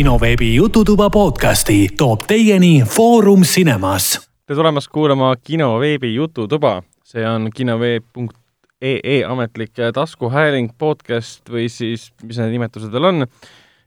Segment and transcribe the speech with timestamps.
[0.00, 4.30] kinoveebi Jututuba podcasti toob teieni Foorum Cinemas.
[4.46, 12.54] tere tulemast kuulama kinoveebi Jututuba, see on kinoveeb.ee ametlik taskuhääling podcast või siis, mis need
[12.54, 13.26] nimetused veel on.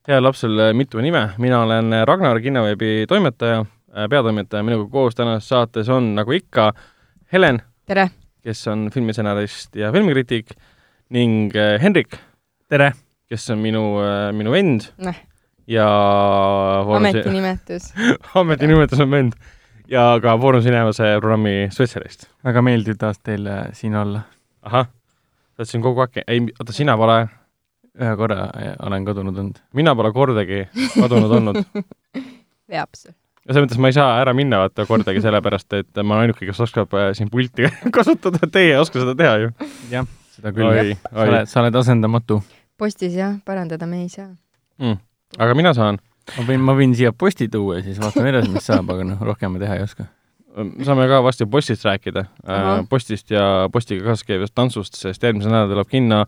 [0.07, 3.65] heal lapsel mitu nime, mina olen Ragnar, kinoveebi toimetaja,
[4.09, 6.73] peatoimetaja, minuga koos tänases saates on nagu ikka
[7.33, 7.61] Helen.
[7.85, 8.11] tere!
[8.43, 10.53] kes on filmistsenarist ja filmikriitik
[11.09, 12.21] ning Henrik.
[12.69, 12.93] tere!
[13.25, 13.87] kes on minu,
[14.37, 14.91] minu vend.
[15.67, 15.87] Ja
[16.97, 17.93] ametinimetus
[18.41, 19.37] ametinimetus on vend
[19.87, 22.27] ja ka Foorum Cinemase programmi spetsialist.
[22.43, 24.23] väga meeldiv taas teil äh, siin olla.
[24.61, 24.87] ahah,
[25.53, 27.17] sa oled siin kogu aeg, ei, oota, sina pole?
[27.93, 29.59] ühe korra äh, olen kadunud olnud.
[29.73, 30.63] mina pole kordagi
[30.95, 31.61] kadunud olnud.
[32.71, 33.13] veab sul.
[33.43, 36.47] ja selles mõttes ma ei saa ära minna vaata kordagi, sellepärast et ma olen ainuke,
[36.49, 39.55] kes oskab äh, siin pulti kasutada, teie ei oska seda teha ju.
[39.93, 40.93] jah, seda küll.
[41.05, 42.41] sa oled, sa oled asendamatu.
[42.79, 44.31] postis jah, parandada me ei saa
[44.81, 44.97] mm..
[45.37, 46.01] Aga mina saan.
[46.37, 49.23] ma võin, ma võin siia posti tuua ja siis vaatame edasi, mis saab, aga noh,
[49.31, 50.05] rohkem ma teha ei oska.
[50.85, 55.73] saame ka varsti postist rääkida uh,, postist ja postiga kaasas käivast tantsust, sest eelmisel nädalal
[55.73, 56.19] tuleb kinno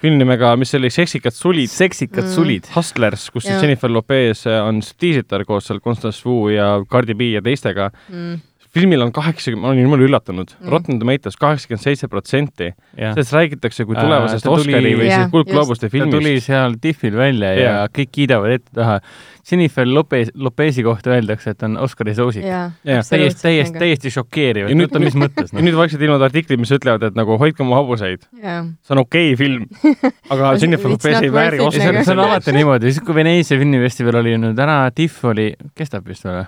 [0.00, 1.72] film nimega, mis oli, Seksikad sulid.
[1.72, 2.32] seksikad mm.
[2.36, 2.70] sulid.
[2.76, 7.42] Hustlers, kus siis Jennifer Lopez on diisitar koos seal Constance Wu ja Cardi B ja
[7.42, 12.72] teistega mm filmil on kaheksakümmend, ma olin jumala üllatunud mm., Rotten Tomatoes kaheksakümmend seitse protsenti.
[12.96, 16.10] sellest räägitakse kui tulevasest äh, Oscari või siis kuldgloobuste filmist.
[16.10, 18.98] ta tuli seal TIFFil välja ja, ja kõik kiidavad ette-taha.
[19.44, 22.46] Jennifer Lopez, Lopezi kohta öeldakse, et on Oscari soosik.
[22.82, 25.58] täiesti, täiesti, täiesti šokeeriv, et nüüd, mis mõttes no?.
[25.60, 28.24] ja nüüd vaikselt ilmuvad artiklid, mis ütlevad, et nagu hoidke oma hobuseid.
[28.32, 29.68] see on okei okay film,
[30.32, 32.02] aga Jennifer Lopez ei vääri Oscari.
[32.02, 36.24] see on alati niimoodi, siis kui Veneetsia filmifestival oli nüüd ära, TIFF oli, kestab vist
[36.26, 36.46] või?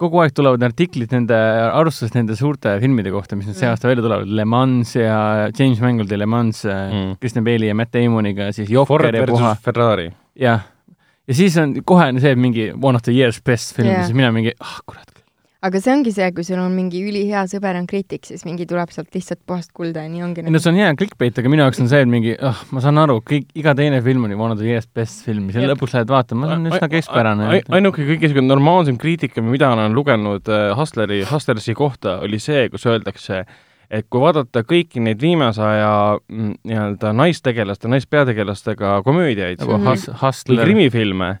[0.00, 1.38] Kogu aeg tulevad artiklid nende,
[1.70, 5.16] arvustused nende suurte filmide kohta, mis nüüd see aasta välja tulevad, Le Mans ja
[5.54, 9.54] James Mangoldi Le Mans mm., Kristen Bale'i ja Matt Damoniga, siis Jokker ja puha.
[9.62, 10.10] Ferrari.
[10.40, 10.66] jah,
[11.28, 14.16] ja siis on kohe on see mingi one of the year's best film yeah., siis
[14.16, 15.13] mina mingi, ah kurat
[15.64, 18.90] aga see ongi see, kui sul on mingi ülihea sõber on kriitik, siis mingi tuleb
[18.92, 20.44] sealt lihtsalt puhast kulda ja nii ongi.
[20.44, 22.62] ei no see on hea clickbait, aga minu jaoks on see, et mingi, ah oh,,
[22.76, 25.48] ma saan aru, kõik, iga teine film on ju one of the year's best film
[25.54, 27.50] siis lõpuks lähed vaatama, see on üsna keskpärane.
[27.78, 32.84] ainuke kõige niisugune normaalsem kriitika, mida olen lugenud uh, Hustleri, Hustlersi kohta, oli see, kus
[32.90, 33.44] öeldakse,
[33.88, 40.52] et kui vaadata kõiki neid viimase aja mm, nii-öelda naistegelaste, naispeategelastega komöödiaid nagu mm -hmm.
[40.52, 41.32] või krimifilme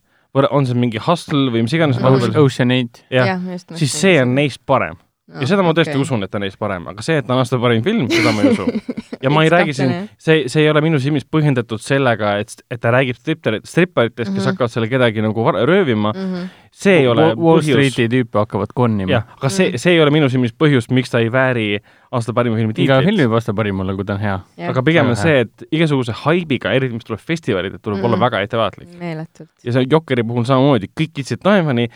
[0.50, 3.04] on see mingi Hustle või mis iganes Ocean, Ocean Eight.
[3.10, 3.38] jah,
[3.78, 4.98] siis see on neist parem.
[5.40, 6.04] Ja seda ma tõesti okay.
[6.06, 8.32] usun, et ta on neist parem, aga see, et ta on aasta parim film, seda
[8.34, 8.66] ma ei usu.
[9.24, 12.80] ja ma ei räägi siin, see, see ei ole minu silmis põhjendatud sellega, et, et
[12.82, 14.50] ta räägib stripterit, stripparitest, kes mm -hmm.
[14.52, 16.20] hakkavad selle kedagi nagu röövima mm.
[16.34, 16.48] -hmm.
[16.72, 19.22] see ei ole Wall Streeti tüüpe hakkavad konnima.
[19.36, 21.80] aga see, see ei ole minu silmis põhjus, miks ta ei vääri
[22.12, 22.90] aasta parima filmi tiitlit.
[22.90, 24.38] iga film võib aasta parim olla, kui ta on hea.
[24.68, 28.04] aga pigem on see, et igasuguse haibiga, eriti mis tuleb festivalidelt, tuleb mm.
[28.04, 28.88] olla väga ettevaatlik.
[28.98, 29.50] meeletult.
[29.64, 31.88] ja see Jokeri puhul samamoodi, kõik kiitsid taevani,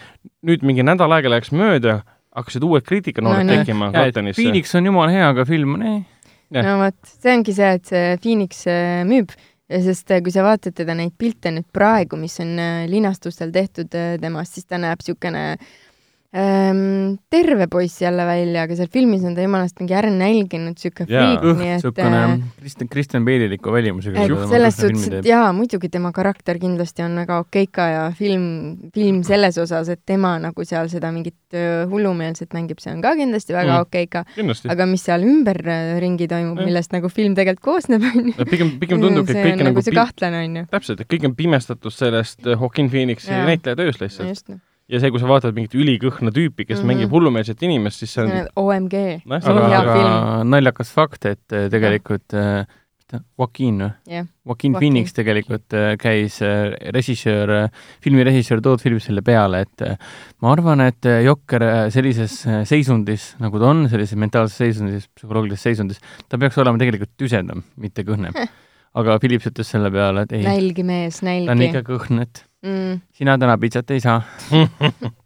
[0.47, 2.01] nüüd mingi nädal aega läks mööda,
[2.39, 4.41] hakkasid uued kriitikanoored no, tekkima Kaltenisse.
[4.41, 6.01] Phoenix on jumala hea, aga film on ei.
[6.55, 8.65] no vot, see ongi see, et see Phoenix
[9.09, 9.35] müüb,
[9.69, 12.55] sest kui sa vaatad teda neid pilte nüüd praegu, mis on
[12.89, 15.45] linastustel tehtud temast, siis ta näeb niisugune
[16.37, 21.47] ähm, terve poiss jälle välja, aga seal filmis on ta jumalast mingi äärnälginud sihuke friik,
[21.47, 22.21] nii et niisugune
[22.59, 24.27] Kristen, Kristen Bale'iliku välimusega.
[24.51, 28.45] selles suhtes, et jaa, muidugi tema karakter kindlasti on väga okeika ja film,
[28.95, 31.59] film selles osas, et tema nagu seal seda mingit
[31.89, 33.89] hullumeelset mängib, see on ka kindlasti väga mm.
[33.89, 34.25] okeika.
[34.69, 38.49] aga mis seal ümberringi toimub, millest nagu film tegelikult koosneb, on ju.
[38.53, 40.71] pigem, pigem tundubki, et kõik on nagu see kahtlane, on ju.
[40.77, 45.29] täpselt, et kõik on pimestatud sellest Joaquin Phoenixi näitleja tööst lihtsalt ja see, kui sa
[45.29, 46.91] vaatad mingit ülikõhna tüüpi, kes mm -hmm.
[46.95, 49.39] mängib hullumeelset inimest, siis see on OMG no,.
[49.39, 52.65] aga, aga naljakas fakt, et äh, tegelikult äh,
[53.09, 54.27] Joaquin või yeah.?
[54.45, 56.41] Joaquin Phoenix tegelikult äh, käis
[56.93, 57.71] režissöör,
[58.05, 59.85] filmirežissöör Todd Phillipsile peale, et
[60.45, 66.41] ma arvan, et Jokker sellises seisundis, nagu ta on, sellises mentaalses seisundis, psühholoogilises seisundis, ta
[66.41, 68.37] peaks olema tegelikult tüsendam, mitte kõhnem.
[68.99, 70.45] aga Philips ütles selle peale, et ei.
[70.45, 71.49] nälgi mees, nälgi.
[71.49, 73.01] ta on ikka kõhn, et mm.
[73.13, 74.23] sina täna pitsat ei saa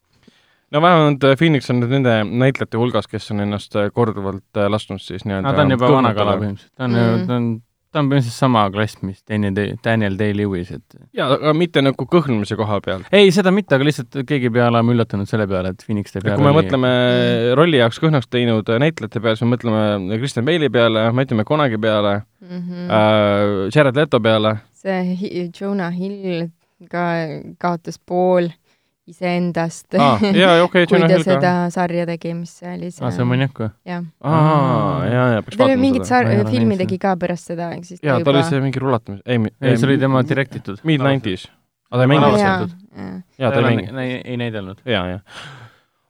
[0.72, 4.70] no vähemalt äh, Phoenix on nüüd nende näitlejate hulgas, kes on ennast äh, korduvalt äh,
[4.72, 7.50] lasknud siis nii-öelda ta on juba vana kala põhimõtteliselt, ta on mm., ta on,
[7.92, 12.06] ta on põhimõtteliselt sama klass, mis Daniel Day, Daniel Day-Lewis, et jaa, aga mitte nagu
[12.14, 13.04] kõhnumise koha peal.
[13.12, 16.24] ei, seda mitte, aga lihtsalt keegi ei pea olema üllatunud selle peale, et Phoenix teeb
[16.24, 16.58] kui me rolli.
[16.62, 17.52] mõtleme mm.
[17.60, 22.16] rolli jaoks kõhnaks teinud näitlejate peale, siis me mõtleme Kristen Bale'i peale, Matthew McConaughey peale
[22.40, 22.88] mm, -hmm.
[22.88, 24.56] äh, Jared Leto peale.
[24.82, 26.48] see Jonah Hill
[26.90, 27.06] ka
[27.62, 28.50] kaotas pool
[29.06, 30.20] iseendast ah,.
[30.22, 33.14] jaa, okei okay,, kui ta seda sarja tegi, mis see oli see ah,.
[33.14, 33.72] see on mõniak või?
[33.88, 34.04] jah.
[34.22, 35.82] aa, jaa, jaa, peaks vaatama seda.
[35.86, 39.26] mingit sar-, filmi tegi ka pärast seda, ehk siis jaa, ta oli see mingi rulatamis-,
[39.26, 40.78] ei, ei, see oli tema direktitud.
[40.86, 41.50] Mid-nineties
[41.92, 42.38] aga ta ei Vana mängi osa.
[42.38, 42.52] seda?
[42.52, 42.78] avastatud.
[43.38, 43.90] jaa, ta ei mängi.
[44.00, 44.80] ei, ei näidanud.
[44.84, 45.20] jaa, jah.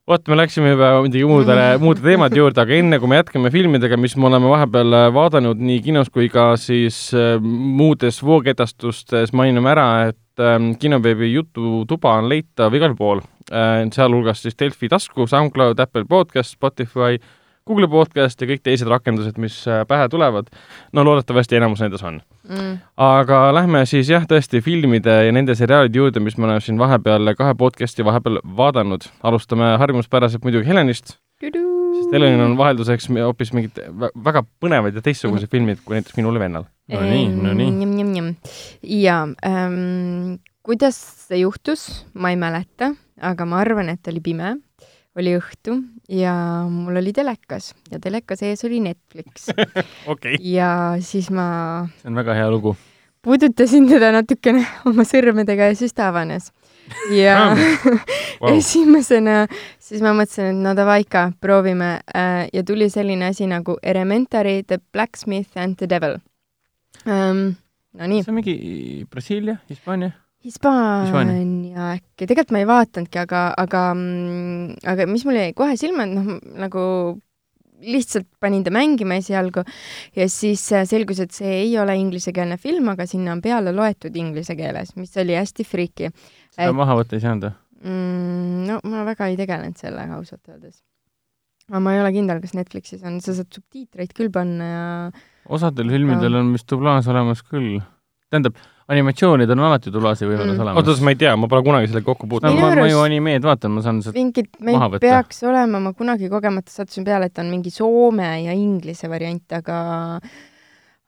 [0.08, 3.98] vot, me läksime juba muidugi muudele, muude teemade juurde, aga enne kui me jätkame filmidega,
[4.00, 9.72] mis me oleme vahepeal äh, vaadanud nii kinos kui ka siis äh, muudes voogedastustes, mainime
[9.74, 15.80] ära, et äh, kinoveebi Jututuba on leitav igal pool äh,, sealhulgas siis Delfi tasku, SoundCloud,
[15.80, 17.18] Apple Podcast, Spotify,
[17.66, 20.50] Google Podcast ja kõik teised rakendused, mis äh, pähe tulevad.
[20.92, 22.20] no loodetavasti enamus nendes on.
[22.48, 22.78] mm..
[22.96, 27.34] aga lähme siis jah, tõesti filmide ja nende seriaalide juurde, mis me oleme siin vahepeal
[27.38, 29.06] kahe podcast'i vahepeal vaadanud.
[29.22, 31.18] alustame harjumuspäraselt muidugi Helenist,
[32.12, 36.36] sest Helenil on vahelduseks hoopis mingid vä- väga põnevad ja teistsugused filmid kui näiteks minul
[36.36, 36.66] ja vennal.
[36.92, 38.34] No nii, no nii.
[39.00, 40.98] ja ähm, kuidas
[41.28, 44.56] see juhtus, ma ei mäleta, aga ma arvan, et oli pime,
[45.18, 45.78] oli õhtu
[46.12, 46.34] ja
[46.70, 49.48] mul oli telekas ja teleka sees oli Netflix
[50.12, 50.36] okei.
[50.52, 52.76] ja siis ma see on väga hea lugu.
[53.22, 56.50] puudutasin teda natukene oma sõrmedega ja siis ta avanes.
[57.10, 57.36] Ja
[58.42, 58.52] Vau.
[58.56, 59.46] esimesena
[59.82, 64.62] siis ma mõtlesin, et no davai ikka, proovime äh, ja tuli selline asi nagu Elementary,
[64.66, 66.18] The Blacksmith and the Devil
[67.06, 67.52] um,.
[67.92, 68.52] Nonii, see on mingi
[69.12, 70.14] Brasiilia, Hispaania?
[70.42, 73.82] Hispaania äkki, tegelikult ma ei vaatanudki, aga, aga,
[74.94, 76.84] aga mis mul jäi kohe silma, et noh, nagu
[77.82, 79.64] lihtsalt panin ta mängima esialgu
[80.16, 84.16] ja siis äh, selgus, et see ei ole inglisekeelne film, aga sinna on peale loetud
[84.16, 87.54] inglise keeles, mis oli hästi friiki seda Et- maha võtta ei saanud või?
[87.82, 88.64] mm,.
[88.70, 90.80] no ma väga ei tegelenud sellega ausalt öeldes.
[91.70, 94.86] aga ma ei ole kindel, kas Netflixis on, sa saad subtiitreid küll panna ja
[95.52, 97.80] osadel filmidel on vist dublaaž olemas küll.
[98.30, 98.56] tähendab,
[98.88, 100.60] animatsioonidel on alati dublaaži võimalus Mm.
[100.64, 102.80] olemas oota, ma ei tea, ma pole kunagi sellega kokku no, puutunud Minu ma, ma
[102.82, 105.00] arust- ju animeed vaatan, ma saan sealt mingid, maha võtta.
[105.06, 110.20] peaks olema, ma kunagi kogemata sattusin peale, et on mingi soome ja inglise variant, aga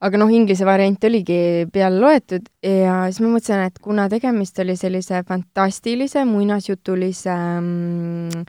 [0.05, 4.77] aga noh, inglise variant oligi peale loetud ja siis ma mõtlesin, et kuna tegemist oli
[4.77, 8.45] sellise fantastilise muinasjutulise mm,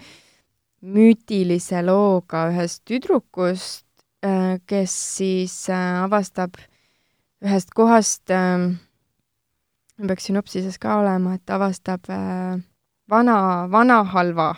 [0.85, 3.85] müütilise looga ühest tüdrukust,
[4.67, 6.57] kes siis äh, avastab
[7.45, 8.73] ühest kohast äh,
[10.01, 12.57] peaks sünopsises ka olema, et avastab äh,
[13.09, 13.37] vana,
[13.71, 14.53] vana halva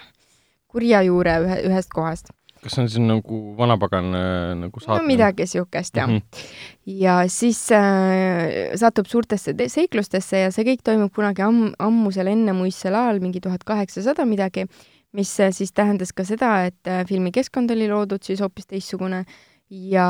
[0.71, 2.33] kurja juure ühe, ühest kohast.
[2.57, 5.05] kas see on siis nagu vanapagan äh, nagu no saatan?
[5.07, 6.17] midagi siukest jah mm.
[6.17, 7.01] -hmm.
[7.03, 12.95] ja siis äh, satub suurtesse te- seiklustesse ja see kõik toimub kunagi amm, ammusel ennemuistsel
[12.95, 14.65] ajal, mingi tuhat kaheksasada midagi,
[15.13, 19.25] mis äh, siis tähendas ka seda, et äh, filmi keskkond oli loodud siis hoopis teistsugune
[19.69, 20.07] ja,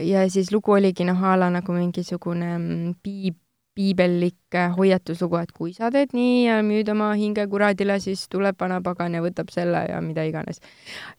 [0.00, 3.36] ja siis lugu oligi noh, a la nagu mingisugune mm, piib,
[3.74, 8.58] piibellik äh, hoiatuslugu, et kui sa teed nii ja müüd oma hinge kuradile, siis tuleb
[8.60, 10.60] vanapagan ja võtab selle ja mida iganes.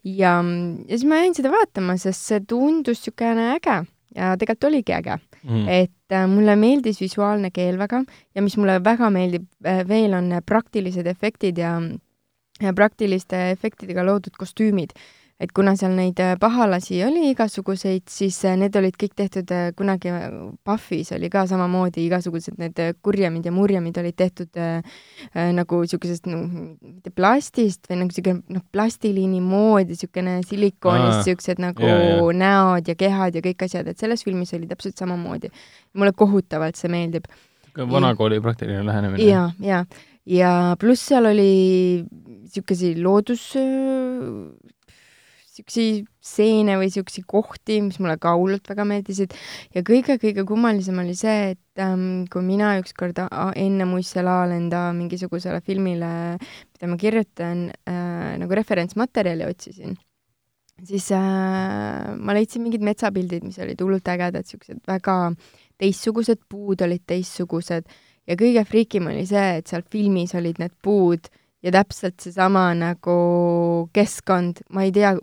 [0.04, 3.82] ja, ja siis ma jäin seda vaatama, sest see tundus niisugune äge
[4.16, 5.68] ja tegelikult oligi äge, Mhm.
[5.68, 8.04] et äh, mulle meeldis visuaalne keel väga
[8.36, 11.80] ja mis mulle väga meeldib äh, veel, on äh, praktilised efektid ja,
[12.62, 14.94] ja praktiliste efektidega loodud kostüümid.
[15.42, 19.72] Et kuna seal neid äh, pahalasi oli igasuguseid, siis äh, need olid kõik tehtud äh,
[19.78, 20.14] kunagi
[20.68, 24.84] Puffis oli ka samamoodi igasugused need kurjamid ja murjamid olid tehtud äh,
[25.58, 31.90] nagu niisugusest noh, mitte plastist või nagu niisugune noh, plastiliini moodi, niisugune silikoonist niisugused nagu
[31.90, 32.36] jaa, jaa.
[32.44, 35.50] näod ja kehad ja kõik asjad, et selles filmis oli täpselt samamoodi.
[35.98, 37.26] mulle kohutavalt see meeldib.
[37.78, 39.24] vanakooli praktiline lähenemine.
[39.24, 39.86] ja, ja,
[40.26, 43.56] ja pluss seal oli niisuguseid loodus,
[45.62, 49.34] niisuguseid stseene või niisuguseid kohti, mis mulle ka hullult väga meeldisid.
[49.76, 55.62] Ja kõige-kõige kummalisem oli see, et ähm, kui mina ükskord enne muistsel ajal enda mingisugusele
[55.66, 59.98] filmile, mida ma kirjutan äh,, nagu referentsmaterjali otsisin,
[60.86, 65.18] siis äh, ma leidsin mingid metsapildid, mis olid hullult ägedad, niisugused väga
[65.82, 67.88] teistsugused puud olid teistsugused.
[68.30, 71.32] Ja kõige friikim oli see, et seal filmis olid need puud
[71.66, 73.18] ja täpselt seesama nagu
[73.94, 75.14] keskkond, ma ei tea,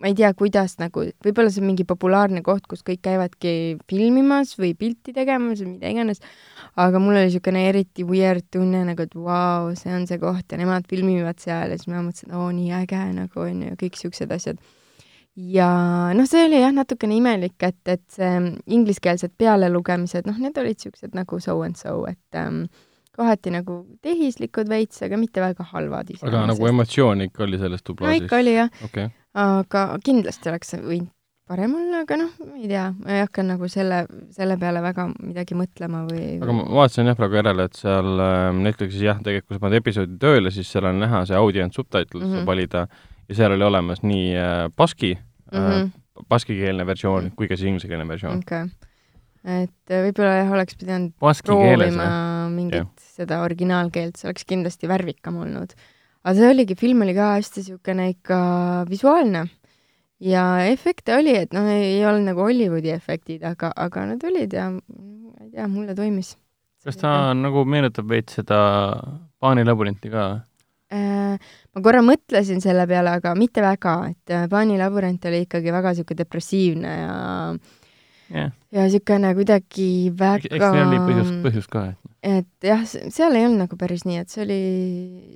[0.00, 3.52] ma ei tea, kuidas nagu, võib-olla see on mingi populaarne koht, kus kõik käivadki
[3.90, 6.22] filmimas või pilti tegemas või mida iganes,
[6.80, 10.60] aga mul oli niisugune eriti weird tunne nagu, et vau, see on see koht ja
[10.60, 14.32] nemad filmivad seal ja siis ma mõtlesin, oo nii äge nagu onju ja kõik siuksed
[14.36, 14.60] asjad
[15.36, 15.70] ja
[16.16, 18.36] noh, see oli jah, natukene imelik, et, et see
[18.74, 22.64] ingliskeelsed pealelugemised, noh, need olid siuksed nagu so and so, et ähm,
[23.16, 27.92] kohati nagu tehislikud veits, aga mitte väga halvad aga nagu emotsioon ikka oli selles no
[27.92, 29.10] dublaažis ikka oli jah, okay..
[29.34, 31.10] Aga kindlasti oleks võinud
[31.50, 35.56] parem olla, aga noh, ei tea, ma ei hakka nagu selle, selle peale väga midagi
[35.58, 39.58] mõtlema või aga ma vaatasin jah praegu järele, et seal äh, Netflixis jah, tegelikult kui
[39.58, 42.30] sa paned episoodi tööle, siis seal on näha see audio and subtitles mm -hmm.
[42.30, 42.38] Mhm.
[42.38, 42.84] saab valida
[43.30, 45.66] ja seal oli olemas nii äh, baski mm, mm.
[45.66, 45.90] -hmm.
[45.90, 48.40] äh, baskikeelne versioon kui ka siis inglisekeelne versioon mm.
[48.46, 48.68] okay..
[49.44, 52.54] et äh, võib-olla jah, oleks pidanud baski keeles proovima või?
[52.54, 52.92] mingit Jah.
[53.18, 55.74] seda originaalkeelt, see oleks kindlasti värvikam olnud.
[56.24, 58.40] Aga see oligi, film oli ka hästi niisugune ikka
[58.90, 59.46] visuaalne
[60.20, 64.68] ja efekte oli, et noh, ei olnud nagu Hollywoodi efektid, aga, aga nad olid ja
[64.74, 66.36] ma ei tea, mulle toimis.
[66.84, 68.60] kas ta nagu meenutab veits seda
[69.40, 70.28] Paani labyrinti ka?
[70.90, 71.36] Äh,
[71.74, 75.94] ma korra mõtlesin selle peale, aga mitte väga, et äh, Paani labürint oli ikkagi väga
[75.94, 77.14] niisugune depressiivne ja
[78.30, 83.36] jah, ja niisugune kuidagi väga eks neil oli põhjus, põhjus ka, et et jah, seal
[83.36, 84.60] ei olnud nagu päris nii, et see oli,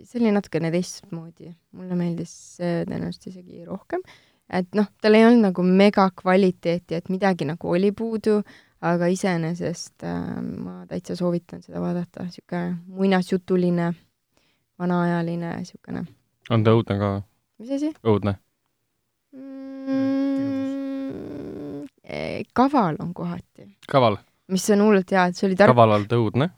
[0.08, 1.54] see oli natukene teistmoodi.
[1.76, 4.04] mulle meeldis see tõenäoliselt isegi rohkem.
[4.52, 8.42] et noh, tal ei olnud nagu megakvaliteeti, et midagi nagu oli puudu,
[8.84, 13.92] aga iseenesest äh, ma täitsa soovitan seda vaadata, niisugune muinasjutuline,
[14.80, 16.04] vanaajaline niisugune,
[16.50, 17.14] on ta õudne ka?
[17.62, 18.36] mis asi õudne?
[19.32, 20.23] mm,?
[22.52, 24.18] Kaval on kohati, kaval?
[24.52, 26.50] mis on hullult hea, et see oli tark kavalalt õudne?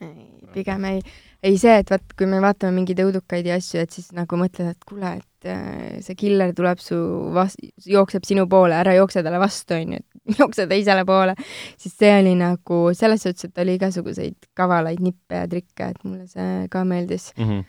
[0.00, 1.00] ei, pigem ei,
[1.44, 4.70] ei see, et vaat, kui me vaatame mingeid õudukaid ja asju, et siis nagu mõtled,
[4.72, 6.96] et kuule, et äh, see killer tuleb su
[7.36, 11.34] vas-, jookseb sinu poole, ära jookse talle vastu, onju, et jookse teisele poole,
[11.80, 16.24] siis see oli nagu selles suhtes, et oli igasuguseid kavalaid nippe ja trikke, et mulle
[16.32, 17.60] see ka meeldis, Mhm.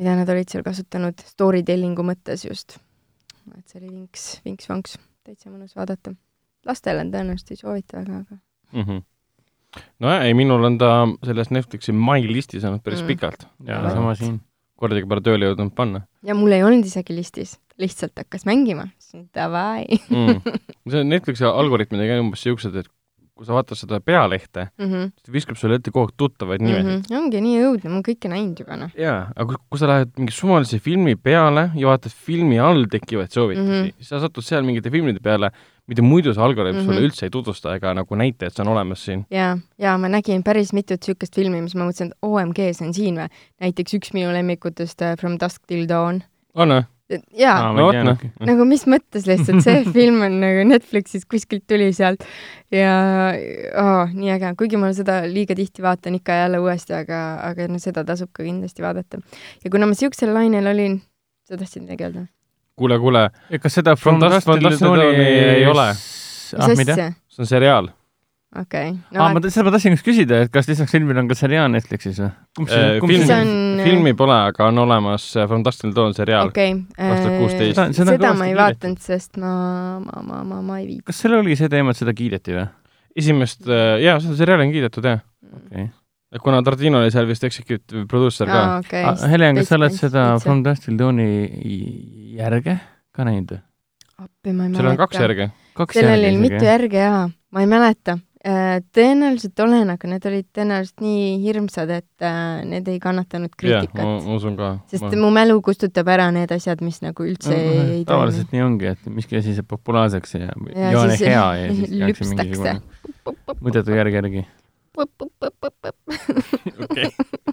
[0.00, 2.78] mida nad olid seal kasutanud story telling'u mõttes just.
[3.56, 6.12] et see oli vinks, vinks-vonks, täitsa mõnus vaadata.
[6.66, 8.38] Lastele tõenäoliselt ei soovita väga, aga
[8.72, 9.02] Mhm.
[10.02, 10.92] nojah, ei minul on ta
[11.24, 13.04] selles Netflixi My listis olnud päris Mm.
[13.04, 13.08] mm.
[13.08, 13.92] pikalt ja Vot.
[13.92, 14.40] sama siin.
[14.80, 19.26] kordagi pole tööle jõudnud panna ja mul ei olnud isegi listis, lihtsalt hakkas mängima, siis
[19.34, 20.40] davai mm..
[20.90, 22.88] see Netflixi algoritmidega on umbes siuksed, et
[23.40, 24.86] kui sa vaatad seda pealehte, mm.
[24.86, 25.04] -hmm.
[25.16, 26.96] siis ta viskab sulle ette kogu aeg tuttavaid nimesid mm.
[26.96, 27.18] Mm -hmm.
[27.18, 28.90] ongi nii õudne, ma olen kõike näinud juba noh.
[28.98, 33.30] jaa, aga kui, kui sa lähed mingi suvalise filmi peale ja vaatad filmi all tekkivaid
[33.32, 33.72] soovitusi mm.
[33.86, 33.94] -hmm.
[33.96, 35.50] siis sa satud seal mingite filmide peale,
[35.90, 36.88] mida muidu see algoritm mm Mhm.
[36.90, 36.94] -hmm.
[36.94, 39.26] sulle üldse ei tutvusta ega nagu näita, et see on olemas siin.
[39.30, 42.94] ja, ja ma nägin päris mitut niisugust filmi, mis ma mõtlesin, et OMG, see on
[42.94, 43.28] siin või.
[43.60, 46.22] näiteks üks minu lemmikutest äh, From Dusk Till Dawn.
[46.54, 46.84] on või?
[47.34, 48.18] jaa, no noh.
[48.48, 52.22] nagu mis mõttes lihtsalt, see film on nagu Netflixis kuskilt tuli sealt
[52.70, 52.92] ja
[53.82, 57.66] oh, nii äge, kuigi ma seda liiga tihti vaatan ikka ja jälle uuesti, aga, aga
[57.68, 59.18] no seda tasub ka kindlasti vaadata.
[59.64, 61.00] ja kuna ma siuksel lainel olin,
[61.48, 62.26] sa tahtsid midagi öelda?
[62.80, 63.28] kuule, kuule,
[63.62, 65.88] kas seda From Dusk Till Dawn ei ole.
[65.94, 66.96] ah, mis mida?
[66.98, 67.08] asja?
[67.30, 67.90] see on seriaal.
[68.60, 71.28] okei, aa, ma no ta- seda ma tahtsin just küsida, et kas lisaks filmile on
[71.30, 72.30] ka seriaal Netflixis või?
[72.58, 75.84] kumb Äh, see, kumb film- see on filmi pole, aga on olemas äh, From Dusk
[75.84, 76.72] Till Dawn seriaal okay..
[76.74, 77.70] okei, 2016.
[77.76, 79.52] Seda- seda seda ma ei vaadanud, sest ma,
[80.02, 81.06] ma, ma, ma, ma ei viitsi.
[81.12, 82.66] kas seal oli see teema, et seda kiideti või?
[83.22, 83.66] esimest,
[84.02, 85.22] jaa, seda seriaali on kiidetud jah.
[85.62, 85.86] okei.
[86.38, 88.60] Kuna Tartino oli seal vist executive producer ka.
[88.60, 89.02] aa, okei.
[89.32, 90.28] Helen, kas sa oled seda.
[90.42, 91.26] From Dust Till Dawni
[92.38, 92.78] järge
[93.10, 93.62] ka näinud või?
[94.20, 95.28] appi ma ei seal on kaks mäleta.
[95.28, 95.52] järge.
[95.78, 98.18] kaks sellel oli mitu järge jaa, ma ei mäleta.
[98.96, 104.14] tõenäoliselt olen, aga need olid tõenäoliselt nii hirmsad, et äh, need ei kannatanud kriitikat ma.
[104.24, 104.70] ma usun ka.
[104.92, 108.06] sest mu mälu kustutab ära need asjad, mis nagu üldse ei, ei toimi.
[108.12, 112.06] tavaliselt nii ongi, et miski asi saab populaarseks ja, Ja joone hea ja siis tehakse
[112.06, 112.40] lüpstakse.
[112.40, 112.78] mingisugune
[113.60, 114.46] mõttetu järg järgi.
[116.84, 117.10] Okei.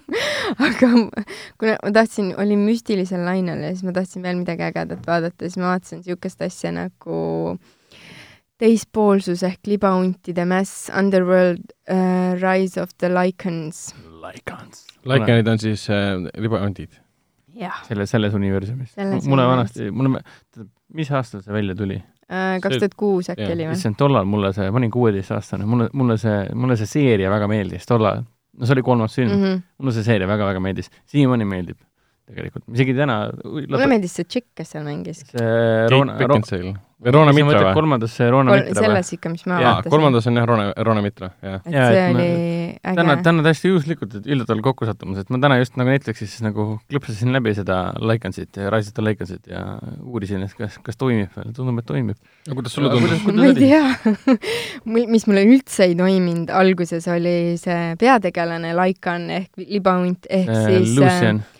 [0.66, 0.90] aga
[1.60, 5.58] kuna ma tahtsin, olin müstilisel lainel ja siis ma tahtsin veel midagi ägedat vaadata, siis
[5.60, 7.18] ma vaatasin niisugust asja nagu
[8.58, 13.92] teispoolsus ehk libauntide mäss Underworld uh, Rise of the Lycans.
[14.24, 14.86] Lycans.
[15.06, 16.98] Lycanid on siis äh, ribahundid.
[17.58, 19.24] jah, selle, selles universumis Selles.
[19.26, 19.90] mulle universumis.
[19.90, 20.20] vanasti, mulle,
[20.94, 21.96] mis aastal see välja tuli?
[22.62, 23.76] Kaks tuhat kuus äkki oli või?
[23.78, 27.86] issand, tollal mulle see, ma olin kuueteistaastane, mulle, mulle see, mulle see seeria väga meeldis
[27.88, 28.24] tollal.
[28.58, 29.58] no see oli kolmas film mm, Mm -hmm.
[29.58, 29.62] -hmm.
[29.78, 31.78] mulle see seeria väga-väga meeldis, siiamaani meeldib
[32.28, 33.18] tegelikult, isegi täna.
[33.44, 35.24] mulle meeldis see tšikk, kes seal mängis.
[35.30, 36.18] see Roona,
[36.98, 37.74] Roona Mitra või?
[37.76, 38.84] kolmandas see Roona Mitra või?
[38.88, 39.92] selles ikka, mis ma vaatasin.
[39.92, 41.60] kolmandas on jah Roona, Roona Mitra, jah.
[41.62, 43.22] et Jaa, see et ma- oli täna, äge.
[43.28, 47.54] täna täiesti juhuslikult, et üllataval kokkusattumus, et ma täna just nagu Netflixis nagu klõpsasin läbi
[47.54, 49.62] seda Lycansit ja Rise of the Lycansit ja
[50.02, 52.18] uurisin, et kas, kas toimib veel, tundub, et toimib.
[52.48, 53.22] aga kuidas sulle tundus?
[53.30, 53.84] ma ei tea,
[55.14, 60.98] mis mulle üldse ei toiminud alguses, oli see peategelane Laikan ehk libahunt ehk siis Äh,
[60.98, 61.57] Lucian, äh,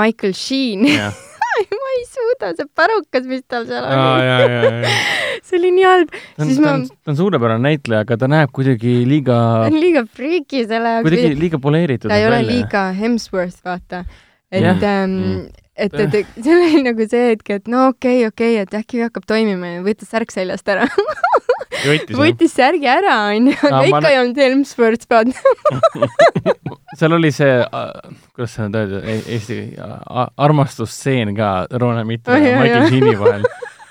[0.00, 0.86] Michael Sheen.
[0.86, 1.12] jah.
[1.70, 4.92] ma ei suuda, see parukas, mis tal seal oli,
[5.46, 6.14] see oli nii halb.
[6.40, 10.04] Siis ma- on, ta on suurepärane näitleja, aga ta näeb kuidagi liiga, ta on liiga
[10.08, 12.08] friiki selle kuidagi jaoks, liiga poleeritud.
[12.08, 14.04] ta ei ole liiga Hemsworth, vaata.
[14.50, 14.78] et Jah.
[14.82, 15.86] ähm, Mm.
[15.86, 18.74] et, et, et seal oli nagu see hetk, et no okei okay,, okei okay,, et
[18.80, 20.86] äkki hakkab toimima ja võttis särk seljast ära.
[21.86, 26.08] Võttis võttis särgi ära, onju, aga ma ikka nä- ei olnud Hemsworth, vaata.
[27.00, 27.56] seal oli see,
[28.34, 32.88] kuidas seda nüüd öelda, Eesti a- armastusstseen ka Roone Mitra Oh, ja Michael.
[32.90, 33.46] Sheeni vahel.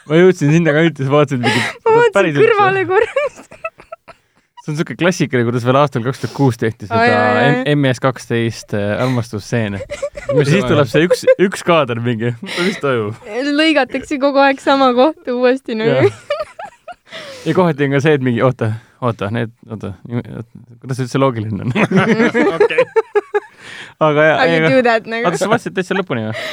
[0.10, 3.42] ma jõudsin sinna ka üldse, vaatasin mingi ma vaatasin kõrvale korraks.
[4.60, 7.64] see on niisugune klassikaline, kuidas veel aastal kaks tuhat kuus tehti seda.
[7.74, 9.80] MS kaksteist armastusstseene.
[10.40, 13.18] ja siis tuleb see üks, üks kaader mingi, mis toimub?
[13.56, 16.12] lõigatakse kogu aeg sama kohta uuesti nagu.
[17.46, 18.74] Ja kohati on ka see, et mingi oota,
[19.06, 21.74] oota, need, oota, kuidas see üldse loogiline on?
[22.60, 22.86] okei.
[24.00, 26.46] aga I can do that nagu oota, sa vaatasid täitsa lõpuni või?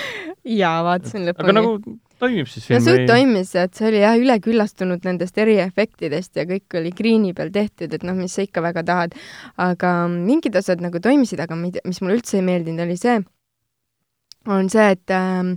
[0.57, 1.47] jaa, vaatasin lõpuni.
[1.47, 1.77] aga nagu
[2.23, 6.79] toimib siis no film suht toimis, et see oli jah üleküllastunud nendest eriefektidest ja kõik
[6.81, 9.17] oli green'i peal tehtud, et noh, mis sa ikka väga tahad.
[9.61, 13.19] aga mingid osad nagu toimisid, aga mida- mis mulle üldse ei meeldinud, oli see,
[14.47, 15.57] on see, et ähm,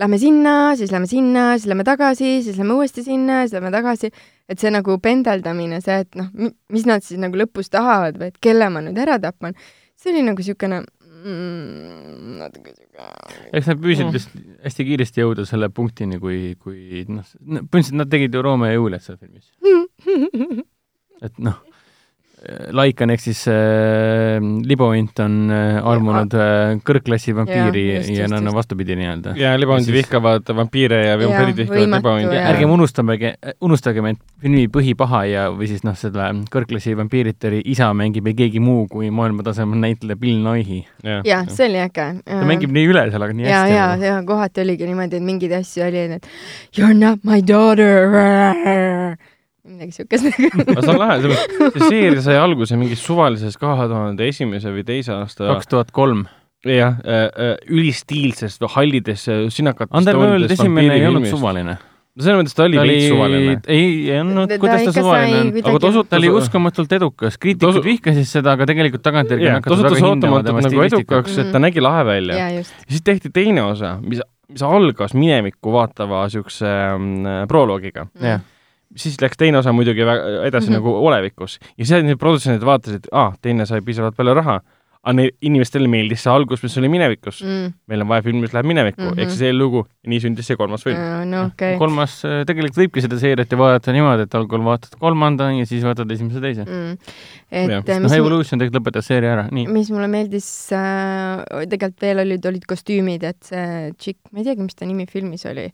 [0.00, 4.10] lähme sinna, siis lähme sinna, siis lähme tagasi, siis lähme uuesti sinna, siis lähme tagasi,
[4.50, 6.32] et see nagu pendeldamine, see, et noh,
[6.72, 9.54] mis nad siis nagu lõpus tahavad või et kelle ma nüüd ära tapan,
[9.98, 13.08] see oli nagu niisugune mm, natuke siuke
[13.52, 14.14] eks nad püüdsid Mm.
[14.16, 14.32] vist
[14.64, 19.04] hästi kiiresti jõuda selle punktini, kui, kui noh, põhimõtteliselt nad tegid ju Romeo ja Juliet
[19.04, 19.52] seal filmis.
[21.26, 21.60] et noh,
[22.74, 28.42] Laikan ehk siis äh, Libovint on äh, armunud äh, kõrgklassi vampiiri ja, just, ja nad
[28.42, 29.34] on vastupidi nii-öelda.
[29.38, 32.48] ja Ja siis- vihkavad vampiire ja vampiirid vihkavad ja-.
[32.50, 38.26] ärgem unustage, unustagem, et filmi põhipaha ja, või siis noh, selle kõrgklassi vampiiriteri isa mängib
[38.26, 40.82] ei keegi muu kui maailmatasemel näitleja Bill Nighy.
[41.04, 42.08] jah, see oli äge.
[42.26, 43.76] ta mängib nii üle seal, aga nii ja, hästi.
[43.76, 46.26] ja, ja kohati oligi niimoodi, et mingeid asju oli, et
[46.76, 48.10] you are not my daughter.
[49.62, 54.72] Midagi siukest aga see on lahe, see seeria sai alguse mingis suvalises kahe tuhande esimese
[54.74, 56.24] või teise aasta kaks tuhat kolm.
[56.66, 61.76] jah äh,, äh, ülistiilsest või hallides äh, sinakates Underworld esimene ei olnud suvaline.
[61.78, 63.54] no selles mõttes ta oli veits suvaline.
[63.66, 65.52] ei, ei olnud Ta-, kuidas ta suvaline on?
[65.62, 69.60] aga ta osutus ta oli uskumatult edukas, kriitikud osu- vihkasid seda, aga tegelikult tagantjärgi jah,
[69.62, 72.40] ta osutus ootamatult nagu edukaks, et ta nägi lahe välja.
[72.40, 78.08] ja just, ja siis tehti teine osa, mis, mis algas minevikku vaatava siukse mm, proloogiga.
[78.18, 78.42] jah,
[78.96, 80.74] siis läks teine osa muidugi väga edasi mm.
[80.74, 80.78] -hmm.
[80.78, 84.60] nagu olevikus ja seal need produtsendid vaatasid, aa, teine sai piisavalt palju raha,
[85.02, 87.54] aga neil inimestele meeldis see algus, mis oli minevikus mm..
[87.56, 87.70] mm..
[87.90, 89.08] meil on vaja filmi, mis läheb minevikku mm.
[89.08, 91.00] -hmm., ehk siis eellugu ja nii sündis see kolmas film.
[91.30, 91.78] no okei okay..
[91.80, 96.10] kolmas, tegelikult võibki seda seeriat ju vaadata niimoodi, et algul vaatad kolmanda ja siis vaatad
[96.14, 96.66] esimese teise.
[96.68, 97.16] Mm.
[97.50, 99.66] Et äh, noh, Evolution tegelikult lõpetas seeria ära, nii.
[99.74, 104.68] mis mulle meeldis äh,, tegelikult veel olid, olid kostüümid, et see tšikk, ma ei teagi,
[104.68, 105.66] mis ta nimi filmis oli.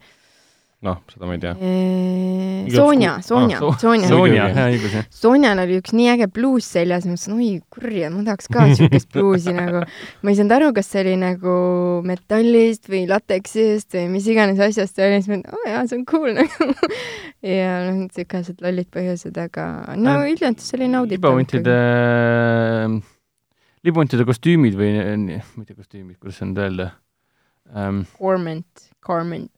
[0.86, 1.54] noh, seda ma ei tea.
[2.70, 4.08] Sonja, Sonja Sonja.
[4.10, 5.06] Sonja, hea õigus, jah.
[5.10, 8.66] Sonjal oli üks nii äge bluus seljas ja ma mõtlesin, oi kurja, ma tahaks ka
[8.78, 9.82] siukest bluusi nagu.
[10.22, 11.56] ma ei saanud aru, kas see oli nagu
[12.06, 15.98] metallist või lateksist või mis iganes asjast see oli, siis ma mõtlesin, oo jaa, see
[15.98, 16.70] on cool nagu.
[17.42, 19.66] ja noh, siukesed lollid põhjused, aga
[19.98, 21.18] no Äh, üldjoontes see oli nauditav.
[21.34, 21.76] libahuntide,
[23.86, 24.94] libahuntide kostüümid või,
[25.58, 26.88] mitte kostüümid, kuidas seda nüüd öelda
[27.74, 28.02] um,.
[28.18, 29.50] Corment, Corment.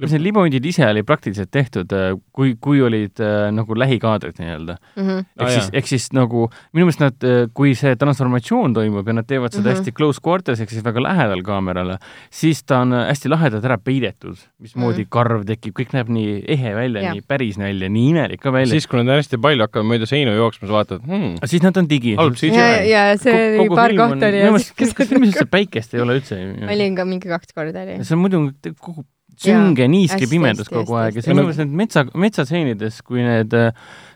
[0.00, 1.92] Kas need libahundid ise oli praktiliselt tehtud,
[2.34, 4.78] kui, kui olid äh, nagu lähikaadrid nii-öelda?
[4.96, 5.24] Mhm.
[5.38, 9.28] ehk Aa, siis ehk siis nagu minu meelest nad, kui see transformatsioon toimub ja nad
[9.28, 9.72] teevad seda mm.
[9.72, 9.78] -hmm.
[9.78, 11.98] hästi close quarters ehk siis väga lähedal kaamerale,
[12.30, 15.10] siis ta on hästi lahedalt ära peidetud, mismoodi mm.
[15.10, 17.16] karv tekib, kõik näeb nii ehe välja Jaa.
[17.16, 18.72] nii päris välja, nii imelik ka välja.
[18.72, 21.90] siis, kui nad hästi palju hakkavad mööda seinu jooksma, siis vaatad hmm,, siis nad on
[21.90, 22.14] digi.
[22.18, 22.56] halb CGI.
[22.56, 26.40] ja, ja see oli paar kohta oli minu meelest, üldse päikest ei ole üldse?
[26.74, 28.00] oli ka mingi kaks korda oli.
[28.02, 28.44] see on muidu
[28.78, 29.06] kogu
[29.42, 33.22] sünge niiske pimedus hästi, kogu hästi, aeg ja see on meelest need metsa, metsatseenides, kui
[33.24, 33.70] need äh,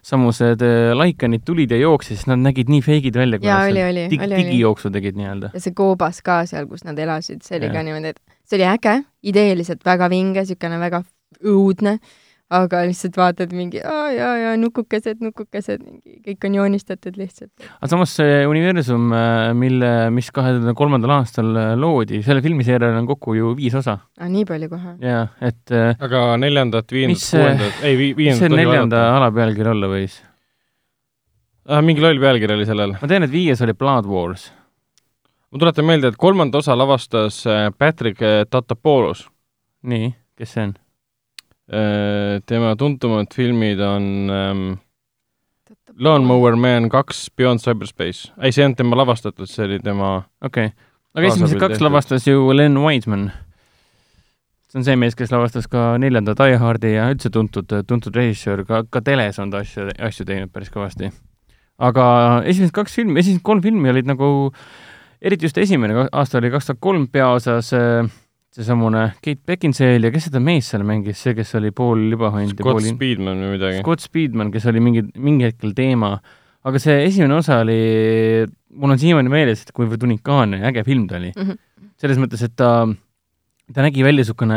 [0.06, 4.06] samused äh, laikanid tulid ja jooksid, siis nad nägid nii feigid välja, jaa, oli, oli,
[4.12, 5.52] dig-, digijooksu tegid nii-öelda.
[5.54, 7.78] ja see koobas ka seal, kus nad elasid, see oli Jah.
[7.78, 8.98] ka niimoodi, et see oli äge,
[9.32, 11.04] ideeliselt väga vinge, niisugune väga
[11.42, 11.98] õudne,
[12.52, 17.52] aga lihtsalt vaatad mingi aa jaa, jaa, nukukesed, nukukesed, mingi kõik on joonistatud lihtsalt.
[17.78, 19.06] aga samas see universum,
[19.58, 23.98] mille, mis kahe tuhande kolmandal aastal äh, loodi, selle filmiseerial on kokku ju viis osa
[24.20, 24.96] aa, nii palju kohe?
[25.00, 29.04] ja et äh, aga neljandat, viiendat, Mis see- kuuendat, ei vi,, mis viiendat see neljanda
[29.16, 30.18] alapealkiri olla võis?
[31.68, 31.80] ah,.
[31.84, 32.96] mingi loll pealkiri oli sellel.
[33.00, 34.50] ma tean, et viies oli Blood Wars.
[35.52, 39.26] ma tuletan meelde, et kolmanda osa lavastas äh, Patrick äh, Tatopoulos.
[39.88, 40.74] nii, kes see on?
[42.46, 44.64] Tema tuntumad filmid on ähm,
[45.98, 48.32] Lawnmower Man kaks Beyond Cyberspace.
[48.40, 51.86] ei, see ei olnud tema lavastatud, see oli tema okei okay., aga esimesed kaks tehtud.
[51.86, 53.30] lavastas ju Len Wiseman.
[54.68, 58.64] see on see mees, kes lavastas ka neljanda Die Hardi ja üldse tuntud, tuntud režissöör,
[58.68, 61.12] ka, ka teles on ta asju, asju teinud päris kõvasti.
[61.78, 62.06] aga
[62.48, 64.52] esimesed kaks filmi, esimesed kolm filmi olid nagu,
[65.20, 68.08] eriti just esimene aasta oli kaks tuhat kolm peaosas äh,
[68.52, 72.64] seesamune Kate Beckinsale ja kes seda meest seal mängis, see, kes oli pool libahund ja
[72.66, 73.80] pool Speedman või midagi.
[73.80, 76.12] Scott Speedman, kes oli mingi, mingi hetkel teema,
[76.68, 77.78] aga see esimene osa oli,
[78.76, 81.32] mul on siiamaani meeles, et kuivõrd unikaalne ja äge film ta oli.
[81.36, 81.58] Mhm.
[82.02, 82.84] selles mõttes, et ta,
[83.72, 84.56] ta nägi välja niisugune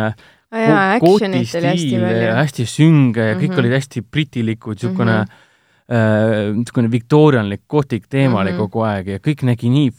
[0.99, 3.51] kooti stiil ja hästi sünge ja kõik mm Mhm.
[3.53, 3.59] -hmm.
[3.59, 5.93] olid hästi britilikud, niisugune mm Mhm.
[5.93, 6.55] -hmm.
[6.57, 8.57] niisugune viktoorianlik gotik teema oli Mhm.
[8.59, 9.91] kogu aeg ja kõik nägi nii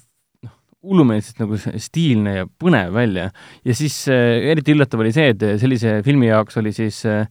[0.86, 3.30] hullumeelselt nagu stiilne ja põnev välja.
[3.66, 7.26] ja siis äh, eriti üllatav oli see, et sellise filmi jaoks oli siis äh,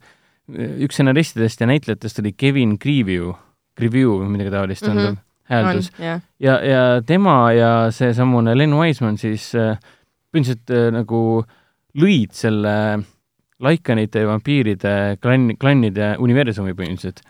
[0.46, 3.32] üks stsenaristidest ja näitlejatest oli Kevin Greeview,
[3.78, 5.18] Greeview või midagi taolist mm,
[5.50, 5.90] hääldus.
[5.98, 9.78] jah, ja, ja tema ja seesamune Len Wiseman siis äh,
[10.30, 11.20] põhimõtteliselt äh, nagu
[11.96, 12.76] lõid selle
[13.64, 14.90] laikanite ja vampiiride
[15.24, 17.22] klann, klannide universumi põhimõtteliselt.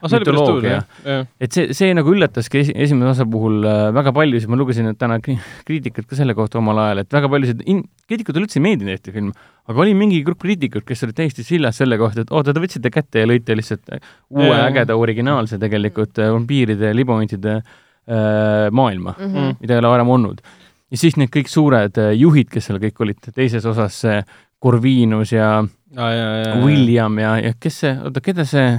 [0.72, 1.26] jah, jah.
[1.40, 5.20] et see, see nagu üllataski esi, esimese osa puhul äh, väga paljusid, ma lugesin täna
[5.22, 8.90] kri- kriitikat ka selle kohta omal ajal, et väga paljusid in-, kriitikutele üldse ei meeldinud
[8.96, 9.30] Eesti film,
[9.70, 12.90] aga oli mingi grupp kriitikuid, kes olid täiesti sillas selle kohta, et oota, te võtsite
[12.90, 14.02] kätte ja lõite lihtsalt äh,
[14.34, 14.66] uue Jaa.
[14.66, 19.60] ägeda originaalse tegelikult äh, vampiiride ja libahuntide äh, maailma Mhm.
[19.62, 20.42] mida ei ole varem olnud.
[20.90, 24.18] ja siis need kõik suured äh, juhid, kes seal kõik olid, teises osas see
[24.62, 25.64] Corvinus ja ja,
[25.96, 28.74] ja, William ja, ja kes see, oota, keda see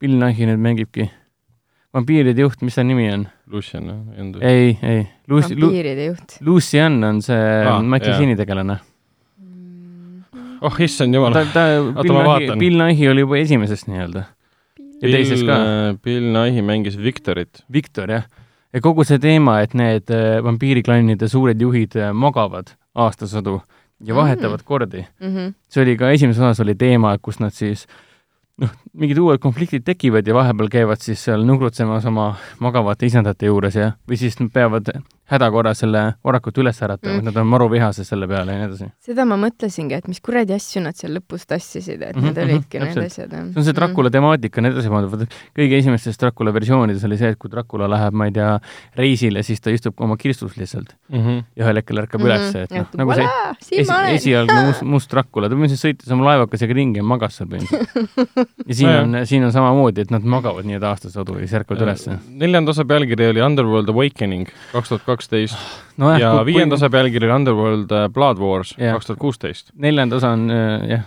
[0.00, 1.08] Bill Nighy nüüd mängibki?
[1.96, 3.24] vampiiride juht, mis ta nimi on?
[3.52, 6.36] Lucian, jah, ei, ei, vampiiride juht.
[6.44, 8.18] Lucian on see ah, Michael.
[8.18, 8.78] Sheen'i tegelane.
[10.64, 11.66] oh issand jumal ta, ta,
[12.00, 12.58] Bill Nighy, vaatan.
[12.60, 14.24] Bill Nighy oli juba esimeses nii-öelda
[15.02, 15.60] ja teises ka.
[16.04, 17.62] Bill Nighy mängis Victorit.
[17.72, 18.26] Victor, jah.
[18.72, 23.60] ja kogu see teema, et need äh, vampiiriklannide suured juhid äh, magavad aastasadu
[24.04, 24.64] ja vahetavad Mm.
[24.66, 25.54] kordi Mhm.
[25.68, 27.86] see oli ka esimeses osas oli teema, kus nad siis
[28.58, 33.74] noh, mingid uued konfliktid tekivad ja vahepeal käivad siis seal nugrutsemas oma magavate isandate juures
[33.76, 34.88] ja, või siis nad peavad
[35.30, 37.18] hädakorras selle orakut üles äratama Mm.
[37.20, 38.86] mm., nad on maru vihased selle peale ja nii edasi.
[39.00, 42.44] seda ma mõtlesingi, et mis kuradi asju nad seal lõpus tassisid, et Mhm, need mhm,
[42.50, 43.32] olidki need asjad.
[43.32, 43.52] Mhm.
[43.52, 47.28] see on see Dracula temaatika on edasi pandud, vaata kõige esimestes Dracula versioonides oli see,
[47.34, 48.58] et kui Dracula läheb, ma ei tea,
[48.96, 51.40] reisile, siis ta istub oma kirstus lihtsalt Mhm.
[51.56, 52.38] ja ühel hetkel ärkab mm -hmm.
[52.38, 56.74] ülesse, et noh, nagu see esi, esialgne must, must Dracula, ta põhimõtteliselt sõitis oma laevakesega
[56.74, 58.46] ringi ja magas seal põhimõtteliselt.
[58.68, 62.18] ja siin on, siin on samamoodi, et nad magavad nii-öelda aastasadu ja siis ärkavad ülesse.
[62.30, 65.58] neljanda osa pealkiri oli Underworld Awakening kaks tuhat kaksteist
[66.02, 69.72] nojah, ja viienda osa pealkiri oli Underworld äh, Blood Wars kaks tuhat kuusteist.
[69.74, 71.06] neljanda osa on äh, jah,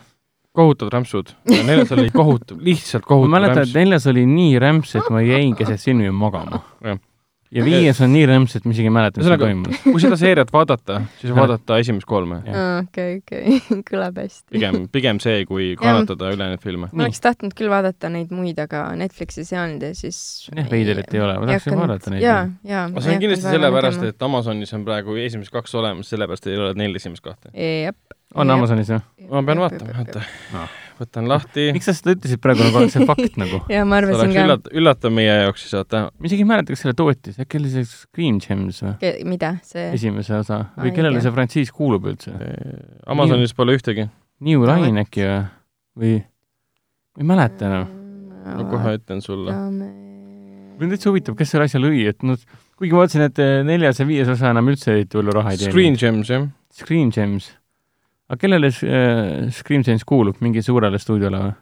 [0.58, 1.36] kohutavad rämpsud.
[1.66, 5.56] neljas oli kohutav, lihtsalt ma kohutav mäletan, et neljas oli nii rämps, et ma jäin
[5.60, 7.00] keset filmi magama Jah..
[7.56, 9.80] Ja viies on nii rämps, et ma isegi ei mäleta, mis seal toimus.
[9.86, 12.42] kui seda seeriat vaadata, siis vaadata esimest kolme.
[12.44, 13.58] Okei, okei,
[13.90, 14.46] kõlab hästi.
[14.54, 16.92] pigem, pigem see, kui kannatada üle neid filme.
[16.94, 21.02] ma oleks tahtnud küll vaadata neid muid, aga Netflixis ei olnud ja siis jah, veider,
[21.04, 22.26] et ei ole, ma tahaks vaadata neid.
[22.26, 22.86] jaa, jaa.
[22.92, 26.76] aga see on kindlasti sellepärast, et Amazonis on praegu esimesed kaks olemas, sellepärast ei ole
[26.78, 27.54] neil esimest kahte.
[27.56, 27.98] jah.
[28.36, 29.02] On Amazonis jah?
[29.30, 30.22] ma pean vaatama, oota
[30.58, 30.66] Aa..
[31.00, 31.68] võtan lahti.
[31.76, 33.62] miks sa seda ütlesid praegu nagu oleks see fakt nagu?
[33.74, 34.46] jaa, ma see arvasin oleks ka.
[34.48, 36.04] üllat-, üllatav meie jaoks siis, vaata.
[36.14, 39.14] ma isegi ei mäleta, kes selle tootis, äkki oli see Scream Gems või?
[39.34, 39.88] mida see?
[39.98, 42.34] esimese osa Ma või kellele see frantsiis kuulub üldse?
[43.10, 44.10] Amazonis pole ühtegi.
[44.46, 45.40] New Line äkki või?
[46.04, 46.20] või?
[47.18, 47.90] ma ei mäleta enam.
[48.50, 49.56] ma kohe ütlen sulle.
[50.80, 52.40] mind täitsa huvitab, kes selle asja lõi, et noh,
[52.80, 55.74] kuigi ma vaatasin, et neljas ja viies osa enam üldse eriti palju raha ei teeni.
[55.74, 56.46] Screen Gems, jah.
[56.72, 57.50] Scream Gems.
[58.30, 61.56] Aga kellele äh, Scream Gems kuulub, mingi suurele stuudiole või?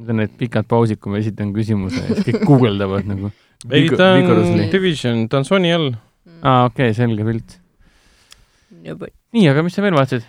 [0.00, 3.32] Need on need pikad pausid, kui ma esitan küsimuse ja siis kõik guugeldavad nagu.
[3.68, 4.62] ei, ta on.
[4.72, 5.90] Division, ta on Sony all.
[6.40, 7.58] aa, okei okay,, selge pilt.
[8.80, 10.28] nii, aga mis sa veel vaatasid?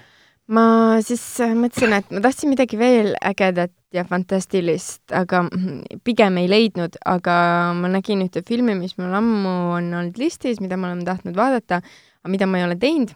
[0.51, 0.63] ma
[1.05, 6.49] siis äh, mõtlesin, et ma tahtsin midagi veel ägedat ja fantastilist, aga mm, pigem ei
[6.51, 7.35] leidnud, aga
[7.77, 11.81] ma nägin ühte filmi, mis mul ammu on olnud listis, mida ma olen tahtnud vaadata,
[12.23, 13.15] aga mida ma ei ole teinud.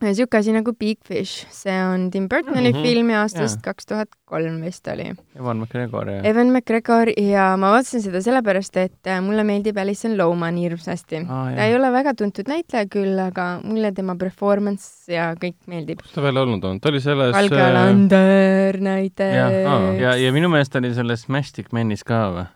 [0.00, 2.76] Niisugune asi nagu Big Fish, see on Tim Burtoni mm.
[2.76, 2.82] -hmm.
[2.82, 3.72] film aastast Jaa.
[3.72, 5.12] kaks tuhat kolm vist oli.
[5.38, 6.22] Evan McGregor ja.
[6.22, 11.22] Evan McGregor ja ma vaatasin seda sellepärast, et äh, mulle meeldib Alison Lohman hirmsasti.
[11.28, 16.02] Aa, ta ei ole väga tuntud näitleja küll, aga mulle tema performance ja kõik meeldib.
[16.02, 16.80] kus ta veel olnud on?
[16.80, 20.00] ta oli selles Valge äh, Lander ja, näiteks.
[20.00, 22.48] ja, ja minu meelest oli selles Mastic Manis ka või?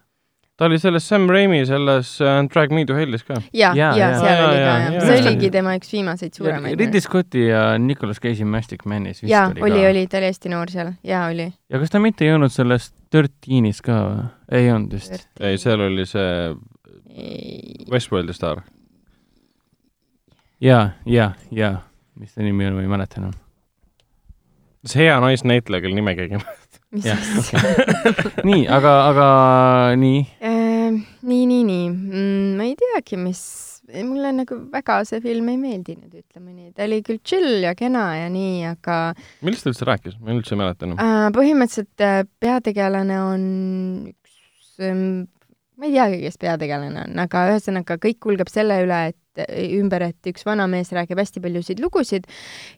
[0.56, 3.40] Ta oli selles Sam Raimi selles äh, Drag Me to Hellis ka.
[3.52, 4.20] ja, Jaa, ja jaa.
[4.20, 5.06] seal Jaa, oli ka jah, jaa.
[5.06, 6.78] see oligi tema üks viimaseid suuremaid.
[6.80, 9.90] Ridley Scotti ja Nicolas Cage'i Mastic Manis vist jaa, oli, oli, ka.
[9.90, 11.50] oli, ta oli hästi noor seal, jaa oli.
[11.72, 14.24] ja kas ta mitte ei olnud selles Dirteenis ka või?
[14.60, 15.28] ei olnud vist.
[15.40, 16.54] ei, seal oli see
[17.92, 18.62] Westworldi staar.
[20.60, 21.74] ja, ja, ja,
[22.16, 23.36] mis ta nimi on, ma ei mäleta enam.
[24.86, 26.65] see hea naisnäitleja, kelle nime keegi ei mäleta.
[26.96, 27.52] Mis Jah, siis?
[28.48, 29.28] nii, aga, aga
[30.00, 30.24] nii,
[30.86, 33.42] Ehm, nii, nii, nii mm,, ma ei teagi, mis,
[33.92, 38.08] mulle nagu väga see film ei meeldinud, ütleme nii, ta oli küll chill ja kena
[38.20, 38.98] ja nii, aga
[39.46, 40.18] millest ta üldse rääkis?
[40.20, 41.00] ma üldse ei mäleta enam.
[41.02, 43.46] äh, põhimõtteliselt äh, peategelane on
[44.12, 45.26] üks ähm,
[45.76, 49.22] ma ei teagi, kes peategelane on, aga ühesõnaga kõik kulgeb selle üle, et
[49.76, 52.28] ümber, et üks vanamees räägib hästi paljusid lugusid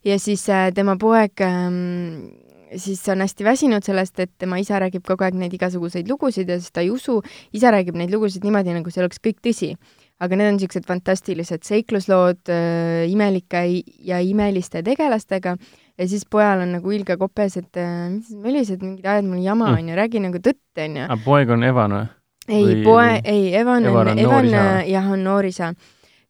[0.06, 5.04] ja siis äh, tema poeg ähm, siis on hästi väsinud sellest, et tema isa räägib
[5.06, 8.74] kogu aeg neid igasuguseid lugusid ja siis ta ei usu, isa räägib neid lugusid niimoodi,
[8.76, 9.74] nagu see oleks kõik tõsi.
[10.20, 13.60] aga need on niisugused fantastilised seikluslood äh, imelike
[14.02, 15.56] ja imeliste tegelastega
[15.98, 19.68] ja siis pojal on nagu ilge kopes, et äh, mis millised mingid ajad mul jama
[19.70, 19.78] Mm.
[19.78, 21.04] on ju, räägi nagu tõtt, on ju.
[21.04, 22.08] aga Ah, poeg on Evan või?
[22.48, 25.74] ei poe ei, Evan Evan on, Evan äh, jah, on noorisa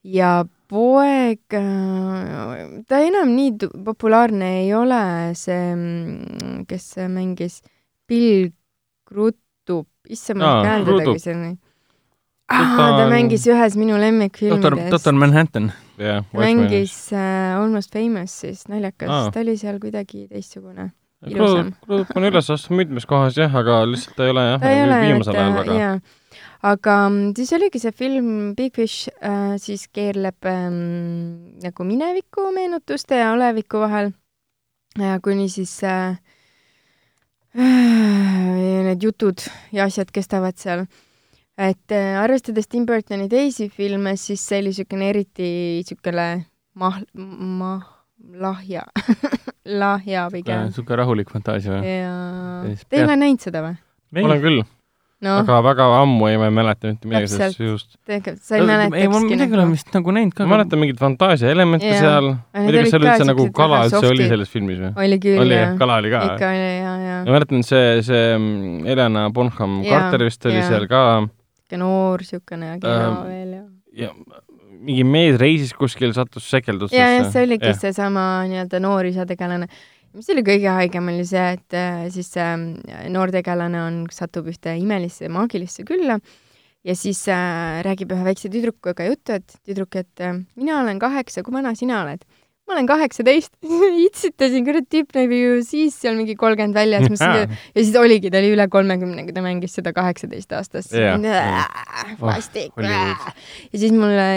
[0.05, 1.40] ja poeg,
[2.88, 5.00] ta enam nii populaarne ei ole,
[5.38, 5.61] see,
[6.68, 7.61] kes mängis
[8.09, 8.50] Bill
[9.09, 11.07] Crudup, issand, ma ei käända Crudup.
[11.12, 11.50] tagi selle.
[12.48, 15.12] Ta ta on- mängis ühes minu doktor, lemmikfilmidest doktor.
[15.20, 15.72] Manhattan.
[15.98, 19.31] jah, mängis äh, Almost Famous siis, naljakas Aa.
[19.31, 20.90] ta oli seal kuidagi teistsugune.
[21.24, 25.35] Krudup on üles astunud mitmes kohas jah, aga lihtsalt ta ei ole jah ta viimasel
[25.37, 26.00] ajal väga.
[26.62, 26.73] jaa.
[26.73, 33.21] aga mm, siis oligi see film Big Fish äh, siis keerleb ähm, nagu mineviku meenutuste
[33.21, 34.12] ja oleviku vahel
[35.01, 36.16] äh,, kuni siis äh,
[37.59, 40.87] äh, need jutud ja asjad kestavad seal.
[41.59, 45.49] et äh, arvestades Tim Burtoni teisi filme, siis see oli niisugune eriti
[45.81, 46.27] niisugune
[46.79, 47.88] mah-, mah-,
[48.38, 48.85] lahja,
[49.83, 50.68] lahja pigem.
[50.68, 51.94] niisugune rahulik fantaasia või?
[51.99, 52.14] ja
[52.66, 53.79] Siis te ei ole näinud seda või?
[54.23, 54.62] olen küll,
[55.24, 57.88] noh, aga väga ammu ei ma ei mäleta mitte midagi sellest sisust.
[58.07, 60.46] tegelikult sa ei mäletakski ei, mul midagi olen vist nagu näinud ka.
[60.46, 62.02] ma mäletan mingeid fantaasia elemente Jaa.
[62.04, 64.92] seal, ma ei tea, kas seal üldse nagu kala üldse oli selles filmis või?
[65.07, 66.22] oli küll oli jah kala oli ka.
[66.33, 70.61] ikka oli ja, ja ma mäletan, see, see mm, Helena Bonham Jaa, Carter vist oli
[70.61, 70.70] jaa.
[70.70, 71.02] seal ka
[71.68, 73.64] ikka noor siukene ja kena Ähm, veel ja.
[74.07, 74.12] ja
[74.78, 77.33] mingi mees reisis kuskil, sattus ja, ja sekeldustesse.
[77.33, 79.66] see oligi seesama nii-öelda noor isategelane.
[80.16, 84.49] Mis oli kõige haigem, oli see, et äh, siis see äh, noor tegelane on, satub
[84.53, 86.18] ühte imelisse maagilisse külla
[86.87, 90.25] ja siis äh, räägib ühe väikse tüdrukuga juttu, et tüdruk, et
[90.57, 92.25] mina olen kaheksa, kui vana sina oled?
[92.68, 93.52] Ma olen kaheksateist.
[94.07, 98.40] itsitasin, kurat, tüüp näib ju siis seal mingi kolmkümmend väljas, mis ja siis oligi, ta
[98.42, 101.18] oli üle kolmekümne, kui ta mängis seda kaheksateist aastast Jah.
[102.20, 102.72] vastik.
[102.76, 103.28] Hollywood.
[103.72, 104.28] ja siis mulle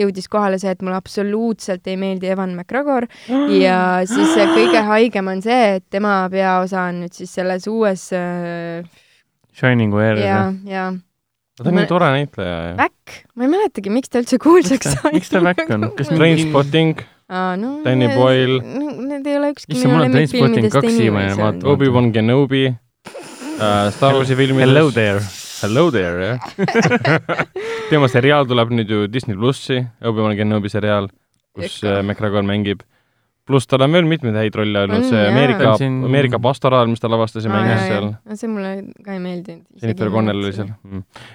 [0.00, 3.08] jõudis kohale see, et mulle absoluutselt ei meeldi Evan McGregor
[3.64, 8.86] ja siis kõige haigem on see, et tema peaosa on nüüd siis selles uues äh,
[9.54, 10.86] Shiningu ja järel, ja
[11.58, 12.70] ta on nii tore näitleja ja.
[12.78, 15.12] Väkk, ma ei mäletagi, miks ta üldse kuulsaks sai.
[15.14, 15.86] miks ta Väkk on?
[15.98, 18.58] kas Trainspotting, aa, no Danny need- Boyle.
[19.08, 21.68] Need ei ole ükski minu lemmikfilmidest anyways vaata-.
[21.72, 24.68] Obi-Wan Kenobi äh,, Star Warsi filmides.
[24.68, 25.20] Hello there.
[25.64, 26.40] Hello there, jah.
[27.90, 31.08] tema seriaal tuleb nüüd ju Disney plussi, Obi-Wan Kenobi seriaal,
[31.54, 32.00] kus Ikka.
[32.00, 32.82] äh, McGregor mängib.
[33.44, 35.20] pluss tal on veel mitmeid häid rolle olnud, On, see.
[35.28, 38.06] Ameerika siin- Ameerika pastoraal, mis ta lavastas ja mängis seal
[38.40, 38.70] see mulle
[39.04, 39.66] ka ei meeldinud.
[39.82, 40.70] Jennifer Connell oli seal.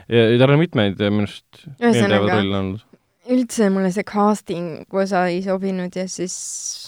[0.10, 1.46] ja, ja tal on mitmeid äh, minu arust
[1.78, 2.82] meeldejäävaid Ühesõnaga- rolle olnud.
[3.30, 6.36] Üldse mulle see casting osa ei sobinud ja siis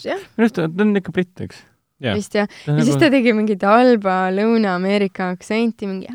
[0.05, 1.67] jah, minu arust ta on ikka britt, eks?
[2.01, 2.15] Jah.
[2.17, 2.47] vist jah.
[2.65, 6.07] ja siis ta tegi mingit halba Lõuna-Ameerika aktsenti, mingi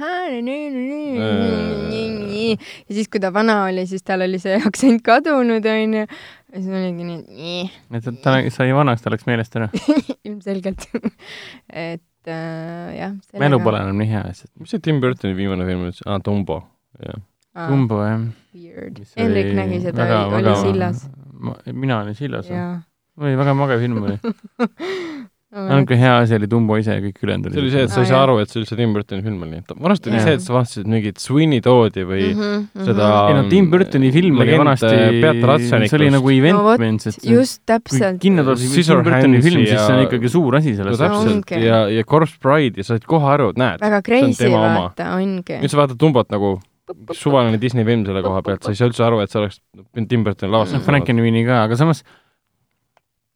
[2.56, 6.02] ja siis, kui ta vana oli, siis tal oli see aktsent kadunud, onju.
[6.02, 7.62] ja siis oligi nii,
[8.00, 9.70] et ta sai vanaks, ta läks meelest ära.
[10.26, 10.88] ilmselgelt.
[11.70, 13.14] et äh, jah.
[13.38, 14.52] mälu pole enam nii hea lihtsalt.
[14.58, 15.94] mis see Tim Burtoni viimane film oli?
[16.06, 16.62] aa, Dumbo.
[16.98, 17.22] jah.
[17.56, 18.26] Dumbo jah.
[18.56, 19.00] Weird.
[19.16, 21.06] Henrik nägi seda, oli väga, sillas.
[21.72, 22.50] mina olin sillas.
[22.50, 22.82] jaa.
[23.20, 24.18] oli väga mage film oli.
[25.56, 28.04] ainuke hea asi oli Dumbo ise ja kõik ülejäänud see oli see, et sa ei
[28.04, 28.24] Aa, saa jah.
[28.26, 29.60] aru, et see üldse Tim Burtoni film oli.
[29.86, 32.42] vanasti oli see, et sa vaatasid mingit Sweeney Toodi või mm.
[32.42, 36.58] -hmm, seda ei no Tim Burtoni film oli legend, vanasti äh, see oli nagu event
[36.58, 38.20] No vot, means, et see just täpselt.
[38.22, 41.24] kinno tuleb Tim Burtoni film, siis see on ja- ikkagi suur asi no selles suhtes.
[41.24, 44.26] täpselt ja, ja Corpse Bride ja sa said kohe aru, et näed, väga see on
[44.26, 44.88] crazy tema oma.
[44.88, 45.60] vaata, ongi.
[45.62, 46.56] nüüd sa vaatad Dumbot nagu
[47.16, 49.60] suvaline Disney film selle koha pealt, sa ei saa üldse aru, et see oleks
[50.08, 50.84] Tim Burtoni noh, lavastus.
[50.86, 52.04] Frankenweeni ka, aga samas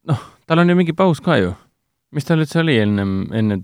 [0.08, 1.54] noh, tal on ju mingi paus ka ju.
[2.14, 3.60] mis tal üldse oli ennem, enne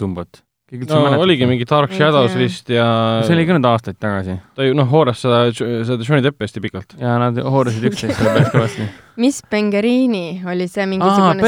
[0.67, 0.91] Dumbot?
[0.91, 2.87] no oligi mingi Dark Shadows vist ja
[3.23, 6.63] see oli ka nüüd aastaid tagasi ta ju noh, hooras seda, seda Johnny Deppi hästi
[6.65, 6.97] pikalt.
[6.99, 8.87] ja nad hoorisid üksteist seal päris kõvasti.
[9.23, 11.45] Miss Bengerini oli see aa, mingisugune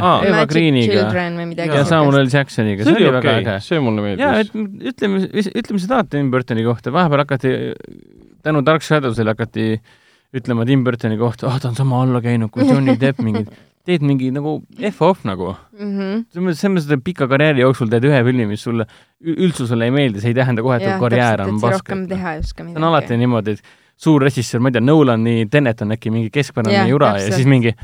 [0.00, 0.16] Aa.
[0.18, 3.36] see Eva Magic Greeniga Children või midagi ja Samuel L Jacksoniga, see oli väga okei
[3.44, 4.90] äge, see mulle jaa, meeldis et.
[4.90, 5.22] ütleme,
[5.62, 7.54] ütleme seda Tim Burtoni kohta, vahepeal hakati,
[8.42, 9.68] tänu Dark Shadowsile hakati
[10.34, 14.04] ütlema Tim Burtoni kohta, ah ta on sama alla käinud kui Johnny Depp, mingid, teed
[14.06, 14.56] mingi nagu
[14.90, 15.54] F-off nagu.
[15.76, 16.26] mm.
[16.34, 18.86] mõttes, selles mõttes, et pika karjääri jooksul teed ühe filmi, mis sulle
[19.24, 21.82] ü- üldsusele ei meeldi, see ei tähenda kohe, et su karjäär on pask.
[21.82, 25.36] rohkem teha ei oska see on alati niimoodi, et suur režissöör, ma ei tea, Nolani
[25.50, 27.42] Tenet on äkki mingi keskpärane Jah, jura ja täpselt.
[27.42, 27.74] siis mingi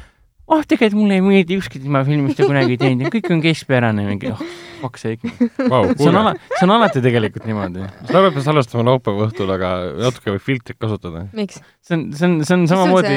[0.51, 3.43] oh, tegelikult mulle ei meeldi ükski tema film, mis ta kunagi teinud ja kõik on
[3.45, 4.41] keskpärane, mingi oh,
[4.81, 5.31] fuck sake.
[5.71, 7.87] Vau, see on ala-, see on alati tegelikult niimoodi.
[8.09, 11.29] seda peab salvestama laupäeva õhtul, aga natuke võib filtrit kasutada.
[11.37, 11.61] miks?
[11.87, 13.15] see on, see on, see on samamoodi,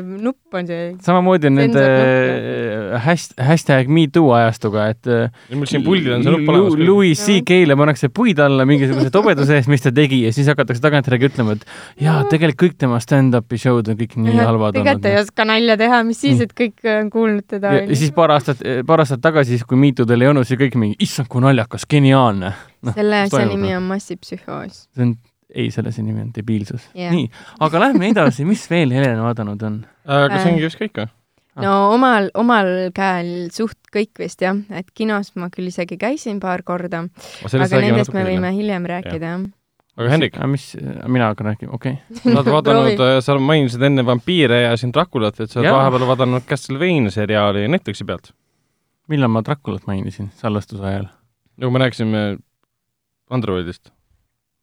[0.00, 0.88] nupp on see.
[1.04, 6.24] samamoodi on nende Sensornupp, häst-, hashtag me too ajastuga, et äh, mul siin puldil on
[6.24, 6.76] see nupp olemas.
[6.80, 11.30] Louis CK-le pannakse puid alla mingisuguse tobeduse eest, mis ta tegi ja siis hakatakse tagantjärgi
[11.30, 11.66] ütlema, et
[12.02, 15.26] jaa, tegelikult kõik tema stand-up'i show'd on kõik nii halvad tegelikult ei olnud.
[15.26, 19.04] oska nalja teha, mis siis, et kõik on kuulnud teda ja, siis paar aastat, paar
[19.04, 21.88] aastat tagasi, siis kui Me Too del ei olnud, siis kõik mingi, issand, kui naljakas,
[21.90, 22.54] geniaalne.
[22.82, 23.80] noh, selle asja toimub, nimi noh?
[23.80, 24.86] on massipsühhoos.
[24.92, 25.16] see on,
[25.54, 27.12] ei, selle see nimi on debiilsus Jah.
[27.14, 27.28] nii,
[27.64, 29.82] aga lähme edasi, mis veel Helena vaadanud on?
[30.06, 31.10] aga see ongi vist kõik või?
[31.52, 31.64] Ah.
[31.66, 36.64] no omal, omal käel suht kõik vist jah, et kinos ma küll isegi käisin paar
[36.64, 37.04] korda,
[37.44, 39.42] aga nendest me võime hiljem rääkida jah.
[40.00, 40.70] aga Hendrik, mis,
[41.04, 42.22] mina hakkan rääkima, okei okay..
[42.22, 45.76] sa oled vaadanud, sa mainisid enne vampiire ja siin Draculat, et sa oled Jaa.
[45.82, 48.32] vahepeal vaadanud Castlevania seriaali Netflixi pealt.
[49.12, 51.10] millal ma Draculat mainisin salvestuse ajal?
[51.60, 52.24] nagu me rääkisime
[53.32, 53.92] Androidist,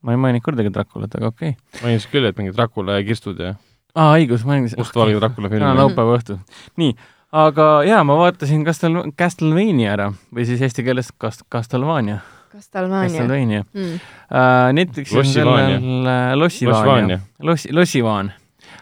[0.06, 1.84] ma ei maininud kordagi Draculat, aga okei okay..
[1.84, 3.54] mainisid küll, et mingi Dracula ja kirstud ja
[3.96, 4.80] aa, õigus, mainisin.
[4.80, 5.80] mustvalge Dracula täna film.
[5.82, 6.40] laupäeva õhtul.
[6.80, 6.96] nii,
[7.44, 12.20] aga jaa, ma vaatasin Castel-, Castlevania ära või siis eesti keeles Cast-, Castlevania,
[12.54, 13.10] Castlevania.
[13.10, 13.96] Castlevania Mm.
[13.96, 14.70] uh,.
[14.74, 18.32] Netflixis on sellel äh, Lossivania Lossivania., Lossi, Lossivaan.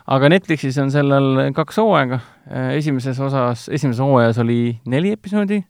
[0.08, 2.20] aga Netflixis on sellel kaks hooaega.
[2.78, 5.64] esimeses osas, esimeses hooajas oli neli episoodi,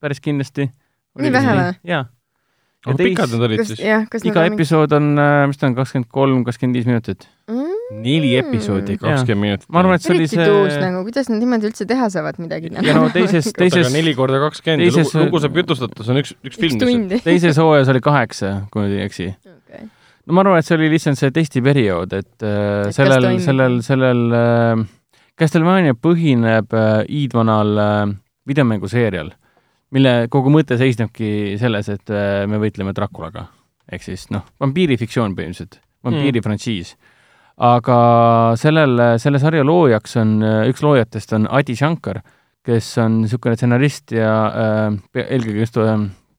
[0.00, 0.68] päris kindlasti.
[1.18, 1.72] Nii vähe või?
[1.84, 2.04] jaa.
[2.86, 4.24] Aga pikad nad olid kas, siis?
[4.26, 5.12] iga episood on,
[5.50, 7.26] mis ta on, kakskümmend kolm, kakskümmend viis minutit.
[7.50, 8.00] mm.
[8.02, 9.68] neli episoodi, kakskümmend minutit.
[9.70, 12.72] ma arvan, et see oli see tuus nagu, kuidas nad niimoodi üldse teha saavad midagi.
[12.74, 13.90] ja no teises, teises...
[13.94, 17.60] neli korda kakskümmend ja teises- lugu, lugu saab jutustatud, see on üks, üks film teises
[17.62, 19.28] hooajas oli kaheksa, kui ma ei eksi.
[19.52, 19.86] Okay.
[20.26, 24.82] no ma arvan, et see oli lihtsalt see testiperiood, et äh, sellel, sellel, sellel äh,
[25.38, 28.02] Castlevania põhineb äh, iidvanal äh,
[28.48, 29.32] videomänguseerial,
[29.92, 33.46] mille kogu mõte seisnebki selles, et äh, me võitleme Draculaga.
[33.92, 36.44] ehk siis noh, vampiirifiktsioon põhimõtteliselt, vampiiri mm.
[37.62, 37.96] aga
[38.56, 40.38] sellel, selle sarja loojaks on,
[40.70, 42.22] üks loojatest on Adi Shankar,
[42.66, 45.96] kes on niisugune stsenarist ja äh, eelkõige just äh,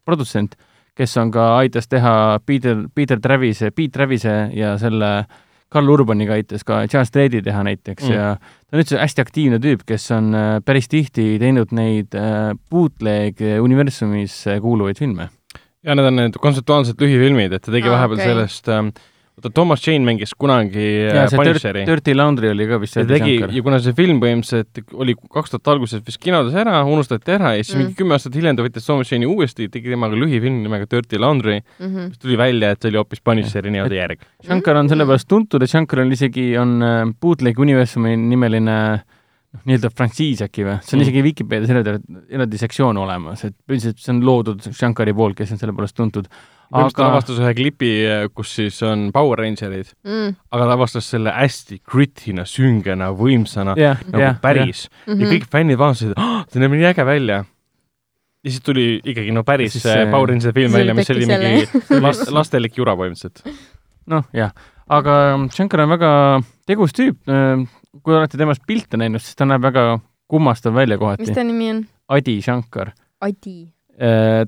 [0.08, 0.56] produtsent,
[0.98, 5.12] kes on ka, aitas teha Peter, Peter Travise, Pete Travise ja selle
[5.74, 8.14] Karl Urbaniga aitas ka Charles Treadi teha näiteks Mm.
[8.14, 12.52] ja ta on üldse hästi aktiivne tüüp, kes on äh, päris tihti teinud neid äh,
[12.70, 15.30] bootleg universumis äh, kuuluvaid filme.
[15.84, 18.30] ja need on need kontseptuaalsed lühifilmid, et ta tegi Aa, vahepeal okei.
[18.32, 18.94] sellest ähm,
[19.38, 21.90] oota, Thomas Jane mängis kunagi ja äh, Punisheri Dirt,.
[22.06, 25.54] Dirty Laundry oli ka vist ja see tegi ja kuna see film põhimõtteliselt oli kaks
[25.56, 27.82] tuhat alguses vist kinodes ära, unustati ära ja siis Mm.
[27.84, 31.62] mingi kümme aastat hiljem ta võttis Thomas Jane'i uuesti, tegi temaga lühifilm nimega Dirty Laundry,
[31.80, 32.10] Mm -hmm.
[32.10, 34.20] mis tuli välja, et see oli hoopis Punisheri nii-öelda järg.
[34.46, 39.02] Shankar on sellepärast tuntud, et Shankar on isegi, on äh, bootleg universumi nimeline
[39.54, 41.06] noh, nii-öelda frantsiis äkki või, see on Mm.
[41.08, 41.94] isegi Vikipeedias eraldi,
[42.34, 46.28] eraldi sektsioon olemas, et üldiselt see on loodud Shankari poolt, kes on selle poolest tuntud.
[46.74, 47.90] põhimõtteliselt ta aga avastas ühe klipi,
[48.34, 54.00] kus siis on Power Rangerid, mm aga ta avastas selle hästi grit'ina, süngena, võimsana, jah,
[54.10, 54.88] nagu jah, päris.
[55.06, 55.22] -hmm.
[55.22, 57.46] ja kõik fännid vaatasid, et see näeb nii äge välja.
[58.44, 61.26] ja siis tuli ikkagi no päris Siis see see- Power Rangerite film välja, mis oli
[61.30, 61.68] mingi
[62.06, 63.46] last, lastelik jura põhimõtteliselt.
[64.08, 64.52] noh, jah,
[64.90, 67.18] aga Shankar on väga tegus tüüp.
[68.02, 69.86] Kui olete temast pilte näinud, siis ta näeb väga
[70.32, 71.34] kummastav välja mis kohati.
[71.34, 71.86] ta nimi on?
[72.10, 72.94] Adi Shankar.
[73.22, 73.70] Adi.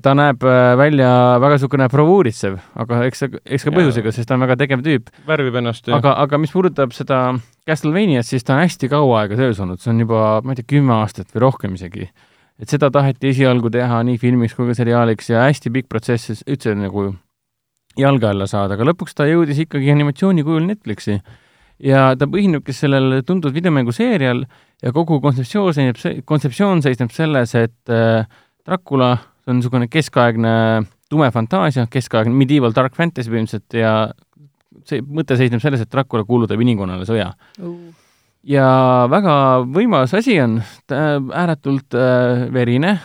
[0.02, 1.08] ta näeb äh, välja
[1.40, 5.12] väga niisugune bravuuritsev, aga eks eks ka põhjusega, sest ta on väga tegev tüüp.
[5.28, 7.20] värvib ennast ja aga, aga mis puudutab seda
[7.66, 10.72] Castlevaniat, siis ta on hästi kaua aega töös olnud, see on juba, ma ei tea,
[10.74, 12.10] kümme aastat või rohkem isegi.
[12.58, 16.74] et seda taheti esialgu teha nii filmiks kui ka seriaaliks ja hästi pikk protsess üldse
[16.74, 17.12] nagu
[17.96, 21.20] jalge alla saada, aga lõpuks ta jõudis ikkagi animatsiooni kujul Netflixi.
[21.82, 24.44] Ja ta põhinebki sellel tuntud videomänguseerial
[24.82, 28.26] ja kogu kontseptsioon seisneb, kontseptsioon seisneb selles, et äh,
[28.66, 29.14] Dracula
[29.46, 30.52] on niisugune keskaegne
[31.10, 33.92] tume fantaasia, keskaegne medieval dark fantasy põhimõtteliselt ja
[34.86, 37.30] see mõte seisneb selles, et Dracula kuulutab inimkonnale sõja.
[38.46, 38.68] ja
[39.10, 39.36] väga
[39.66, 40.60] võimas asi on,
[40.90, 42.98] ääretult äh, verine,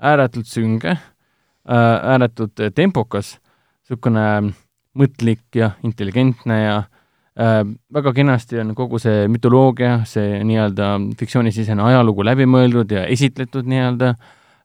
[0.00, 3.36] ääretult sünge äh,, ääretult tempokas,
[3.86, 4.54] niisugune
[4.96, 6.95] mõtlik ja intelligentne ja äh,
[7.36, 14.14] väga kenasti on kogu see mütoloogia, see nii-öelda fiktsioonisisene ajalugu läbi mõeldud ja esitletud nii-öelda.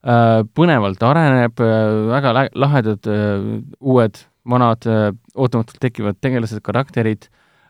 [0.01, 1.73] Äh,, põnevalt areneb äh,,
[2.09, 3.43] väga lahedad äh,
[3.77, 4.17] uued,
[4.49, 7.27] vanad äh, ootamatult tekivad tegelased, karakterid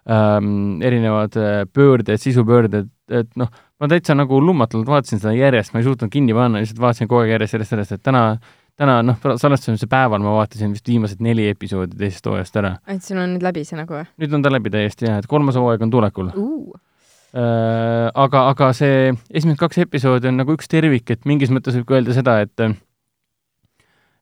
[0.07, 5.81] ähm,, erinevad äh, pöörded, sisupöörded, et noh, ma täitsa nagu lummatult vaatasin seda järjest, ma
[5.81, 8.23] ei suutnud kinni panna, lihtsalt vaatasin kogu aeg järjest, järjest, järjest, et täna,
[8.79, 12.75] täna noh, salvestamise päeval ma vaatasin vist viimased neli episoodi teisest hooajast ära.
[12.87, 15.29] et sul on nüüd läbi see nagu või nüüd on ta läbi täiesti jah, et
[15.31, 16.79] kolmas hooaeg on tulekul uh.?
[17.35, 18.07] äh,.
[18.13, 21.99] aga, aga see esimesed kaks episoodi on nagu üks tervik, et mingis mõttes võib ka
[21.99, 22.67] öelda seda, et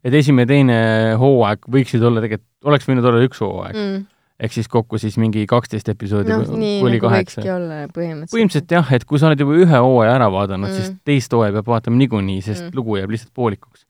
[0.06, 0.80] et esimene ja teine
[1.20, 4.08] hooaeg võiksid olla tegelikult, oleks võinud olla üks hooaeg mm..
[4.40, 7.50] Ehk siis kokku siis mingi kaksteist episoodi noh, nii nagu kaheksa võikski.
[7.52, 8.32] olla põhimõtteliselt.
[8.32, 11.58] põhimõtteliselt jah, et kui sa oled juba ühe hooaja ära vaadanud mm., siis teist hooaja
[11.58, 12.78] peab vaatama niikuinii, sest mm.
[12.80, 13.84] lugu jääb lihtsalt poolikuks.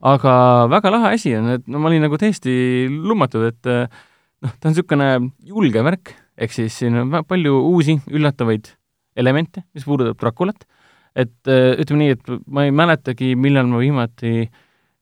[0.00, 3.86] Aga väga lahe asi on, et no ma olin nagu täiesti lummatud, et eh,
[4.44, 5.08] noh, ta on niisugune
[5.48, 8.72] julge värk, ehk siis siin on palju uusi üllatavaid
[9.16, 10.66] elemente, mis puudutab Draculat.
[11.16, 14.50] et eh, ütleme nii, et ma ei mäletagi, millal ma viimati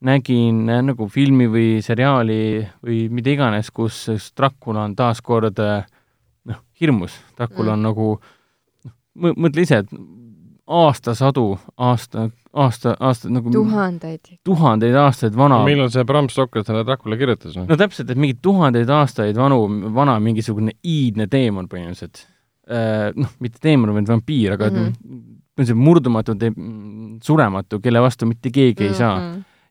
[0.05, 7.19] nägin eh, nagu filmi või seriaali või mida iganes, kus Dracula on taaskord noh, hirmus.
[7.37, 7.75] Dracula Mm.
[7.75, 8.09] on nagu
[8.85, 8.95] noh,
[9.35, 9.91] mõtle ise, et
[10.67, 14.39] aastasadu, aasta, aasta, aasta nagu tuhandeid.
[14.45, 17.57] tuhandeid aastaid vana millal see Bram Stoker selle Dracula kirjutas?
[17.57, 17.67] noh?
[17.69, 19.59] no täpselt, et mingi tuhandeid aastaid vanu,
[19.95, 22.25] vana mingisugune iidne teemon põhimõtteliselt.
[23.17, 24.85] Noh, mitte teemon, vaid vampiir, aga Mhm.
[25.05, 25.21] mm
[25.59, 25.65] -hmm.
[25.67, 26.33] see murdumatu,
[27.23, 29.21] surematu, kelle vastu mitte keegi ei Mm, saa.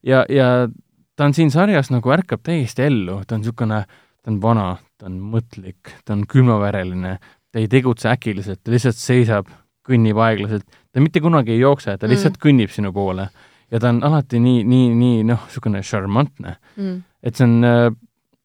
[0.03, 0.67] ja, ja
[1.15, 3.85] ta on siin sarjas nagu ärkab täiesti ellu, ta on niisugune,
[4.23, 7.17] ta on vana, ta on mõtlik, ta on külmavereline,
[7.51, 9.47] ta ei tegutse äkiliselt, ta lihtsalt seisab,
[9.87, 12.11] kõnnib aeglaselt, ta mitte kunagi ei jookse, ta Mm.
[12.13, 13.29] lihtsalt kõnnib sinu poole.
[13.71, 17.03] ja ta on alati nii, nii, nii noh, niisugune šarmantne mm..
[17.23, 17.87] et see on äh,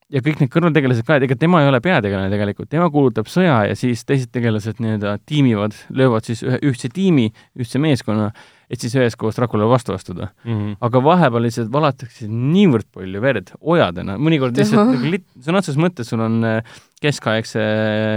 [0.09, 3.61] ja kõik need kõrvaltegelased ka, et ega tema ei ole peategelane tegelikult, tema kuulutab sõja
[3.68, 7.28] ja siis teised tegelased nii-öelda tiimivad, löövad siis ühe ühtse tiimi,
[7.59, 8.30] ühtse meeskonna,
[8.69, 10.31] et siis üheskoos Draculale vastu astuda.
[10.45, 10.77] Mhm.
[10.85, 16.11] aga vahepeal lihtsalt valatakse niivõrd palju verd ojadena, mõnikord lihtsalt nagu lit-, sõna otseses mõttes
[16.12, 17.62] sul on äh, keskaegse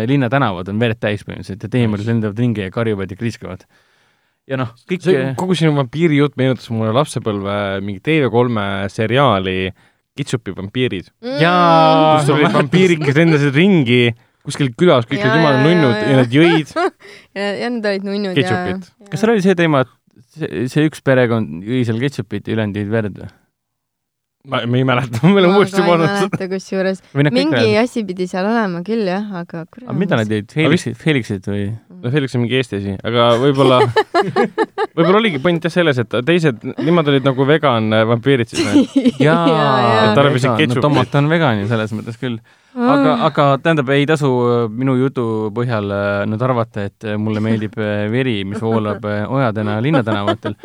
[0.09, 3.63] linnatänavad on verd täis põhimõtteliselt ja teemurid lendavad ringi ja karjuvad ja kriiskavad.
[4.49, 9.71] ja noh, kõik see, kogu sinu vampiiri jutt meenutas mulle lapsepõlve mingi TV3 seriaali
[10.11, 11.05] Kitsupi vampiirid.
[11.39, 12.19] Jaa.
[12.19, 14.09] kus olid vampiirid, kes lendasid ringi
[14.43, 16.71] kuskil külas, kõik olid jumala nunnud jaa, ja nad jõid
[17.37, 18.77] ja, ja nad olid nunnud ja.
[19.11, 21.63] kas seal oli see teema, et see, see üks perekond
[22.03, 23.29] ketšupit ja ülejäänud jõid verd või?
[24.47, 26.25] ma, ma ei mäleta, me oleme uuesti ma ei pannud seda.
[26.25, 27.03] mäleta kusjuures.
[27.13, 29.87] või nad kõik mingi asi pidi seal olema küll jah, aga kurat.
[29.87, 31.69] aga mida nad jõid, Felixit, Felixit või?
[32.01, 33.77] no Felix on mingi Eesti asi, aga võib-olla,
[34.97, 39.05] võib-olla oligi point jah selles, et teised, nemad olid nagu vegan äh, vampiirid siis või?
[39.27, 39.45] jaa,
[40.07, 40.81] Et tarbisid ketšupit.
[40.87, 42.39] tomat on vegan ju selles mõttes küll.
[42.73, 45.25] aga, aga tähendab, ei tasu äh, minu jutu
[45.55, 50.57] põhjal äh, nüüd arvata, et mulle meeldib veri, mis voolab ojadena linnatänavatel.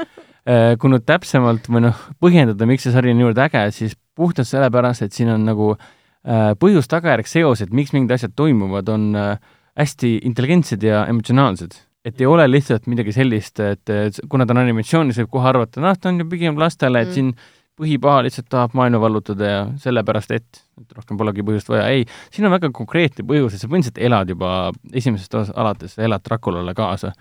[0.78, 5.02] Kui nüüd täpsemalt või noh, põhjendada, miks see sari on niivõrd äge, siis puhtalt sellepärast,
[5.02, 9.36] et siin on nagu äh, põhjus-tagajärg seosed, miks mingid asjad toimuvad, on äh,
[9.76, 11.82] hästi intelligentsed ja emotsionaalsed.
[12.06, 15.80] et ei ole lihtsalt midagi sellist, et et kuna ta on animatsioonis, võib kohe arvata,
[15.82, 17.14] noh, ta on ju pigem lastele, et Mm.
[17.14, 17.34] siin
[17.76, 21.88] põhipaha lihtsalt tahab maailma vallutada ja sellepärast, et, et rohkem polegi põhjust vaja.
[21.88, 24.52] ei, siin on väga konkreetne põhjus, et sa põhimõtteliselt elad juba
[24.92, 27.12] esimesest osast alates, sa elad Draculale kaasa.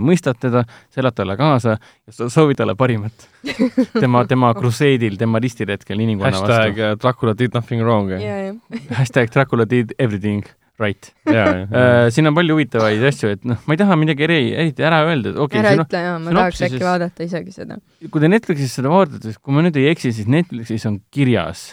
[0.00, 0.64] Mõistad teda,
[0.96, 3.28] elad talle kaasa ja sa soovid talle parimat.
[4.02, 6.90] tema, tema kruseedil, tema ristiretkel inimkonna hashtag vastu.
[6.90, 8.12] äh, Dracula did nothing wrong.
[8.14, 8.84] ja, ja, ja.
[9.00, 10.44] hashtag Dracula did everything
[10.78, 11.12] right.
[11.26, 11.44] ja.
[11.44, 15.04] Uh, siin on palju huvitavaid asju, et noh, ma ei taha midagi eri, eriti ära
[15.06, 17.78] öelda, et okei ära okay,, ütle jaa, ma tahaks äkki vaadata isegi seda.
[18.10, 21.66] kui te Netflixis seda vaatate, siis kui ma nüüd ei eksi, siis Netflixis on kirjas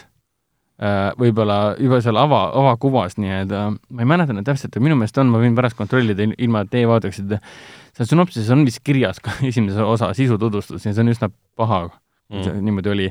[0.82, 5.18] äh, võib-olla juba seal ava, avakuvas nii-öelda, ma ei mäleta nüüd täpselt, aga minu meelest
[5.22, 7.40] on, ma võin pärast kontrollida il- ilma, et teie vaataksite,
[7.96, 12.44] seal sünopsises on vist kirjas ka esimese osa sisututvustus ja see on üsna paha mm.,
[12.44, 13.10] see niimoodi oli.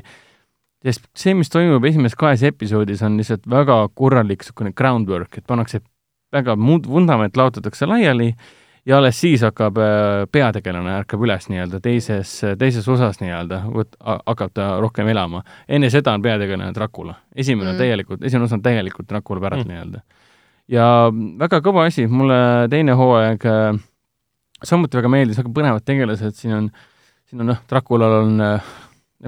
[0.82, 5.82] sest see, mis toimub esimeses kahes episoodis, on lihtsalt väga korralik niisugune groundwork, et pannakse
[6.32, 8.32] väga muud, vundament laotatakse laiali
[8.86, 13.60] ja alles siis hakkab äh, peategelane ärkab üles nii-öelda teises, teises osas nii-öelda,
[14.26, 15.44] hakkab ta rohkem elama.
[15.68, 17.14] enne seda on peategelane Dracula.
[17.36, 17.78] esimene on Mm.
[17.78, 19.72] täielikult, esimene osa on täielikult Dracula päralt mm.
[19.72, 20.00] nii-öelda.
[20.68, 23.78] ja väga kõva asi, mulle teine hooaeg äh,
[24.68, 26.70] samuti väga meeldis, väga põnevad tegelased, siin on,
[27.28, 28.72] siin on noh, Draculal on äh,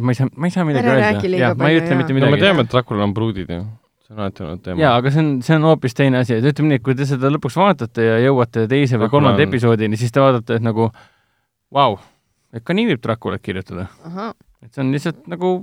[0.01, 1.99] ma ei saa, ma ei saa midagi Ära öelda jah, ma ei ütle jaa.
[2.01, 2.45] mitte no me midagi.
[2.47, 3.61] teame, et Draculal on pruudid ju.
[4.05, 4.81] see on alati olnud teema.
[4.83, 7.07] jaa, aga see on, see on hoopis teine asi, et ütleme nii, et kui te
[7.09, 10.89] seda lõpuks vaatate ja jõuate teise või kolmanda on- episoodini, siis te vaatate, et nagu
[11.75, 11.99] vau,
[12.55, 13.87] et ka nii võib Draculat kirjutada.
[14.65, 15.55] et see on lihtsalt nagu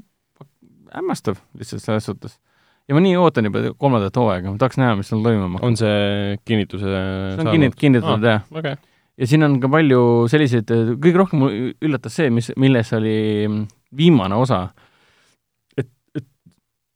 [0.96, 2.40] hämmastav lihtsalt selles suhtes.
[2.88, 5.68] ja ma nii ootan juba kolmandat hooaega, ma tahaks näha, mis seal toimuma hakkab.
[5.68, 8.42] on see kinnituse see on kinnit-, kinnitatud jah.
[8.52, 8.76] okei.
[9.22, 10.02] Ja siin on ka palju
[10.32, 11.44] selliseid, kõige rohkem
[11.78, 13.18] üllatas see, mis, milles oli
[13.98, 14.64] viimane osa.
[15.78, 16.26] et, et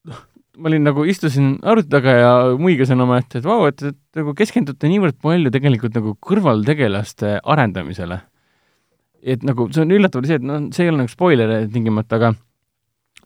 [0.09, 0.23] noh,
[0.57, 4.89] ma olin nagu, istusin arvuti taga ja muigasin omaette, et vau, et, et nagu keskendute
[4.89, 8.21] niivõrd palju tegelikult nagu kõrvaltegelaste arendamisele.
[9.21, 12.17] et nagu see on üllatav oli see, et noh, see ei ole nagu spoiler tingimata,
[12.17, 12.33] aga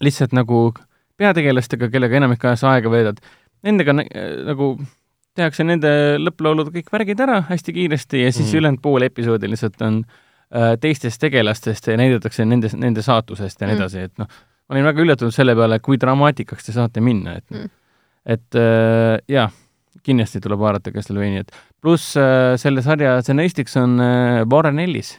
[0.03, 0.69] lihtsalt nagu
[1.19, 3.19] peategelastega, kellega enamik ajast aega veedad,
[3.63, 4.07] nendega nä-
[4.47, 4.75] nagu
[5.39, 8.51] tehakse nende lõpplaulud kõik värgid ära hästi kiiresti ja siis Mhm.
[8.53, 8.59] mm.
[8.59, 10.03] ülejäänud pool episoodi lihtsalt on
[10.51, 13.81] äh, teistest tegelastest ja näidatakse nende, nende saatusest ja nii Mm.
[13.81, 14.27] edasi, et noh,
[14.69, 17.69] ma olin väga üllatunud selle peale, kui dramaatikaks te saate minna, et Mm.
[18.25, 19.49] et äh, jaa,
[20.05, 21.51] kindlasti tuleb vaadata Castlevaniat.
[21.81, 25.17] pluss äh, selle sarja stsenaristiks on äh, Warren Ellis.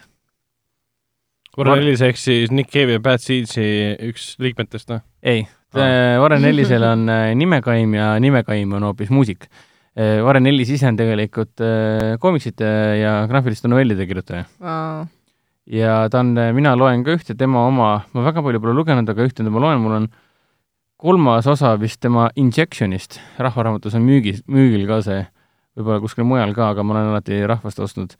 [1.58, 3.64] Warren Ellis ehk siis Nick Cave ja Bad Seedsi
[4.10, 5.00] üks liikmetest, noh?
[5.22, 5.42] ei
[5.74, 9.48] ah., Warren Ellisel on äh, nimekaim ja nimekaim on hoopis muusik.
[9.98, 12.66] Äh, Warren Ellis ise on tegelikult äh, koomiksite
[13.00, 15.08] ja graafiliste novellide kirjutaja wow.
[15.66, 19.26] ja ta on, mina loen ka ühte tema oma, ma väga palju pole lugenud, aga
[19.26, 20.08] ühte ma loen, mul on
[21.00, 25.24] kolmas osa vist tema Injectionist, Rahvaraamatus on müügis, müügil ka see,
[25.74, 28.14] võib-olla kuskil mujal ka, aga ma olen alati Rahvast ostnud.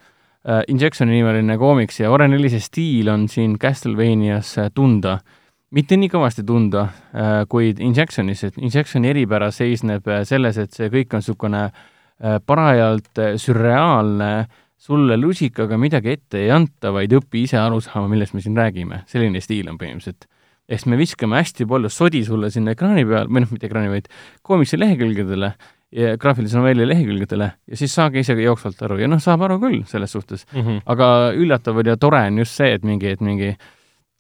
[0.73, 5.39] Injectioni nimeline koomiks ja Warren Ellise stiil on siin Castlevanias tunda uh,
[5.77, 10.91] mitte nii kõvasti tunda äh, kui Injectionis, et Injectioni eripära seisneb äh, selles, et see
[10.93, 14.33] kõik on niisugune äh, parajalt äh, sürreaalne,
[14.81, 19.03] sulle lusikaga midagi ette ei anta, vaid õpi ise aru saama, millest me siin räägime.
[19.11, 20.25] selline stiil on põhimõtteliselt.
[20.71, 24.09] ehk me viskame hästi palju sodi sulle sinna ekraani peal, või noh, mitte ekraani, vaid
[24.47, 25.53] koomiksi lehekülgedele
[25.91, 29.59] ja graafilise novelli lehekülgedele ja siis saage ise ka jooksvalt aru ja noh, saab aru
[29.62, 30.61] küll selles suhtes mm.
[30.61, 30.81] -hmm.
[30.87, 33.57] aga üllatav ja tore on just see, et mingi, et mingi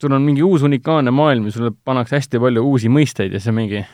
[0.00, 3.54] sul on mingi uus unikaalne maailm ja sulle pannakse hästi palju uusi mõisteid ja see
[3.56, 3.84] mingi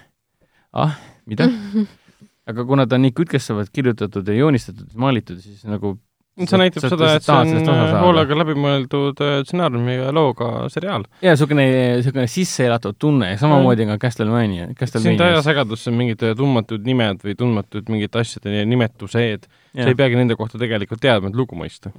[0.72, 0.96] ah,
[1.26, 1.48] mida?
[2.50, 5.96] aga kuna ta on nii kütkestavalt kirjutatud ja joonistatud ja maalitud, siis nagu
[6.36, 11.06] see näitab seda, et see on hoolega läbimõeldud äh, stsenaariumi ja looga seriaal.
[11.24, 11.64] jaa, niisugune,
[11.96, 15.16] niisugune sisse elatud tunne, samamoodi ka Castlevania, Castlevania.
[15.16, 20.36] sind ajas segadusse mingid tundmatud nimed või tundmatud mingid asjade nimetused, sa ei peagi nende
[20.36, 21.94] kohta tegelikult teadma, et lugu mõista.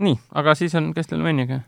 [0.00, 1.60] nii, aga siis on Castlevaniaga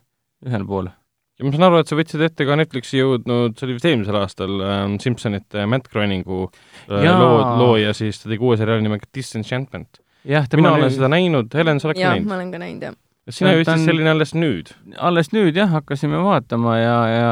[0.47, 0.89] ühel pool
[1.37, 4.19] ja ma saan aru, et sa võtsid ette ka Netflixi jõudnud, see oli vist eelmisel
[4.21, 10.01] aastal ähm,, Simpsonite Matt Groeningu äh, loo, looja, siis ta tegi uue seriaali nimega Disenchantment.
[10.25, 12.31] mina olen seda näinud, Helen, sa oled ka näinud?
[12.31, 12.97] ma olen ka näinud, jah.
[13.29, 14.73] sina jõudsid selline alles nüüd?
[14.97, 17.31] alles nüüd jah, hakkasime vaatama ja, ja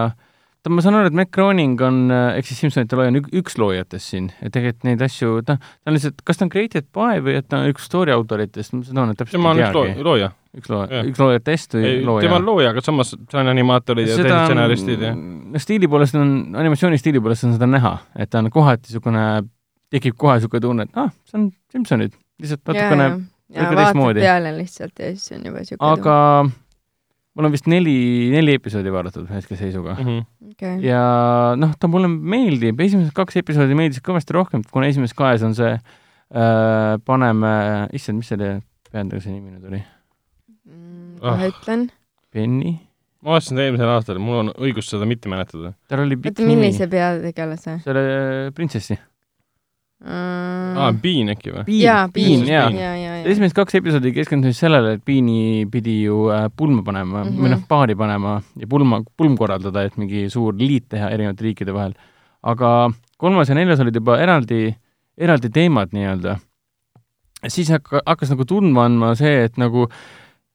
[0.61, 3.57] ta, ma saan aru, et Matt Groening on, äh, ehk siis Simsonite looja on üks
[3.61, 7.25] loojatest siin ja tegelikult neid asju, ta, ta on lihtsalt, kas ta on created by
[7.25, 10.05] või et ta on üks story autoritest, ma seda täpselt tema ei teagi.
[10.05, 10.35] looja.
[10.59, 12.27] Üks looja, üks loojatest või ei, looja?
[12.27, 16.19] tema on looja, aga samas see on animaatorid ja teised stsenaristid ja no stiili poolest
[16.19, 19.25] on, animatsiooni stiili poolest on seda näha, et ta on kohati niisugune,
[19.95, 25.03] tekib kohe niisugune tunne, et ah, see on Simsonid, lihtsalt natukene ja, vaatad peale lihtsalt
[25.03, 26.63] ja siis on juba niisugune aga tunne
[27.35, 27.97] mul on vist neli,
[28.33, 30.07] neli episoodi vaadatud hetkeseisuga mm.
[30.07, 30.51] -hmm.
[30.55, 30.79] Okay.
[30.87, 31.03] ja
[31.59, 35.73] noh, ta mulle meeldib, esimesed kaks episoodi meeldisid kõvasti rohkem, kuna esimeses kahes on see
[35.75, 37.55] äh, paneme,
[37.93, 39.83] issand, mis selle peategelase nimi nüüd oli?
[41.25, 41.55] Kohe oh.
[41.55, 41.89] ütlen.
[42.35, 42.77] Benny?
[43.25, 45.73] ma vaatasin seda eelmisel aastal, mul on õigus seda mitte mäletada.
[45.89, 46.61] tal oli pikk nimi.
[46.67, 47.79] millise peategelase?
[47.87, 48.07] selle
[48.57, 48.99] printsessi
[50.05, 50.77] mm..
[50.79, 51.65] aa, Bean äkki või?
[51.81, 52.69] jaa, Bean, jaa.
[53.25, 57.45] esimesed kaks episoodi keskendusid sellele, et Beani pidi ju äh, pulma panema mm -hmm.
[57.45, 61.75] või noh, paari panema ja pulma, pulm korraldada, et mingi suur liit teha erinevate riikide
[61.75, 61.95] vahel.
[62.43, 64.75] aga kolmas ja neljas olid juba eraldi,
[65.17, 66.37] eraldi teemad nii-öelda.
[67.49, 69.89] siis hakka, hakkas nagu tundma andma see, et nagu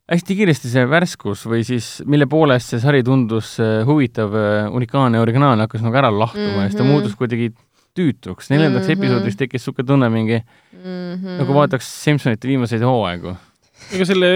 [0.10, 5.22] hästi kiiresti see värskus või siis mille poolest see sari tundus äh, huvitav, äh, unikaalne,
[5.22, 6.64] originaalne, hakkas nagu ära lahtuma mm -hmm.
[6.64, 6.91] ja siis ta mhm.
[6.91, 7.51] muutus kuidagi
[7.97, 8.49] tüütuks.
[8.49, 8.97] neljandaks mm -hmm.
[8.97, 11.38] episoodiks tekkis niisugune tunne mingi mm, -hmm.
[11.43, 13.36] nagu vaataks Simsonite viimaseid hooaegu.
[13.93, 14.28] ega selle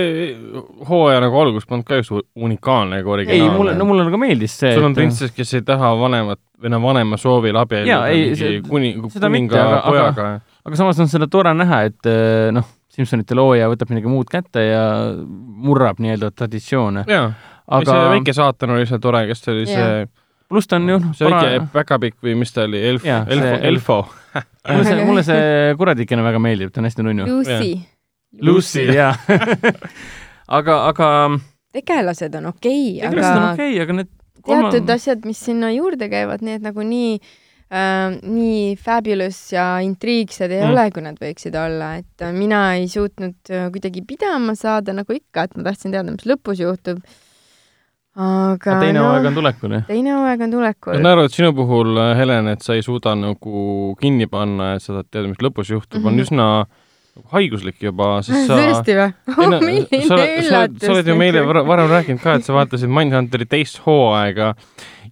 [0.90, 3.52] hooaja nagu algus polnud ka just unikaalne ega originaalne.
[3.52, 4.74] ei, mulle, no mulle nagu meeldis see.
[4.74, 4.96] sul on et...
[4.96, 10.08] printsess, kes ei taha vanemat või noh, vanema soovil abielluda mingi kuni, kuninga pojaga.
[10.10, 12.64] Aga, aga samas on seda tore näha, et eh, noh,
[12.94, 14.84] Simsonite looja võtab midagi muud kätte ja
[15.18, 17.08] murrab nii-öelda traditsioone.
[17.10, 17.32] jaa
[17.68, 17.92] aga...
[17.92, 19.88] see väike saatan oli seal tore, kes see oli see
[20.52, 21.42] pluss ta on ju see para...
[21.42, 24.00] väike päkapikk või mis ta oli, elf, elfo, elfo.
[24.68, 27.30] mulle see, mulle see kuradikene väga meeldib, ta on hästi nunnu.
[27.30, 27.72] Lucy.
[28.44, 29.14] Lucy, jaa
[30.58, 31.08] aga, aga
[31.74, 34.12] tegelased on okei okay,, aga tegelased on okei okay,, aga need
[34.44, 34.98] teatud kolma...
[34.98, 37.18] asjad, mis sinna juurde käivad, need nagu nii
[37.74, 40.72] äh, nii fabulous ja intriigsed ei mm.
[40.72, 45.18] ole, kui nad võiksid olla, et äh, mina ei suutnud äh, kuidagi pidama saada, nagu
[45.18, 47.02] ikka, et ma tahtsin teada, mis lõpus juhtub
[48.14, 49.86] aga teine no, hooaeg on tulekul, jah?
[49.90, 50.94] teine hooaeg on tulekul.
[50.94, 54.76] ma saan aru, et sinu puhul, äh, Helen, et sa ei suuda nagu kinni panna,
[54.78, 56.08] et sa tahad teada, mis lõpus juhtub mm, -hmm.
[56.08, 56.26] on mhm.
[56.28, 56.48] üsna
[57.14, 59.10] nagu haiguslik juba, sest sa tõesti või?
[59.66, 60.86] Milline üllatus!
[60.86, 64.54] sa oled ju meile varem rääkinud ka, et sa vaatasid Mindhunteri teist hooaega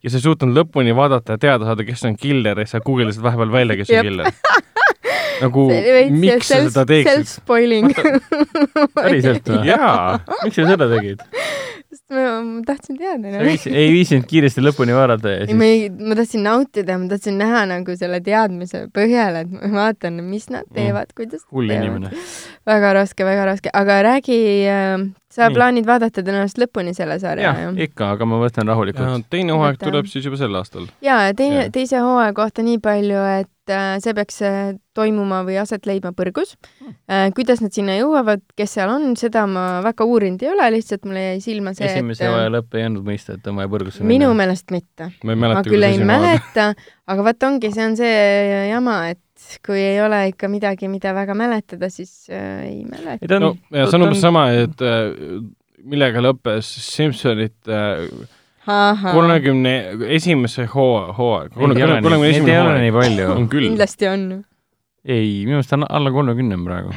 [0.04, 3.24] ja sa ei suutnud lõpuni vaadata ja teada saada, kes on killer ja sa guugeldasid
[3.24, 4.32] vahepeal välja, kes on killer
[5.42, 5.68] nagu
[6.14, 7.26] miks sa seda teeksid?
[7.26, 7.92] Self-spoiling.
[8.98, 9.64] päriselt või?
[9.70, 11.24] jaa, miks sa seda tegid?
[11.92, 13.42] sest ma, ma tahtsin teada no..
[13.44, 15.58] ei viitsinud kiiresti lõpuni vaadata ja siis?
[15.60, 20.22] ma ei, ma tahtsin nautida, ma tahtsin näha nagu selle teadmise põhjal, et ma vaatan,
[20.28, 20.76] mis nad mm.
[20.78, 22.14] teevad mm., kuidas hull inimene.
[22.70, 24.40] väga raske, väga raske, aga räägi
[24.72, 25.56] äh, sa Nii.
[25.56, 29.30] plaanid vaadata tõenäoliselt lõpuni selle sarja jah jah?, ikka, aga ma võtan rahulikult.
[29.32, 29.88] teine hooaeg Võta.
[29.88, 30.90] tuleb siis juba sel aastal.
[31.06, 34.60] jaa, ja teine teise hooaja kohta nii palju, et äh, see peaks äh,
[34.98, 36.54] toimuma või aset leidma põrgus
[36.84, 37.30] äh,.
[37.38, 41.26] kuidas nad sinna jõuavad, kes seal on, seda ma väga uurinud ei ole, lihtsalt mulle
[41.30, 44.08] jäi silma see, esimese et hooaja äh, lõpp ei andnud mõista, et on vaja põrgusse
[44.08, 45.12] minu meelest mitte.
[45.24, 46.72] ma ei ma mäleta, küll ei mäleta,
[47.12, 48.16] aga vot ongi, see on see
[48.72, 49.24] jama, et
[49.66, 53.20] kui ei ole ikka midagi, mida väga mäletada, siis äh, ei mäleta.
[53.22, 55.42] ei ta on no ja see on umbes sama, et äh,
[55.84, 57.80] millega lõppes Simsonite
[58.66, 59.74] kolmekümne
[60.14, 61.56] esimese hooaja, hooaeg.
[61.58, 63.32] Neid ei ole nii- palju.
[63.34, 63.68] on küll.
[63.72, 64.28] kindlasti on.
[65.06, 66.94] ei, minu meelest on alla kolmekümne praegu.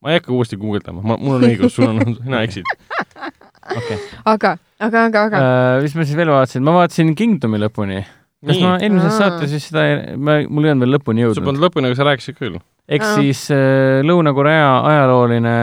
[0.00, 2.64] ma ei hakka uuesti guugeldama, ma, mul on õigus, sul on, sina eksid.
[3.76, 3.98] okei.
[4.24, 8.00] aga, aga, aga, aga Äh, mis ma siis veel vaatasin, ma vaatasin Kingdomi lõpuni.
[8.46, 9.18] Kas nii ma, eelmises Aa.
[9.20, 9.82] saates vist seda,
[10.16, 11.44] ma, mul ei olnud veel lõpuni sa jõudnud.
[11.50, 12.58] polnud lõpuni, aga sa rääkisid küll.
[12.88, 13.14] eks Aa.
[13.20, 15.54] siis äh, Lõuna-Korea ajalooline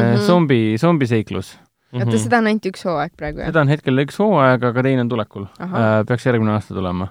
[0.00, 0.20] Mhm.
[0.26, 1.54] zombi, zombiseiklus.
[1.94, 3.48] oota, seda on ainult üks hooaeg praegu, jah?
[3.52, 5.46] seda on hetkel üks hooaeg, aga teine on tulekul.
[5.58, 6.04] Ahah.
[6.06, 7.08] peaks järgmine aasta tulema.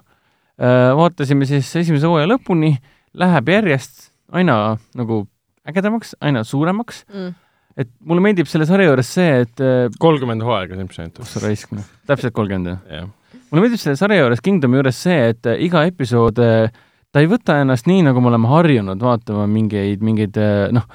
[0.60, 2.76] vaatasime siis esimese hooaja lõpuni,
[3.16, 5.28] läheb järjest aina nagu
[5.70, 7.34] ägedamaks, aina suuremaks, Mm.
[7.78, 11.16] et mulle meeldib selle sarja juures see, et äh, kolmkümmend hooaega Simsonit.
[11.18, 11.70] kus sa raisk,
[12.08, 13.08] täpselt kolmkümmend jah?
[13.50, 17.60] Mulle meeldib selle sarja juures, Kingdomi juures see, et äh, iga episood, ta ei võta
[17.64, 20.88] ennast nii, nagu me oleme harjunud vaatama mingeid, mingeid äh, noh,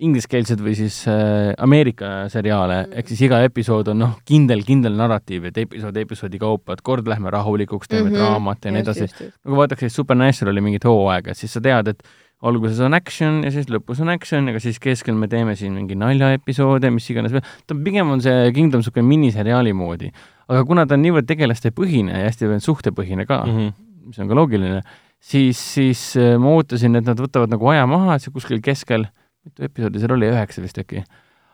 [0.00, 5.50] ingliskeelsed või siis äh, Ameerika seriaale, ehk siis iga episood on noh, kindel, kindel narratiiv,
[5.50, 8.14] et episood episoodi kaupa, et kord lähme rahulikuks, teeme mm.
[8.14, 8.18] -hmm.
[8.18, 9.10] draamat ja nii edasi.
[9.44, 12.02] nagu vaadatakse Supernaturali mingit hooaega, siis sa tead, et
[12.42, 15.98] alguses on action ja siis lõpus on action, aga siis keskel me teeme siin mingi
[16.00, 17.36] naljaepisoode, mis iganes,
[17.66, 20.10] ta pigem on see Kingdom niisugune miniseriaali moodi.
[20.50, 23.56] Aga kuna ta on niivõrd tegelastepõhine ja hästi suhtepõhine ka mm.
[23.56, 23.86] -hmm.
[24.10, 24.82] mis on ka loogiline,
[25.20, 29.06] siis, siis äh, ma ootasin, et nad võtavad nagu aja maha, et see kuskil keskel,
[29.46, 31.04] mitu episoodi seal oli, üheksa vist äkki,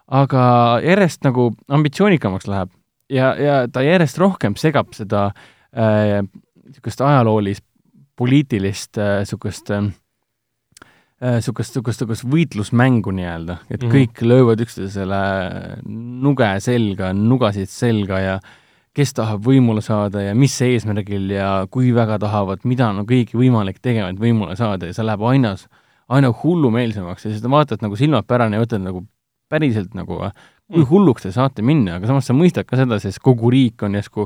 [0.06, 0.42] aga
[0.84, 2.72] järjest nagu ambitsioonikamaks läheb
[3.12, 5.28] ja, ja ta järjest rohkem segab seda
[5.76, 6.22] äh,
[6.66, 7.64] niisugust ajaloolist,
[8.16, 9.86] poliitilist niisugust äh,
[11.20, 13.88] niisugust, niisugust, niisugust võitlusmängu nii-öelda, et mm.
[13.88, 13.94] -hmm.
[13.96, 15.20] kõik löövad üksteisele
[15.86, 18.38] nuge selga, nugasid selga ja
[18.96, 23.82] kes tahab võimule saada ja mis eesmärgil ja kui väga tahavad, mida on kõigi võimalik
[23.84, 25.52] tegema, et võimule saada ja see läheb aina,
[26.08, 29.04] aina hullumeelsemaks ja siis vaatad nagu silmad pärane ja mõtled nagu
[29.52, 30.22] päriselt nagu,
[30.72, 30.88] kui Mm.
[30.90, 34.24] hulluks te saate minna, aga samas sa mõistad ka seda, sest kogu riik on järsku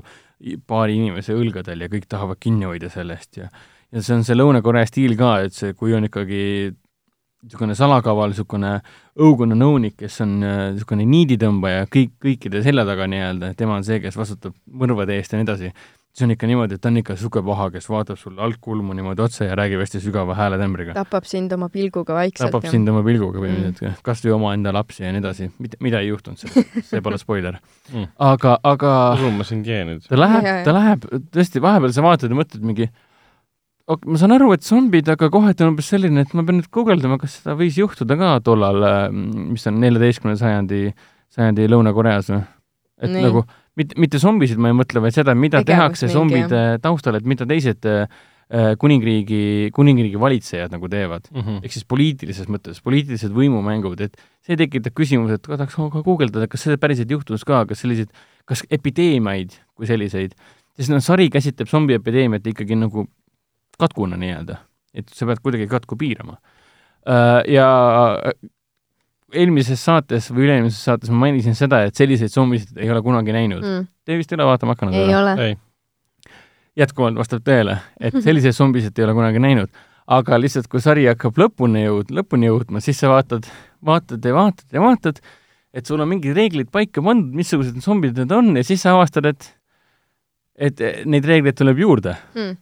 [0.66, 3.50] paari inimese õlgadel ja kõik tahavad kinni hoida sellest ja
[3.92, 6.72] ja see on see Lõuna-Korea stiil ka, et see, kui on ikkagi
[7.44, 8.74] niisugune salakaval, niisugune
[9.20, 14.00] õukonna nõunik, kes on äh, niisugune niiditõmbaja kõik, kõikide selja taga nii-öelda, tema on see,
[14.02, 15.72] kes vastutab mõrvade eest ja nii edasi,
[16.10, 19.24] see on ikka niimoodi, et ta on ikka niisugune paha, kes vaatab sulle altkulmu niimoodi
[19.24, 20.94] otsa ja räägib hästi sügava hääletembriga.
[20.98, 22.50] tapab sind oma pilguga vaikselt.
[22.50, 26.10] tapab sind oma pilguga põhimõtteliselt, kas või omaenda lapsi ja nii edasi, mida, mida ei
[26.10, 27.60] juhtunud, see, see pole spoiler
[27.90, 28.06] Mm.
[28.22, 30.04] aga, aga usun ma sind jee nüüd.
[30.06, 32.86] ta läheb ta läheb tõesti, vahepeal sa vaatad ja mõtled mingi
[34.06, 37.18] ma saan aru, et zombid, aga kohati on umbes selline, et ma pean nüüd guugeldama,
[37.20, 40.80] kas seda võis juhtuda ka tollal, mis on neljateistkümnenda sajandi,
[41.34, 42.42] sajandi Lõuna-Koreas või?
[43.00, 43.22] et Nii.
[43.24, 43.44] Nagu
[43.80, 47.28] mitte, mitte zombisid ma ei mõtle, vaid seda, mida Tegevus tehakse mingi, zombide taustal, et
[47.28, 48.04] mida teised äh,
[48.80, 51.30] kuningriigi, kuningriigi valitsejad nagu teevad.
[51.32, 51.62] Mhm.
[51.64, 56.66] ehk siis poliitilises mõttes, poliitilised võimumängud, et see tekitab küsimuse, et tahaks ka guugeldada, kas
[56.66, 58.12] see päriselt juhtus ka, kas selliseid,
[58.44, 60.34] kas epideemiaid kui selliseid,
[60.76, 63.06] sest noh, sari käsitleb zombiepideemiat ikkagi nagu
[63.80, 64.60] katkuna nii-öelda,
[64.94, 66.36] et sa pead kuidagi katku piirama.
[67.48, 67.66] Ja
[69.34, 73.62] eelmises saates või üle-eelmises saates ma mainisin seda, et selliseid zombisid ei ole kunagi näinud
[73.62, 73.88] mm..
[74.04, 75.34] Te vist ei ole vaatama hakanud ei ole.
[75.44, 75.54] ei,
[76.80, 79.70] jätkuvalt vastab tõele, et selliseid zombisid ei ole kunagi näinud.
[80.10, 83.46] aga lihtsalt, kui sari hakkab lõpuni jõud-, lõpuni jõudma, siis sa vaatad,
[83.86, 85.20] vaatad ja vaatad ja vaatad,
[85.70, 88.96] et sul on mingid reeglid paika pandud, missugused need zombid need on ja siis sa
[88.96, 89.52] avastad, et
[90.60, 92.56] et neid reegleid tuleb juurde Mm.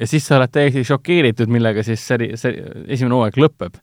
[0.00, 3.80] Ja siis sa oled täiesti šokeeritud, millega siis sari, sari, esimene hooaeg lõpeb.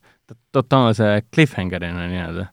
[0.52, 2.46] totaalse cliffhanger'ina nii-öelda.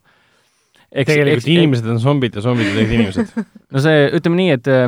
[0.94, 3.50] tegelikult inimesed on zombid ja zombid on tegelikult inimesed.
[3.70, 4.86] no see, ütleme nii, et äh,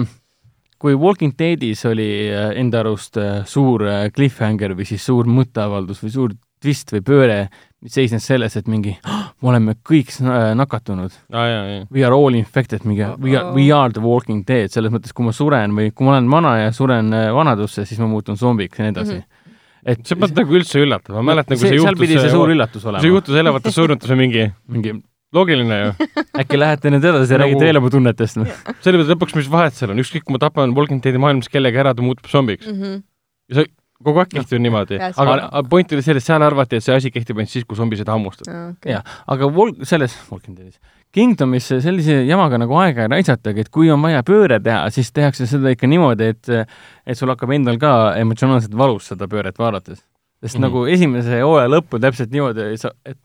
[0.80, 6.14] kui Walking Deadis oli äh, enda arust äh, suur cliffhanger või siis suur mõtteavaldus või
[6.14, 7.42] suur twist või pööre,
[7.80, 8.92] mis seisnes selles, et mingi
[9.40, 11.82] me oleme kõik äh, nakatunud, jaa.
[11.92, 15.24] we are all infected, mingi we are, we are the walking dead, selles mõttes, kui
[15.24, 18.80] ma suren või kui ma olen vana ja suren äh, vanadusse, siis ma muutun zombiks
[18.80, 19.22] ja nii edasi mm.
[19.22, 19.60] -hmm.
[19.94, 22.52] et see polnud nagu üldse üllatav, ma mäletan, kui see seal juhtus, pidi see suur
[22.52, 23.14] üllatus see olema.
[23.14, 24.94] juhtus elavatest surnutest või mingi mingi,
[25.32, 26.08] loogiline ju.
[26.42, 28.52] äkki lähete nüüd edasi ja Nagu- räägite veel oma tunnetest või?
[28.84, 31.80] selle peale lõpuks, mis vahet seal on, ükskõik kui ma tapan Walking Deadi maailmas kellegi
[31.80, 32.68] ära, ta muutub zombiks.
[32.68, 33.02] Mm -hmm.
[33.48, 33.70] ja sa
[34.04, 37.40] kogu aeg kehtib niimoodi, Pääs- aga point oli selles, seal arvati, et see asi kehtib
[37.40, 38.48] ainult siis, kui zombi seda hammustab.
[38.48, 38.94] okay.
[38.94, 39.18] Jah.
[39.26, 40.80] aga Vol-, selles, Walking Deadis,
[41.12, 45.48] Kingdomis sellise jamaga nagu aega ei raisatagi, et kui on vaja pööre teha, siis tehakse
[45.50, 50.04] seda ikka niimoodi, et et sul hakkab endal ka emotsionaalselt valus seda pööret vaadates.
[50.40, 50.58] sest mm.
[50.58, 50.62] -hmm.
[50.62, 53.18] nagu esimese hooaja lõppu täpselt niimoodi, sa, et,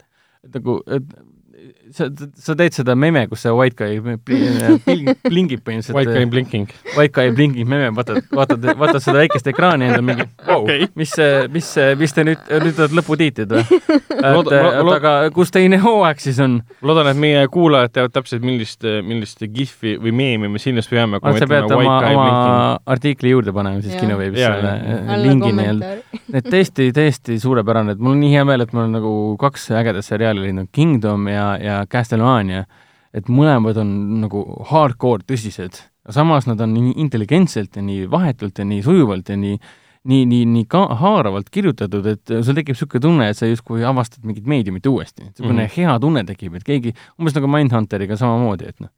[0.44, 1.04] et nagu, et
[1.96, 2.08] sa,
[2.48, 5.96] sa teed seda meme, kus see white guy pling- plingib põhimõtteliselt.
[5.96, 6.72] White guy blinking.
[6.96, 10.86] White guy blingib meme, vaatad, vaatad, vaatad seda väikest ekraani endal mingi wow, Okei.
[10.86, 11.14] okay., mis,
[11.54, 13.80] mis, mis te nüüd, nüüd olete lõputiitrid või?
[14.16, 14.62] et lo- oota,
[14.96, 16.60] aga kus teine hooaeg siis on?
[16.86, 21.36] loodan, et meie kuulajad teavad täpselt, millist, millist gif'i või meemi me silmas peame, kui
[21.36, 22.90] me sa pead oma white, guy oma blinking.
[22.96, 25.92] artikli juurde panema siis kinoveebis selle äh, lingi nii-öelda.
[26.42, 29.70] et tõesti, tõesti suurepärane, et mul on nii hea meel, et mul on nagu kaks
[29.80, 32.66] ägedat seriaali leidnud, Kingdom ja, ja Castlevania,
[33.16, 38.68] et mõlemad on nagu hardcore tõsised, samas nad on nii intelligentselt ja nii vahetult ja
[38.68, 39.60] nii sujuvalt ja nii
[40.06, 44.26] nii, nii, nii ka haaravalt kirjutatud, et sul tekib niisugune tunne, et sa justkui avastad
[44.28, 45.24] mingit meediumit uuesti.
[45.24, 45.66] niisugune mm.
[45.68, 45.74] -hmm.
[45.78, 48.92] hea tunne tekib, et keegi, umbes nagu Mindhunteriga samamoodi, et noh,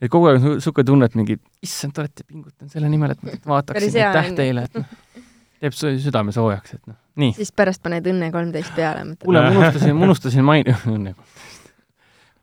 [0.00, 3.48] et kogu aeg on niisugune tunne, et mingi issand, te olete pingutanud selle nimel, et
[3.48, 4.36] vaataksin, aitäh on.
[4.36, 4.84] teile, et noh,
[5.60, 7.32] teeb sü- südame soojaks, et noh, nii.
[7.40, 11.16] siis pärast paned Õnne kolmteist peale, kuule, ma unustasin, ma unustasin main-, õnne.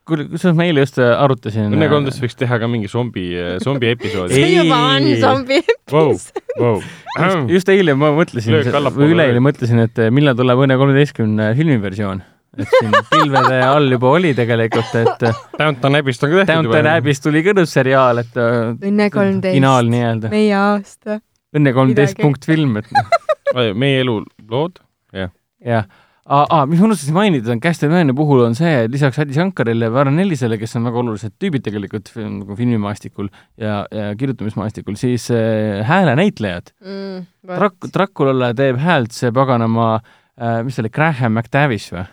[0.08, 1.72] kuule, kusjuures ma eile just äh, arutasin.
[1.72, 3.30] Õnne kolmteist võiks teha ka mingi zombi,
[3.64, 4.36] zombi episoodi.
[4.36, 6.44] see juba on zombi episood.
[6.60, 6.76] vau.
[6.76, 8.60] just, just eile ma mõtlesin
[8.98, 12.24] või üleeile mõtlesin, et äh, millal tuleb Õnne kolmeteistkümne filmiversioon.
[12.60, 16.92] et siin pilvede all juba oli tegelikult, et äh, Downton Abbey'st on ka tehtud Downton.
[16.94, 19.56] Abbey'st tuli ka nüüd seriaal, et äh, Õnne kolmteist.
[19.56, 20.34] finaal nii-öelda.
[20.34, 21.22] meie aasta.
[21.54, 24.82] Õnne kolmteist punkt film, et noh, meie elu lood.
[25.14, 25.86] jah.
[26.24, 29.92] Aa, mis ma unustasin mainida, on Castlevania puhul on see, et lisaks Adi Shankarile ja
[29.92, 33.28] Varro Nellisele, kes on väga olulised tüübid tegelikult film, nagu filmimaastikul
[33.60, 36.72] ja, ja kirjutamismaastikul, siis äh, häälenäitlejad.
[36.80, 37.26] Mm,
[37.60, 42.06] Drak-, Draculale teeb häält see paganama äh,, mis see oli, Graham McTavish või?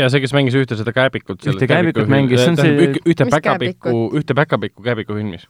[0.00, 1.44] ja see, kes mängis ühte seda kääbikut.
[1.52, 5.44] Ühte kääbikut mängis, see on see- ühte päkapiku, ühte päkapiku kääbiku filmis.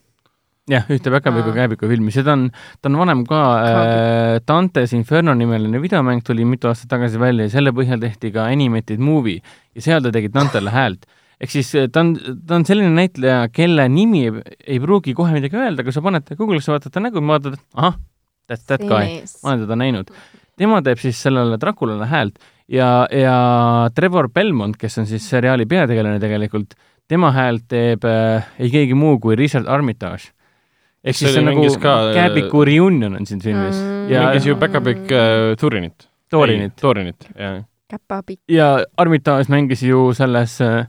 [0.71, 1.57] jah, ühte Päkapiku Aa.
[1.57, 2.45] käibiku filmi, seda on,
[2.81, 7.55] ta on vanem ka äh, Dante's Inferno nimeline videomäng tuli mitu aastat tagasi välja ja
[7.57, 9.43] selle põhjal tehti ka animated movie
[9.75, 11.09] ja seal ta tegi Dantele häält.
[11.43, 12.15] ehk siis äh, ta on,
[12.47, 14.45] ta on selline näitleja, kelle nimi ei,
[14.77, 17.99] ei pruugi kohe midagi öelda, kui sa paned ta Google'isse, vaatad ta nägu, vaatad, ahah,
[18.47, 20.15] that's that guy, ma olen teda näinud.
[20.57, 22.39] tema teeb siis sellele Draculale häält
[22.71, 23.37] ja, ja
[23.95, 26.77] Trevor Belmont, kes on siis seriaali peategelane tegelikult,
[27.11, 30.31] tema häält teeb äh, ei keegi muu kui Richard Armitage.
[31.05, 34.11] Ehk See siis see on nagu ka, äh, Kääbiku reunion on siin filmis Mm.
[34.11, 36.09] ja mängis ju päkapikk äh, Turinit.
[36.31, 37.65] Thorinit Thorinit, jah.
[37.91, 38.41] käpapikk.
[38.49, 40.87] ja Armitage mängis ju selles äh,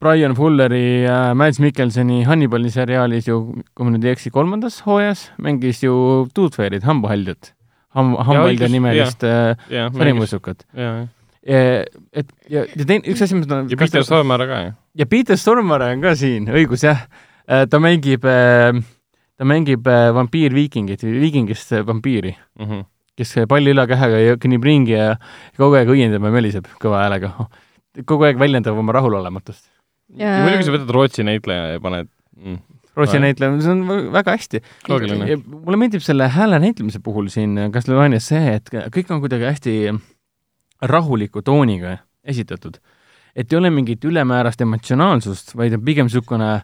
[0.00, 3.40] Brian Fulleri ja Mads Mikkelsoni Hannibali seriaalis ju,
[3.74, 7.52] kui ma nüüd ei eksi, kolmandas hooajas mängis ju Tooth Fairy't, hambahaldjat
[7.96, 11.06] Ham-, hambahaldja õigus, nimelist äh, jah.
[12.12, 14.74] et ja, ja teine, üks asi, mis ma ja Peter Stormare ka, jah.
[15.00, 17.06] ja Peter Stormare on ka siin, õigus jah.
[17.46, 18.22] Ta mängib,
[19.36, 22.84] ta mängib äh, vampiir-viikingit, viikingist äh, vampiiri, Mhm.
[23.16, 25.16] kes palli ülakähega ja kõnnib ringi ja
[25.56, 27.30] kogu aeg õiendab ja möliseb kõva häälega.
[28.10, 29.70] kogu aeg väljendab oma rahulolematust.
[30.16, 32.58] Ja- muidugi sa võtad Rootsi näitleja ja paned mm.
[32.96, 34.60] Rootsi näitleja, see on vä- väga hästi.
[35.46, 39.74] mulle meeldib selle hääle näitlemise puhul siin Castlevanias see, et kõik on kuidagi hästi
[40.82, 42.78] rahuliku tooniga esitatud.
[43.36, 46.62] et ei ole mingit ülemäärast emotsionaalsust, vaid on pigem niisugune,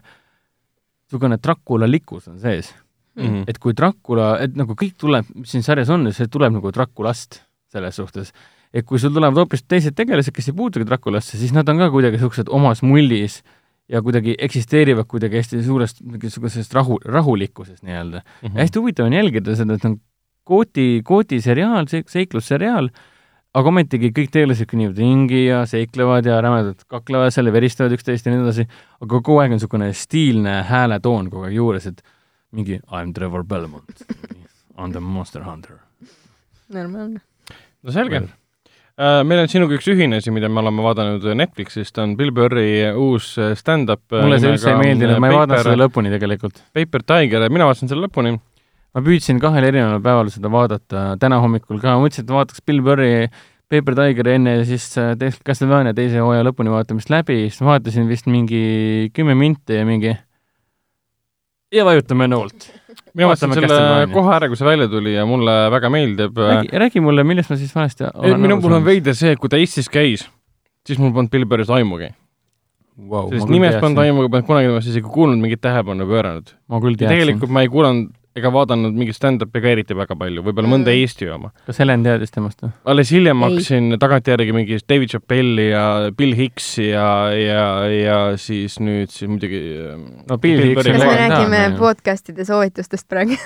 [1.13, 2.73] niisugune Dracula-likkus on sees
[3.15, 3.43] Mhm.
[3.47, 7.43] et kui Dracula, et nagu kõik tuleb, mis siin sarjas on, see tuleb nagu Draculast
[7.71, 8.33] selles suhtes.
[8.73, 11.91] et kui sul tulevad hoopis teised tegelased, kes ei puutugi Draculasse, siis nad on ka
[11.93, 13.43] kuidagi niisugused omas mullis
[13.87, 18.47] ja kuidagi eksisteerivad kuidagi hästi suurest mingisugusest rahu, rahulikkusest nii-öelda mm.
[18.49, 18.57] -hmm.
[18.57, 19.99] hästi huvitav on jälgida seda, et on
[20.43, 22.89] kooti, kooti seriaal, seiklusseriaal,
[23.53, 28.25] aga ometigi kõik tegelased kõnnivad ringi ja seiklevad ja rämedalt kaklevad seal ja veristavad üksteist
[28.25, 28.65] ja nii edasi,
[29.03, 32.01] aga kogu aeg on niisugune stiilne hääletoon kogu aeg juures, et
[32.53, 35.77] mingi I m Trevor Belmont, I m the monster hunter.
[36.73, 37.21] normaalne.
[37.83, 38.23] no selge.
[38.97, 43.35] meil on sinuga üks ühine asi, mida me oleme vaadanud Netflixist, on Bill Burri uus
[43.37, 44.01] äh, stand-up.
[44.13, 46.61] mulle see üldse ei meeldinud, ma ei vaadanud seda lõpuni tegelikult.
[46.73, 48.33] Paper Tiger, mina vaatasin selle lõpuni.
[48.93, 53.13] Ma püüdsin kahel erineval päeval seda vaadata, täna hommikul ka, mõtlesin, et vaataks Bill Burri
[53.73, 58.05] Paper Tigeri enne ja siis äh, teeks Castlevania teise hooaja lõpuni vaatamist läbi, siis vaatasin
[58.09, 60.13] vist mingi kümme minti ja mingi
[61.73, 62.69] ja vajutame noolt.
[63.17, 66.37] mina vaatasin selle kohe ära, kui see välja tuli ja mulle väga meeldib.
[66.37, 69.49] räägi, räägi mulle, millest ma siis valesti ei, minu puhul on veider see, et kui
[69.49, 70.27] ta Eestis käis,
[70.85, 72.11] siis mul polnud Bill Burrist aimugi.
[72.99, 76.53] wow, sellest nimest polnud aimugi, polnud kunagi temast isegi kuulnud, mingit tähelepanu pööranud.
[76.69, 80.89] ma tegelikult ma ei kuulanud ega vaadanud mingit stand-up'i ka eriti väga palju, võib-olla mõnda
[80.89, 81.03] Mm.
[81.03, 81.51] Eesti oma.
[81.67, 82.71] kas Helen teadis temast või?
[82.85, 83.49] alles hiljem Ei.
[83.49, 85.83] hakkasin tagantjärgi mingi David Chappelli ja
[86.17, 87.07] Bill Hicks'i ja,
[87.37, 87.63] ja,
[87.93, 91.77] ja siis nüüd siis muidugi ähm, No Bill Hicks kas me räägime ju.
[91.79, 93.37] podcast'ide soovitustest praegu?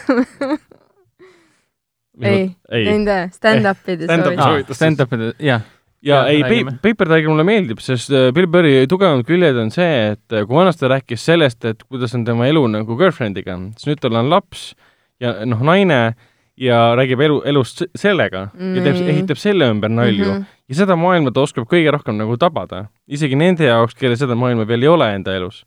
[2.24, 4.44] ei, ei, nende stand-up'ide stand-up soovitustest.
[4.48, 4.78] soovitustes.
[4.82, 5.62] stand-up'id, jah.
[6.02, 6.64] Ja Jah, ei.
[6.82, 10.56] Paper Tiger mulle meeldib, sest äh, Bill Burri tugevamad küljed on see, et äh, kui
[10.60, 14.30] vanasti ta rääkis sellest, et kuidas on tema elu nagu girlfriend'iga, siis nüüd tal on
[14.30, 14.74] laps
[15.20, 16.16] ja noh, naine
[16.58, 19.10] ja räägib elu, elust se- sellega ja teeb, Mm.
[19.14, 20.32] ehitab selle ümber nalju mm.
[20.32, 20.42] Mhm.
[20.42, 20.46] -hmm.
[20.70, 24.66] ja seda maailma ta oskab kõige rohkem nagu tabada, isegi nende jaoks, kellel seda maailma
[24.68, 25.66] veel ei ole enda elus.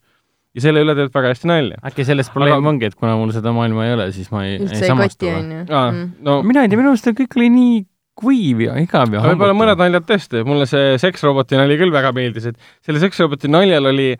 [0.55, 1.77] ja selle üle teeb väga hästi nalja.
[1.83, 4.57] äkki selles probleem Aga- ongi, et kuna mul seda maailma ei ole, siis ma ei,
[4.59, 5.65] ei samastu onju.
[5.69, 7.85] aa, no mina ei tea, minu arust see kõik oli nii
[8.19, 12.51] kuiv ja igav ja võib-olla mõned naljad tõesti, mulle see seksroboti nali küll väga meeldis,
[12.51, 14.13] et selle seksroboti naljal oli,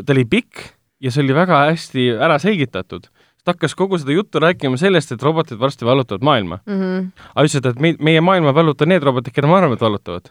[0.00, 0.64] ta oli pikk
[1.04, 3.08] ja see oli väga hästi ära selgitatud.
[3.44, 6.60] ta hakkas kogu seda juttu rääkima sellest, et robotid varsti vallutavad maailma.
[6.66, 7.10] Mhm.
[7.34, 10.30] aga ütles, et me, meie maailma valluta need robotid, keda me arvame, et vallutavad.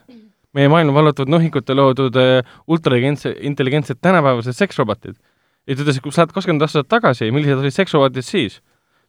[0.54, 5.16] meie maailma vallutavad nohikute loodud äh, ultraintelligentse, intelligentsed tänapäevased seksrobotid.
[5.68, 8.62] ja ta ütles, et kui sa lähed kakskümmend aastat tagasi, millised olid seksrobotid siis?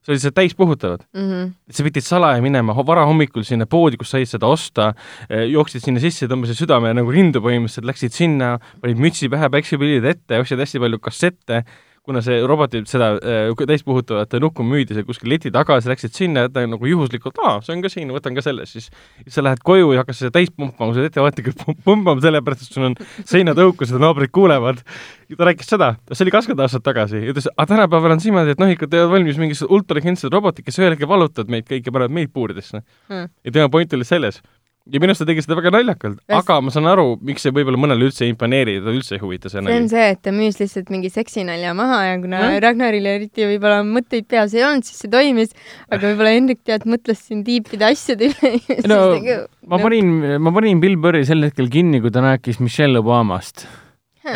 [0.09, 1.05] See oli see täispuhutavad.
[1.15, 1.53] Mhm.
[1.69, 4.95] et sa pidid salaja minema ho- varahommikul sinna poodi, kus said seda osta,
[5.29, 10.41] jooksid sinna sisse, tõmbasid südame nagu rindu põhimõtteliselt, läksid sinna, panid mütsi pähe, päiksepillid ette,
[10.41, 11.65] ostsid hästi palju kassette,
[12.09, 16.47] kuna see robotid seda äh, täispuhutavat nukku müüdi seal kuskil leti taga, siis läksid sinna,
[16.49, 18.89] et nagu juhuslikult, aa, see on ka siin, võtan ka selle, siis
[19.29, 22.89] sa lähed koju ja hakkad seda täis pumpama, sa ettevaatlikult pum- pumpama, sellepärast et sul
[22.91, 22.97] on
[23.29, 24.81] seinad õhku, seda naabrid kuulevad.
[25.29, 28.63] ja ta rääkis seda, see oli kakskümmend aastat tagasi, ütles, aga tänapäeval on niimoodi, et
[28.63, 32.33] nohikud teevad valmis mingisugused ultraintelligentsed robotid, kes ühel hetkel vallutavad meid kõiki ja panevad meid
[32.33, 33.29] puuridesse Hmm.
[33.45, 34.43] ja tema point oli selles.
[34.89, 36.39] Ja minu arust ta tegi seda väga naljakalt, Hästi.
[36.41, 39.53] aga ma saan aru, miks see võib-olla mõnele üldse ei imponeeri, teda üldse ei huvita
[39.53, 39.91] see see on nali.
[39.91, 42.59] see, et ta müüs lihtsalt mingi seksinalja maha ja kuna Jah.
[42.65, 45.55] Ragnaril eriti võib-olla mõtteid peas ei olnud, siis see toimis,
[45.91, 48.55] aga võib-olla Hendrik tead, mõtles siin tiipide asjade üle
[48.89, 53.03] No, nagu ma panin, ma panin Bill Burri sel hetkel kinni, kui ta rääkis Michelle
[53.03, 53.67] Obamast.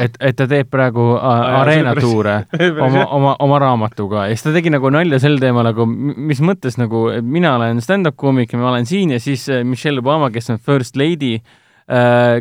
[0.06, 3.34] et, et ta teeb praegu Aa, a- jaa, areena see oli tuure päris- oma, oma,
[3.46, 7.24] oma raamatuga ja siis ta tegi nagu nalja sel teemal nagu, mis mõttes nagu, et
[7.24, 10.58] mina olen stand-up koomik ja ma olen siin ja siis äh, Michelle Obama, kes on
[10.62, 11.36] first lady,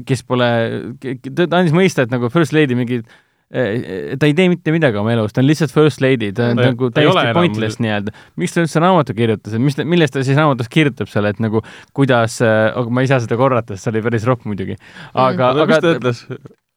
[0.08, 0.48] kes pole,
[1.02, 5.12] ta andis mõista, et nagu first lady mingi äh, ta ei tee mitte midagi oma
[5.16, 8.14] elus, ta on lihtsalt first lady, ta on nagu täiesti pointless nii-öelda.
[8.40, 11.64] miks ta üldse raamatu kirjutas, et mis millest ta siis raamatus kirjutab seal, et nagu
[11.98, 14.78] kuidas, aga ma ei saa seda korrata, sest see oli päris ropp muidugi.
[15.14, 16.24] aga, aga mis ta aga ütles?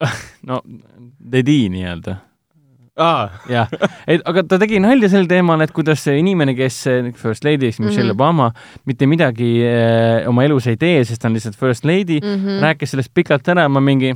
[0.49, 0.63] no
[1.35, 2.19] Dedi nii-öelda
[2.95, 3.71] aa, jah,
[4.07, 7.71] et aga ta tegi nalja sel teemal, et kuidas see inimene, kes eh, first lady,
[7.71, 8.19] eks Michelle Mhm.
[8.21, 8.53] Obama,
[8.87, 12.37] mitte midagi äh, oma elus ei tee, sest ta on lihtsalt first lady mm.
[12.39, 12.61] -hmm.
[12.63, 14.15] rääkis sellest pikalt ära, ma mingi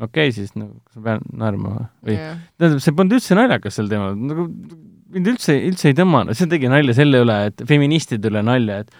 [0.00, 1.72] okei okay,, siis nagu kas ma pean naerma
[2.04, 2.18] või?
[2.18, 2.36] Jah.
[2.58, 4.48] tähendab, see polnud üldse naljakas sel teemal, nagu
[5.16, 8.92] mind üldse, üldse ei tõmmanud, see tegi nalja selle üle, et feministide üle nalja, et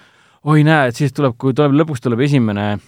[0.46, 2.78] oi näed, siis tuleb, kui tuleb, lõpuks tuleb esimene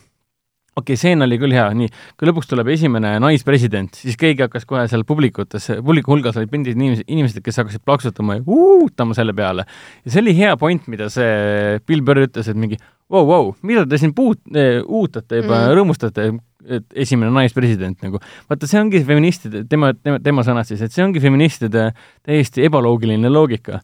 [0.79, 4.67] okei okay,, see oli küll hea, nii, kui lõpuks tuleb esimene naispresident, siis keegi hakkas
[4.69, 9.35] kohe seal publikutes, publiku hulgas olid pildid inimesed, inimesed, kes hakkasid plaksutama ja uutama selle
[9.37, 9.67] peale.
[10.05, 12.79] ja see oli hea point, mida see Bill Burr ütles, et mingi
[13.11, 14.45] vau, vau, mida te siin puut-,
[14.85, 15.77] uutate juba Mm.
[15.79, 16.27] rõõmustate,
[16.69, 18.21] et esimene naispresident nagu.
[18.51, 21.93] vaata, see ongi feministide, tema, tema, tema sõnad siis, et see ongi feministide
[22.27, 23.81] täiesti ebaloogiline loogika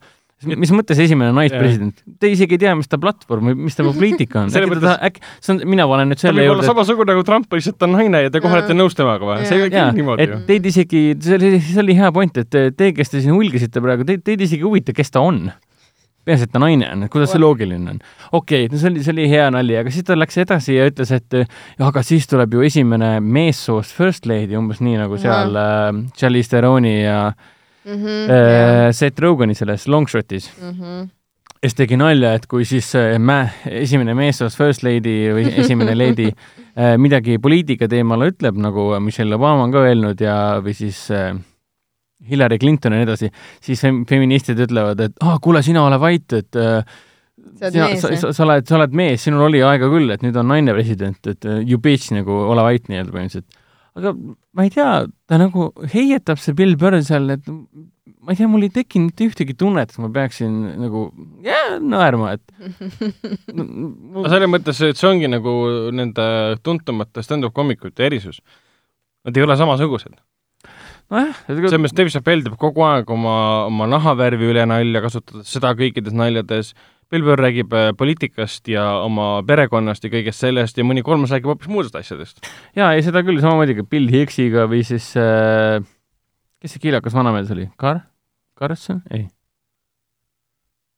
[0.48, 2.02] mis mõttes esimene naispresident?
[2.20, 4.52] Te isegi ei tea, mis ta platvorm või mis tema poliitika on.
[4.52, 7.50] Äkki ta mõttes- taha- äkki, see on, mina panen nüüd selle juurde, samasugune nagu Trump,
[7.52, 9.44] lihtsalt ta on naine ja te kohe olete nõus temaga või?
[9.48, 10.40] see ei ole küll, niimoodi et ju.
[10.48, 14.06] teid isegi, see oli, see oli hea point, et te, kes te siin hulgisite praegu,
[14.08, 15.48] teid, teid isegi ei huvita, kes ta on.
[16.24, 17.98] peaasi, et ta naine on, et kuidas see loogiline on.
[18.32, 20.86] okei okay,, no see oli, see oli hea nali, aga siis ta läks edasi ja
[20.88, 21.36] ütles, et
[21.78, 27.02] aga siis tuleb ju esimene meessoost first lady, umbes nii nagu seal äh, Charlize Theron'i
[27.02, 27.18] ja
[27.84, 30.50] Mhm, äh, Seth Rogani selles Longshotis.
[30.60, 31.10] mhm.
[31.64, 35.94] ja siis tegi nalja, et kui siis äh, mä-, esimene meessoost first lady või esimene
[35.96, 41.06] lady äh, midagi poliitika teemal ütleb, nagu Michelle Obama on ka öelnud ja, või siis
[41.12, 41.32] äh,
[42.28, 43.30] Hillary Clinton ja nii edasi,
[43.64, 46.84] siis fem- feministid ütlevad, et aa ah,, kuule, sina ole vait, et äh,
[47.60, 50.36] sina, mees sa, sa, sa oled, sa oled mees, sinul oli aega küll, et nüüd
[50.40, 53.60] on naine president, et uh, you bitch nagu ole vait nii-öelda põhimõtteliselt.
[53.98, 57.46] Aga ma ei tea, ta nagu heietab see Bill Burr seal, et
[58.24, 61.06] ma ei tea, mul ei tekkinud mitte ühtegi tunnet, et ma peaksin nagu
[61.44, 62.54] jaa, naerma, et
[63.54, 65.54] no selles mõttes, et see ongi nagu
[65.94, 66.26] nende
[66.64, 68.40] tuntumate stand-up koomikute erisus.
[69.24, 70.16] Nad ei ole samasugused.
[71.12, 73.36] nojah, selles mõttes Dave Chappelle teeb kogu aeg oma,
[73.68, 76.74] oma nahavärvi üle nalja, kasutades seda kõikides naljades.
[77.12, 81.52] Bill Burr räägib äh, poliitikast ja oma perekonnast ja kõigest sellest ja mõni kolmas räägib
[81.52, 82.40] hoopis muudest asjadest.
[82.76, 85.78] jaa, ei seda küll, samamoodi ka Bill Hixiga või siis äh,
[86.62, 88.04] kes see kiilakas vanamees oli, Kar-,
[88.58, 89.26] Karlsson, ei,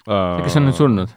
[0.06, 1.16] see, kes on nüüd surnud,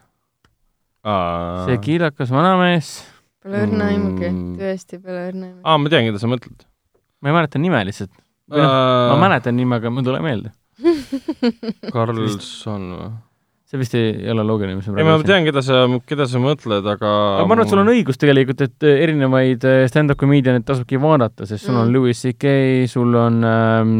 [1.67, 2.97] see kiilakas vanamees,
[3.39, 5.63] Pole õrna aimugi Mm., tõesti pole õrna aimugi.
[5.63, 6.65] aa, ma tean, keda sa mõtled.
[7.23, 8.11] ma ei mäleta nime lihtsalt.
[8.49, 10.51] Või ma mäletan nime, aga mul ei tule meelde.
[11.93, 13.09] Karlsson või?
[13.69, 16.87] See vist ei ole loogiline, mis ma ei, ma tean, keda sa, keda sa mõtled,
[16.89, 20.65] aga aga ma arvan, et sul on õigus tegelikult, et äh, erinevaid äh, stand-up comedian'eid
[20.65, 21.93] tasubki vaadata, sest sul on Mm.
[21.93, 22.53] Louis CK,
[22.89, 23.91] sul on ähm,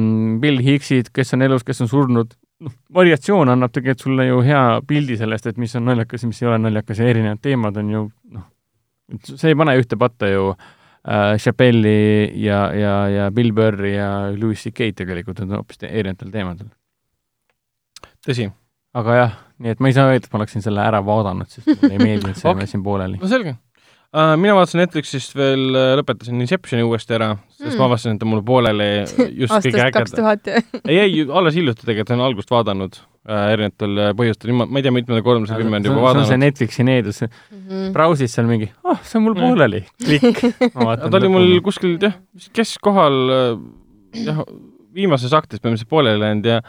[0.41, 2.33] Bill Hicksid, kes on elus, kes on surnud.
[2.59, 6.41] noh, variatsioon annab tegelikult sulle ju hea pildi sellest, et mis on naljakas ja mis
[6.41, 8.01] ei ole naljakas ja erinevad teemad on ju
[8.35, 8.49] noh,
[9.23, 14.59] see ei pane ühte patta ju äh, Chappelli ja, ja, ja Bill Burri ja Louis
[14.65, 16.67] CK-d tegelikult, on hoopis te- erinevatel teemadel.
[18.27, 18.49] tõsi.
[18.99, 21.67] aga jah, nii et ma ei saa öelda, et ma oleksin selle ära vaadanud, sest
[21.81, 22.67] mulle ei meeldinud see okay.
[22.69, 23.19] siin pooleli.
[23.21, 24.33] no selge uh,.
[24.39, 25.67] mina vaatasin Netflixist veel,
[25.99, 27.77] lõpetasin Inceptioni uuesti ära, sest Mm.
[27.81, 28.85] ma avastasin, et ta mul pooleli
[29.43, 30.15] just aastast kaks ägedam.
[30.15, 30.47] tuhat.
[30.87, 34.85] ei, ei, alles hiljuti tegelikult olen algust vaadanud uh, erinevatel äh, põhjustel, ma ma ei
[34.87, 36.45] tea, mitmenda korda filmi olen juba see on see vaadanud.
[36.45, 37.19] Netflixi needus,
[37.51, 37.91] Mhm.
[37.93, 39.43] brausid seal mingi, ah oh,, see on mul Mm.
[39.45, 40.41] pooleli, klikk.
[41.11, 42.15] ta oli mul kuskil jah,
[42.55, 44.39] keskkohal äh, jah,
[44.95, 46.61] viimases aktis põhimõtteliselt pooleli läinud ja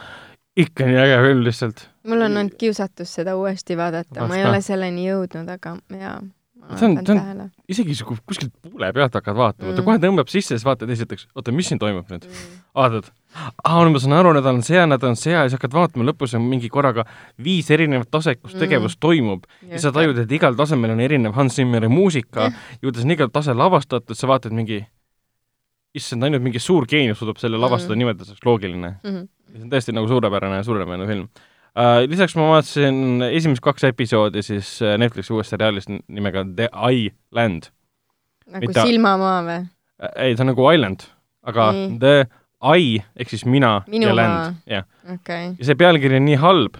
[0.60, 1.86] ikka nii äge film lihtsalt.
[2.06, 6.20] Mul on olnud kiusatus seda uuesti vaadata, ma ei ole selleni jõudnud, aga jaa,
[6.76, 9.84] See on- see on- isegi kui kuskilt poole pealt hakkad vaatama mm., ta Mm.
[9.84, 12.28] kohe tõmbab sisse siis vaatad esiteks, oota, mis siin toimub nüüd?
[12.76, 13.08] vaatad,
[13.64, 15.72] aa, nüüd ma saan aru, need on see ja need on see ja siis hakkad
[15.74, 17.04] vaatama, lõpus on mingi korraga
[17.42, 18.60] viis erinevat taset, kus Mm.
[18.60, 23.10] tegevus toimub ja sa tajud, et igal tasemel on erinev Hans Zimmeri muusika, juurde on
[23.10, 24.86] igal tasel lavastatud, sa vaatad mingi,
[25.94, 27.98] issand, ainult mingi suur geenius suudab selle lavastada Mm.
[28.04, 28.94] niimoodi, et see oleks loogiline.
[29.02, 29.28] Mhm.
[29.56, 31.28] see on tõesti nagu suurepärane, suurepärane film.
[32.10, 37.70] Lisaks ma vaatasin esimesed kaks episoodi siis äh, Netflixi uuest seriaalist nimega The Island.
[38.50, 39.58] nagu Mida- silmamaa või?
[40.16, 41.04] ei, ta on nagu Island,
[41.46, 41.98] aga Nii.
[42.02, 42.14] The
[42.60, 44.84] I ehk siis mina Minu ja land, jah.
[45.14, 45.52] okei.
[45.58, 46.76] ja see pealkiri on nii halb,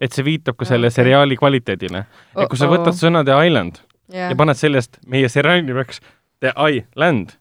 [0.00, 0.96] et see viitab ka selle Okei.
[1.02, 2.04] seriaali kvaliteedile.
[2.36, 6.00] et kui sa võtad sõna The Island ja ja paned sellest meie seriaali nimeks
[6.44, 7.34] The Island,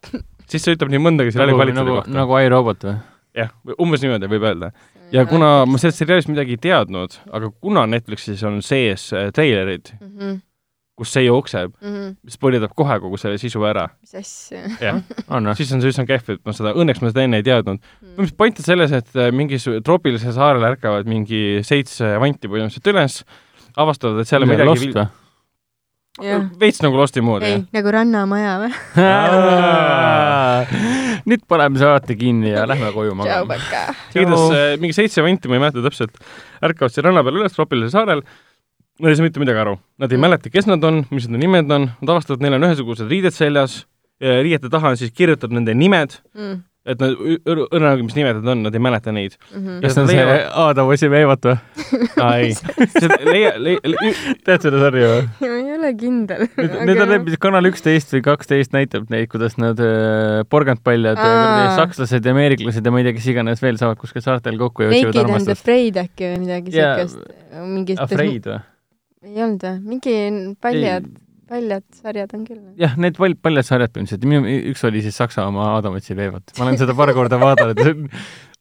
[0.49, 2.15] siis see ütleb nii mõndagi seriaali nagu, kvaliteedi nagu, kohta.
[2.17, 2.97] nagu iRobot või?
[3.38, 3.49] jah,
[3.82, 4.71] umbes niimoodi võib öelda.
[5.14, 9.93] Ja kuna ma sellest seriaalist midagi ei teadnud, aga kuna Netflixis on sees äh, treilerid,
[10.01, 10.41] Mhm,
[10.99, 12.11] kus see jookseb, mhm.
[12.26, 14.61] mis spoilidab kohe kogu selle sisu ära, mis asja?
[14.82, 15.01] jah,
[15.57, 17.82] siis on see üsna kehv, et ma seda, õnneks ma seda enne ei teadnud.
[17.82, 18.14] Mm.
[18.22, 23.20] põhimõtteliselt point on selles, et äh, mingis troopilisel saarel ärkavad mingi seitse vanti põhimõtteliselt üles,
[23.74, 25.09] avastavad, et seal on midagi
[26.61, 28.72] veits nagu Losti moodi, ei nagu Rannamaja või?
[31.30, 33.57] nüüd paneme saate kinni ja lähme koju magama.
[34.14, 36.20] Igatahes äh, mingi seitse vanti, ma ei mäleta täpselt,
[36.64, 38.22] ärkavad seal ranna peal üles troopilisel saarel,
[39.01, 39.78] nad ei saa mitte midagi aru.
[40.03, 43.09] Nad ei mäleta, kes nad on, mis nende nimed on, nad avastavad, neil on ühesugused
[43.09, 43.80] riided seljas,
[44.22, 47.14] riiete taha on siis kirjutatud nende nimed, Mm, et nad,
[47.48, 49.38] õrna, mis nimed need on, nad ei mäleta neid.
[49.54, 49.78] mhm.
[49.84, 51.56] kas see on see Aadam otsib Eevat või?
[52.20, 52.56] aa ei,
[53.30, 54.12] leia, leia,
[54.44, 55.22] tead seda sarja või?
[55.44, 56.46] ma ei ole kindel.
[56.60, 61.72] Need on need, mis Kanal üksteist või kaksteist näitab neid, kuidas nad äh, porgandpaljad, Aa.
[61.80, 64.92] sakslased ja ameeriklased ja ma ei tea, kes iganes veel saavad kuskil saartel kokku ja
[64.92, 65.64] otsivad Naked and armastust.
[65.64, 68.04] Afraid äkki või midagi siukest.
[68.04, 68.62] Afraid või?
[69.24, 69.76] ei olnud või?
[69.88, 70.16] mingi
[70.64, 71.08] paljad,
[71.54, 72.64] paljad sarjad on küll.
[72.82, 76.58] jah, need pal-, paljad sarjad põhimõtteliselt, minu üks oli siis Saksa oma Adam otsib Eevat.
[76.58, 78.10] ma olen seda paar korda vaadanud, see on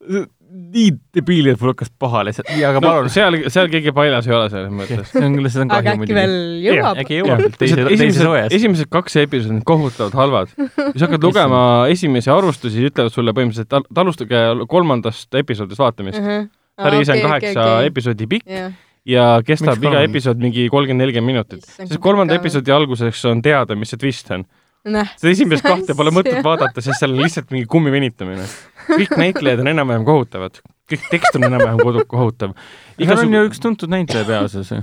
[0.03, 0.31] see on
[0.73, 2.49] nii debiili, et mul hakkas paha lihtsalt.
[2.59, 5.09] ja aga no palun, seal, seal keegi paljas ei ole selles mõttes.
[5.09, 6.17] see on küll, seda on kahju äkki muidugi.
[6.19, 6.35] veel
[6.67, 7.01] jõuab?
[7.01, 10.53] äkki jõuab teise, teise esimesed soojas., esimesed kaks episoodi on kohutavalt halvad.
[10.59, 11.61] kui sa hakkad lugema
[11.93, 16.21] esimesi arvustusi, ütlevad sulle põhimõtteliselt, et alustage kolmandast episoodist vaatamist.
[16.21, 18.73] sari ise on kaheksa episoodi pikk jah,
[19.07, 20.09] ja kestab Miks iga kolm?
[20.09, 21.65] episood mingi kolmkümmend, nelikümmend minutit.
[21.67, 24.45] Sest kolmanda episoodi alguseks on teada, mis see twist on.
[24.83, 25.11] näh.
[25.15, 28.47] seda esimest kahte pole mõtet vaadata, sest seal on lihtsalt mingi kummi venitamine.
[28.89, 30.59] kõik näitlejad on enam-vähem kohutavad,
[30.91, 32.57] kõik tekst on enam-vähem kohutav.
[32.99, 34.81] seal on ju üks tuntud näitleja peaosas ju.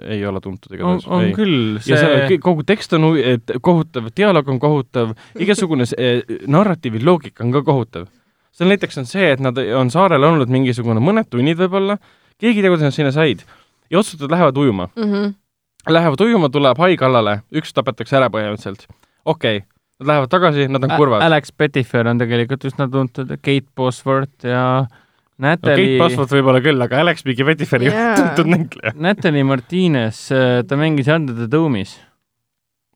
[0.00, 1.06] ei ole tuntud on, igatahes.
[1.06, 1.34] on ei.
[1.36, 3.10] küll, ja seal see kogu tekst on
[3.60, 8.08] kohutav, dialoog on kohutav, igasugune see narratiivi loogika on ka kohutav.
[8.54, 11.98] seal näiteks on see, et nad on saarel olnud mingisugune mõned tunnid võib-olla,
[12.40, 13.44] keegi ei tea, kuidas nad sinna said
[13.90, 14.88] ja otsustavad, lähevad ujuma.
[14.96, 15.34] Mhm.
[15.88, 18.88] Lähevad ujuma, tuleb hai kallale, üks tapetakse ära põhimõtteliselt.
[19.24, 19.66] okei okay.,
[20.00, 21.22] nad lähevad tagasi, nad on kurvad.
[21.22, 26.80] Alex Pettifer on tegelikult üsna tuntud, Kate Bosworth ja no Keit Natalie Pasford võib-olla küll,
[26.84, 28.14] aga Alex Bigi Pettifer ei ole Jaa.
[28.20, 28.92] tuntud näitleja.
[28.96, 30.28] Natalie Martinez,
[30.68, 31.96] ta mängis Under the Dome'is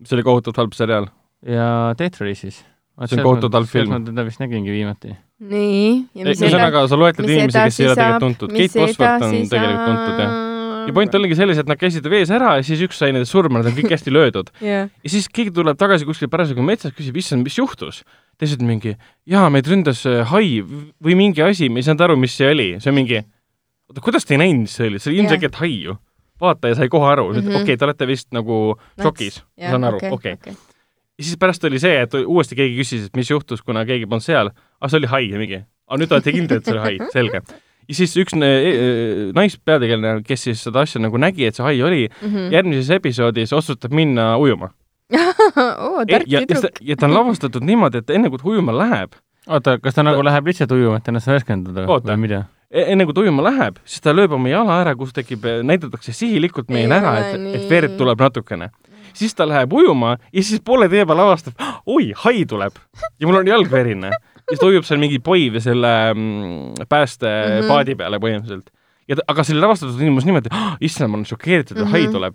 [0.02, 1.08] see oli kohutavalt halb seriaal.
[1.46, 1.68] ja
[1.98, 2.62] Death Race'is.
[3.08, 3.92] See on kohutavalt halb film.
[3.92, 5.14] ma teda vist nägingi viimati.
[5.50, 8.54] nii, mis ühesõnaga, sa loetled inimesi, kes ei ole tegelikult tuntud.
[8.56, 10.34] Keit Bosworth on tegelikult tuntud, jah.
[10.88, 13.60] ja point oligi selles, et nad käisid vees ära ja siis üks sai nendest surma,
[13.62, 14.50] nad on kõik hästi löödud.
[14.64, 18.02] jah, ja siis keegi tuleb tagasi kuskil parasjagu metsas, küsib, issand, mis juhtus?
[18.40, 18.96] teised mingi,
[19.30, 22.64] jaa, meid ründas äh, hai või mingi asi, me ei saanud aru, mis see oli,
[22.82, 23.20] see on mingi,
[23.92, 25.94] oota, kuidas te ei näinud, mis see oli, see oli ilmselgelt hai ju.
[26.42, 27.60] vaataja sai kohe aru, Mhm.
[27.62, 30.34] okei te olete vist nagu šokis, ma saan aru, okei.
[31.18, 34.24] Ja siis pärast oli see, et uuesti keegi küsis, et mis juhtus, kuna keegi polnud
[34.24, 34.50] seal,
[34.80, 37.40] ah see oli hai ja mingi, aga nüüd olete kindel, et see oli hai, selge.
[37.88, 41.82] ja siis üks ne- e- naispeategelane, kes siis seda asja nagu nägi, et see hai
[41.82, 42.48] oli, Mhm.
[42.54, 44.70] järgmises episoodis otsustab minna ujuma.
[45.14, 46.80] oo, tark ja, ja, tüdruk.
[46.80, 49.12] ja ta on lavastatud niimoodi, et enne kui ta ujuma läheb,
[49.46, 52.40] oota, kas ta nagu läheb lihtsalt ujuma, et ennast värskendada või mida?
[52.72, 56.12] e- enne kui ta ujuma läheb, siis ta lööb oma jala ära, kus tekib, näidatakse
[56.16, 58.70] sihilikult meile Ei ära, et, et verd tuleb natukene.
[59.14, 61.54] Siis ta läheb ujuma ja siis poole tee peal avastab,
[61.86, 62.74] oi, hai tuleb
[63.20, 64.10] ja mul on jalg verine.
[64.10, 67.98] ja siis ta ujub seal mingi poivi selle mm, päästepaadi Mhm.
[67.98, 68.68] peale põhimõtteliselt.
[69.08, 70.48] ja ta, aga see oli lavastatud ilmus niimoodi,
[70.80, 72.12] issand, ma olen šokeeritud, et hai Mhm.
[72.12, 72.34] tuleb.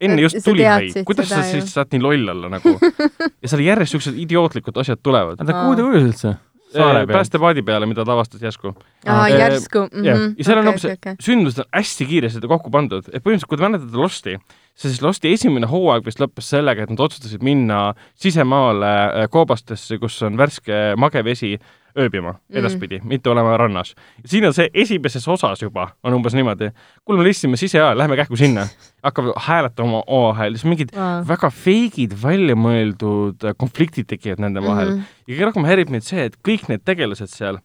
[0.00, 2.78] enne just Sa tuli hai, kuidas sa siis saad nii loll olla nagu?
[3.42, 5.40] ja seal järjest siuksed idiootlikud asjad tulevad.
[5.40, 6.36] oota, kuhu ta ujus üldse?
[6.72, 7.16] Saare peal?
[7.16, 8.74] päästepaadi peale, mida ta avastas järsku.
[9.06, 9.86] aa, järsku.
[10.04, 13.60] jah, ja seal on hoopis okay,, sündmused on hästi kiiresti kokku pandud, et põhimõtteliselt, kui
[13.60, 14.36] te mäletate Losti,
[14.78, 20.20] siis Losti esimene hooaeg vist lõppes sellega, et nad otsustasid minna sisemaale äh, koobastesse, kus
[20.26, 21.56] on värske mage vesi
[21.96, 22.58] ööbima Mm.
[22.60, 23.94] edaspidi mm., mitte olema rannas.
[24.26, 26.70] siin on see esimeses osas juba, on umbes niimoodi,
[27.04, 28.66] kuule, me lihtsime siseajal, lähme kähku sinna.
[29.06, 30.92] hakkavad hääletama omavahel, siis mingid
[31.28, 34.98] väga feigid, väljamõeldud äh, konfliktid tekivad nende vahel mm.
[34.98, 35.24] -hmm.
[35.26, 37.60] ja kõige rohkem häirib mind see, et kõik need tegelased seal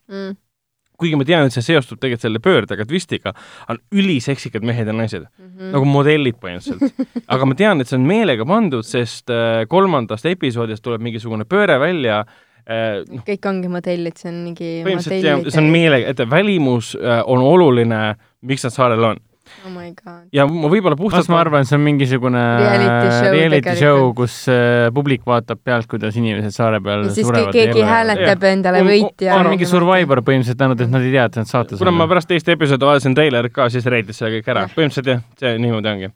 [1.03, 3.34] kuigi ma tean, et see seostub tegelikult selle pöördega, twistiga,
[3.67, 5.71] on üliseksikad mehed ja naised, Mhm.
[5.74, 6.93] nagu modellid põhimõtteliselt.
[7.34, 11.80] aga ma tean, et see on meelega pandud, sest äh, kolmandast episoodist tuleb mingisugune pööre
[11.82, 12.24] välja
[12.70, 17.22] noh, kõik ongi modellid, see on mingi põhimõtteliselt jah, see on meelega, et välimus äh,
[17.28, 18.01] on oluline,
[18.47, 19.20] miks nad saarel on.
[19.68, 20.24] oh my god.
[20.34, 24.88] ja ma võib-olla puhtalt ma arvan, see on mingisugune Reality show reality show, kus äh,
[24.95, 28.82] publik vaatab pealt, kuidas inimesed saare peal ja siis surevad ke- keegi ja hääletab endale
[28.82, 29.36] On- võitja.
[29.38, 32.32] on mingi Survivor põhimõtteliselt ainult, et nad ei tea, et nad saates kuna ma pärast
[32.32, 36.11] teist episoodi vaatasin treilerit ka, siis reedis selle kõik ära põhimõtteliselt jah, see niimoodi ongi.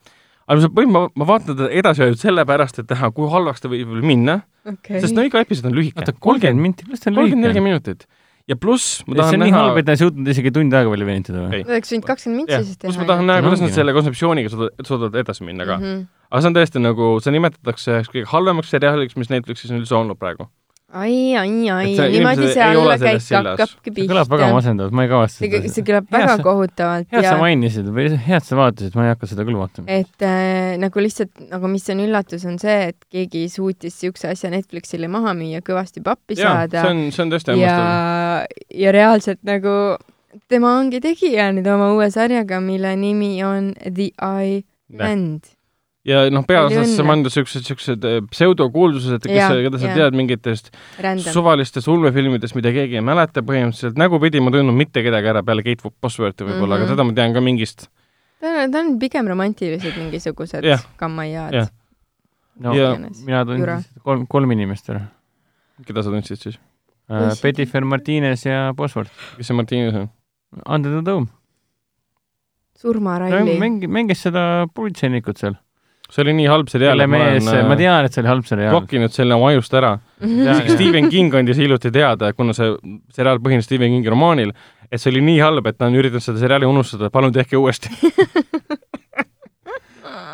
[0.48, 3.72] Aga see põhimõtteliselt ma, ma vaatan teda edasi ainult sellepärast, et näha, kui halvaks ta
[3.72, 5.02] võib minna, okay.
[5.04, 6.00] sest no iga episood on lühike.
[6.00, 7.98] oota, kolmkümmend minti, kuidas ta on kolmkümmend, lühike nelikümmend?
[7.98, 8.08] minutit.
[8.48, 10.78] ja pluss ma see tahan on nii näha halb, et ta ei suutnud isegi tund
[10.80, 13.04] aega veel venitada või oleks võinud kakskümmend mintsi siis pluss teha.
[13.04, 15.80] ma tahan näha, kuidas nad selle kontseptsiooniga suudavad, suudavad edasi minna ka.
[15.84, 16.06] -hmm.
[16.32, 20.00] aga see on tõesti nagu, see nimetatakse üheks kõige halvemaks seriaaliks, mis Netflixis on üldse
[20.00, 20.48] olnud praegu.
[20.94, 23.60] ai, ai, ai niimoodi see ei ole alla käik selles sillas.
[23.60, 24.56] hakkabki see kõlab väga pihta.
[24.56, 25.88] masendavalt, ma ei kavasta see, see seda.
[25.90, 29.48] kõlab väga kohutavalt head ja sa mainisid või head sa vaatasid, ma ei hakka seda
[29.48, 29.88] küll vaatama.
[29.92, 34.52] et äh, nagu lihtsalt nagu mis on üllatus, on see, et keegi suutis siukse asja
[34.54, 38.96] Netflixile maha müüa, kõvasti pappi jaa, saada see on, see on tõesti ja hämmastav., ja
[38.96, 39.76] reaalselt nagu
[40.48, 45.57] tema ongi tegija nüüd oma uue sarjaga, mille nimi on The Island.
[46.08, 50.72] Ja noh, on pandud siuksed, siuksed äh, pseudokuulsused, kes keda sa tead mingitest
[51.03, 51.34] Random.
[51.36, 55.91] suvalistest ulmefilmidest, mida keegi ei mäleta põhimõtteliselt, nägupidi ma tundnud mitte kedagi ära peale Kate
[56.01, 56.86] Bosworthi võib-olla mm, -hmm.
[56.86, 56.88] Mhm.
[56.88, 57.89] aga teda ma tean ka mingist
[58.39, 60.86] ta on, ta on pigem romantilised mingisugused Jah.
[60.97, 61.70] kammaiad Jah..
[62.60, 65.08] no Ja- mina tundsin kolm, kolm inimest ära.
[65.86, 66.60] keda sa tundsid siis?
[67.08, 67.39] Tõsi.
[67.41, 69.12] Petifer, Martines ja Bosworth.
[69.38, 70.10] kes see Martines on?
[70.68, 71.28] Under the Dome.
[72.76, 73.60] surmaralli.
[73.60, 75.55] mängis, mängis seda politseinikut seal.
[76.12, 78.47] See oli nii halb seriaal, ma mees, olen ma äh, tean, et see oli halb
[78.47, 78.76] seriaal.
[78.78, 79.93] blokkinud selle oma ajust ära.
[80.24, 80.76] Isegi.
[80.78, 82.74] Stephen King andis hiljuti teada, kuna see
[83.16, 84.53] seriaal põhines Stephen Kingi romaanil,
[84.88, 87.91] et see oli nii halb, et ta on üritanud seda seriaali unustada, palun tehke uuesti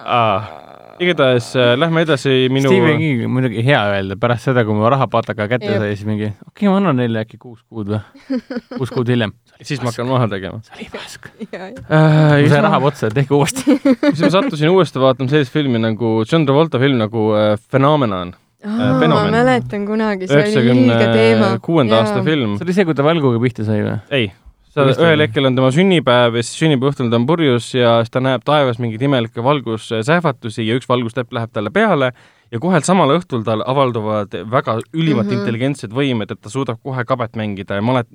[0.05, 0.51] ah..
[1.01, 4.91] igatahes äh, lähme edasi minu Stephen King on muidugi hea öelda pärast seda, kui ma
[4.93, 5.81] rahapataka kätte Jep.
[5.81, 8.01] sai, siis mingi okei okay,, ma annan neile äkki kuus kuud või,
[8.77, 9.33] kuus kuud hiljem.
[9.61, 11.27] Siis ma hakkan maha tegema see oli pask.
[11.53, 12.37] äh,.
[12.41, 13.77] mul sai raha otsa, tehke uuesti.
[14.13, 18.35] siis ma sattusin uuesti vaatama sellist filmi nagu John Travolta film nagu äh, Phenomenon,
[18.65, 19.35] ma Fenomen.
[19.35, 21.51] mäletan kunagi, see oli ilge teema.
[21.63, 22.23] kuuenda aasta.
[22.25, 22.57] film.
[22.57, 23.97] see oli see, kui ta valguga pihta sai või?
[24.13, 24.29] ei,
[24.73, 28.13] seal ühel hetkel on tema sünnipäev ja siis sünnipäeva õhtul ta on purjus ja siis
[28.13, 32.13] ta näeb taevas mingeid imelikke valgussähvatusi ja üks valgustäpp läheb talle peale
[32.53, 35.31] ja kohe samal õhtul tal avalduvad väga ülimalt mm.
[35.31, 35.39] -hmm.
[35.39, 38.09] intelligentsed võimed, et ta suudab kohe kabet mängida ja malet-,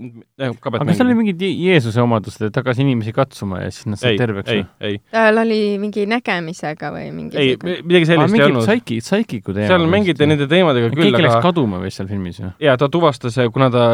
[0.62, 3.88] kabet aga kas seal oli mingid Je- Jeesuse omadused, et hakkas inimesi katsuma ja siis
[3.90, 7.78] nad said ei, terveks ei või?, ei, tal oli mingi nägemisega või ei, mingisugune.
[7.82, 8.68] midagi sellist ei mingid olnud.
[8.68, 9.70] saiki, saikiku teema.
[9.74, 12.52] seal mängiti nende teemadega küll, keegi läks aga kaduma vist seal filmis ju.
[12.62, 13.88] ja ta tuvastas, kuna ta,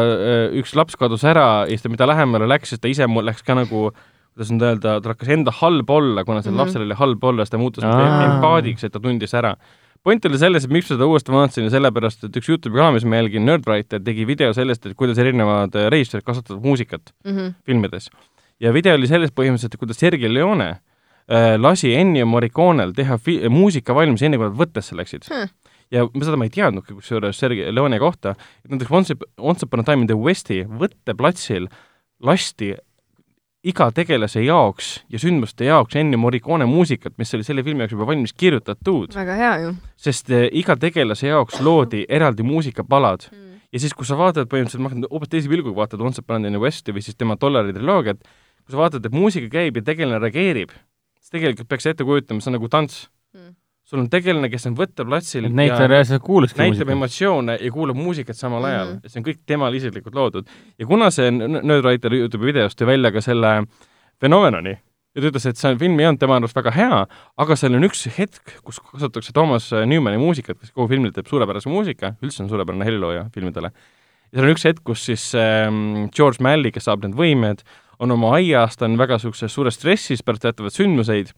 [0.61, 3.57] üks laps kadus ära ja siis ta, mida lähemale läks, siis ta ise läks ka
[3.57, 3.89] nagu
[4.35, 6.59] kuidas nüüd öelda, tal hakkas enda halb olla, kuna sellel mm.
[6.59, 6.65] -hmm.
[6.67, 8.23] lapsel oli halb olla, siis ta muutus Aa.
[8.25, 9.55] empaadiks, et ta tundis ära.
[10.05, 13.05] Point oli selles, et miks ma seda uuesti vaatasin, sellepärast et üks Youtube'i kanal, mis
[13.09, 17.55] ma jälgin, Nerdwriter, tegi video sellest, et kuidas erinevad äh, režissöörid kasutavad muusikat Mhm.
[17.65, 18.09] filmides.
[18.59, 20.69] ja video oli sellest põhimõtteliselt, kuidas Sergei Leone
[21.27, 25.49] äh, lasi Ennio Morriconel teha fi- muusika valmis enne, kui nad võttesse läksid Hmm.
[25.91, 29.83] ja seda ma ei teadnudki kusjuures Sergei Leone kohta, et näiteks Once, Once Upon a
[29.83, 31.67] Time in the Westi võtteplatsil
[32.23, 32.75] lasti
[33.65, 38.07] iga tegelase jaoks ja sündmuste jaoks Ennio Morricone muusikat, mis oli selle filmi jaoks juba
[38.11, 39.73] valmis kirjutatud, väga hea ju
[40.05, 43.59] sest eh, iga tegelase jaoks loodi eraldi muusikapalad mm..
[43.73, 46.61] ja siis, kui sa vaatad põhimõtteliselt, ma hakkan hoopis teise pilguga vaatad Once Upon the
[46.61, 50.73] Westi või siis tema Dollari triloogiat, kui sa vaatad, et muusika käib ja tegelane reageerib,
[51.19, 53.05] siis tegelikult peaks ette kujutama, see on nagu tants.
[53.85, 56.95] Sul on tegelane, kes on võtteplatsil et näitleja reaalselt kuulaski näitab muusikat.
[56.95, 58.93] emotsioone ja kuulab muusikat samal ajal Mhm.
[58.95, 58.99] mm.
[58.99, 59.09] -hmm.
[59.09, 60.47] see on kõik temal isiklikult loodud.
[60.79, 63.63] ja kuna see Nerdwriter Youtube'i videos tõi välja ka selle
[64.21, 64.77] fenomenoni
[65.15, 67.07] ja ta ütles, et see film ei olnud tema arust väga hea,
[67.37, 71.69] aga seal on üks hetk, kus kasutatakse Thomas Newmani muusikat, kes kogu filmile teeb suurepärase
[71.71, 73.71] muusika, üldse on suurepärane helilooja filmidele.
[73.71, 77.63] ja seal on üks hetk, kus siis ähm, George Malley, kes saab need võimed,
[77.99, 81.31] on oma aias, ta on väga niisuguses suures stressis pärast teatavaid sündmuseid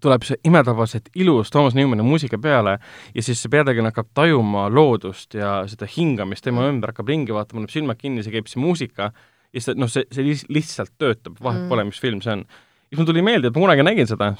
[0.00, 2.78] tuleb see imetavaselt ilus Toomas Newmani muusika peale
[3.14, 7.60] ja siis see peategelane hakkab tajuma loodust ja seda hingamist tema ümber, hakkab ringi vaatama,
[7.62, 9.10] paneb silmad kinni, see käib see muusika
[9.52, 11.68] ja siis noh, see, see lihtsalt töötab, vahet Mm.
[11.68, 12.44] pole, mis film see on.
[12.88, 14.32] siis mul tuli meelde, et ma kunagi nägin seda,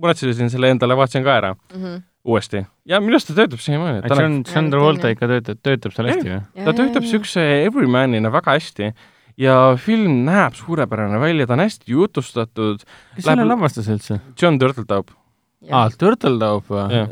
[0.00, 2.02] muretsesin selle endale, vaatasin ka ära Mm -hmm.
[2.24, 3.98] uuesti ja minu arust ta töötab siiamaani.
[3.98, 6.64] et John, John Travolta ikka töötab, töötab seal hästi või?
[6.64, 8.92] ta töötab niisuguse everymanina väga hästi
[9.40, 14.20] ja film näeb suurepärane välja, ta on hästi jutustatud, kes Läheb- selle lavastas üldse?
[14.40, 15.10] John Turteltaub,
[15.70, 17.10] aa, Turtletaup või Jah.?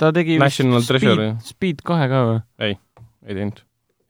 [0.00, 1.28] ta tegi National vist Treasure.
[1.42, 2.40] Speed, Speed kahe ka või?
[2.72, 3.60] ei teinud,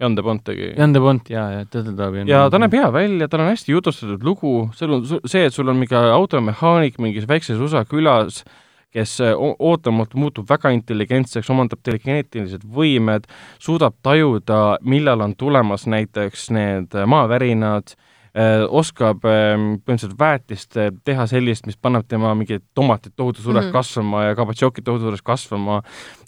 [0.02, 0.72] Jan de Bont tegi.
[0.76, 2.24] Jan de Bont, jaa, jaa, Turtletaupi.
[2.30, 5.68] ja ta näeb hea välja, tal on hästi jutustatud lugu, seal on see, et sul
[5.72, 8.61] on mingi automehaanik mingis väikses USA külas, äh,
[9.36, 13.28] o- ootamatult muutub väga intelligentseks, omandab telekineetilised võimed,
[13.62, 17.96] suudab tajuda, millal on tulemas näiteks need äh, maavärinad,
[18.72, 23.68] oskab ähm, põhimõtteliselt väetist äh, teha sellist, mis paneb tema mingid tomatid tohutu suureks mm.
[23.68, 23.72] -hmm.
[23.76, 25.82] kasvama ja kabatšokid tohutu suureks kasvama,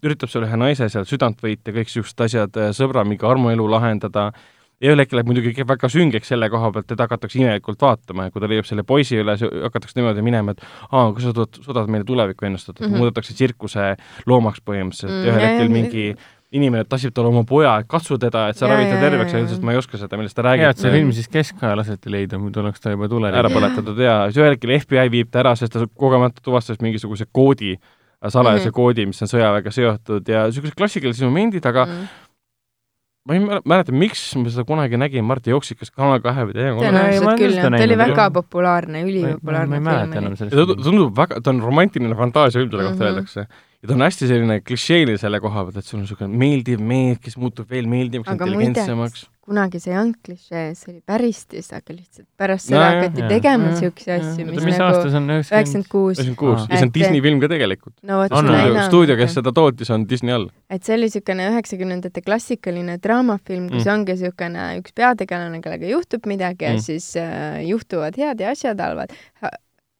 [0.05, 4.33] üritab seal ühe naise seal südant võita, kõik niisugused asjad, sõbra mingi armuelu lahendada
[4.81, 8.31] ja ühel hetkel läheb muidugi väga süngeks selle koha pealt, teda hakatakse imelikult vaatama ja
[8.35, 11.89] kui ta leiab selle poisi üles, hakatakse niimoodi minema, et aa, kas sa suudad, suudad
[11.93, 12.91] meile tulevikku ennustada mm.
[12.93, 12.97] -hmm.
[12.99, 13.97] muudetakse tsirkuse
[14.27, 16.17] loomaks põhimõtteliselt Mm, mm, ja ühel hetkel mingi
[16.55, 19.57] inimene tassib talle oma poja, et katsu teda, et sa ravid ta terveks, ja- ütles,
[19.57, 21.01] et ma ei oska seda, millest ta hea, et see räägib.
[21.01, 23.37] film siis keskaja laseti leida, muidu oleks ta juba tuleli.
[23.37, 27.27] ära põletatud ja siis ühel hetkel FBI viib ta ära, sest ta kogemata tuvastas mingisuguse
[27.33, 27.77] koodi,
[28.23, 28.69] salajase mm Mhm.
[28.69, 28.73] -hmm.
[28.73, 32.07] koodi, mis on sõjaväega seotud ja niisugused klassikalised momendid, aga mm.
[33.25, 36.53] Ma ei mäle- mäleta, miks ma seda kunagi nägin, Marti jooksis kas Kanal kahe või
[36.57, 40.77] teine tõenäoliselt ole küll jah, ta oli väga populaarne, ma ülipopulaarne ei mäleta film ta
[40.85, 43.09] tundub väga, ta on romantiline fantaasiafilm, selle kohta Mhm.
[43.09, 43.47] öeldakse.
[43.83, 47.19] ja ta on hästi selline klišeeline selle koha pealt, et sul on niisugune meeldiv mees,
[47.19, 49.27] kes muutub veel meeldivamaks, aga intelligentsemaks.
[49.45, 53.21] Kunagi see ei olnud klišee, see oli päristis, aga lihtsalt pärast No seda jah, hakati
[53.21, 53.29] jah.
[53.35, 55.89] tegema siukseid asju, mis mis nagu aasta see on, üheksakümmend?
[55.93, 56.17] kuus.
[56.19, 57.95] üheksakümmend kuus ja see on Disney film ka tegelikult.
[58.09, 58.87] no vot, seda enam.
[58.89, 60.49] stuudio, kes seda tootis, on Disney all.
[60.71, 63.93] et see oli niisugune üheksakümnendate klassikaline draamafilm, kus Mm.
[63.99, 66.81] ongi niisugune üks peategelane, kellega juhtub midagi ja Mm.
[66.89, 69.13] siis äh, juhtuvad head ja asjad, halvad,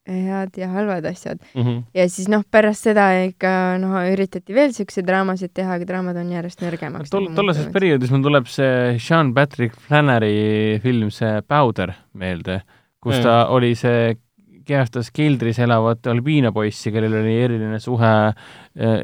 [0.07, 1.39] head ja halvad asjad.
[1.55, 1.79] Mhm.
[1.93, 6.31] ja siis noh, pärast seda ikka noh, üritati veel siukseid draamasid teha, aga draamad on
[6.31, 7.09] järjest nõrgemaks.
[7.09, 12.61] tol, tollases perioodis mul tuleb see Sean Patrick Flannery film, see Powder meelde,
[13.01, 13.23] kus Mm.
[13.23, 14.15] ta oli see,
[14.67, 18.35] kehastas keldris elavat albiinopoissi, kellel oli eriline suhe äh,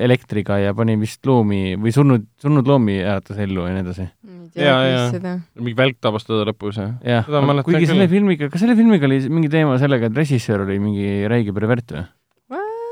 [0.05, 4.07] elektriga ja pani vist loomi või surnud, surnud loomi äratas ellu ja nii edasi.
[4.51, 5.09] Jaa.
[5.13, 5.37] seda.
[5.55, 7.27] mingi välk tabas teda lõpus ja jah
[7.63, 7.91] kuigi küll.
[7.93, 11.95] selle filmiga, kas selle filmiga oli mingi teema sellega, et režissöör oli mingi räige pervert
[11.95, 12.03] või?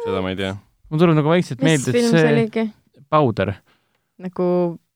[0.06, 0.54] seda ma ei tea.
[0.88, 2.70] mul tuleb nagu vaikselt meelde, et see?
[3.10, 3.58] Powder,
[4.22, 4.46] nagu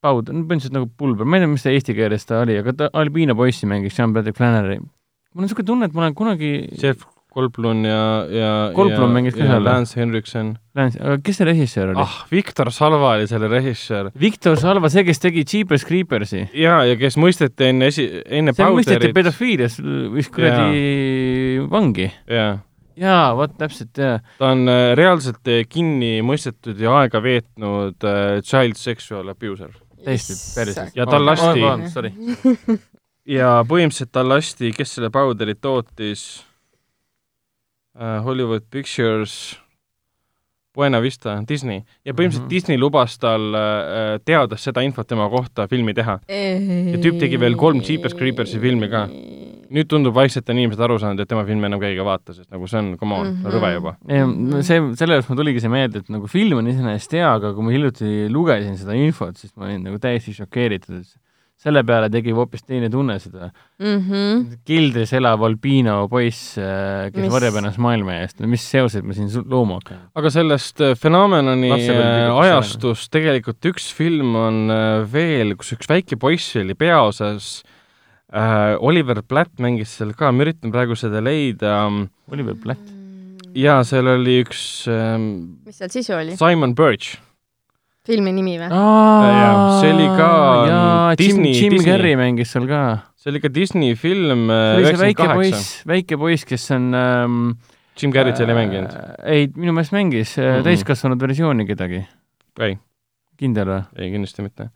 [0.04, 2.74] Powder, no põhimõtteliselt nagu pulber, ma ei tea, mis ta eesti keeles ta oli, aga
[2.76, 4.80] ta albiino poissi mängis Sean Patrick Flannery.
[4.80, 9.34] mul on niisugune tunne, et ma olen kunagi Jeff Goldblum ja, ja Goldblum ja- mängis
[9.34, 9.64] ka seal?
[9.64, 10.52] Lance Henriksen.
[10.78, 12.12] Lance, aga kes see režissöör oli ah.?
[12.30, 14.12] Viktor Salva oli selle režissöör.
[14.20, 16.44] Victor Salva, see, kes tegi Jeepers Creepersi.
[16.54, 19.16] ja, ja kes mõisteti enne esi, enne see mõisteti Powderit.
[19.18, 19.80] pedofiilias
[20.14, 22.08] vist kuradi vangi.
[22.30, 22.56] jaa,
[22.96, 24.18] jaa, vot täpselt, jaa.
[24.38, 29.74] ta on äh, reaalselt äh, kinni mõistetud ja aega veetnud äh, child sexual abuser.
[30.04, 30.80] täiesti päris.
[30.94, 32.12] Ja tal lasti- sorry.
[33.38, 36.44] ja põhimõtteliselt tal lasti, kes selle Powderit tootis
[37.98, 39.58] Hollywood Pictures,
[40.74, 42.46] Buena Vista, Disney ja põhimõtteliselt mm Mhm.
[42.46, 42.50] -hmm.
[42.50, 46.18] Disney lubas tal uh, teades seda infot tema kohta filmi teha.
[46.28, 49.08] Ja tüüp tegi veel kolm Jeepers Creepersi filmi ka.
[49.74, 52.50] nüüd tundub vaikselt on inimesed aru saanud, et tema filme enam keegi ei vaata, sest
[52.52, 53.44] nagu see on, come on mm, Mhm.
[53.46, 53.52] -hmm.
[53.54, 53.96] rõve juba.
[54.08, 57.52] ja see, selle jaoks mul tuligi see meelde, et nagu film on iseenesest hea, aga
[57.54, 61.16] kui ma hiljuti lugesin seda infot, siis ma olin nagu täiesti šokeeritud, et
[61.64, 63.48] selle peale tegi hoopis teine tunne seda
[63.80, 69.16] mhmh, keldris elav albiino poiss, kes Mis- varjab ennast maailma eest, no mis seosed me
[69.16, 70.02] siin looma hakkame?
[70.20, 76.20] aga sellest äh, fenomenoni äh, ajastust tegelikult üks film on äh, veel, kus üks väike
[76.20, 77.62] poiss oli peaosas
[78.34, 78.74] äh,.
[78.82, 81.86] Oliver Platt mängis seal ka, ma üritan praegu seda leida.
[82.32, 82.82] Oliver Platt.
[83.54, 85.28] jaa, seal oli üks ähm,
[85.64, 86.34] mis seal sisu oli?
[86.40, 87.14] Simon Birch.
[88.04, 88.68] Filmi nimi või?
[88.68, 90.30] jaa, see oli ka,
[90.68, 91.76] jaa, Disney- Jim.
[91.86, 92.80] Carrey mängis seal ka.
[93.16, 96.90] see oli ka Disney film äh, see oli see väike poiss, väike poiss, kes on
[96.98, 97.38] ähm,
[98.00, 98.92] Jim Carrey't seal ei mänginud?
[99.24, 100.58] ei, minu meelest mängis mm Mhm.
[100.60, 100.64] -mm.
[100.68, 102.02] täiskasvanud versiooni kedagi.
[102.60, 102.78] ei,
[103.40, 103.82] kindel või?
[103.98, 104.68] ei kindlasti mitte.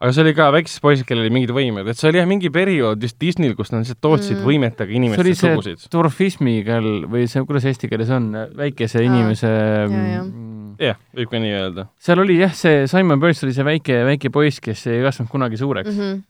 [0.00, 2.48] Aga see oli ka väiksed poisid, kellel olid mingid võimed, et see oli jah mingi
[2.52, 4.46] periood just Disneyl, kus nad lihtsalt tootsid Mm.
[4.46, 5.82] võimetega see oli inimeste see sugusid.
[5.92, 6.78] dwarfismiga
[7.10, 10.22] või see, kuidas eesti keeles on, väikese inimese jaa.
[10.24, 11.86] mm, jah, võib ka nii öelda.
[12.00, 15.60] seal oli jah, see Simon Birch oli see väike, väike poiss, kes ei kasvanud kunagi
[15.60, 16.00] suureks mm.
[16.00, 16.24] Mhm.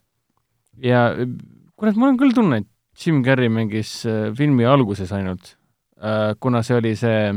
[0.91, 1.05] ja
[1.79, 2.67] kurat, mul on küll tunne, et
[3.01, 5.55] Jim Carrey mängis äh, filmi alguses ainult
[6.03, 7.31] äh,, kuna see oli see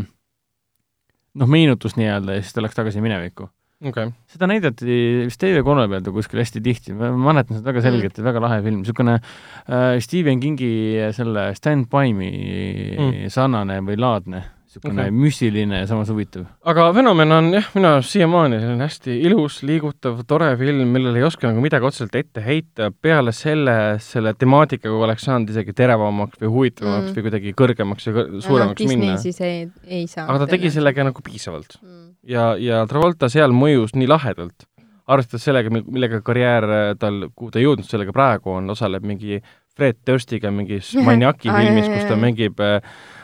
[1.36, 3.48] noh, meenutus nii-öelda ja siis ta läks tagasi minevikku.
[3.92, 4.88] okay., seda näidati
[5.28, 8.62] vist TV3 pealt või kuskil hästi tihti, ma mäletan seda väga selgelt mm., väga lahe
[8.66, 10.74] film, niisugune äh, Stephen Kingi
[11.16, 13.08] selle Stand By Me Mm.
[13.08, 13.30] mm.
[13.34, 14.40] sarnane või laadne,
[14.74, 15.12] niisugune okay.
[15.14, 16.46] müstiline ja samas huvitav.
[16.66, 21.26] aga Fenomen on jah, minu arust siiamaani selline hästi ilus, liigutav, tore film, millele ei
[21.28, 26.54] oska nagu midagi otseselt ette heita, peale selle, selle temaatikaga oleks saanud isegi teravamaks või
[26.56, 27.12] huvitavamaks Mm.
[27.12, 27.18] mm.
[27.20, 29.18] või kuidagi kõrgemaks ja kõr- suuremaks Disney minna.
[29.22, 30.26] siis ei, ei saa.
[30.28, 32.03] aga ta tegi sellega nagu piisavalt mm..
[32.28, 34.68] ja, ja Travolta seal mõjus nii lahedalt,
[35.10, 39.42] arvestades sellega, millega karjäär äh, tal, kuhu ta jõudnud sellega praegu on, osaleb mingi
[39.74, 42.80] Fred Durstiga mingis Maniaki filmis, kus ta mängib äh,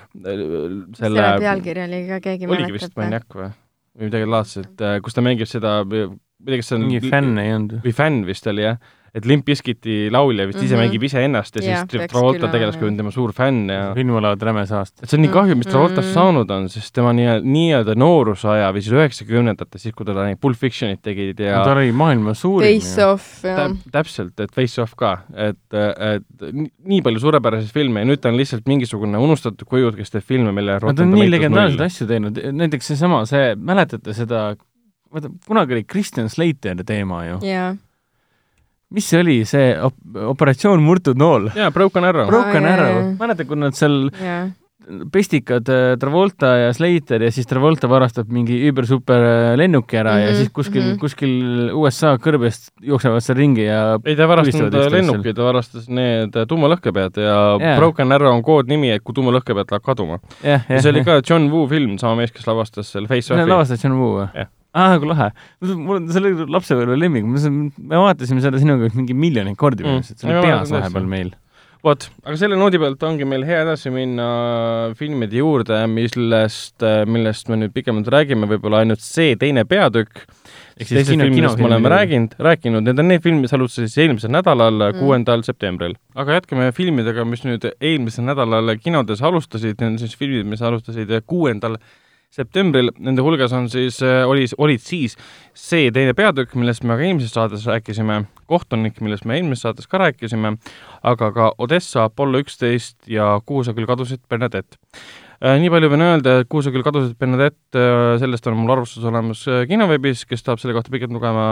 [0.10, 3.06] selle selle pealkiri oli ka, keegi oligi vist mäletab või?
[3.06, 3.52] Maniak või,
[4.00, 7.42] või midagi laadset, kus ta mängib seda, ma ei tea, kas see on mingi fänn
[7.42, 7.78] ei olnud.
[7.86, 8.80] või fänn vist oli jah,
[9.14, 10.84] et Limp Bizkiti laulja vist ise Mhm.
[10.84, 14.66] mängib iseennast ja Jah, siis Travolta tegelaskuju on tema suur fänn ja film olevat räme
[14.68, 15.02] saast.
[15.04, 16.14] et see on nii kahju, mis Travoltast Mhm.
[16.14, 20.58] saanud on, sest tema nii- nii-öelda noorusaja või siis üheksakümnendates, siis kui ta neid Pulp
[20.58, 22.80] Fictionit tegid ja ta oli maailma suurim.
[22.80, 26.24] Face Off ja täp-, täpselt, et Face Off ka, et, et
[26.54, 30.24] nii- nii palju suurepäraseid filme ja nüüd ta on lihtsalt mingisugune unustatud kuju, kes teeb
[30.24, 34.56] filme, mille Nad on nii legendaarseid asju teinud, näiteks seesama, see, mäletate seda,
[35.14, 37.40] vaata kunagi oli Kristjan Slater teema ju.
[37.46, 37.76] jaa.
[38.92, 39.94] Mis see oli, see op
[40.34, 41.50] operatsioon Murtud nool?
[41.56, 42.28] jaa, Broken Arrow.
[42.28, 44.48] Broken jaa, Arrow mäletad, kui nad seal jaa.
[45.14, 50.18] pestikad äh, Travolta ja Slater ja siis Travolta varastab mingi üüber-super äh, lennuki ära mm
[50.18, 50.92] -hmm, ja Mhm, siis kuskil mm.
[50.94, 51.00] -hmm.
[51.00, 56.34] kuskil USA kõrbest jooksevad seal ringi ja ei, ta ei varastanud lennuki, ta varastas need
[56.48, 57.58] tuumalõhkepead ja Jaa.
[57.62, 57.78] yeah.
[57.78, 60.20] Broken Arrow on koodnimi, et kui tuumalõhkepead läheb kaduma.
[60.44, 63.34] jah, ja jah, see oli ka John Woo film, sama mees, kes lavastas selle Face
[63.34, 63.50] Offi.
[63.50, 64.48] lavastas John Woo või Jah.?
[64.78, 65.30] aa, kui lahe.
[65.76, 70.00] mul on, see oli lapsepõlve lemmik, me vaatasime seda sinuga mingi miljoneid kordi Mm.
[70.00, 71.32] arust, et see oli peas vahepeal meil.
[71.84, 74.26] vot, aga selle noodi pealt ongi meil hea edasi minna
[75.00, 80.26] filmide juurde, millest, millest me nüüd pikemalt räägime, võib-olla ainult see teine peatükk,
[80.76, 83.88] ehk siis teistest kino, filmidest me oleme rääkinud, rääkinud, need on need filmid, mis alustasid
[83.94, 85.00] siis eelmisel nädalal, Mm.
[85.00, 85.96] kuuendal septembril.
[86.16, 91.16] aga jätkame filmidega, mis nüüd eelmisel nädalal kinodes alustasid, need on siis filmid, mis alustasid
[91.26, 91.78] kuuendal
[92.34, 95.16] septembril, nende hulgas on siis, oli, olid siis
[95.58, 100.02] see teine peatükk, millest me ka eelmises saates rääkisime, kohtunik, millest me eelmises saates ka
[100.04, 100.54] rääkisime,
[101.10, 104.78] aga ka Odessa, Apollo üksteist ja Kuhu sa küll kadusid, Bernadette.
[105.42, 107.86] nii palju võin öelda, et Kuhu sa küll kadusid, Bernadette,
[108.22, 111.48] sellest on mul arvustus olemas äh, kinoveebis, kes tahab selle kohta pikalt lugema,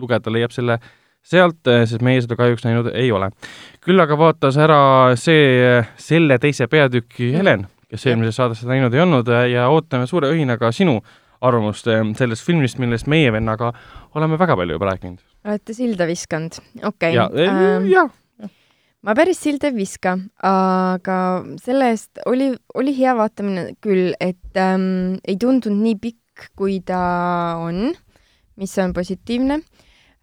[0.00, 0.78] lugeda, leiab selle
[1.20, 3.28] sealt, sest meie seda kahjuks näinud ei ole.
[3.84, 9.02] küll aga vaatas ära see, selle teise peatüki Helen, kes eelmises saates seda näinud ei
[9.02, 11.00] olnud ja ootame suure õhinaga sinu
[11.44, 13.72] arvamust eh, sellest filmist, millest meie vennaga
[14.18, 15.20] oleme väga palju juba rääkinud.
[15.48, 16.60] olete silda viskanud?
[16.86, 18.06] okei ja, ähm, ja,
[19.06, 21.18] ma päris silda ei viska, aga
[21.62, 27.00] selle eest oli, oli hea vaatamine küll, et ähm, ei tundunud nii pikk, kui ta
[27.60, 27.90] on,
[28.60, 29.60] mis on positiivne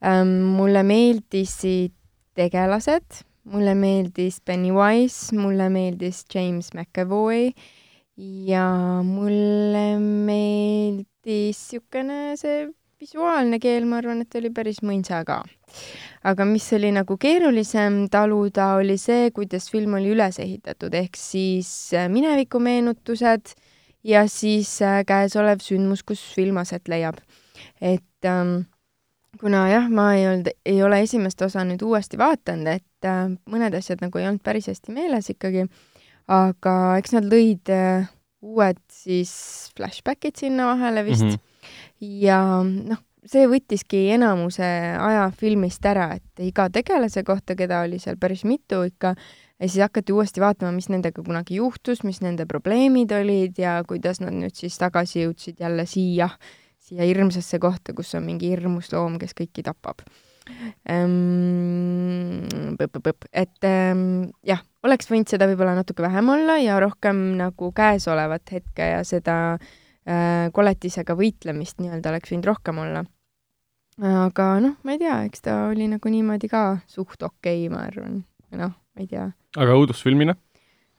[0.06, 0.36] ähm,.
[0.58, 1.96] mulle meeldisid
[2.38, 7.52] tegelased, mulle meeldis Pennywise, mulle meeldis James McAvoy
[8.48, 8.66] ja
[9.06, 12.68] mulle meeldis niisugune see
[13.02, 15.42] visuaalne keel, ma arvan, et oli päris mõisa ka
[16.28, 21.70] aga mis oli nagu keerulisem taluda, oli see, kuidas film oli üles ehitatud, ehk siis
[21.96, 23.54] äh, minevikumeenutused
[24.08, 27.20] ja siis äh, käesolev sündmus, kus film aset leiab.
[27.82, 28.68] et ähm,
[29.40, 33.76] kuna jah, ma ei olnud, ei ole esimest osa nüüd uuesti vaadanud, et äh, mõned
[33.78, 35.68] asjad nagu ei olnud päris hästi meeles ikkagi,
[36.28, 38.08] aga eks nad lõid äh,
[38.42, 39.34] uued siis
[39.78, 41.36] flashbackid sinna vahele vist mm.
[41.36, 42.08] -hmm.
[42.22, 44.68] ja noh, see võttiski enamuse
[45.00, 49.16] aja filmist ära, et iga tegelase kohta, keda oli seal päris mitu ikka,
[49.60, 54.22] ja siis hakati uuesti vaatama, mis nendega kunagi juhtus, mis nende probleemid olid ja kuidas
[54.24, 56.30] nad nüüd siis tagasi jõudsid jälle siia,
[56.88, 60.06] siia hirmsasse kohta, kus on mingi hirmus loom, kes kõiki tapab.
[60.88, 62.48] ähm,.
[63.34, 68.88] et ähm, jah, oleks võinud seda võib-olla natuke vähem olla ja rohkem nagu käesolevat hetke
[68.94, 73.04] ja seda äh, koletisega võitlemist nii-öelda oleks võinud rohkem olla.
[74.00, 77.84] aga noh, ma ei tea, eks ta oli nagu niimoodi ka suht okei okay,, ma
[77.90, 78.24] arvan.
[78.56, 79.28] noh, ma ei tea
[79.58, 80.36] aga õudusfilmina?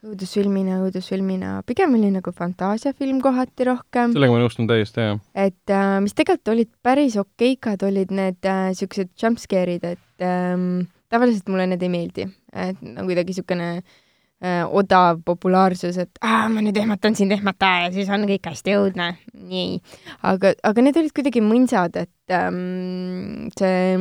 [0.07, 5.23] õudusfilmina, õudusfilmina, pigem oli nagu fantaasiafilm kohati rohkem, sellega ma nõustun täiesti, jah.
[5.35, 11.51] et äh, mis tegelikult olid päris okeikad, olid need äh, siuksed jumpscare'id, et ähm, tavaliselt
[11.51, 16.79] mulle need ei meeldi, et no kuidagi siukene äh, odav populaarsus, et aa, ma nüüd
[16.79, 19.83] ehmatan sind ehmata ja siis on kõik hästi õudne, nii.
[20.31, 23.99] aga, aga need olid kuidagi mõnsad, et ähm, see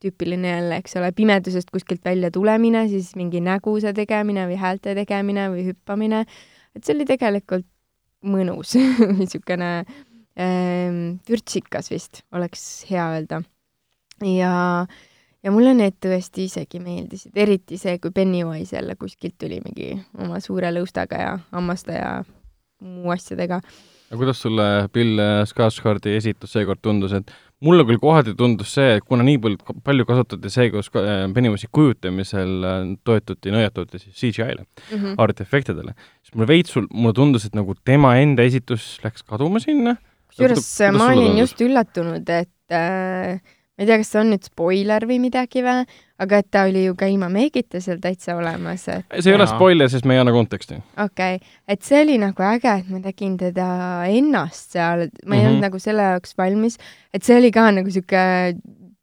[0.00, 5.48] tüüpiline jälle, eks ole, pimedusest kuskilt välja tulemine, siis mingi näguse tegemine või häälte tegemine
[5.52, 6.24] või hüppamine,
[6.76, 7.68] et see oli tegelikult
[8.26, 8.74] mõnus,
[9.20, 9.70] niisugune
[10.40, 13.42] ähm, vürtsikas vist, oleks hea öelda.
[14.24, 14.52] ja,
[15.42, 20.40] ja mulle need tõesti isegi meeldisid, eriti see, kui Pennywise jälle kuskilt tuli mingi oma
[20.44, 22.18] suure lõustaga ja hammaste ja
[22.80, 23.60] muu asjadega.
[24.10, 27.32] aga kuidas sulle Bill Skarsgardi esitus seekord tundus, et
[27.64, 29.40] mulle küll kohati tundus see, et kuna nii
[29.84, 30.88] palju, kasutati seekord
[31.36, 35.14] Pennywise'i kujutamisel äh, toetuti, nõjatuti siis CGI-le, Mm -hmm.
[35.18, 39.96] artefektidele, siis mulle veits, mulle tundus, et nagu tema enda esitus läks kaduma sinna.
[40.30, 43.40] kusjuures ma olin just üllatunud, et äh,
[43.80, 45.86] ma ei tea, kas see on nüüd spoiler või midagi või,
[46.20, 49.46] aga et ta oli ju ka ilma meigita seal täitsa olemas, et see ei ole
[49.48, 50.82] spoiler, sest me ei anna konteksti.
[51.00, 53.70] okei okay., et see oli nagu äge, et ma nägin teda
[54.12, 55.40] ennast seal, et ma ei mm -hmm.
[55.40, 55.48] Mhm.
[55.48, 56.76] olnud nagu selle jaoks valmis,
[57.14, 58.52] et see oli ka nagu sihuke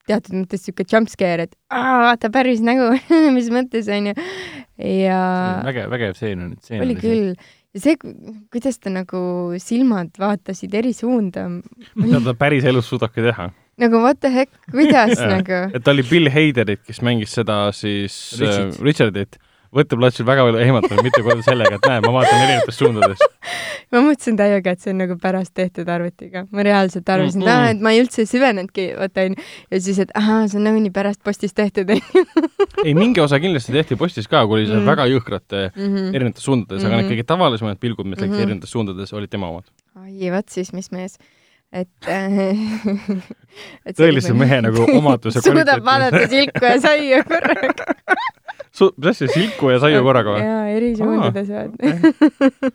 [0.07, 2.93] teatud mõttes sihuke jumpscare, et aa, vaata päris nägu,
[3.37, 4.13] mis mõttes onju.
[4.77, 5.21] ja
[5.65, 6.95] vägev, vägev stseen on, oli.
[7.01, 7.33] küll
[7.73, 7.97] ja see,
[8.53, 9.19] kuidas ta nagu
[9.57, 11.47] silmad vaatasid eri suunda,
[11.95, 13.51] mida ta päris elus suudabki teha.
[13.77, 18.15] Nagu what the heck, kuidas nagu et ta oli Bill Haderit, kes mängis seda siis
[18.39, 18.73] Richard.
[18.73, 19.37] äh, Richardit,
[19.77, 23.25] võtteplatsil väga palju ehmatanud mitu korda sellega, et näe, ma vaatan erinevatest suundadest.
[23.91, 27.65] ma mõtlesin täiega, et see on nagu pärast tehtud arvutiga, ma reaalselt arvasin mm, Mm-mm.
[27.67, 27.75] -mm.
[27.75, 31.21] et ma ei üldse süvenenudki, vaata onju, ja siis, et ahaa, see on nagunii pärast
[31.23, 31.91] postis tehtud
[32.85, 34.89] ei, mingi osa kindlasti tehti postis ka, kui oli seal Mm.
[34.89, 36.13] väga jõhkrate mm.
[36.15, 37.13] erinevates suundades, aga need Mhm.
[37.13, 38.41] kõige tavalisemad pilgud, mis läksid Mhm.
[38.47, 39.65] erinevates suundades, olid tema omad.
[39.99, 41.17] ai, vot siis, mis mees,
[41.71, 42.07] et
[43.87, 47.87] et tõelise mehe nagu omaduse suudab vaadata silku ja saia korraga.
[48.77, 50.43] Su-, mis asja, silku ja saiu korraga või?
[50.45, 52.71] jaa, eri suundades Aa, vaata.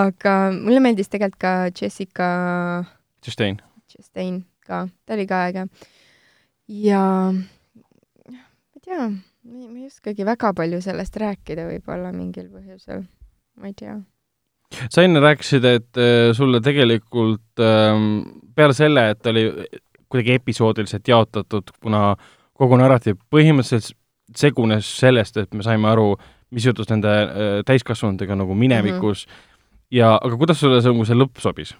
[0.00, 2.28] aga mulle meeldis tegelikult ka Jessica
[3.24, 3.60] Chastain.
[3.90, 5.66] Chastain ka, ta oli ka äge.
[6.84, 8.40] ja ma
[8.74, 13.04] ei tea, ma ei oskagi väga palju sellest rääkida võib-olla mingil põhjusel,
[13.60, 13.96] ma ei tea.
[14.90, 18.22] Sa enne rääkisid, et äh, sulle tegelikult ähm,
[18.54, 19.48] peale selle, et oli
[20.08, 22.14] kuidagi episoodiliselt jaotatud, kuna
[22.54, 23.96] kogu narratiiv põhimõtteliselt
[24.36, 26.14] segunes sellest, et me saime aru,
[26.54, 29.50] mis juhtus nende äh, täiskasvanutega nagu minevikus mm -hmm.
[29.90, 31.74] ja aga kuidas sulle see, see lõpp sobis?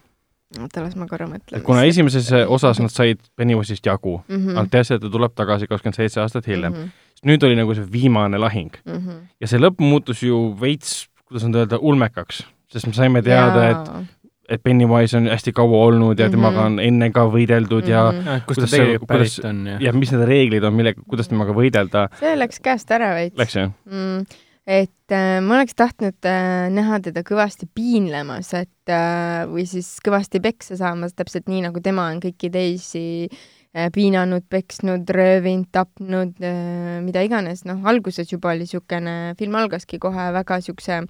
[0.60, 1.62] oota, las ma korra mõtlen.
[1.66, 4.58] kuna esimeses osas nad said Pennywise'ist jagu mm, mm -hmm.
[4.58, 6.78] anti asja, et ta tuleb tagasi kakskümmend seitse aastat hiljem mm.
[6.78, 6.90] -hmm.
[7.14, 9.26] siis nüüd oli nagu see viimane lahing Mm -hmm.
[9.40, 14.10] ja see lõpp muutus ju veits, kuidas nüüd öelda, ulmekaks, sest me saime teada, et
[14.46, 16.34] et Pennywise on hästi kaua olnud ja Mhm.
[16.36, 18.42] temaga on enne ka võideldud ja Mhm.
[18.46, 21.52] kust ta tegelikult kuidas- pärit on ja ja mis need reeglid on, millega, kuidas temaga
[21.56, 23.36] võidelda, see läks käest ära veits.
[23.38, 23.70] läks jah?
[23.90, 24.26] mm,.
[24.66, 30.40] et äh, ma oleks tahtnud äh, näha teda kõvasti piinlemas, et äh, või siis kõvasti
[30.42, 33.28] peksa saamas, täpselt nii, nagu tema on kõiki teisi
[33.74, 39.98] äh, piinanud, peksnud, röövinud, tapnud äh,, mida iganes, noh, alguses juba oli niisugune, film algaski
[39.98, 41.06] kohe väga niisuguse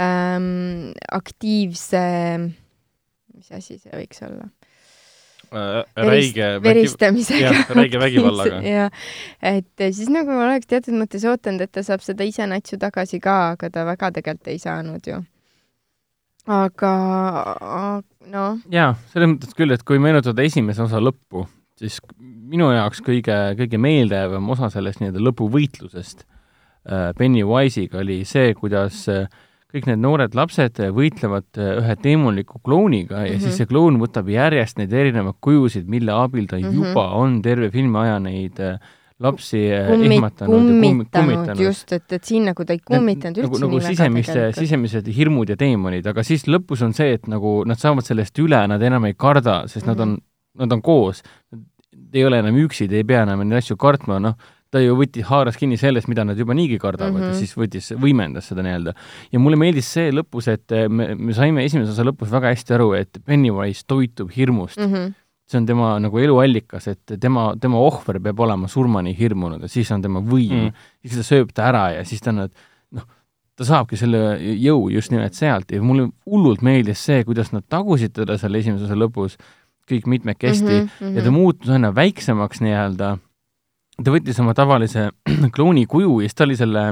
[0.00, 2.04] ähm, aktiivse,
[3.34, 4.48] mis asi see võiks olla?
[5.52, 8.60] räige vägi-, veristamisega räige vägivallaga.
[8.66, 8.90] jah,
[9.42, 12.78] et eh, siis nagu ma oleks teatud mõttes ootanud, et ta saab seda ise natsu
[12.82, 15.20] tagasi ka, aga ta väga tegelikult ei saanud ju.
[16.50, 16.92] aga
[18.32, 21.46] noh, jaa, selles mõttes küll, et kui meenutada esimese osa lõppu,
[21.78, 29.04] siis minu jaoks kõige, kõige meeldejäävam osa sellest nii-öelda lõpuvõitlusest äh, Pennywise'iga oli see, kuidas
[29.12, 29.26] äh,
[29.74, 33.34] kõik need noored lapsed äh, võitlevad äh, ühe teemantliku klouniga ja mm Mhm.
[33.36, 33.42] -hmm.
[33.42, 36.70] siis see kloun võtab järjest neid erinevaid kujusid, mille abil ta mm Mhm.
[36.70, 36.86] -hmm.
[36.88, 38.78] juba on terve filmi aja neid äh,
[39.18, 43.54] lapsi kummit-, ehmatanud ja kummi- kummitanud just, et, et siin nagu ta ei kummitanud nagu,
[43.54, 44.58] üldse nagu sisemiste, tegelikult.
[44.60, 48.66] sisemised hirmud ja teemonid, aga siis lõpus on see, et nagu nad saavad sellest üle,
[48.68, 49.96] nad enam ei karda, sest mm -hmm.
[49.96, 50.18] nad on,
[50.58, 51.22] nad on koos.
[52.12, 54.34] Te ei ole enam üksi, te ei pea enam neid asju kartma, noh,
[54.76, 57.32] ta ju võttis, haaras kinni sellest, mida nad juba niigi kardavad mm -hmm.
[57.32, 57.34] Mhm.
[57.34, 58.94] ja siis võttis, võimendas seda nii-öelda.
[59.32, 62.92] ja mulle meeldis see lõpus, et me, me saime esimese osa lõpus väga hästi aru,
[63.00, 64.86] et Pennywise toitub hirmust mm.
[64.86, 64.94] mm.
[64.94, 65.14] -hmm.
[65.50, 69.90] see on tema nagu eluallikas, et tema, tema ohver peab olema surmani hirmunud ja siis
[69.92, 70.72] on tema võim mm.,
[71.06, 72.48] siis ta sööb ta ära ja siis ta on,
[72.92, 73.06] noh,
[73.56, 74.18] ta saabki selle
[74.60, 78.84] jõu just nimelt sealt ja mulle hullult meeldis see, kuidas nad tagusid teda seal esimese
[78.84, 79.38] osa lõpus,
[79.90, 81.38] kõik mitmekesti mm, -hmm, ja ta mhm.
[81.38, 83.16] muutus aina väiksemaks nii-öelda,
[84.04, 85.10] ta võttis oma tavalise
[85.56, 86.86] klouni kuju ja siis ta oli selle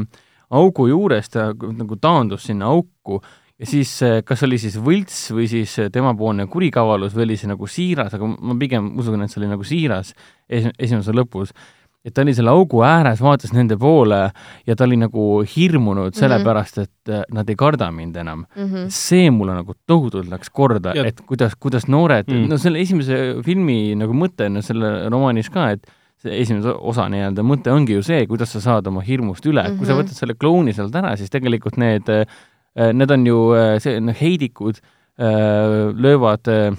[0.55, 3.21] augu juures, ta nagu taandus sinna auku
[3.59, 3.91] ja siis
[4.27, 8.57] kas oli siis võlts või siis temapoolne kurikavalus või oli see nagu siiras, aga ma
[8.59, 10.13] pigem usun, et see oli nagu siiras
[10.49, 11.53] es esimese lõpus,
[12.05, 14.19] et ta oli selle augu ääres, vaatas nende poole
[14.67, 16.19] ja ta oli nagu hirmunud Mhm.
[16.19, 18.65] sellepärast, et äh, nad ei karda mind enam mm.
[18.69, 18.87] -hmm.
[18.89, 22.35] see mulle nagu tohutult läks korda, et kuidas, kuidas noored Mm.
[22.43, 25.87] mm., no selle esimese filmi nagu mõte on ju selle romaanis ka, et
[26.25, 29.69] see esimese osa nii-öelda mõte ongi ju see, kuidas sa saad oma hirmust üle mm,
[29.75, 29.79] -hmm.
[29.79, 30.01] kui sa Mhm.
[30.03, 32.09] võtad selle klouni sealt ära, siis tegelikult need,
[32.75, 34.81] need on ju äh, see, noh, heidikud
[35.21, 36.75] äh, löövad äh,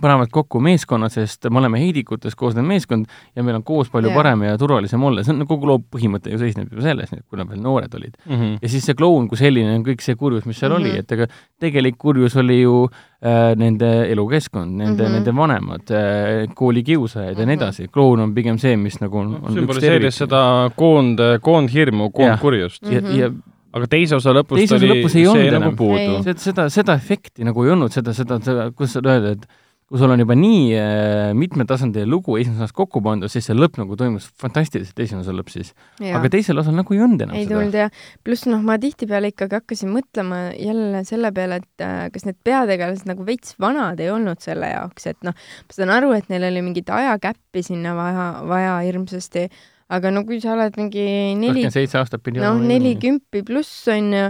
[0.00, 3.06] panevad kokku meeskonna, sest me oleme heidikutest koosnev meeskond
[3.36, 4.16] ja meil on koos palju Jaa.
[4.18, 7.38] parem ja turvalisem olla, see on nagu kogu loo põhimõte ju seisneb ju selles, kui
[7.40, 8.34] nad veel noored olid mm.
[8.36, 8.58] -hmm.
[8.62, 10.80] ja siis see kloun kui selline on kõik see kurjus, mis seal mm -hmm.
[10.80, 10.90] Mhm.
[10.92, 11.26] oli, et ega
[11.60, 12.88] tegelik kurjus oli ju
[13.24, 15.08] äh, nende elukeskkond, nende mm, Mhm.
[15.08, 15.12] -hmm.
[15.12, 17.40] nende vanemad äh, koolikiusajad mm -hmm.
[17.40, 17.62] ja nii Mhm.
[17.62, 17.88] edasi.
[17.88, 22.82] kloun on pigem see, mis nagu on, on sümboliseeris seda koond, koondhirmu, koondkurjust.
[22.82, 23.18] ja, Mhm.
[23.18, 23.30] ja
[23.72, 25.62] aga teise osa lõpus teise osa oli lõpus ei olnud see enam.
[25.62, 29.46] nagu puudu seda, seda efekti nagu ei olnud, seda, seda, seda, kuidas seda öelda, et
[29.86, 33.78] kui sul on juba nii äh, mitmetasandiline lugu esimeses osas kokku pandud, siis see lõpp
[33.78, 35.70] nagu toimus fantastiliselt, esimene osa lõpp siis.
[36.02, 37.54] aga teisel osal nagu ei olnud enam ei seda.
[37.54, 37.86] tulnud ja
[38.26, 43.06] pluss noh, ma tihtipeale ikkagi hakkasin mõtlema jälle selle peale, et äh, kas need peategelased
[43.06, 46.66] nagu veits vanad ei olnud selle jaoks, et noh, ma saan aru, et neil oli
[46.66, 49.46] mingit ajakäppi sinna vaja, vaja hirmsasti,
[49.94, 51.06] aga no kui sa oled mingi
[51.38, 54.28] neli kakskümmend seitse aastat pidi noh, nelikümmend pluss on ju,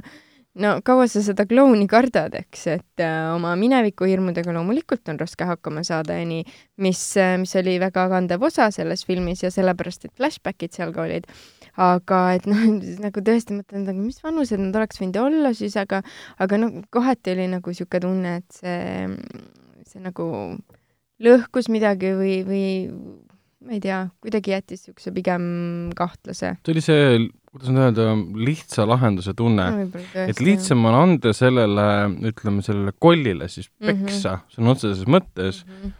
[0.62, 5.84] no kaua sa seda klouni kardad, eks, et äh, oma minevikuhirmudega loomulikult on raske hakkama
[5.86, 6.44] saada ja nii,
[6.84, 7.02] mis,
[7.42, 11.28] mis oli väga kandev osa selles filmis ja sellepärast, et flashbackid seal ka olid.
[11.76, 12.64] aga et noh,
[13.04, 16.02] nagu tõesti mõtlen, et aga mis vanused nad oleks võinud olla siis, aga,
[16.40, 19.06] aga noh, kohati oli nagu niisugune tunne, et see,
[19.90, 20.26] see nagu
[21.22, 22.66] lõhkus midagi või, või
[23.66, 25.44] ma ei tea, kuidagi jättis niisuguse pigem
[25.96, 27.26] kahtlase see oli see,
[27.56, 28.16] kuidas nüüd öelda,
[28.46, 30.02] lihtsa lahenduse tunne no,.
[30.26, 31.86] et lihtsam on anda sellele,
[32.30, 33.86] ütleme sellele kollile siis Mhm.
[33.86, 34.54] peksa mm, -hmm.
[34.56, 35.72] sõna otseses mõttes mm.
[35.72, 35.96] -hmm.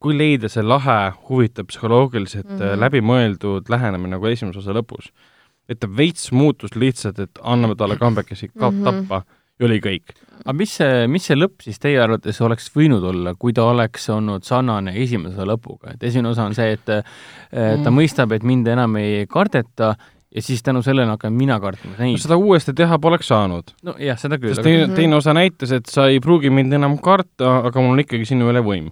[0.00, 2.60] kui leida see lahe, huvitav psühholoogiliselt mm.
[2.60, 2.84] -hmm.
[2.84, 5.10] läbimõeldud lähenemine nagu esimese osa lõpus.
[5.68, 8.76] et ta veits muutus lihtsalt, et anname talle kambekesi ka mm.
[8.76, 8.84] -hmm.
[8.84, 9.24] tappa
[9.58, 10.14] ja oli kõik.
[10.44, 14.08] aga mis see, mis see lõpp siis teie arvates oleks võinud olla, kui ta oleks
[14.12, 17.02] olnud sarnane esimese lõpuga, et esimene osa on see, et eh,
[17.50, 17.96] ta Mm.
[17.96, 19.94] mõistab, et mind enam ei kardeta
[20.36, 22.18] ja siis tänu sellele hakkan mina kartma neid.
[22.20, 24.94] seda uuesti teha poleks saanud, nojah, seda küll sest, aga teine, Mhm.
[24.98, 28.50] teine osa näitas, et sa ei pruugi mind enam karta, aga mul on ikkagi sinu
[28.52, 28.90] üle võim.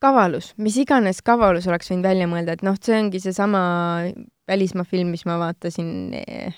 [0.00, 4.10] kavalus, mis iganes kavalus oleks võinud välja mõelda, et noh, see ongi seesama
[4.48, 6.52] välismaa film, mis ma vaatasin eh,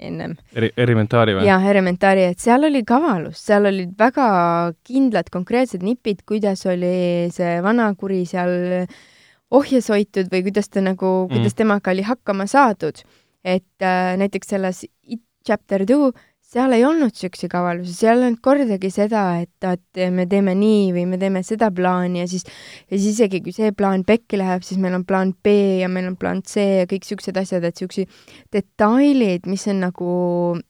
[0.00, 0.36] ennem.
[0.54, 1.44] eri, Elementaari või?
[1.46, 7.60] jah, Elementari, et seal oli kavalus, seal olid väga kindlad konkreetsed nipid, kuidas oli see
[7.64, 8.86] vanakuri seal
[9.50, 13.00] ohjes hoitud või kuidas ta nagu, kuidas temaga oli hakkama saadud.
[13.44, 16.10] Et äh, näiteks selles It Chapter Two,
[16.50, 20.88] seal ei olnud siukse kavalusi, seal ei olnud kordagi seda, et, et me teeme nii
[20.96, 22.44] või me teeme seda plaani ja siis,
[22.90, 26.10] ja siis isegi kui see plaan pekki läheb, siis meil on plaan B ja meil
[26.10, 28.08] on plaan C ja kõik siuksed asjad, et siuksi
[28.52, 30.10] detailid, mis on nagu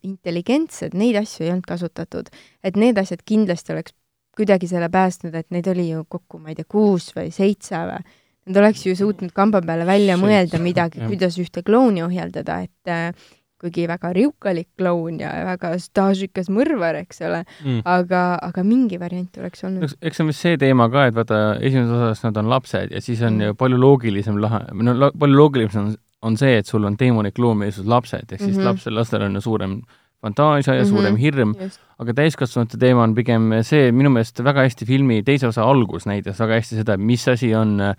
[0.06, 2.28] intelligentsed, neid asju ei olnud kasutatud.
[2.62, 3.96] et need asjad kindlasti oleks
[4.36, 8.04] kuidagi selle päästnud, et neid oli ju kokku, ma ei tea, kuus või seitse või.
[8.46, 12.88] Nad oleks ju suutnud kamba peale välja Seitse, mõelda midagi, kuidas ühte klouni ohjeldada, et
[12.90, 13.12] äh,
[13.60, 17.82] kuigi väga riukalik kloun ja väga staažikas mõrvar, eks ole, Mm.
[17.84, 19.84] aga, aga mingi variant oleks olnud.
[19.84, 22.90] eks, eks see on vist see teema ka, et vaata, esimeses osas nad on lapsed
[22.90, 23.40] ja siis on Mm.
[23.40, 27.38] ju palju loogilisem lahe, no la, palju loogilisem on, on see, et sul on teemantlik
[27.38, 28.60] loom versus lapsed, ehk siis mm.
[28.60, 28.64] -hmm.
[28.64, 29.82] lapsel, lastel on ju suurem
[30.22, 30.86] fantaasia ja mm.
[30.86, 30.96] -hmm.
[30.96, 31.54] suurem hirm,
[31.98, 36.40] aga täiskasvanute teema on pigem see, minu meelest väga hästi filmi teise osa algus näitas
[36.40, 37.94] väga hästi seda, mis asi on äh,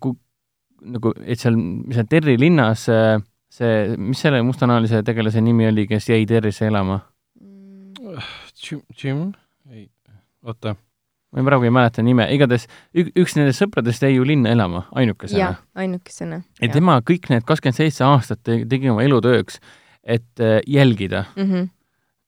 [0.00, 0.16] ku-,
[0.82, 3.18] nagu, et seal, mis seal Terri linnas äh,
[3.52, 7.00] see, mis selle mustanahalise tegelase nimi oli, kes jäi Terrisse elama?
[8.58, 9.24] Jim, Jim,
[9.70, 9.86] ei,
[10.46, 10.74] oota,
[11.34, 15.52] ma praegu ei mäleta nime, igatahes ük, üks nendest sõpradest jäi ju linna elama ainukesena
[15.78, 16.40] ainukesena.
[16.62, 19.60] ja tema kõik need kakskümmend seitse aastat te- tegi oma elutööks,
[20.02, 21.44] et äh, jälgida mm.
[21.44, 21.68] -hmm.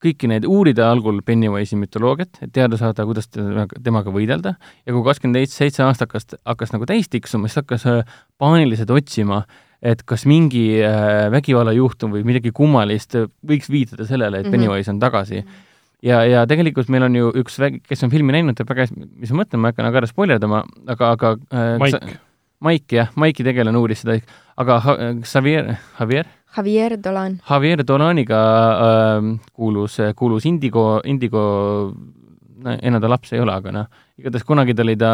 [0.00, 5.02] Kõiki neid, uurida algul Pennywise'i mütoloogiat, et teada saada, kuidas temaga, temaga võidelda ja kui
[5.06, 9.42] kakskümmend seitse aastat hakkas, hakkas nagu täis tiksuma, siis hakkas äh, paaniliselt otsima,
[9.82, 14.56] et kas mingi äh, vägivallajuhtum või midagi kummalist võiks viitada sellele, et Mhm.
[14.56, 15.44] Pennywise on tagasi.
[16.02, 19.32] ja, ja tegelikult meil on ju üks kes on filmi näinud, teab väga hästi, mis
[19.32, 22.18] ma mõtlen, ma ei hakka nagu ära spoilerdama, aga, aga äh, Maik,
[22.60, 24.16] Maik jah, Maiki tegelane uuris seda,
[24.56, 24.80] aga
[25.24, 26.39] Xavier, Javier, Javier
[27.02, 27.40] Dolan.
[27.48, 28.42] Javier Dolaniga
[28.74, 31.42] äh, kuulus, kuulus Indigo, Indigo,
[32.60, 35.12] no enam ta laps ei ole, aga noh, igatahes kunagi ta oli ta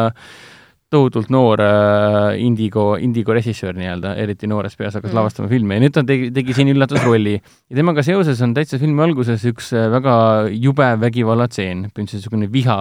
[0.89, 5.13] tohutult noor äh, Indigo, Indigo režissöör nii-öelda, eriti noores peas hakkas Mm.
[5.13, 5.19] mm.
[5.19, 7.35] lavastama filme ja nüüd ta tegi, tegi siin üllatusrolli.
[7.69, 12.77] ja temaga seoses on täitsa filmi alguses üks äh, väga jube vägivallatseen, põhimõtteliselt niisugune viha,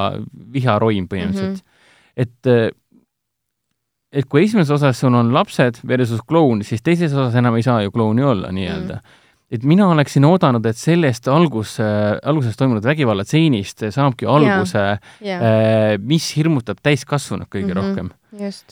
[0.55, 1.67] viharoim põhimõtteliselt mm.
[1.67, 2.23] -hmm.
[2.27, 2.71] et äh,
[4.17, 7.83] et kui esimeses osas sul on lapsed versus kloun, siis teises osas enam ei saa
[7.85, 9.23] ju klouni olla nii-öelda mm..
[9.53, 15.49] et mina oleksin oodanud, et sellest algus äh,, alguses toimunud vägivallatseenist saabki alguse yeah., jah,
[15.49, 17.81] äh, mis hirmutab täiskasvanud kõige mm.
[17.81, 17.83] -hmm.
[17.83, 18.13] rohkem.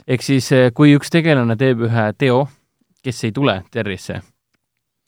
[0.07, 2.47] ehk siis, kui üks tegelane teeb ühe teo,
[3.05, 4.23] kes ei tule tervisse,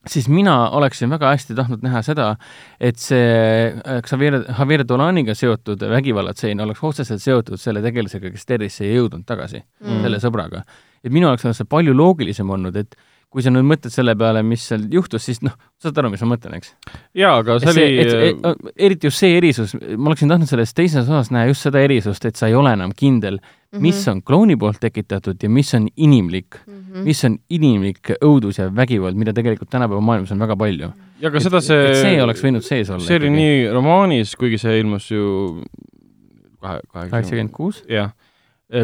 [0.06, 2.28] siis mina oleksin väga hästi tahtnud näha seda,
[2.80, 8.84] et see äh, Xavier, Javier Dolaniga seotud vägivallatseen oleks otseselt seotud selle tegelasega, kes tervisse
[8.86, 10.02] ei jõudnud tagasi Mm.
[10.02, 10.62] selle sõbraga.
[11.04, 12.96] et minu jaoks on see palju loogilisem olnud, et
[13.36, 15.52] kui sa nüüd mõtled selle peale, mis seal juhtus, siis noh,
[15.82, 16.70] saad aru, mis ma mõtlen, eks?
[17.20, 20.72] jaa, aga see see, oli et, et, eriti just see erisus, ma oleksin tahtnud selles
[20.72, 23.50] teises osas näha just seda erisust, et sa ei ole enam kindel mm.
[23.50, 23.82] -hmm.
[23.84, 26.78] mis on klouni poolt tekitatud ja mis on inimlik mm.
[26.78, 27.04] -hmm.
[27.10, 30.90] mis on inimlik õudus ja vägivald, mida tegelikult tänapäeva maailmas on väga palju.
[31.20, 33.04] ja ka seda et see see, oleks võinud sees olla.
[33.04, 35.60] see oli nii romaanis, kuigi see ilmus ju
[36.60, 37.84] kahe, kaheksakümmend kuus?
[37.84, 38.16] jah,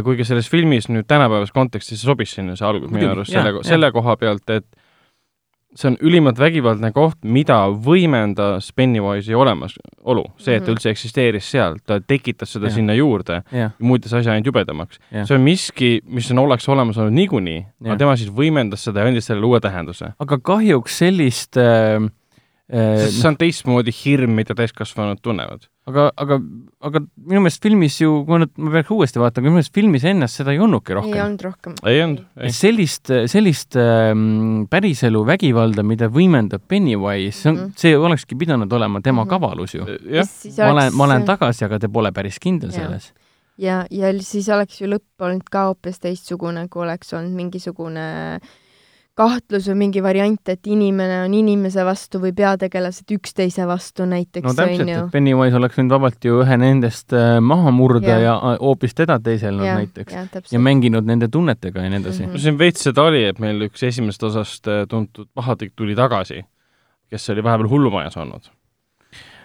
[0.04, 4.16] kuigi selles filmis nüüd tänapäevases kontekstis sobis sinna see algus minu arust selle, selle koha
[4.16, 4.66] pealt, et
[5.74, 10.74] see on ülimalt vägivaldne koht, mida võimendas Pennywise'i olemasolu, see, et ta Mhm.
[10.76, 12.74] üldse eksisteeris seal, ta tekitas seda Jah.
[12.74, 13.42] sinna juurde,
[13.80, 14.98] muutis asja ainult jubedamaks.
[15.24, 19.06] See on miski, mis on, oleks olemas olnud niikuinii, aga tema siis võimendas seda ja
[19.08, 20.12] andis sellele uue tähenduse.
[20.20, 22.10] aga kahjuks sellist äh, äh,
[22.70, 25.66] see on teistmoodi hirm, mida täiskasvanud tunnevad.
[25.90, 26.36] aga, aga,
[26.86, 30.38] aga minu meelest filmis ju, kui nüüd ma peaks uuesti vaatama, minu meelest filmis ennast
[30.38, 31.18] seda ei olnudki ei rohkem.
[31.24, 31.74] olnud rohkem.
[31.90, 32.52] ei olnud, ei.
[32.54, 39.00] sellist, sellist ähm, päriselu vägivalda, mida võimendab Pennywise, see on Mhm., see olekski pidanud olema
[39.02, 39.28] tema Mhm.
[39.34, 39.84] kavalus ju.
[39.84, 42.78] ma olen, ma olen tagasi, aga te pole päris kindel Jaa.
[42.86, 43.12] selles.
[43.58, 48.40] ja, ja siis oleks ju lõpp olnud ka hoopis teistsugune, kui oleks olnud mingisugune
[49.14, 54.54] kahtlus või mingi variant, et inimene on inimese vastu või peategelased üksteise vastu näiteks no
[54.56, 55.10] täpselt, et.
[55.12, 58.22] Pennywise oleks võinud vabalt ju ühe nendest äh, maha murda Jah.
[58.24, 60.62] ja äh, hoopis teda teiselnud jah, näiteks ja täpselt.
[60.64, 62.32] mänginud nende tunnetega ja nii edasi Mhm.
[62.32, 66.40] no siin veits seda oli, et meil üks esimesest osast äh, tuntud pahatükk tuli tagasi,
[67.12, 68.48] kes oli vahepeal hullumajas olnud.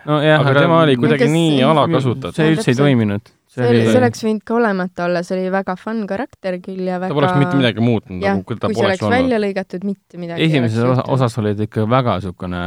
[0.07, 2.35] nojah, aga tema oli kuidagi kes- nii alakasutatud.
[2.39, 3.33] see üldse ei toiminud.
[3.47, 6.99] See oli, see oleks võinud ka olemata olla, see oli väga fun karakter küll ja
[6.99, 9.15] väga ta poleks mitte midagi muutnud, nagu kui ta kui see poleks oleks olnud.
[9.17, 12.61] välja lõigatud, mitte midagi esimeses osa, osas oli ta ikka väga niisugune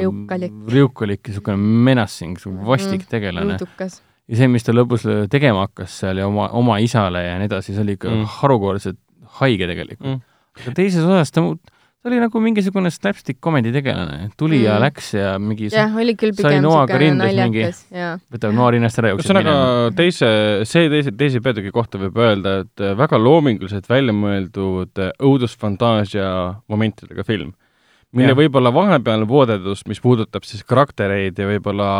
[0.00, 0.52] Riukalik.
[0.76, 1.56] riukalik ja niisugune
[1.90, 3.10] menacing, vastik Mhm.
[3.10, 3.58] tegelane.
[4.30, 7.74] ja see, mis ta lõpus tegema hakkas seal ja oma, oma isale ja nii edasi,
[7.74, 8.16] see oli ikka Mm.
[8.22, 8.24] mm.
[8.40, 8.98] harukordselt
[9.40, 10.14] haige tegelikult Mm.
[10.14, 10.20] mm..
[10.62, 11.58] aga teises osas ta mu-
[12.00, 14.64] ta oli nagu mingisugune slapstick komedi tegelane, tuli mm.
[14.64, 19.00] ja läks ja mingi jah, oli küll sai pigem niisugune naljakas ja võtab noa rinnast
[19.02, 19.56] ära, jookseb ühesõnaga
[19.98, 20.30] teise,
[20.68, 26.30] see teise, teise peatüki kohta võib öelda, et äh, väga loominguliselt välja mõeldud äh, õudusfantaasia
[26.72, 27.52] momentidega film,
[28.16, 31.90] mille võib-olla vahepealne voodeldus, mis puudutab siis karaktereid ja võib-olla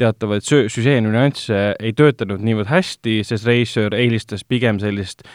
[0.00, 5.28] teatavaid sü- süžee nüansse ei töötanud niivõrd hästi, sest režissöör eelistas pigem sellist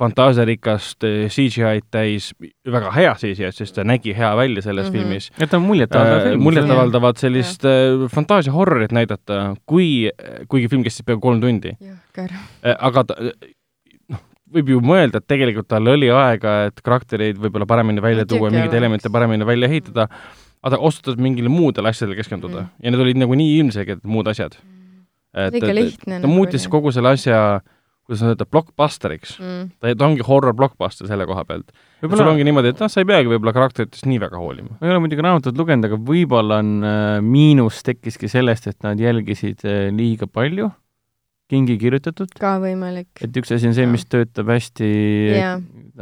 [0.00, 2.30] fantaasiarikast äh, CGI-d täis,
[2.76, 4.96] väga hea CGI-d, sest ta nägi hea välja selles mm.
[4.96, 4.98] -hmm.
[4.98, 6.42] filmis et ta on muljetavaldav äh, film.
[6.48, 10.10] muljetavaldavat sellist äh, fantaasia horrorit näidata, kui,
[10.48, 11.74] kuigi film kestis peaaegu kolm tundi.
[12.78, 13.14] aga ta,
[14.08, 14.22] noh,
[14.54, 18.74] võib ju mõelda, et tegelikult tal oli aega, et karaktereid võib-olla paremini välja tuua, mingeid
[18.74, 20.08] elemente paremini välja ehitada,
[20.62, 22.68] aga ta otsustas mingile muudele asjadele keskenduda Mm.
[22.82, 24.56] ja need olid nagu nii ilmselged muud asjad.
[25.34, 27.60] et liiga lihtne ta muutis kogu selle asja,
[28.10, 29.36] kuidas öelda, blockbusteriks.
[29.38, 29.70] mm..
[29.78, 31.70] ta, ta ongi horror blockbuster selle koha pealt.
[32.00, 34.74] sul võib-olla ongi niimoodi, et noh, sa ei peagi võib-olla karakteritest nii väga hoolima.
[34.80, 39.00] ma ei ole muidugi raamatut lugenud, aga võib-olla on äh, miinus tekkiski sellest, et nad
[39.00, 40.72] jälgisid äh, liiga palju
[41.50, 43.08] kingi kirjutatud, ka võimalik.
[43.24, 44.90] et üks asi on see, mis töötab hästi
[45.34, 45.56] Jaa.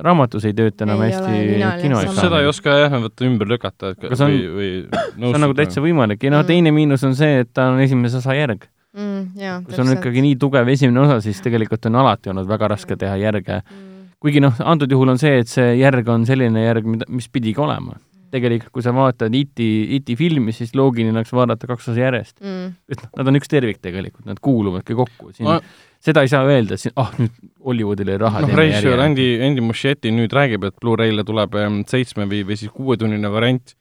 [0.05, 2.17] raamatus ei tööta enam Ei hästi kino sama.
[2.21, 5.57] seda ei oska jah võtta ümber lükata, et see on- või, või see on nagu
[5.57, 6.51] täitsa võimalik ja no Mm.
[6.53, 8.69] teine miinus on see, et ta on esimese osa järg.
[8.99, 9.63] mm,.
[9.67, 12.99] kui sul on ikkagi nii tugev esimene osa, siis tegelikult on alati olnud väga raske
[12.99, 13.63] teha järge.
[13.63, 14.11] mm..
[14.23, 17.61] kuigi noh, antud juhul on see, et see järg on selline järg, mida, mis pidigi
[17.65, 17.99] olema.
[18.29, 19.63] tegelikult, kui sa vaatad IT,
[19.97, 22.35] IT filmi, siis loogiline oleks vaadata kaks osa järjest.
[22.45, 22.75] Mm.
[22.93, 25.33] et noh, nad on üks tervik tegelikult, nad kuuluvadki kokku.
[25.33, 25.63] siin Ma-
[26.05, 27.35] seda ei saa öelda, et siin ah nüüd
[27.65, 32.29] Hollywoodil oli raha noh, režissöör Andy, Andy Muschietti nüüd räägib, et Blu-ray'le tuleb ähm, seitsme
[32.31, 33.75] või, või siis kuuetunnine variant,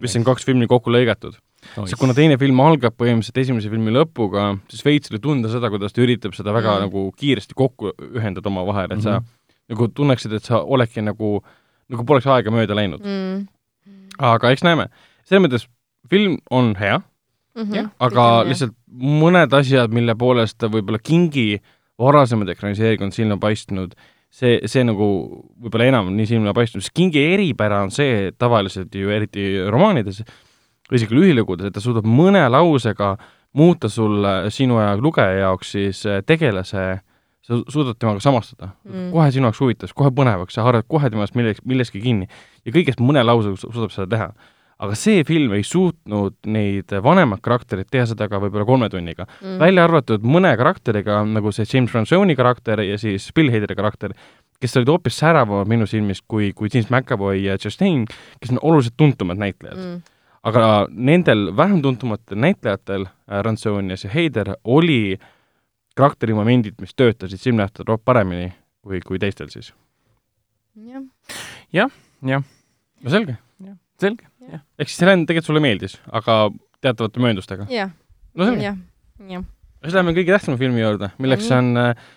[0.00, 1.36] mis on kaks filmi kokku lõigatud.
[1.74, 5.92] Sest kuna teine film algab põhimõtteliselt esimese filmi lõpuga, siis veits oli tunda seda, kuidas
[5.92, 6.86] ta üritab seda väga Mm.
[6.88, 9.26] nagu kiiresti kokku ühendada omavahel, et sa Mhm.
[9.70, 11.42] nagu tunneksid, et sa oledki nagu,
[11.88, 13.00] nagu poleks aega mööda läinud.
[13.00, 13.48] mm.
[14.18, 14.88] aga eks näeme.
[15.24, 15.66] selles mõttes
[16.10, 17.00] film on hea,
[17.56, 17.74] -hmm.
[17.74, 21.60] Jah, aga lihtsalt mõned asjad, mille poolest ta võib-olla Kingi
[21.98, 23.94] varasemad ekraniseeringud on silma paistnud,
[24.30, 25.06] see, see nagu
[25.62, 30.22] võib-olla enam nii silma paistnud, sest Kingi eripära on see, et tavaliselt ju eriti romaanides
[30.90, 33.14] või isegi lühilugudes, et ta suudab mõne lausega
[33.56, 36.86] muuta sulle, sinu ja lugeja jaoks siis eh, tegelase,
[37.44, 39.10] sa suudad temaga samastuda Mm.
[39.12, 42.26] kohe sinu jaoks huvitavaks, kohe põnevaks, sa haarad kohe temast millegi, milleski kinni
[42.64, 44.28] ja kõigest mõne lausega su- suudab seda teha.
[44.84, 49.58] aga see film ei suutnud neid vanemad karakterid teha seda ka võib-olla kolme tunniga mm.,
[49.62, 54.12] välja arvatud mõne karakteriga, nagu see James Franzoni karakter ja siis Bill Haderi karakter,
[54.60, 58.04] kes olid hoopis säravamad minu silmis kui, kui James McAvoy ja Chastain,
[58.40, 60.02] kes on oluliselt tuntumad näitlejad mm..
[60.44, 60.50] Mm.
[60.50, 65.18] aga nendel vähem tuntumatel näitlejatel, Ranzonias ja Heider, oli
[65.96, 68.52] karakterimomendid, mis töötasid silmnähtavalt paremini
[68.84, 69.72] kui, kui teistel siis.
[72.22, 72.44] jah,
[73.02, 73.36] no selge,
[74.00, 74.28] selge,
[74.78, 76.48] ehk siis Helen tegelikult sulle meeldis, aga
[76.84, 77.68] teatavate mööndustega.
[77.72, 77.94] jah,
[78.34, 78.82] no selge, jah,
[79.30, 79.46] jah.
[79.84, 81.58] siis läheme kõige tähtsama filmi juurde, milleks Nii.
[81.60, 82.10] on äh,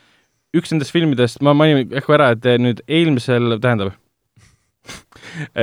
[0.57, 3.95] üks nendest filmidest, ma mainin ehk ära, et äh, nüüd eelmisel, tähendab,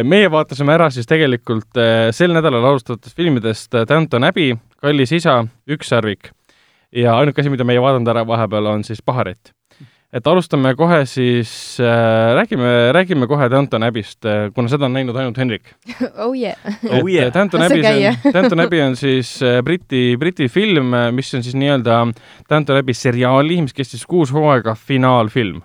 [0.05, 5.43] meie vaatasime ära siis tegelikult äh, sel nädalal alustatud filmidest äh, Downton Abbey, Kallis isa,
[5.71, 6.31] Ükssarvik
[6.95, 9.53] ja ainuke asi, mida meie vaadanud ära vahepeal, on siis Paharet.
[10.15, 11.51] et alustame kohe siis
[11.83, 15.73] äh,, räägime, räägime kohe Downton Abbey'st äh,, kuna seda on näinud ainult Henrik.
[16.25, 16.55] oh yeah.
[16.91, 17.27] Oh yeah.
[17.27, 21.59] äh, Downton Abbey on, Downton Abbey on siis äh, Briti, Briti film, mis on siis
[21.59, 22.01] nii-öelda
[22.51, 25.63] Downton Abbey seriaali, mis kestis kuus hooaega finaalfilm.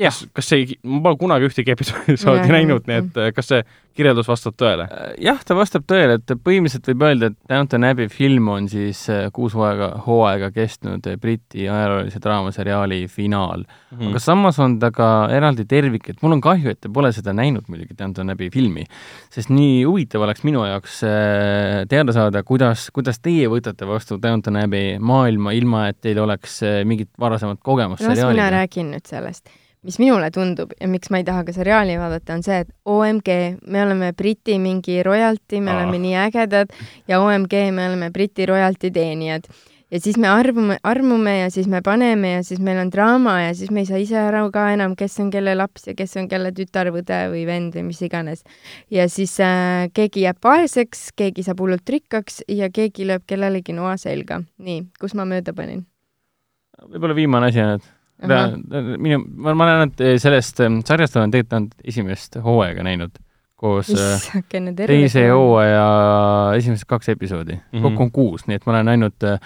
[0.00, 3.64] Kas, kas see, ma pole kunagi ühtegi episoodi näinud, nii et äh, kas see
[3.96, 4.86] kirjeldus vastab tõele?
[5.20, 9.26] jah, ta vastab tõele, et põhimõtteliselt võib öelda, et Downton Abbey film on siis äh,
[9.34, 13.96] kuus hooaega, hooaega kestnud äh, Briti ajaloolise draamaseriaali finaal mm..
[13.98, 14.10] Mhm.
[14.12, 17.34] aga samas on ta ka eraldi tervik, et mul on kahju, et te pole seda
[17.36, 18.86] näinud muidugi, Downton Abbey filmi,
[19.32, 24.62] sest nii huvitav oleks minu jaoks äh, teada saada, kuidas, kuidas teie võtate vastu Downton
[24.62, 28.54] Abbey maailma, ilma et teil oleks äh, mingit varasemat kogemust las mina seriaaliga.
[28.62, 29.50] räägin nüüd sellest.
[29.86, 33.32] Mis minule tundub ja miks ma ei taha ka seriaali vaadata, on see, et OMG,
[33.66, 35.80] me oleme Briti mingi royalty, me Aa.
[35.80, 36.72] oleme nii ägedad
[37.08, 39.48] ja OMG, me oleme Briti royalty teenijad.
[39.90, 43.54] ja siis me armume, armume ja siis me paneme ja siis meil on draama ja
[43.54, 46.28] siis me ei saa ise aru ka enam, kes on kelle laps ja kes on
[46.28, 48.44] kelle tütar, õde või vend või mis iganes.
[48.90, 53.96] ja siis äh, keegi jääb vaeseks, keegi saab hullult rikkaks ja keegi lööb kellelegi noa
[53.96, 54.42] selga.
[54.58, 55.86] nii, kus ma mööda panin?
[56.84, 58.52] võib-olla viimane asi on, et Ahah.
[58.98, 63.18] minu, ma, ma näen, et sellest ähm, sarjast olen tegelikult ainult esimest hooaega näinud
[63.60, 64.94] koos issakene terve.
[64.96, 65.84] teise hooaja
[66.56, 67.60] esimesed kaks episoodi mm.
[67.72, 67.82] -hmm.
[67.82, 69.36] kokku on kuus, nii et ma olen ainult äh,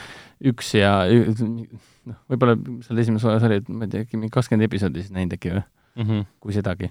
[0.53, 2.55] üks ja noh, võib-olla
[2.87, 5.55] seal esimeses hooajas oli, et ma ei tea, äkki mingi kakskümmend episoodi siis näinud äkki
[5.57, 6.25] või, Mhm.
[6.41, 6.89] kui sedagi.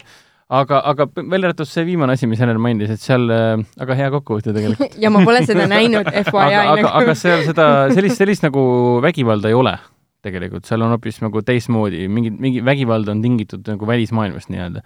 [0.49, 4.09] aga, aga välja arvatud see viimane asi, mis Helen mainis, et seal äh,, aga hea
[4.13, 4.95] kokkuvõte tegelikult.
[5.03, 6.91] ja ma pole seda näinud, FYI aga, aga, nagu.
[7.01, 8.63] aga seal seda, sellist, sellist nagu
[9.03, 9.77] vägivalda ei ole
[10.23, 14.83] tegelikult, seal on hoopis nagu teistmoodi, mingi, mingi vägivald on tingitud nagu välismaailmast nii-öelda.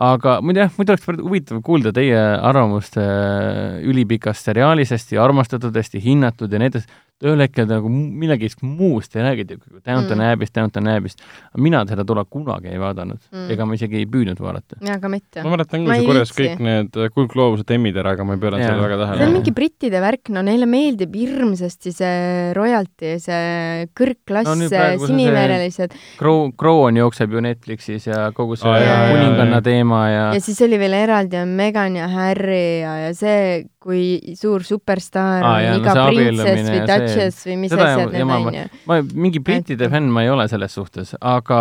[0.00, 6.00] aga muide jah, muidu oleks huvitav kuulda teie arvamust äh, ülipikast seriaalist, hästi armastatud, hästi
[6.04, 7.00] hinnatud ja nii edasi.
[7.20, 9.44] Ühel hetkel nagu millegist muust ei räägi,
[9.84, 10.32] Downton Mm.
[10.32, 11.20] Abbey'st, Downton Abbey'st.
[11.56, 13.50] mina seda tollal kunagi ei vaadanud Mm.
[13.52, 14.78] ega ma isegi ei püüdnud vaadata.
[14.80, 15.42] mina ka mitte.
[15.42, 18.64] ma mäletan küll, see korjas kõik need äh, kuldgloobused emmid ära, aga ma ei pööranud
[18.64, 19.32] sellele väga see on tähelepanu.
[19.36, 26.96] mingi brittide värk, no neile meeldib hirmsasti see royalty, see kõrgklass No siniverelised Crow, Crown
[26.96, 31.36] jookseb ju Netflixis ja kogu see oh, kuninganna teema ja, ja siis oli veel eraldi
[31.40, 35.94] on Meghan ja Harry ja, ja see, kui suur superstaar Aa, on jaa, no iga
[35.96, 38.64] see printsess või duchess või mis seda asjad ja need on ju.
[38.90, 41.60] ma mingi brittide fänn ma ei ole selles suhtes, aga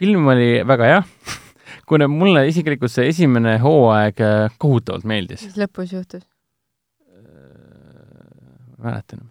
[0.00, 0.98] film oli väga hea,
[1.88, 5.46] kuna mulle isiklikult see esimene hooaeg äh, kohutavalt meeldis.
[5.48, 6.26] mis lõpus juhtus?
[8.76, 9.30] ma ei mäleta enam.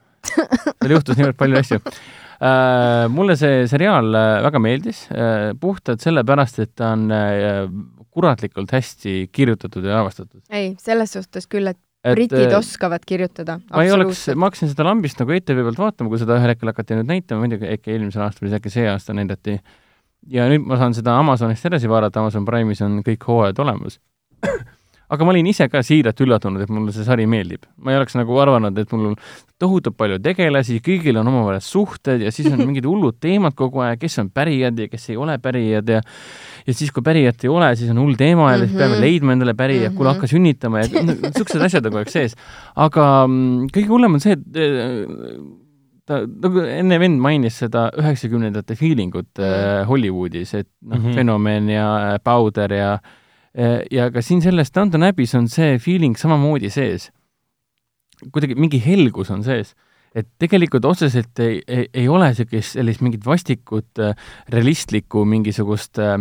[0.79, 3.05] seal juhtus niivõrd palju asju uh,.
[3.13, 7.05] mulle see seriaal äh, väga meeldis uh, puhtalt sellepärast, et ta on
[8.09, 10.41] kuratlikult hästi kirjutatud ja lavastatud.
[10.49, 13.59] ei, selles suhtes küll, et britid oskavad kirjutada.
[13.73, 16.71] ma ei oleks, ma hakkasin seda lambist nagu ETV pealt vaatama, kui seda ühel hetkel
[16.71, 19.59] hakati nüüd näitama, muidugi äkki eelmisel aastal või äkki see aasta näidati.
[20.31, 23.99] ja nüüd ma saan seda Amazonist edasi vaadata, Amazon Prime'is on kõik hooajad olemas.
[25.09, 27.65] aga ma olin ise ka siiralt üllatunud, et mulle see sari meeldib.
[27.83, 29.15] ma ei oleks nagu arvanud, et mul on
[29.59, 33.99] tohutult palju tegelasi, kõigil on omavahel suhted ja siis on mingid hullud teemad kogu aeg,
[33.99, 36.01] kes on pärijad ja kes ei ole pärijad ja
[36.67, 38.67] ja siis, kui pärijat ei ole, siis on hull teema ja mm -hmm.
[38.67, 39.01] siis peame Mhm.
[39.01, 39.97] leidma endale pärija mm, -hmm.
[39.97, 40.15] kuule Mhm.
[40.15, 42.35] hakka sünnitama ja niisugused asjad on kogu aeg sees.
[42.75, 45.05] aga mm, kõige hullem on see, et eh,
[46.05, 49.85] ta, nagu enne vend mainis seda üheksakümnendate feelingut mm.
[49.87, 51.11] Hollywoodis, et noh mm Mhm.
[51.11, 51.15] -hmm.
[51.15, 52.99] Fenomen ja äh, Powder ja
[53.91, 57.11] ja ka siin selles Downton Abbey's on see feeling samamoodi sees.
[58.31, 59.75] kuidagi mingi helgus on sees
[60.15, 64.15] et tegelikult otseselt ei, ei, ei ole niisugust, sellist mingit vastikut äh,
[64.49, 66.19] realistlikku mingisugust äh,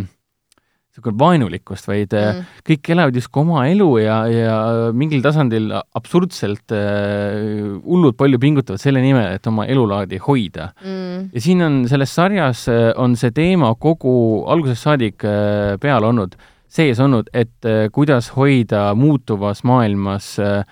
[0.98, 2.44] niisugune vaenulikkust, vaid äh, Mm.
[2.66, 4.56] kõik elavad justkui oma elu ja, ja
[4.92, 10.72] mingil tasandil absurdselt äh, hullult palju pingutavad selle nimel, et oma elulaadi hoida.
[10.84, 11.30] Mm.
[11.32, 16.36] ja siin on selles sarjas äh, on see teema kogu algusest saadik äh, peal olnud,
[16.68, 20.64] sees olnud, et äh, kuidas hoida muutuvas maailmas äh,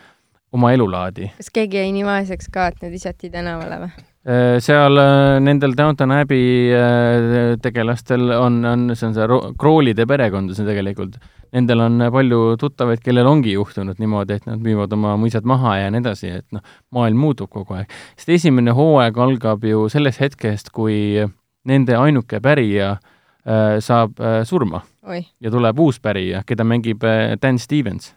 [0.52, 1.30] oma elulaadi.
[1.36, 4.06] kas keegi jäi nii vaeseks ka, et nad visati tänavale või?
[4.26, 10.02] Äh, seal äh, nendel Downton Abbey äh, tegelastel on, on, see on see Ro- Kroolide
[10.02, 11.14] perekond, see tegelikult.
[11.54, 15.92] Nendel on palju tuttavaid, kellel ongi juhtunud niimoodi, et nad müüvad oma mõisad maha ja
[15.94, 17.94] nii edasi, et noh, maailm muutub kogu aeg.
[18.18, 21.22] sest esimene hooaeg algab ju sellest hetkest, kui
[21.70, 22.96] nende ainuke pärija
[23.46, 27.06] saab surma oi, ja tuleb uus pärija, keda mängib
[27.38, 28.10] Dan Stevens.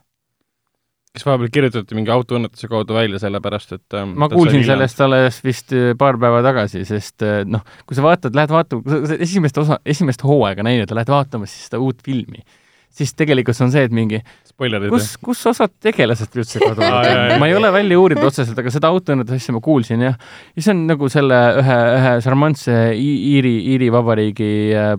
[1.15, 5.73] Kes vahepeal kirjutati mingi autoõnnetuse kaudu välja, sellepärast et ähm, ma kuulsin sellest alles vist
[5.73, 10.23] äh, paar päeva tagasi, sest äh, noh, kui sa vaatad, lähed vaatama, esimest osa, esimest
[10.25, 12.45] hooaega näinud ja lähed vaatama siis seda uut filmi,
[12.93, 17.09] siis tegelikult see on see, et mingi spoilerid kus, kus osad tegelased üldse kaduvad
[17.41, 20.17] ma ei ole välja uurinud otseselt, aga seda autoõnnetuse asja ma kuulsin jah.
[20.53, 24.93] ja see on nagu selle ühe, ühe šarmantse Iiri, Iiri Vabariigi äh,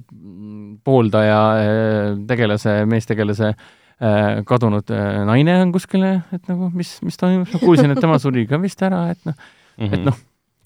[0.82, 3.68] pooldaja äh, tegelase, meestegelase äh,
[4.48, 8.60] kadunud äh, naine on kuskile, et nagu mis, mis toimub, kuulsin, et tema suri ka
[8.62, 9.36] vist ära, et noh,
[9.76, 9.92] mm.
[9.92, 10.18] et noh,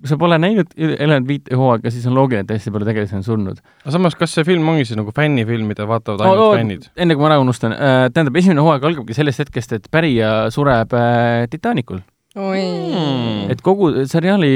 [0.05, 3.27] kui sa pole näinud, elanud viite hooaega, siis on loogiline, et hästi palju tegelasi on
[3.27, 3.61] surnud.
[3.83, 6.89] aga samas, kas see film ongi siis nagu fännifilm, mida vaatavad ainult Oo, oo, fännid?
[6.97, 10.93] enne kui ma ära unustan äh,, tähendab, esimene hooaeg algabki sellest hetkest, et pärija sureb
[10.99, 12.03] äh, Titanicul
[12.35, 12.63] oi
[12.95, 13.51] Mm.
[13.53, 14.51] et kogu seriaali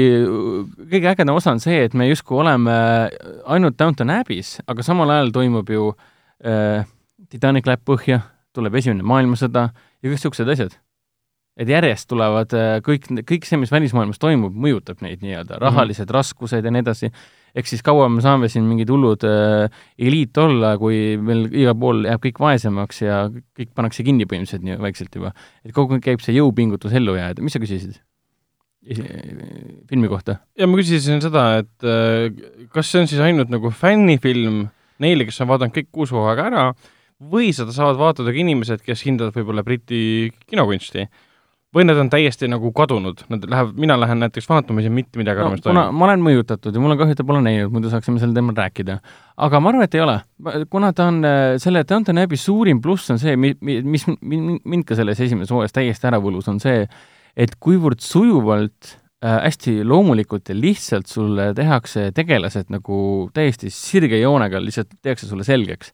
[0.89, 2.73] kõige ägedam osa on see, et me justkui oleme
[3.47, 5.91] ainult Downton Abbey's, aga samal ajal toimub ju
[6.43, 6.83] äh,
[7.29, 8.21] Titanic läheb põhja,
[8.57, 10.77] tuleb esimene maailmasõda ja kõik niisugused asjad.
[11.59, 16.07] et järjest tulevad äh, kõik, kõik see, mis välismaailmas toimub, mõjutab neid nii-öelda, rahalised mm
[16.07, 16.15] -hmm.
[16.15, 17.11] raskused ja nii edasi.
[17.55, 22.05] ehk siis kaua me saame siin mingid hullud äh, eliit olla, kui meil igal pool
[22.05, 25.33] jääb kõik vaesemaks ja kõik pannakse kinni põhimõtteliselt nii vaikselt juba.
[25.65, 27.99] et kogu aeg käib see jõupingutus ellu jääda, mis sa küsisid?
[29.89, 30.39] filmi kohta?
[30.57, 32.31] ja ma küsisin seda, et äh,
[32.71, 34.69] kas see on siis ainult nagu fännifilm
[35.03, 36.63] neile, kes on vaadanud kõik kuus hooaega ära,
[37.19, 41.07] või seda saavad vaatada ka inimesed, kes hindavad võib-olla Briti kinokunsti?
[41.75, 45.43] või nad on täiesti nagu kadunud, nad lähevad, mina lähen näiteks vaatama, siis mitte midagi
[45.43, 45.97] no, kuna toimub.
[45.99, 48.57] ma olen mõjutatud ja mul on kahju, et ta pole näinud, muidu saaksime sel teemal
[48.57, 48.97] rääkida.
[49.37, 50.15] aga ma arvan, et ei ole.
[50.73, 54.57] kuna ta on, äh, selle Downton Abbey suurim pluss on see, mi-, mi-, mis mi-
[54.63, 56.87] mind ka selles esimeses hooajas täiesti ära võlus, on see,
[57.37, 64.63] et kuivõrd sujuvalt äh, hästi loomulikult ja lihtsalt sulle tehakse tegelased nagu täiesti sirge joonega,
[64.63, 65.93] lihtsalt tehakse sulle selgeks.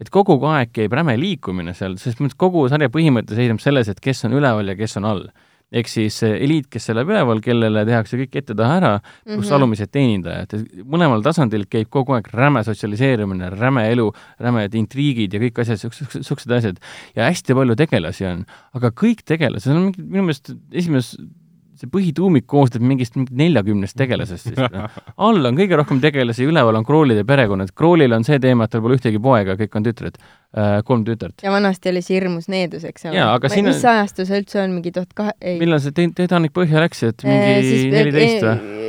[0.00, 4.24] Et kogu aeg käib räme liikumine seal, sest kogu sarja põhimõte seisneb selles, et kes
[4.24, 5.26] on üleval ja kes on all.
[5.74, 8.90] ehk siis eliit, kes elab üleval, kellele tehakse kõik ette-taha ära,
[9.24, 9.54] pluss Mhm.
[9.56, 15.40] alumised teenindajad, et mõlemal tasandil käib kogu aeg räme sotsialiseerumine, räme elu, rämed intriigid ja
[15.40, 15.82] kõik asjad,
[16.14, 16.78] niisugused asjad.
[17.16, 21.18] ja hästi palju tegelasi on, aga kõik tegelased, seal on mingid, minu meelest esimeses
[21.80, 24.86] see põhituumik koosneb mingist neljakümnest tegelasest siis no.
[25.16, 27.72] all on kõige rohkem tegelasi, üleval on Kroolide perekonnad.
[27.76, 31.42] Kroolil on see teema, et tal pole ühtegi poega, kõik on tütred äh,, kolm tütart.
[31.42, 33.26] ja vanasti oli see hirmus needus, eks ole.
[33.44, 35.58] Mis on- ajastu see üldse on, mingi tuhat kahe, ei.
[35.62, 38.56] millal see Tit- Titanic põhja läks, et Eh, mingi neliteist või?
[38.58, 38.84] või?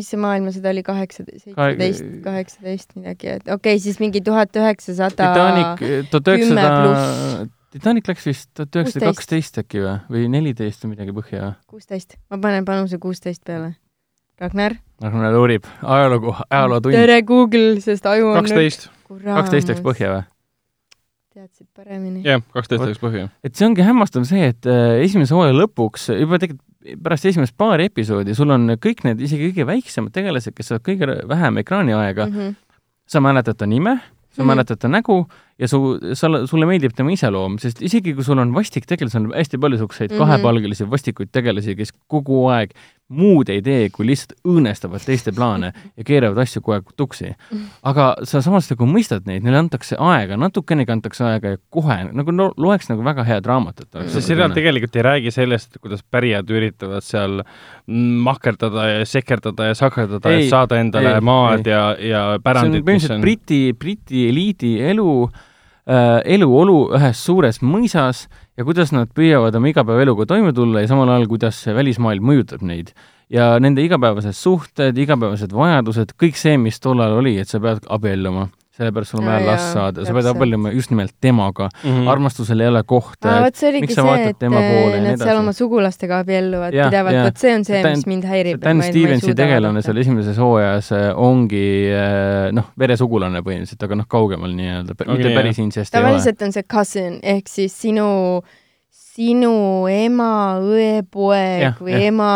[0.00, 4.54] mis see maailmasõda oli, kaheksateist, Kahe- seitseteist, kaheksateist midagi, et okei okay,, siis mingi tuhat
[4.56, 5.82] üheksasada Titanic,
[6.12, 11.14] tuhat üheksasada pluss., Titanic läks vist tuhat üheksasada kaksteist äkki või, või neliteist või midagi
[11.14, 13.76] põhja kuusteist, ma panen panuse kuusteist peale.
[14.40, 14.74] Ragnar?
[15.04, 16.96] Ragnar uurib ajalugu, ajalootund.
[16.96, 20.26] tere Google, sest aju on kaksteist, kaksteist läks põhja või?
[21.30, 22.24] teadsid paremini.
[22.26, 23.28] jah, kaksteist läks põhja.
[23.46, 26.66] et see ongi hämmastav see, et äh, esimese hooaja lõpuks juba tegelikult
[27.04, 31.20] pärast esimest paari episoodi sul on kõik need isegi kõige väiksemad tegelased, kes saavad kõige
[31.28, 32.54] vähem ekraaniaega mm, -hmm.
[33.06, 34.00] sa mäletad ta nime,
[34.32, 34.50] sa Mhm.
[34.50, 35.26] mäletad ta nägu
[35.60, 35.80] ja su,
[36.16, 39.76] sa, sulle meeldib tema iseloom, sest isegi kui sul on vastik tegelasi, on hästi palju
[39.76, 40.24] niisuguseid mm -hmm.
[40.24, 42.72] kahepalgelisi vastikuid tegelasi, kes kogu aeg
[43.10, 47.32] muud ei tee, kui lihtsalt õõnestavad teiste plaane ja keeravad asju kogu aeg tuksi.
[47.82, 52.30] aga sa samas nagu mõistad neid, neile antakse aega, natukenegi antakse aega ja kohe nagu
[52.30, 53.88] no, loeks nagu väga head raamatut.
[54.06, 57.42] see seriaal tegelikult ei räägi sellest, kuidas pärijad üritavad seal
[58.30, 61.72] mahkerdada ja sekerdada ja sakerdada, et saada endale ei, maad ei.
[61.72, 62.72] ja, ja pärandit.
[62.72, 63.20] see on põhimõtteliselt on...
[63.20, 65.30] Briti, Briti eliidi elu
[65.90, 68.26] eluolu ühes suures mõisas
[68.58, 72.92] ja kuidas nad püüavad oma igapäevaeluga toime tulla ja samal ajal, kuidas välismaailm mõjutab neid.
[73.30, 78.48] ja nende igapäevased suhted, igapäevased vajadused, kõik see, mis tollal oli, et sa pead abielluma
[78.80, 81.90] sellepärast sul on vaja last saada, sa pead abielluma just nimelt temaga mm.
[81.90, 82.10] -hmm.
[82.12, 83.36] armastusel ei ole kohta.
[83.44, 87.66] vot see oligi see, et nad seal oma sugulastega abielluvad ja, pidevalt, vot see on
[87.68, 88.62] see, mis mind häirib.
[88.64, 94.56] Dan Stevensi tegelane seal esimeses hooajas äh, ongi äh, noh, veresugulane põhimõtteliselt, aga noh, kaugemal
[94.56, 96.08] nii-öelda, mitte päris incest ei ole.
[96.08, 98.08] tavaliselt on see cousin ehk siis sinu
[98.40, 98.58] äh,
[99.20, 100.30] sinu ema,
[100.64, 102.04] õe, poeg ja, või ja.
[102.08, 102.28] ema,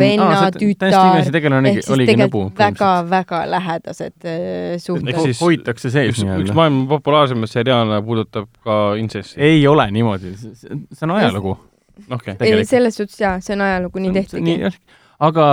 [0.00, 5.20] venna, tütar, ehk siis tegelikult väga-väga lähedased äh, suhted.
[5.28, 6.48] Siis hoitakse sees nii-öelda.
[6.48, 9.38] üks maailma populaarsemaid seriaale puudutab ka intsesti.
[9.44, 11.54] ei ole niimoodi, see on ajalugu.
[12.10, 12.34] Okay.
[12.42, 14.72] ei, selles suhtes jaa, see on ajalugu, nii tehtigi.
[15.22, 15.46] aga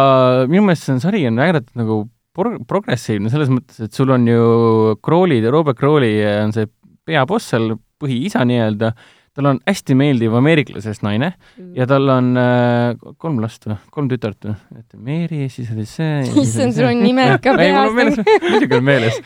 [0.49, 2.01] minu meelest see on, sari on ääretult nagu
[2.37, 6.69] pro-, progressiivne selles mõttes, et sul on ju Crawley, Robert Crawley on see
[7.05, 8.95] peaboss seal, põhiisa nii-öelda,
[9.37, 11.71] tal on hästi meeldiv ameeriklasest naine mm.
[11.77, 16.19] ja tal on äh, kolm last või, kolm tütart või, et Mary, siis oli see.
[16.43, 18.19] issand, sul on nimed ka peas.
[18.49, 19.21] muidugi on meeles.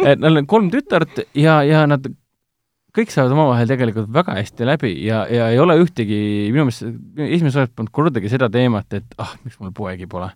[0.00, 2.08] et neil on kolm tütart ja, ja nad
[2.96, 6.20] kõik saavad omavahel tegelikult väga hästi läbi ja, ja ei ole ühtegi,
[6.50, 6.86] minu meelest
[7.28, 10.32] esimeses osas polnud kordagi seda teemat, et ah, miks mul poegi pole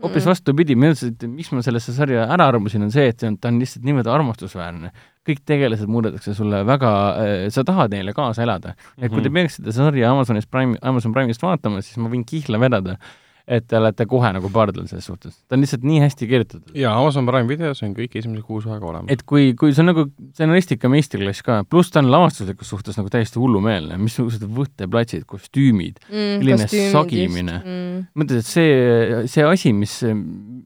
[0.00, 0.30] hoopis mm.
[0.30, 3.38] vastupidi, minu arust, et miks ma sellesse sarja ära armusin, on see, et see on,
[3.40, 4.92] ta on lihtsalt niivõrd armastusväärne.
[5.28, 6.90] kõik tegelased muudetakse sulle väga
[7.20, 8.74] äh,, sa tahad neile kaasa elada.
[8.98, 9.34] et kui te mhm.
[9.36, 12.96] peaksite sarja Amazonis Prime, Amazon Prime'ist vaatama, siis ma võin kihla vedada,
[13.46, 15.36] et te olete kohe nagu pardal selles suhtes.
[15.48, 16.74] ta on lihtsalt nii hästi kirjutatud.
[16.76, 19.12] jaa, Amazon Prime videos on kõik esimesed kuus aega olemas.
[19.12, 23.12] et kui, kui see on nagu stsenaristika meistriklass ka, pluss ta on lavastuslikus suhtes nagu
[23.12, 28.06] täiesti hullumeelne, missugused võtteplatsid, kostüümid mm,, selline sagimine mm..
[28.20, 29.96] mõtled, et see, see asi, mis,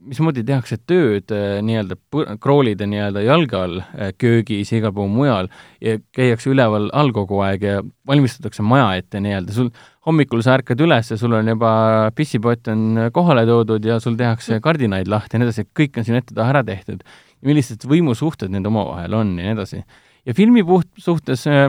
[0.05, 1.99] mismoodi tehakse tööd äh, nii-öelda
[2.43, 5.49] kroolide nii-öelda jalge all äh, köögis ja igal pool mujal
[5.83, 9.71] ja käiakse üleval all kogu aeg ja valmistatakse maja ette nii-öelda, sul
[10.05, 14.59] hommikul sa ärkad üles ja sul on juba pissipott on kohale toodud ja sul tehakse
[14.63, 17.03] kardinaid lahti ja nii edasi, kõik on siin ette-taha ära tehtud.
[17.45, 19.83] millised võimusuhted need omavahel on ja nii edasi.
[20.25, 21.67] ja filmi puht suhtes äh,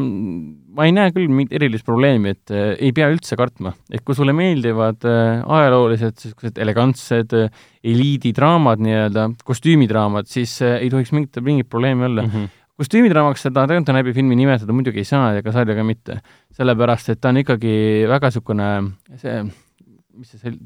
[0.77, 3.73] ma ei näe küll mingit erilist probleemi, et äh, ei pea üldse kartma.
[3.91, 11.15] et kui sulle meeldivad äh, ajaloolised, niisugused elegantsed äh, eliididraamad nii-öelda, kostüümidraamad, siis ei tohiks
[11.17, 12.37] mingit, mingit probleemi olla mm.
[12.37, 16.19] -hmm kostüümidraamaks seda Downton Abbey filmi nimetada muidugi ei saa ega sarja ka mitte,
[16.57, 17.77] sellepärast et ta on ikkagi
[18.11, 18.69] väga niisugune
[19.23, 19.39] see,
[20.17, 20.61] mis see sel-,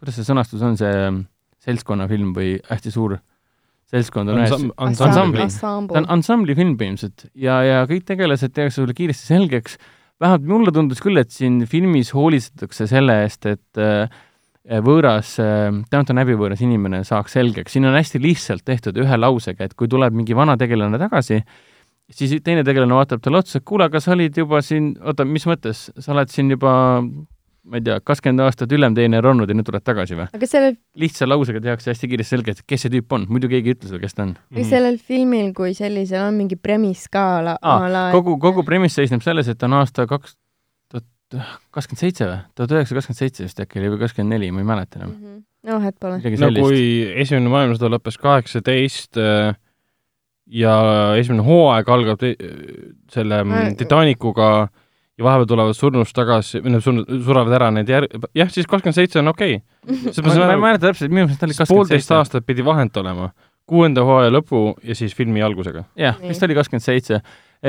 [0.00, 1.10] kuidas see sõnastus on, see
[1.62, 3.18] seltskonnafilm või hästi suur
[3.92, 7.26] seltskond on ühes ansambli, ta on ansambli film põhimõtteliselt.
[7.36, 9.76] Ja, ja kõik tegelased tehakse sulle kiiresti selgeks,
[10.22, 14.06] vähemalt mulle tundus küll, et siin filmis hoolitsetakse selle eest, et äh,
[14.62, 19.64] võõras, eh, Downton Abbey võõras inimene saaks selgeks, siin on hästi lihtsalt tehtud ühe lausega,
[19.64, 21.42] et kui tuleb mingi vana tegelane tagasi,
[22.12, 25.46] siis teine tegelane vaatab talle otsa, et kuule, aga sa olid juba siin, oota, mis
[25.48, 26.72] mõttes, sa oled siin juba
[27.62, 30.26] ma ei tea, kakskümmend aastat ülemteener olnud ja nüüd tuled tagasi või?
[30.34, 33.76] aga sellel lihtsa lausega tehakse hästi kiiresti selgeks, kes see tüüp on, muidu keegi ei
[33.76, 34.32] ütle sulle, kes ta on.
[34.50, 39.22] aga sellel filmil kui sellisel on mingi premiss ka ala, ala kogu, kogu premiss seisneb
[39.22, 40.34] selles, et on aasta kaks
[41.74, 42.38] kakskümmend seitse või?
[42.58, 45.24] tuhat üheksasada kakskümmend seitse vist äkki oli või kakskümmend neli, ma ei mäleta enam mm.
[45.24, 45.42] -hmm.
[45.72, 46.20] noh, et pole.
[46.44, 46.86] no kui
[47.24, 49.54] Esimene maailmasõda lõppes kaheksateist äh,
[50.52, 50.72] ja
[51.20, 52.24] esimene hooaeg algab
[53.12, 53.66] selle ma...
[53.78, 54.48] Titanicuga
[55.18, 59.20] ja vahepeal tulevad surnust tagasi, või noh, surevad ära need jär-, jah, siis kakskümmend seitse
[59.20, 60.24] on okei okay.
[60.24, 61.74] ma, ma ei mäleta täpselt, minu meelest oli kakskümmend seitse.
[61.74, 63.30] poolteist aastat pidi vahend olema,
[63.68, 65.84] kuuenda hooaja lõpu ja siis filmi algusega.
[66.00, 67.20] jah, vist oli kakskümmend seitse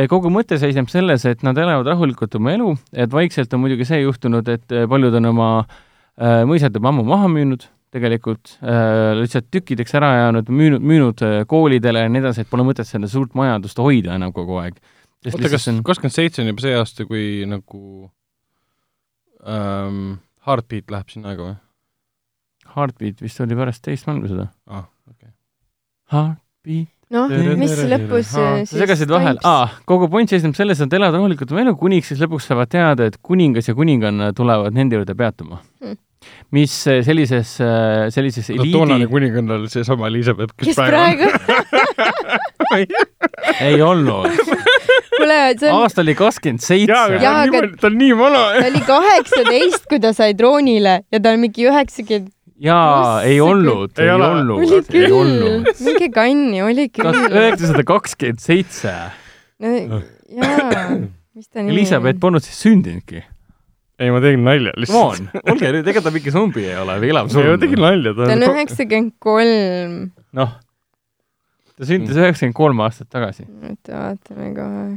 [0.10, 4.02] kogu mõte seisneb selles, et nad elavad rahulikult oma elu, et vaikselt on muidugi see
[4.02, 9.94] juhtunud, et eh, paljud on oma äh, mõisad juba ammu maha müünud, tegelikult lihtsalt tükkideks
[10.00, 14.16] ära jäänud, müünud, müünud koolidele ja nii edasi, et pole mõtet seda suurt majandust hoida
[14.18, 14.80] enam kogu aeg.
[15.30, 17.84] oota, kas kakskümmend seitse on juba see aasta, kui nagu
[19.46, 20.18] ähm,
[20.48, 21.60] Heartbeat läheb sinna aega või?
[22.74, 24.50] Heartbeat vist oli pärast teist maailmasõda.
[24.68, 25.32] aa ah,, okay..
[26.14, 31.20] Heartbeat noh, mis lõpus siis sa segasid vahel, aa, kogu point seisneb selles, et elavad
[31.20, 35.16] rahulikult oma elu, kuniks siis lõpuks saavad teada, et kuningas ja kuninganna tulevad nende juurde
[35.18, 36.00] peatuma hmm.
[36.56, 36.76] mis
[37.08, 37.56] sellises,
[38.16, 41.30] sellises eliidi toonane kuninganna oli seesama Elizabeth, kes, praegu,
[42.68, 43.04] praegu?
[43.68, 44.30] ei olnud.
[45.18, 46.94] kuule, see on, aasta oli kakskümmend seitse.
[46.94, 48.44] ta Jaa, on aga- ta on nii vana.
[48.58, 52.32] ta oli kaheksateist, kui ta sai troonile ja ta on mingi üheksakümmend,
[52.62, 57.20] jaa, ei olnud, Ei olnud, oli ei küll olnud., minge kanni, oli küll.
[57.30, 58.94] üheksasada kakskümmend seitse.
[59.64, 60.90] jaa,
[61.34, 63.24] mis ta nimi Elizabeth polnud siis sündinudki.
[64.00, 65.24] ei, ma tegin nalja Come lihtsalt.
[65.34, 67.88] on, olge nüüd, ega ta mingi zombi ei ole või elab ei, ma tegin surnud.
[67.88, 68.56] nalja, ta ta on on.
[68.58, 69.98] üheksakümmend kolm.
[70.42, 70.54] noh,
[71.78, 73.48] ta sündis üheksakümmend kolm aastat tagasi.
[73.50, 74.88] oota, vaatame kohe.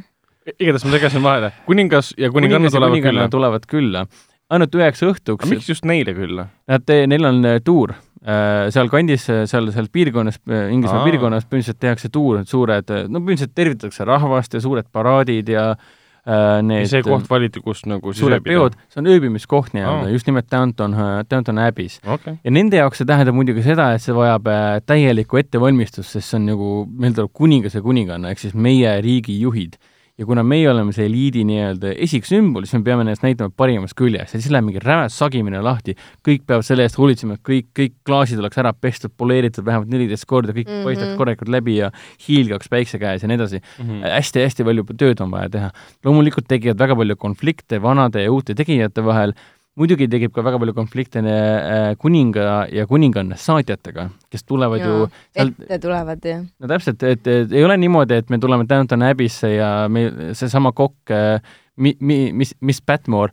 [0.56, 1.52] igatahes ma segasin vahele.
[1.66, 3.28] kuningas ja kuninganna tulevad külla.
[3.32, 4.06] tulevad külla.
[4.52, 6.48] Ainult üheks õhtuks miks just neile külla?
[6.70, 11.06] Nad, neil on äh, tuur äh, sealkandis, seal, seal piirkonnas, Inglismaa Aa.
[11.10, 16.86] piirkonnas põhimõtteliselt tehakse tuur, suured, no põhimõtteliselt tervitatakse rahvast ja suured paraadid ja äh, need
[16.90, 20.94] see koht valiti, kus nagu siis suured peod, see on ööbimiskoht nii-öelda just nimelt Downton,
[21.30, 21.98] Downton Abbey's.
[22.06, 22.38] okei.
[22.42, 26.40] ja nende jaoks see tähendab muidugi seda, et see vajab äh, täielikku ettevalmistust, sest see
[26.40, 29.78] on nagu, meil tuleb kuningas ja kuninganna ehk siis meie riigi juhid.
[30.16, 34.34] Ja kuna meie oleme see eliidi nii-öelda esiksümbol, siis me peame ennast näitama parimast küljest
[34.34, 37.96] ja siis läheb mingi räme sagimine lahti, kõik peavad selle eest hoolitsema, et kõik, kõik
[38.08, 40.78] klaasid oleks ära pestud, poleeritud vähemalt neliteist korda, kõik mm.
[40.78, 40.88] -hmm.
[40.88, 41.90] paistaks korralikult läbi ja
[42.28, 44.02] hiilgaks päikse käes ja nii edasi Mhm.
[44.04, 45.70] hästi-hästi palju tööd on vaja teha.
[46.04, 49.34] loomulikult tekivad väga palju konflikte vanade ja uute tegijate vahel,
[49.76, 55.12] muidugi tekib ka väga palju konflikte äh, kuninga ja kuninganna saatjatega, kes tulevad ju Jaa,
[55.36, 56.40] seal, ette tulevad ja.
[56.42, 61.12] no täpselt, et, ei ole niimoodi, et me tuleme Downton Abbey'sse ja meil seesama kokk
[61.14, 61.38] äh,
[61.76, 63.32] mi-, mi-, mis, mis Patmore,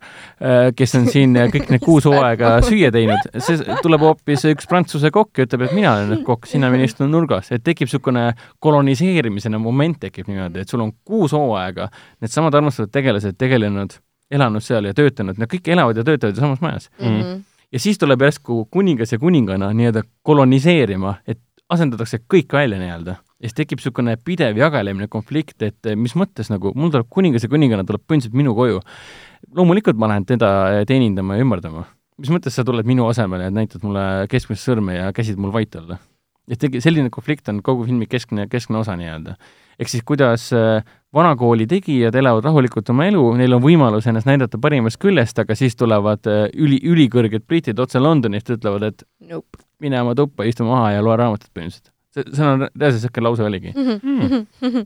[0.76, 5.40] kes on siin kõik need kuus hooaega süüa teinud, see tuleb hoopis üks prantsuse kokk
[5.40, 8.30] ja ütleb, et mina olen nüüd kokk, sina võin istuda nurgas, et tekib niisugune
[8.64, 11.90] koloniseerimisena moment tekib niimoodi, et sul on kuus hooaega.
[12.24, 13.96] Needsamad armastavad tegelased tegelenud,
[14.30, 16.90] elanud seal ja töötanud, nad kõik elavad ja töötavad ju samas majas.
[17.00, 17.42] Mhm.
[17.72, 23.16] ja siis tuleb järsku kuningas ja kuninganna nii-öelda koloniseerima, et asendatakse kõik välja nii-öelda.
[23.44, 27.44] ja siis tekib niisugune pidev jagelemine, konflikt, et eh, mis mõttes nagu, mul tuleb kuningas
[27.44, 28.80] ja kuninganna tuleb põhimõtteliselt minu koju.
[29.56, 31.84] loomulikult ma lähen teda eh, teenindama ja ümardama.
[32.18, 35.74] mis mõttes sa tuled minu asemele ja näitad mulle keskmist sõrme ja käsid mul vait
[35.76, 35.98] olla?
[36.48, 39.36] et tegi, selline konflikt on kogu filmi keskne, keskne osa nii-öelda.
[39.78, 40.84] Ehk siis kuidas äh,
[41.14, 45.76] vanakooli tegijad elavad rahulikult oma elu, neil on võimalus ennast näidata parimast küljest, aga siis
[45.78, 49.62] tulevad äh, üli, ülikõrged britid otse Londonist, ütlevad, et Nope.
[49.82, 51.92] mine oma tuppa, istu maha ja loe raamatut põhimõtteliselt.
[52.14, 53.74] see, see on reaalselt niisugune lause oligi.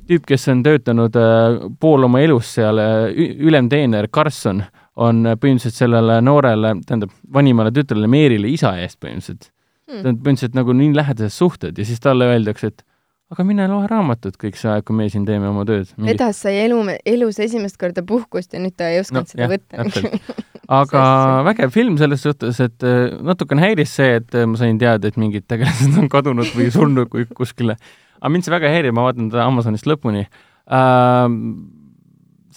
[0.09, 3.06] tüüp, kes on töötanud äh, pool oma elust seal äh,,
[3.48, 4.65] ülemteener Carson
[4.97, 9.52] on äh, põhimõtteliselt sellele noorele, tähendab, vanimale tütrele Meerile isa eest põhimõtteliselt.
[9.89, 10.05] Hmm.
[10.05, 12.85] Nad põhimõtteliselt nagu nii lähedased suhted ja siis talle öeldakse, et
[13.29, 15.91] aga mine loe raamatut kõik see aeg, kui me siin teeme oma tööd.
[16.09, 16.79] Edas sai elu,
[17.09, 20.37] elus esimest korda puhkust ja nüüd ta ei osanud No, seda jah, võtta.
[20.81, 21.03] aga
[21.49, 25.19] vägev film selles suhtes, et äh, natukene häiris see, et äh, ma sain teada, et
[25.21, 27.77] mingid tegelased on kadunud või surnud kui kuskile.
[28.19, 31.29] aga mind see väga häirib, ma vaatan teda Amazonist lõpuni äh,.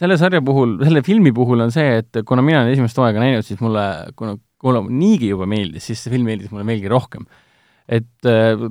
[0.01, 3.45] selle sarja puhul, selle filmi puhul on see, et kuna mina olen esimest hooaega näinud,
[3.45, 3.85] siis mulle,
[4.17, 7.27] kuna, kuna niigi juba meeldis, siis see film meeldis mulle veelgi rohkem.
[7.89, 8.61] Et äh,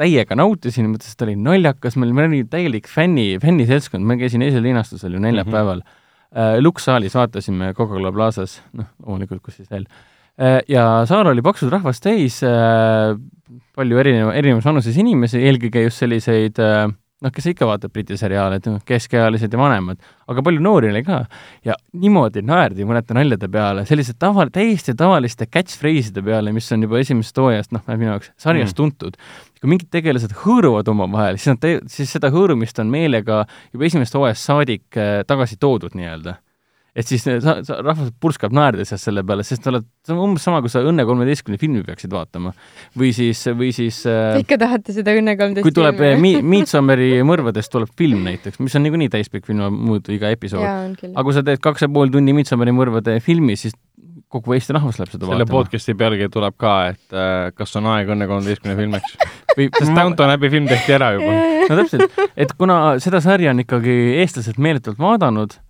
[0.00, 4.44] täiega nautisin, mõtlesin, et ta oli naljakas, meil meil oli täielik fänni, fänniseltskond, ma käisin
[4.46, 5.86] eeslinastusel ju neljapäeval mm.
[5.86, 6.02] -hmm.
[6.60, 9.86] Lux saalis vaatasime Coca-Cola Plazas, noh, loomulikult, kus siis veel.
[10.68, 12.42] ja saal oli paksult rahvast täis,
[13.76, 16.88] palju erineva, erinevas vanuses inimesi, eelkõige just selliseid äh,
[17.24, 21.02] noh, kes ikka vaatab Briti seriaale, et noh, keskealised ja vanemad, aga palju noori oli
[21.06, 21.22] ka.
[21.64, 27.00] ja niimoodi naerdi mõnede naljade peale, selliste tava, täiesti tavaliste catchphrase'ide peale, mis on juba
[27.00, 28.78] esimesest hooajast, noh, minu jaoks sarjas mm.
[28.80, 29.20] tuntud.
[29.60, 34.50] kui mingid tegelased hõõruvad omavahel, siis nad siis seda hõõrumist on meelega juba esimesest hooajast
[34.50, 36.36] saadik äh, tagasi toodud nii-öelda
[36.96, 40.46] et siis sa, sa, rahvas purskab naerdes selle peale, sest sa oled, see on umbes
[40.46, 42.54] sama, kui sa Õnne kolmeteistkümne filmi peaksid vaatama.
[42.96, 47.10] või siis, või siis äh, ikka tahate seda Õnne kolmteist kui tuleb äh, Mi-, Midsommari
[47.26, 50.64] mõrvadest tuleb film näiteks, mis on niikuinii täispikk film, muud iga episood.
[50.64, 51.26] aga.
[51.26, 53.76] kui sa teed kaks ja pool tundi Midsommari mõrvade filmi, siis
[54.32, 55.52] kogu Eesti rahvas läheb seda selle vaatama.
[55.52, 59.20] podcast'i pealkiri tuleb ka, et äh, kas on aeg Õnne kolmeteistkümne filmiks.
[59.56, 61.36] või sest Downton Abbey film tehti ära juba.
[61.68, 65.60] no täpselt, et kuna seda sarja on ikkagi eestlased meeletult vaadanud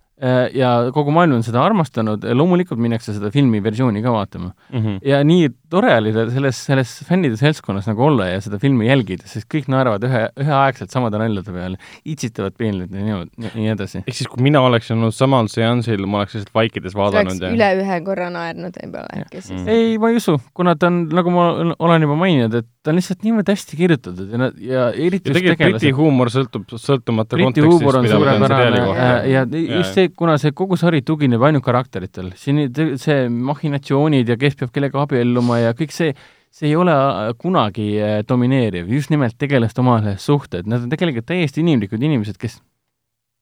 [0.57, 4.53] ja kogu maailm on seda armastanud, loomulikult minnakse seda filmi versiooni ka vaatama.
[4.73, 4.97] Mhm.
[5.05, 9.49] ja nii tore oli selles, selles fännide seltskonnas nagu olla ja seda filmi jälgida, sest
[9.51, 14.03] kõik naeravad ühe, üheaegselt samade naljade peale, itsitavad peenelt ja nii, nii edasi.
[14.05, 17.47] ehk siis, kui mina oleksin olnud samal seansil, ma oleks lihtsalt vaikides sa oleks vaadanud
[17.47, 19.67] ja üle ühe korra naernud võib-olla äkki siis Mm..
[19.67, 21.45] ei, ma ei usu, kuna ta on, nagu ma
[21.83, 25.37] olen juba maininud, et ta on lihtsalt niivõrd hästi kirjutatud ja nad, ja eriti ja
[25.37, 29.07] tegelikult Briti huumor sõltub, sõltumata Briti kontekstist, huumor on suurepärane äh, kohta.
[29.31, 29.43] ja
[29.79, 32.63] just see, kuna see kogu sari tugineb ainult karakteritel, siin
[33.01, 36.13] see mahhinatsioonid ja kes peab kellega abielluma ja kõik see,
[36.53, 41.27] see ei ole äh, kunagi äh, domineeriv, just nimelt tegelaste omavahelised suhted, nad on tegelikult
[41.29, 42.59] täiesti inimlikud inimesed, kes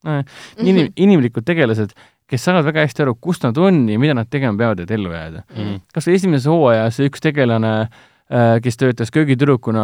[0.07, 0.23] äh,
[0.63, 1.93] inim, inimlikud tegelased,
[2.29, 5.11] kes saavad väga hästi aru, kus nad on ja mida nad tegema peavad, et ellu
[5.13, 5.79] jääda Mm.
[5.93, 7.89] kas või esimeses hooajas üks tegelane,
[8.65, 9.83] kes töötas köögitüdrukuna,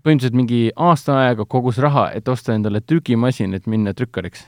[0.00, 4.46] põhimõtteliselt mingi aasta aega kogus raha, et osta endale trükimasin, et minna trükkariks.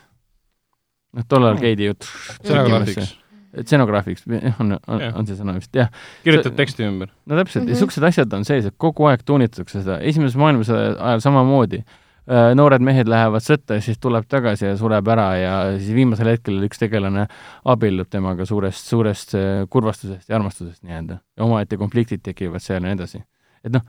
[1.13, 1.61] noh, tollal Mm.
[1.61, 3.19] käidi ju Stsenograafiks.
[3.62, 4.24] Stsenograafiks,
[4.60, 5.93] on, on, on see sõna vist, jah.
[6.24, 7.12] kirjutab See- teksti ümber.
[7.27, 7.74] no täpselt mm, -hmm.
[7.74, 11.85] Niisugused asjad on sees, et kogu aeg toonitatakse seda, esimeses maailmasõja ajal samamoodi.
[12.59, 16.59] noored mehed lähevad sõtta ja siis tuleb tagasi ja sureb ära ja siis viimasel hetkel
[16.66, 17.28] üks tegelane
[17.64, 21.20] abiellub temaga suurest, suurest äh, kurvastusest ja armastusest nii-öelda.
[21.36, 23.23] ja omaette konfliktid tekivad seal ja nii edasi.
[23.62, 23.86] et noh,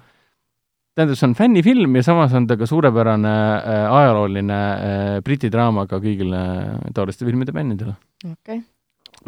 [0.98, 5.86] tähendab, see on fännifilm ja samas on ta ka suurepärane äh, ajalooline äh, Briti draama
[5.90, 7.94] ka kõigile äh, taoliste filmide fännidele
[8.26, 8.64] okei.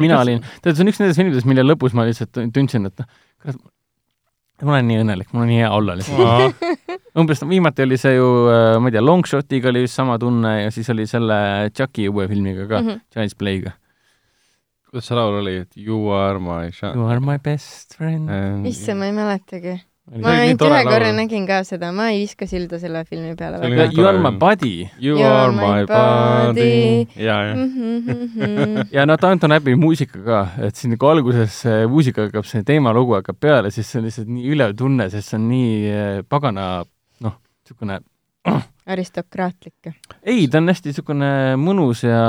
[0.02, 3.02] Mina Kas- olin, tead, see on üks nendest filmidest, mille lõpus ma lihtsalt tundsin, et
[3.02, 3.08] noh,
[3.42, 3.60] kurat,
[4.62, 6.64] ma olen nii õnnelik, mul on nii hea olla lihtsalt.
[7.20, 8.30] umbes viimati oli see ju,
[8.80, 11.38] ma ei tea, Longshotiga oli vist sama tunne ja siis oli selle
[11.74, 12.88] Chucky uue filmiga ka mm.
[12.88, 13.06] -hmm.
[13.14, 13.76] Child's Play'ga.
[14.90, 18.28] kuidas see laul oli, et you are my shine You are my best friend.
[18.28, 19.80] and issand, ma ei mäletagi.
[20.10, 21.16] Ma nii ainult ühe korra laul.
[21.20, 23.98] nägin ka seda, ma ei viska silda selle filmi peale See oli väga nii.
[24.00, 24.72] You are my buddy.
[24.98, 27.06] You are my body.
[27.16, 27.54] ja, ja.
[27.54, 32.64] Mhm, ja no Downton Abbey muusika ka, et siin nagu alguses see muusika hakkab, see
[32.66, 36.20] teemalugu hakkab peale, siis see on lihtsalt nii ülev tunne, sest see on nii eh,
[36.28, 36.66] pagana
[37.22, 38.00] noh, niisugune
[38.90, 39.92] aristokraatlik.
[40.26, 42.20] ei, ta on hästi niisugune mõnus ja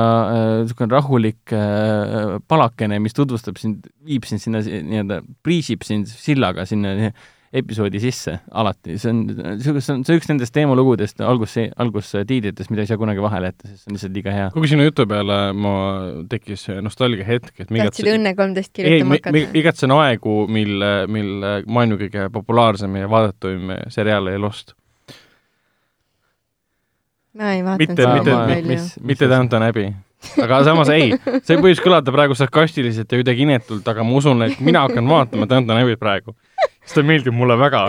[0.61, 6.67] niisugune rahulik äh, palakene, mis tutvustab sind, viib sind sinna si- nii-öelda, priisib sind sillaga
[6.69, 6.93] sinna
[7.51, 9.21] episoodi sisse alati, see on,
[9.59, 13.67] see on, see on üks nendest teemalugudest algus, algustiitrites, mida ei saa kunagi vahele jätta,
[13.67, 14.45] sest see on lihtsalt liiga hea.
[14.53, 15.73] kogu sinu jutu peale ma
[16.31, 19.57] tekkis nostalgia hetk, et tahtsid Õnne kolmteist ei, kirjutama ma hakata?
[19.59, 21.33] igatsen aegu, mil, mil
[21.67, 24.71] maailma kõige populaarsem ja vaadatum seriaal oli Lost.
[27.35, 28.67] ma ei vaadanud Mitte- seda palju.
[28.71, 29.91] mis, mitte Downton Abbey.
[30.43, 31.11] aga samas ei,
[31.43, 35.47] see võis kõlada praegu sarkastiliselt ja kuidagi inetult, aga ma usun, et mina hakkan vaatama
[35.49, 36.35] Downton Abbey't praegu.
[36.91, 37.85] Sest ta meeldib mulle väga.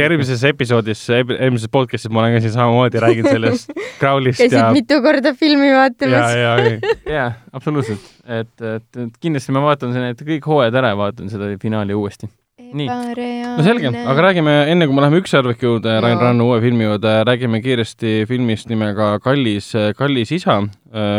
[0.00, 5.00] järgmises episoodis, eelmises podcast'is ma olen ka siin samamoodi, räägin sellest Crowley'st käisid ja, mitu
[5.04, 6.32] korda filmi ja, vaatamas?
[6.38, 8.06] ja, ja jaa, absoluutselt.
[8.24, 12.30] et, et, et kindlasti ma vaatan need kõik hooajad ära ja vaatan seda finaali uuesti.
[12.74, 12.88] Nii.
[12.88, 16.16] no selge, aga räägime, enne kui me läheme Ükssarviku juurde, Rain.
[16.18, 19.68] Rannu uue filmi juurde, räägime kiiresti filmist nimega Kallis,
[19.98, 20.56] kallis isa,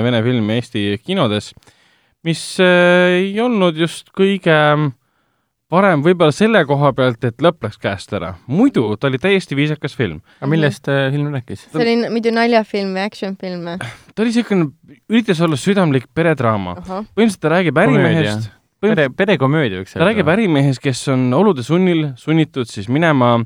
[0.03, 1.53] vene film Eesti kinodes,
[2.27, 4.57] mis äh, ei olnud just kõige
[5.75, 8.33] parem võib-olla selle koha pealt, et lõpp läks käest ära.
[8.47, 10.21] muidu ta oli täiesti viisakas film.
[10.39, 11.67] aga millest äh, film rääkis?
[11.71, 13.91] see oli muidu naljafilm või action film või?
[14.13, 14.69] ta oli niisugune,
[15.11, 16.77] üritas olla südamlik peredraama.
[16.79, 18.49] põhimõtteliselt ta räägib ärimehest,
[18.83, 23.37] pere, perekomöödia võiks ta räägib ärimehest, kes on olude sunnil sunnitud siis minema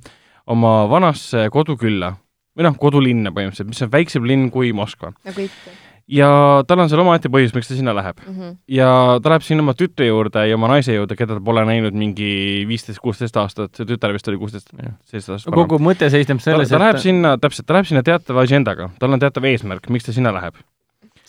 [0.49, 2.15] oma vanasse kodukülla
[2.57, 5.13] või noh, kodulinna põhimõtteliselt, mis on väiksem linn kui Moskva.
[5.25, 5.77] nagu ikka
[6.09, 6.29] ja
[6.67, 8.17] tal on seal omaette põhjus, miks ta sinna läheb.
[8.25, 8.35] mm.
[8.35, 8.55] -hmm.
[8.75, 11.93] ja ta läheb sinna oma tütre juurde ja oma naise juurde, keda ta pole näinud
[11.93, 15.53] mingi viisteist, kuusteist aastat, see tütar vist oli kuusteist, seitseteist aastat.
[15.53, 18.89] kogu mõte seisneb ta, selles, ta läheb et sinna, täpselt, ta läheb sinna teatava agendaga,
[18.99, 20.55] tal on teatav eesmärk, miks ta sinna läheb.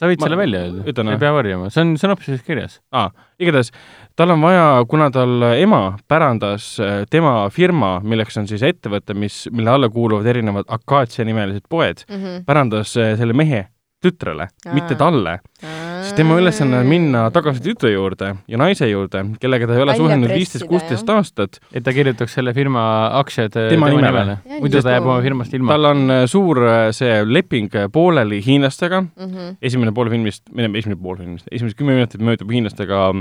[0.01, 2.79] sa võid ma- selle välja öelda, ei pea varjama, see on sõnastuses kirjas.
[2.93, 3.73] aa, igatahes
[4.17, 9.43] tal on vaja, kuna tal ema pärandas äh, tema firma, milleks on siis ettevõte, mis,
[9.53, 12.45] mille alla kuuluvad erinevad Akaatsia nimelised poed, Mm -hmm.
[12.45, 13.67] pärandas äh, selle mehe
[14.03, 19.69] tütrele, mitte talle, siis tema ülesanne on minna tagasi tütre juurde ja naise juurde, kellega
[19.69, 21.59] ta ei ole suhelnud viisteist, kuusteist aastat.
[21.73, 22.83] et ta kirjutaks selle firma
[23.21, 24.09] aktsiad äh, Tema nimele.
[24.09, 25.75] nimele muidu ta jääb oma firmast ilma.
[25.75, 29.29] tal on äh, suur äh, see leping pooleli hiinlastega, mm.
[29.29, 29.57] -hmm.
[29.63, 33.13] esimene pool filmist, või noh, esimene pool filmist, esimesed kümme minutit möödub hiinlastega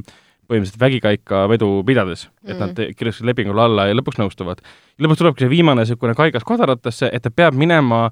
[0.50, 2.60] põhimõtteliselt vägikaika vedu pidades, et Mm.
[2.60, 4.64] nad te- kirjutasid lepingule alla ja lõpuks nõustuvad.
[5.00, 8.06] lõpuks tulebki see viimane niisugune kaigas kodaratesse, et ta peab minema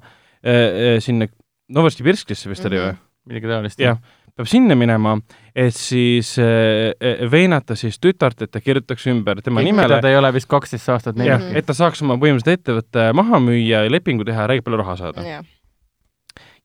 [0.44, 1.26] äh, sinna
[1.68, 2.94] Novosibirskisse vist oli või?
[3.28, 3.80] midagi taolist.
[3.82, 3.98] jah,
[4.38, 5.18] peab sinna minema,
[5.52, 10.16] et siis äh, äh, veenata siis tütart, et ta kirjutaks ümber tema nimele ta ei
[10.16, 11.50] ole vist kaksteist aastat näinud.
[11.58, 14.96] et ta saaks oma põhimõtteliselt ettevõtte maha müüa ja lepingu teha ja räägib palju raha
[15.02, 15.26] saada.
[15.26, 15.44] jah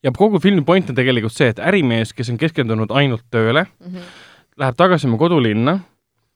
[0.04, 3.92] ja kogu filmi point on tegelikult see, et ärimees, kes on keskendunud ainult tööle, mm
[3.92, 4.10] -hmm.
[4.60, 5.80] läheb tagasi oma kodulinna,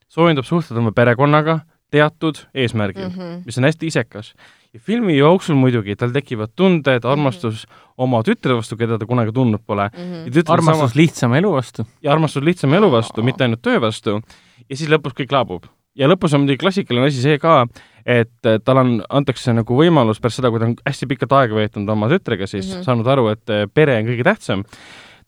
[0.08, 3.36] soovindab suhtleda oma perekonnaga teatud eesmärgil mm, mm -hmm.
[3.38, 3.42] -hmm.
[3.46, 4.34] mis on hästi isekas.
[4.74, 7.66] ja filmi jooksul muidugi tal tekivad tunded, armastus
[7.96, 11.86] oma tütre vastu, keda ta kunagi tundnud pole, ja Mm tütre armastus lihtsama elu vastu.
[12.02, 14.20] ja armastus lihtsama elu vastu, mitte ainult töö vastu,
[14.68, 15.64] ja siis lõpus kõik laabub.
[15.94, 17.66] ja lõpus on muidugi klassikaline asi see ka,
[18.06, 21.88] et tal on, antakse nagu võimalus pärast seda, kui ta on hästi pikalt aega veetnud
[21.88, 22.72] oma tütrega, siis mm.
[22.72, 22.84] -hmm.
[22.84, 24.64] saanud aru, et äh, pere on kõige tähtsam,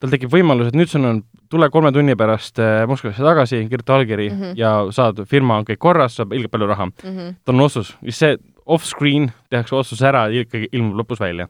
[0.01, 1.20] tal tekib võimalus, et nüüd sul on,
[1.52, 4.44] tule kolme tunni pärast äh, Moskvasse tagasi, kirjuta allkiri mm Mhm.
[4.51, 4.56] -hmm.
[4.56, 6.86] ja saad, firma on kõik korras, saab ilgelt palju raha.
[7.05, 7.35] Mhm.
[7.44, 8.36] tal on otsus, siis see
[8.66, 11.48] off-screen tehakse otsus ära ja ikkagi ilmub lõpus välja.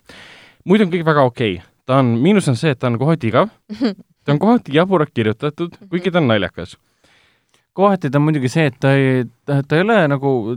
[0.65, 1.67] muidu on kõik väga okei okay.
[1.87, 3.49] ta on, miinus on see, et ta on kohati igav,
[4.25, 6.77] ta on kohati jaburalt kirjutatud, kuigi ta on naljakas.
[7.73, 10.57] kohati ta on muidugi see, et ta ei, ta, ta ei ole nagu,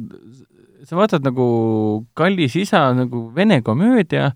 [0.83, 4.31] sa vaatad nagu Kallis isa nagu vene komöödia,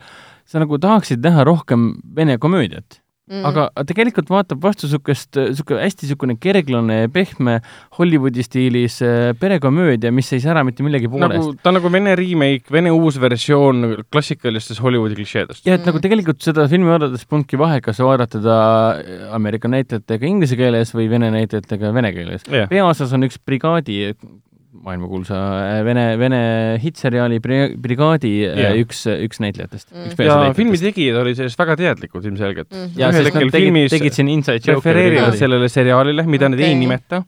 [0.46, 3.44] sa nagu tahaksid näha rohkem vene komöödiat Mm.
[3.44, 7.58] aga tegelikult vaatab vastu niisugust, niisugune hästi niisugune kerglane ja pehme
[7.98, 12.14] Hollywoodi stiilis äh, perekomöödia, mis ei sära mitte millegi poolest nagu, ta on nagu vene
[12.16, 15.66] remake, vene uus versioon klassikalistest Hollywoodi klišeedest.
[15.68, 15.90] ja et Mm.
[15.92, 20.96] nagu tegelikult seda filmi vaadates polnudki vahet, kas sa vaadata teda Ameerika näitlejatega inglise keeles
[20.96, 22.48] või vene näitlejatega vene keeles.
[22.48, 24.14] jah, peaosas on üks brigaadi,
[24.86, 26.40] maailmakuulsa äh, vene, vene
[26.84, 28.58] hittseriaali Bri- Brigaadi Jah.
[28.58, 28.78] yeah.
[28.84, 30.04] üks, üks näitlejatest Mm.
[30.10, 30.58] ja peaasjnäitlejatest.
[30.58, 32.68] filmi tegijad olid sellest väga teadlikud ilmselgelt.
[32.72, 32.94] Mhm.
[33.00, 36.76] ja ühel sest nad tegid, tegid siin inside joke'i refereerivad sellele seriaalile, mida nad ei
[36.78, 37.24] nimeta,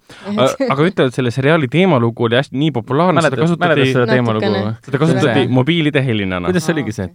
[0.70, 4.74] aga ütlevad, selle seriaali teemalugu oli hästi nii populaarne, seda kasutati, seda teemalugu või?
[4.86, 6.48] seda kasutati See- mobiilide helinana.
[6.52, 7.08] kuidas see oligi see?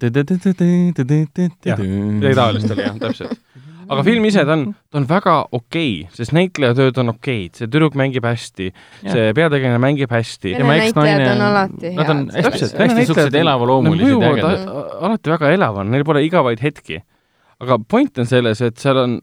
[1.04, 3.38] midagi taolist oli jah, täpselt.
[3.88, 7.68] Aga film ise, ta on, ta on väga okei okay,, sest näitlejatööd on okeid, see
[7.70, 8.70] tüdruk mängib hästi,
[9.02, 10.54] see peategelane mängib hästi.
[10.56, 12.34] Vene näitlejad on alati Nad on head.
[12.34, 13.38] hästi, Täpselt, hästi siuksed
[14.30, 14.66] ägedad.
[14.68, 17.02] a- alati väga elavad, neil pole igavaid hetki.
[17.60, 19.20] aga point on selles, et seal on,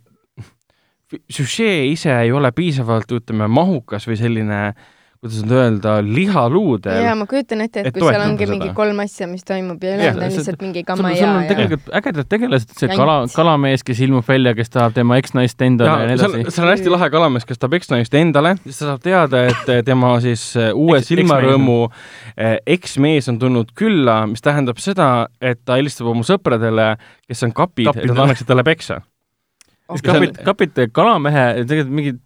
[1.30, 4.62] süžee ise ei ole piisavalt, ütleme, mahukas või selline,
[5.22, 8.56] kuidas nüüd öelda, lihaluudel jaa, ma kujutan ette, et et kui seal ongi seda.
[8.56, 11.92] mingi kolm asja, mis toimub ja ülejäänud on lihtsalt mingi kama sul ja ja tegelikult
[12.00, 16.18] ägedad tegelased, see kala, kalamees, kes ilmub välja, kes tahab tema eksnaist endale ja nii
[16.24, 16.56] seal, edasi.
[16.56, 19.84] seal on hästi lahe kalamees, kes tahab eksnaist endale, siis ta saab teada, et eh,
[19.92, 25.62] tema siis eh, uue Eks- silmarõõmu eh, eksmees on tulnud külla, mis tähendab seda, et
[25.62, 26.96] ta helistab oma sõpradele,
[27.30, 29.04] kes on kapid, Kapid, et nad annaksid talle peksa.
[29.86, 32.22] see on- kapit, kapit kalamehe, tegelikult mingid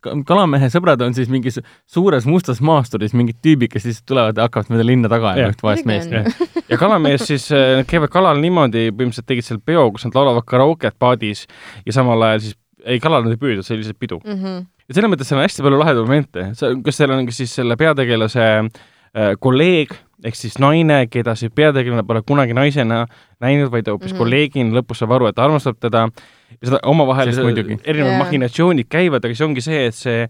[0.00, 1.60] kalamehe sõbrad on siis mingis
[1.90, 5.64] suures mustas maasturis mingid tüübid, kes lihtsalt tulevad ja hakkavad mööda linna taga ajama üht
[5.64, 6.28] vaest meest on..
[6.70, 10.46] ja kalamees siis eh, nad käivad kalal niimoodi, põhimõtteliselt tegid seal peo, kus nad laulavad
[10.48, 11.46] karaoket paadis
[11.86, 14.20] ja samal ajal siis ei, kalal nad ei püüdnud, see oli lihtsalt pidu.
[14.24, 14.62] Mhm.
[14.88, 16.46] ja selles mõttes seal on hästi palju lahedaid momente,
[16.86, 19.94] kas seal on ka siis selle peategelase äh, kolleeg
[20.24, 23.04] ehk siis naine, keda see peategelane pole kunagi naisena
[23.40, 24.14] näinud, vaid hoopis mm.
[24.14, 24.18] -hmm.
[24.18, 26.08] kolleegina, lõpus saab aru, et ta armastab teda
[26.60, 28.18] ja seda omavahel erinevad Jaa.
[28.18, 30.26] machinatsioonid käivad, aga see ongi see, et see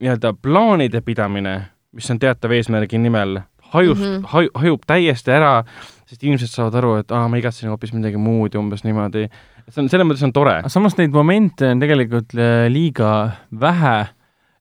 [0.00, 1.58] nii-öelda plaanide pidamine,
[1.96, 3.40] mis on teatav eesmärgi nimel,
[3.72, 4.16] hajust mm.
[4.16, 4.32] -hmm.
[4.32, 5.64] haju, hajub täiesti ära,
[6.06, 9.28] sest inimesed saavad aru, et aa, ma igatsen hoopis midagi muud ja umbes niimoodi.
[9.68, 10.62] see on, selles mõttes on tore.
[10.70, 14.06] samas neid momente on tegelikult äh, liiga vähe,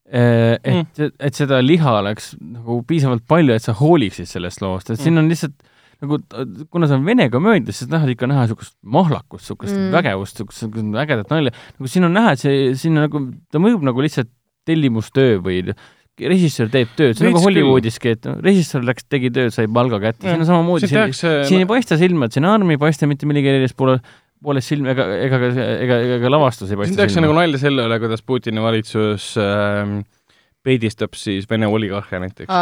[0.06, 5.02] et mm., et seda liha oleks nagu piisavalt palju, et sa hooliksid sellest loost, et
[5.02, 5.24] siin Mm.
[5.24, 5.56] on lihtsalt
[6.04, 6.20] nagu,
[6.70, 9.88] kuna see on vene komöödia, siis tahad ikka näha niisugust mahlakust, niisugust mm.
[9.88, 9.92] Mm.
[9.96, 11.54] vägevust, niisugust ägedat nalja.
[11.80, 13.22] nagu siin on näha, et see, siin on nagu,
[13.52, 14.30] ta mõjub nagu lihtsalt
[14.66, 15.62] tellimustöö või
[16.16, 20.00] režissöör teeb tööd, see on nagu Hollywoodiski, et noh, režissöör läks, tegi tööd, sai palga
[20.04, 23.28] kätte, siin on samamoodi, siin siin, tehakse siin ei paista silma, stsenaarium ei paista mitte
[23.28, 23.98] millegi erilist poole,
[24.46, 27.40] poolest silma ega, ega, ega, ega, ega ka lavastus ei siin paista tehakse silma nagu
[27.40, 29.98] nalja selle üle, kuidas Putini valitsus äh,
[30.66, 32.54] peedistab siis Vene oligarhe näiteks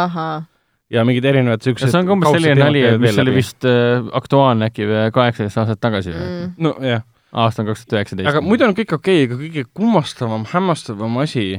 [0.92, 4.70] ja mingid erinevad siuksed see on ka umbes selline nali, mis oli vist äh, aktuaalne
[4.70, 6.52] äkki või kaheksateist aastat tagasi Mm.
[6.62, 7.02] nojah,
[7.32, 8.28] aasta on kaks tuhat üheksateist.
[8.30, 11.58] aga muidu on kõik okei okay,, aga kõige kummastavam, hämmastavam asi,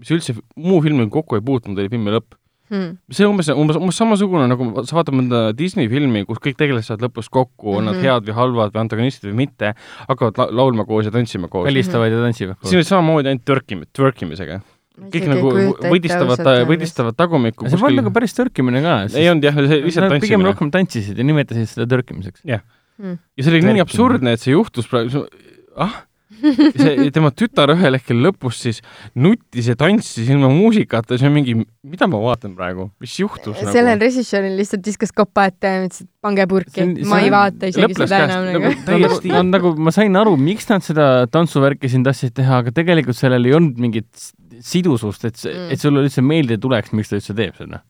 [0.00, 2.38] mis üldse muu filmiga kokku ei puutunud, oli filmi lõpp.
[2.72, 2.96] Hmm.
[3.12, 7.04] see umbes, umbes, umbes samasugune nagu sa vaatad mõnda Disney filmi, kus kõik tegelased saavad
[7.10, 8.02] lõpus kokku, on nad Mhm.
[8.06, 9.74] head või halvad või antagonistid või mitte,
[10.08, 11.66] hakkavad la laulma koos ja tantsima koos.
[11.68, 14.60] välistavad ja tantsivad siin oli samamoodi ainult twerkimi-, twerkimisega.
[15.10, 15.50] kõik nagu
[15.90, 18.94] võdistavad, võdistavad tagumikku see polnud nagu päris tõrkimine ka.
[19.18, 20.48] ei olnud jah, see lihtsalt Nad pigem tantsimine.
[20.52, 22.40] rohkem tantsisid ja nimetasid seda tõrkimiseks.
[22.46, 22.60] ja
[23.02, 23.80] see oli nii Twerkimine.
[23.82, 25.26] absurdne, et see juhtus praegu,
[25.76, 26.04] ah,
[26.80, 28.80] see tema tütar ühel hetkel lõpus siis
[29.14, 31.54] nuttis ja tantsis ilma muusikata, see on mingi,
[31.86, 34.04] mida ma vaatan praegu, mis juhtus sellel nagu?
[34.06, 38.22] režissööril lihtsalt viskas kopa ette ja ütles, et pange purki ma ei vaata isegi seda
[38.26, 38.86] enam nagu nagu.
[38.88, 43.20] täiesti- on nagu, ma sain aru, miks nad seda tantsuvärki siin tahtsid teha, aga tegelikult
[43.20, 44.30] sellel ei olnud mingit
[44.64, 47.82] sidusust, et see mm., et sulle üldse meelde tuleks, miks ta üldse teeb seda.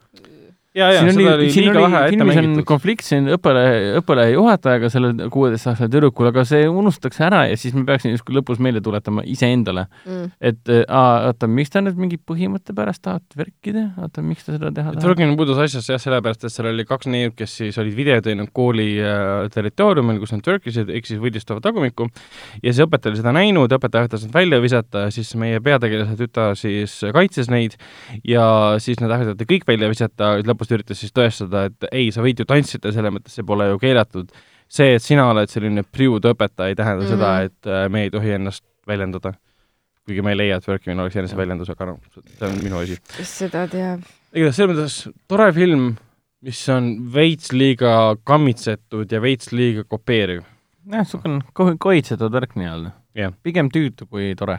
[0.75, 2.67] ja, ja siin seda oli siin ette filmis on mängitud.
[2.69, 3.63] konflikt siin õppele,
[4.01, 8.83] õppejuhatajaga, selle kuueteistaastase tüdrukul, aga see unustatakse ära ja siis me peaksime justkui lõpus meelde
[8.85, 10.31] tuletama iseendale, Mm.
[10.41, 14.55] et äh, aa, oota, miks ta nüüd mingi põhimõtte pärast tahab värkida, oota, miks ta
[14.57, 15.03] seda teha tahab?
[15.05, 18.51] Twerking puudus asjasse jah, sellepärast et seal oli kaks neiut, kes siis olid video teinud
[18.57, 22.09] kooli äh, territooriumil, kus nad twerkisid, ehk siis võidistavad tagumikku
[22.65, 26.59] ja see õpetaja oli seda näinud, õpetaja tahtis nad välja visata, siis meie peategelase tütar
[26.59, 27.79] siis kaitses neid
[28.27, 28.45] ja
[28.83, 32.41] siis nad ähvardati kõik välja visata, lõpus ta üritas siis tõestada, et ei, sa võid
[32.43, 34.33] ju tantsida, selles mõttes see pole ju keelatud
[34.75, 37.17] see, et sina oled selline priude õpetaja, ei tähenda mm -hmm.
[37.17, 37.45] seda, Mhm.
[37.45, 39.35] et äh, me ei tohi ennast väljendada.
[40.05, 41.99] kuigi ma ei leia, et workimine oleks eneseväljendus, aga noh,
[42.39, 42.99] see on minu asi.
[43.17, 44.03] kes seda teab.
[44.35, 45.97] igatahes selles mõttes tore film,
[46.43, 50.43] mis on veits liiga kammitsetud ja veits liiga kopeeriv.
[50.91, 53.35] jah, niisugune ko-, kohitsetud värk nii-öelda Jah..
[53.47, 54.59] pigem tüütu kui tore.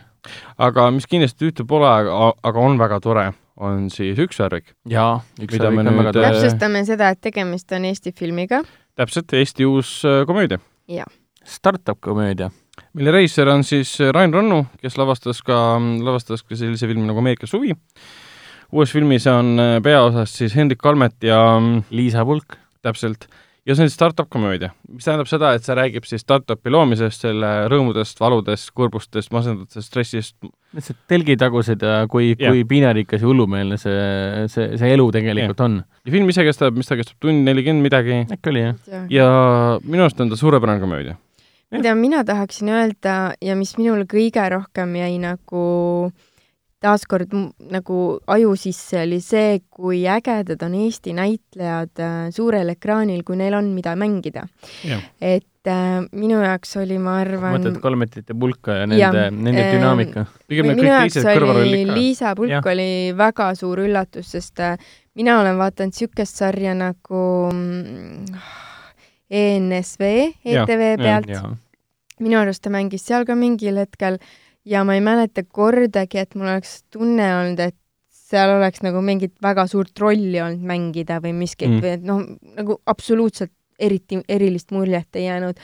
[0.57, 3.25] aga mis kindlasti tüütu pole, aga, on väga tore,
[3.59, 4.71] on siis Ükssarvik.
[4.89, 6.31] jaa, üks Mida me on väga tore.
[6.31, 8.61] täpsustame seda, et tegemist on Eesti filmiga.
[8.95, 10.59] täpselt, Eesti uus äh, komöödia,
[11.45, 12.49] Startup komöödia.
[12.93, 17.19] mille reisijal on siis äh, Rain Rannu, kes lavastas ka, lavastas ka sellise filmi nagu
[17.19, 17.75] Ameerika suvi.
[18.71, 22.55] uues filmis on äh, peaosas siis Hendrik Kalmet ja mm, Liisa Pulk.
[22.81, 23.27] täpselt,
[23.65, 27.49] ja see on startup komöödia, mis tähendab seda, et see räägib siis startup'i loomisest, selle
[27.71, 30.35] rõõmudest, valudest, kurbustest, masendustest, stressist,
[30.75, 32.53] lihtsalt telgitagused ja kui, Jah.
[32.53, 35.79] kui piinarikas ja hullumeelne see, see, see elu tegelikult on.
[36.05, 39.09] ja film ise kestab, mis ta kestab, tund nelikümmend midagi äkki oli jah?
[39.09, 39.27] ja
[39.83, 41.17] minu arust on ta suurepärane komöödia.
[41.73, 45.65] mida mina tahaksin öelda ja mis minule kõige rohkem jäi nagu
[46.85, 47.33] taaskord
[47.73, 47.99] nagu
[48.35, 53.71] aju sisse, oli see, kui ägedad on Eesti näitlejad äh, suurel ekraanil, kui neil on,
[53.75, 54.45] mida mängida.
[55.21, 60.27] Et äh, minu jaoks oli, ma arvan mõtled kolmetite pulka ja nende Jah,, nende dünaamika.
[60.51, 61.81] minu jaoks oli.
[61.89, 62.71] Liisa Pulk Jah.
[62.73, 64.77] oli väga suur üllatus, sest äh,
[65.15, 68.39] mina olen vaadanud niisugust sarja nagu mm,
[69.35, 70.09] ENSV
[70.45, 71.31] ETV jah, pealt,
[72.21, 74.19] minu arust ta mängis seal ka mingil hetkel
[74.65, 77.75] ja ma ei mäleta kordagi, et mul oleks tunne olnud, et
[78.25, 81.81] seal oleks nagu mingit väga suurt rolli olnud mängida või miskit Mm.
[81.83, 82.23] või et noh,
[82.57, 85.59] nagu absoluutselt eriti erilist muljet ei jäänud.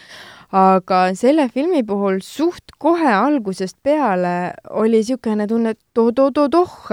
[0.51, 6.89] aga selle filmi puhul suht kohe algusest peale oli niisugune tunne, et to-to-to-toh,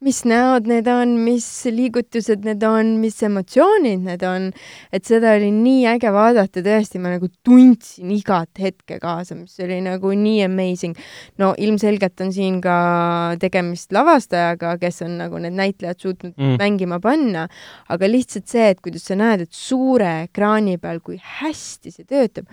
[0.00, 4.46] mis näod need on, mis liigutused need on, mis emotsioonid need on,
[4.96, 9.80] et seda oli nii äge vaadata, tõesti, ma nagu tundsin igat hetke kaasa, mis oli
[9.84, 10.96] nagu nii amazing.
[11.38, 12.78] no ilmselgelt on siin ka
[13.40, 16.56] tegemist lavastajaga, kes on nagu need näitlejad suutnud Mm.
[16.56, 17.48] mängima panna,
[17.88, 22.46] aga lihtsalt see, et kuidas sa näed, et suure ekraani peal, kui hästi see töötab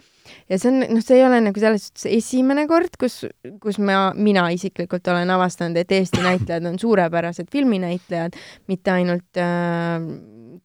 [0.50, 3.22] ja see on, noh, see ei ole nagu selles suhtes esimene kord, kus,
[3.64, 8.38] kus ma, mina isiklikult olen avastanud, et Eesti näitlejad on suurepärased filminäitlejad,
[8.68, 10.02] mitte ainult äh,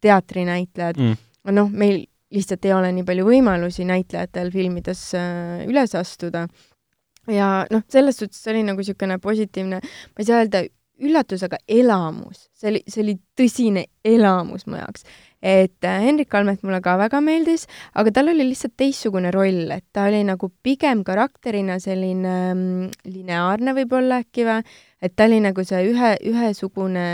[0.02, 1.54] teatrinäitlejad Mm.
[1.56, 6.46] noh, meil lihtsalt ei ole nii palju võimalusi näitlejatel filmides äh, üles astuda.
[7.30, 10.64] ja noh, selles suhtes see oli nagu niisugune positiivne, ma ei saa öelda
[11.02, 15.06] üllatus, aga elamus, see oli, see oli tõsine elamus mu jaoks.
[15.42, 17.66] Et äh, Hendrik Kalmet mulle ka väga meeldis,
[17.98, 23.74] aga tal oli lihtsalt teistsugune roll, et ta oli nagu pigem karakterina selline mm, lineaarne
[23.82, 24.62] võib-olla äkki või,
[25.02, 27.06] et ta oli nagu see ühe, ühesugune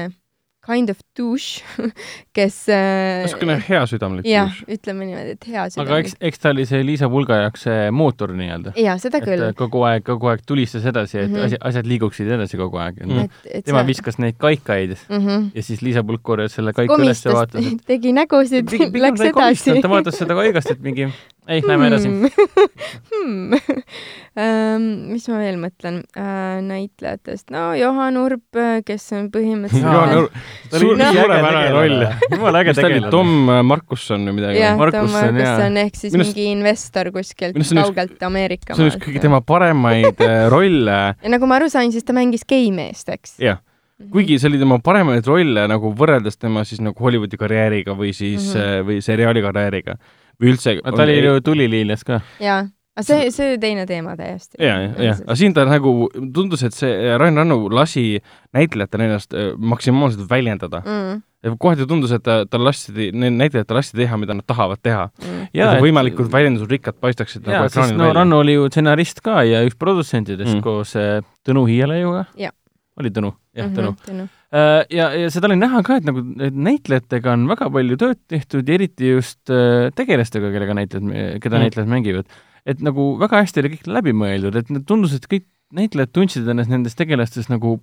[0.69, 1.63] kind of douche,
[2.37, 6.67] kes äh, niisugune heasüdamlik jah ütleme niimoodi, et hea aga südamlik eks, eks ta oli
[6.69, 8.75] see Liisa Pulga jaoks see mootor nii-öelda.
[8.77, 9.55] jaa, seda küll äh,.
[9.59, 11.47] kogu aeg, kogu aeg tulistas edasi, et Mhm.
[11.49, 13.25] asjad, asjad liiguksid edasi kogu aeg Mm.
[13.25, 13.31] et,
[13.61, 15.49] et tema viskas neid kaikaid mm -hmm.
[15.55, 19.81] ja siis Liisa Pulk korjas selle kaika üles ja vaatas, et, tegi nägusid, läks edasi
[19.83, 21.09] ta vaatas seda kaigast, et mingi
[21.49, 22.09] ei, lähme edasi.
[22.09, 23.53] hmm.
[24.39, 24.87] um.
[25.13, 30.37] mis ma veel mõtlen uh, näitlejatest, no Johan Urb, kes on põhimõtteliselt Johan Urb-
[30.71, 32.05] ta oli äge suurepärane roll.
[32.35, 33.11] jumala äge tegelane.
[33.15, 34.61] Tom äh, Markusson või midagi?
[34.63, 39.01] jah, Tom Markusson, ehk siis Minu arust- mingi investor kuskilt kaugelt Ameerika see on üks
[39.09, 43.35] kõige tema paremaid äh, rolle, ja nagu ma aru sain, siis ta mängis geimeest, eks?
[43.43, 43.59] jah.
[44.13, 48.53] kuigi see oli tema paremaid rolle nagu võrreldes tema siis nagu Hollywoodi karjääriga või siis
[48.53, 48.63] mm, Mhm.
[48.63, 48.87] -hmm.
[48.93, 49.97] või seriaali karjääriga
[50.43, 50.79] või üldse.
[50.85, 52.21] ta oli ju tuliliiles ka.
[52.43, 52.65] jaa,
[52.99, 54.59] aga see, see oli teine teema täiesti.
[54.63, 55.95] ja, ja, ja, aga siin ta nagu
[56.35, 58.21] tundus, et see Rain Rannu lasi
[58.57, 60.83] näitlejatel ennast äh, maksimaalselt väljendada.
[60.85, 61.23] mm,.
[61.63, 65.09] kohati tundus, et ta, tal lasti, need näitlejad lasti teha, mida nad tahavad teha.
[65.23, 65.49] Mm.
[65.55, 68.19] ja et võimalikult väljendusrikkad paistaksid nagu jaa, ekraanil no välja.
[68.23, 70.63] Ranno oli ju stsenarist ka ja üks produtsentidest Mm.
[70.65, 72.53] koos äh, Tõnu Hiielaiuga Jah..
[73.01, 73.33] Oli Tõnu?
[73.57, 73.93] jah, Tõnu.
[74.07, 74.29] Tõnu.
[74.53, 78.19] Äh, ja, ja seda oli näha ka, et nagu et näitlejatega on väga palju tööd
[78.29, 81.05] tehtud ja eriti just äh, tegelastega, kellega näitlejad,
[81.43, 81.61] keda Mm.
[81.61, 81.65] mm.
[81.67, 82.27] näitlejad mängivad.
[82.67, 86.69] et nagu väga hästi oli kõik läbi mõeldud, et tundus, et kõik näitlejad tundsid ennast
[86.71, 87.79] nendes tegelastes nagu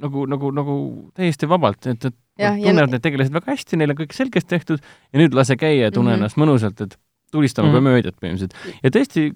[0.00, 0.74] nagu, nagu, nagu
[1.18, 4.46] täiesti vabalt, et, et ja tunnevad ne- need tegelased väga hästi, neil on kõik selgeks
[4.48, 4.80] tehtud
[5.12, 6.22] ja nüüd lase käia ja tunne mm Mhm.
[6.22, 6.30] -hmm.
[6.30, 6.96] ennast mõnusalt, et
[7.32, 7.74] tulistame Mhm.
[7.74, 7.84] mm -hmm.
[7.90, 8.54] komöödiat põhimõtteliselt.
[8.82, 9.34] ja tõesti,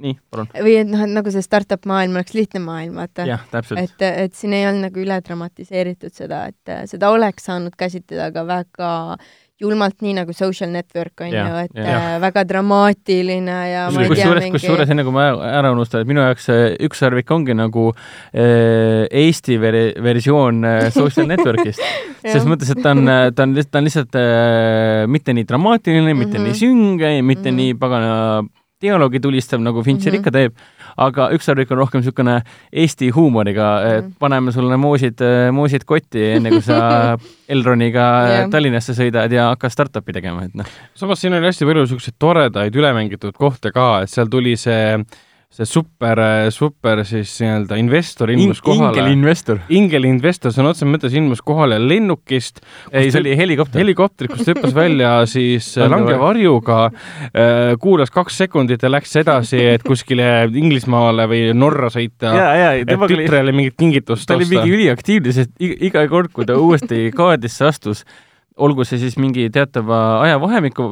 [0.00, 0.48] nii, palun.
[0.64, 3.26] või et noh, et nagu see startup maailm oleks lihtne maailm, vaata.
[3.76, 8.30] et, et siin ei olnud nagu üle dramatiseeritud seda, et äh, seda oleks saanud käsitleda
[8.34, 8.90] ka väga
[9.60, 12.04] julmalt, nii nagu social network on Jah, ju, et jah.
[12.14, 16.00] äh, väga dramaatiline ja ma ei tea, kusjuures, mingi kusjuures enne kui ma ära unustan,
[16.00, 21.82] et minu jaoks see ükssarvik ongi nagu äh, Eesti veri-, versioon äh, social network'ist.
[22.24, 23.04] selles mõttes, et ta on,
[23.36, 26.46] ta on lihtsalt, ta on lihtsalt äh, mitte nii dramaatiline, mitte Mhm.
[26.48, 27.56] nii sünge ja mitte Mhm.
[27.60, 28.14] nii pagana
[28.80, 30.20] dialoogi tulistav, nagu Fincher Mhm.
[30.20, 30.52] ikka teeb,
[30.98, 32.42] aga ükssarvik on rohkem niisugune
[32.72, 34.12] Eesti huumoriga, et Mhm.
[34.18, 35.20] paneme sulle moosid,
[35.52, 37.16] moosid kotti, enne kui sa
[37.48, 38.48] Elroniga Jah.
[38.50, 42.74] Tallinnasse sõidad ja hakkad startup'i tegema, et noh, samas siin oli hästi palju niisuguseid toredaid
[42.74, 44.98] ülemängitud kohti ka, et seal tuli see,
[45.50, 46.20] see super,
[46.54, 48.92] super siis nii-öelda investor ilmus kohale.
[48.94, 49.58] ingelinvestor.
[49.74, 52.60] ingelinvestor sõna otseses mõttes ilmus kohale lennukist,
[52.92, 53.82] ei, see oli helikopter.
[53.82, 56.78] helikopterit, kus ta hüppas välja siis Langevarjuga.
[56.86, 62.72] langevarjuga, kuulas kaks sekundit ja läks edasi, et kuskile Inglismaale või Norra sõita, ja, ja,
[62.78, 64.78] et tütrele mingit kingitust ta oli osta mingi.
[64.78, 68.06] üliaktiivne, sest iga kord, kui ta uuesti kaadrisse astus,
[68.60, 70.86] olgu see siis mingi teatava ajavahemiku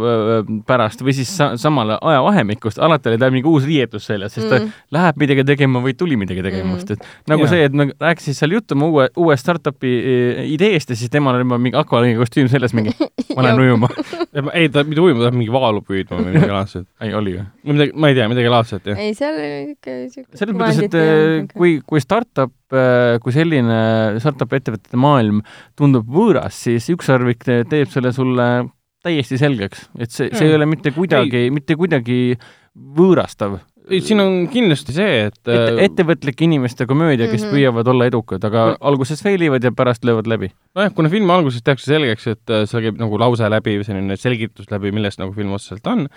[0.69, 4.59] pärast või siis sa samal ajavahemikust, alati oli tal mingi uus riietus seljas, sest ta
[4.59, 4.71] Mm.
[4.93, 6.93] läheb midagi tegema või tuli midagi tegema Mm.
[6.93, 7.49] et nagu Jaa.
[7.51, 11.35] see, et me rääkisid seal juttu oma uue, uue startup'i eh, ideest ja siis temal
[11.35, 12.95] oli juba mingi akvalõngi kostüüm seljas mingi
[13.37, 13.89] ma lähen ujuma.
[14.55, 16.87] ei, ta mitte ujuma, ta peab mingi vaalu püüdma või midagi laadset.
[17.05, 17.47] ei, oli või?
[17.73, 18.99] midagi, ma ei tea, midagi laadset, jah.
[18.99, 22.53] ei, seal oli ikka siuke selles mõttes, et kui, kui startup,
[23.23, 25.41] kui selline startup ettevõtete maailm
[25.79, 28.69] tundub võõras, siis ükssarvik te- teeb selle sulle
[29.05, 30.57] täiesti selgeks, et see, see ei Mm.
[30.59, 32.37] ole mitte kuidagi, mitte kuidagi
[32.77, 33.59] võõrastav.
[33.89, 37.55] ei, siin on kindlasti see, et et ettevõtlike inimeste komöödia, kes Mhm.
[37.55, 38.77] püüavad olla edukad, aga No.
[38.83, 40.51] alguses fail ivad ja pärast löövad läbi.
[40.77, 44.67] nojah, kuna filmi alguses tehakse selgeks, et äh, seal käib nagu lause läbi, selline selgitus
[44.71, 46.09] läbi, millest nagu film otseselt on,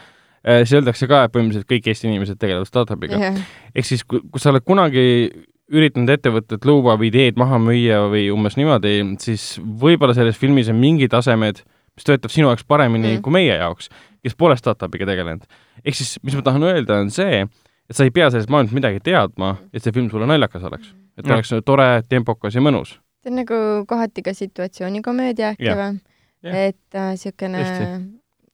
[0.43, 3.37] siis öeldakse ka, et põhimõtteliselt kõik Eesti inimesed tegelevad startup'iga.
[3.75, 5.29] ehk siis, kui, kui sa oled kunagi
[5.71, 10.79] üritanud ettevõtet luua või ideed maha müüa või umbes niimoodi, siis võib-olla selles filmis on
[10.81, 11.63] mingid tasemed,
[11.95, 13.17] mis töötab sinu jaoks paremini Mm.
[13.17, 13.21] mm.
[13.25, 13.89] kui meie jaoks,
[14.23, 15.43] kes pole startup'iga tegelenud.
[15.85, 17.45] ehk siis, mis ma tahan öelda, on see,
[17.89, 20.93] et sa ei pea sellest maailmast midagi teadma, et see film sulle naljakas oleks.
[21.17, 21.39] et ta Jah.
[21.39, 22.97] oleks tore, tempokas ja mõnus.
[23.23, 25.99] see on nagu kohati ka situatsioonikomöödia äkki või?
[26.43, 27.87] Et äh, Tõesti.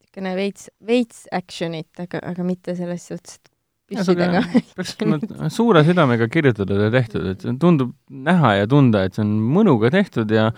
[0.04, 3.52] siukene veits, veits action'it, aga, aga mitte selles suhtes, et
[3.88, 4.44] püssidega.
[4.76, 4.98] peaks
[5.56, 10.32] suure südamega kirjutatud ja tehtud, et tundub näha ja tunda, et see on mõnuga tehtud
[10.34, 10.50] ja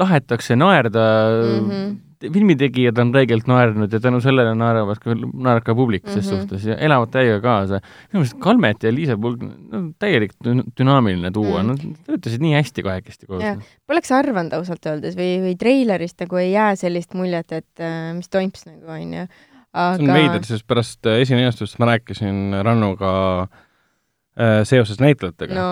[0.00, 1.68] tahetakse naerda mm.
[1.68, 2.32] -hmm.
[2.32, 6.22] filmitegijad on reegelt naernud ja tänu sellele naeravad ka, naerab ka publik ses mm.
[6.22, 6.40] -hmm.
[6.40, 7.80] suhtes ja elavad täiega kaasa.
[8.12, 11.68] minu meelest Kalmet ja Liisa Pulk, no täielik dü- dünaamiline duo Mm.
[11.68, 13.58] mm., nad töötasid nii hästi kahekesti koos Jah..
[13.86, 18.28] Poleks arvanud ausalt öeldes või, või treilerist nagu ei jää sellist muljet, et äh, mis
[18.28, 19.26] toimus nagu onju.
[19.72, 25.70] See on veider, sest pärast äh, esineastust ma rääkisin Rannuga äh, seoses näitlejatega no.,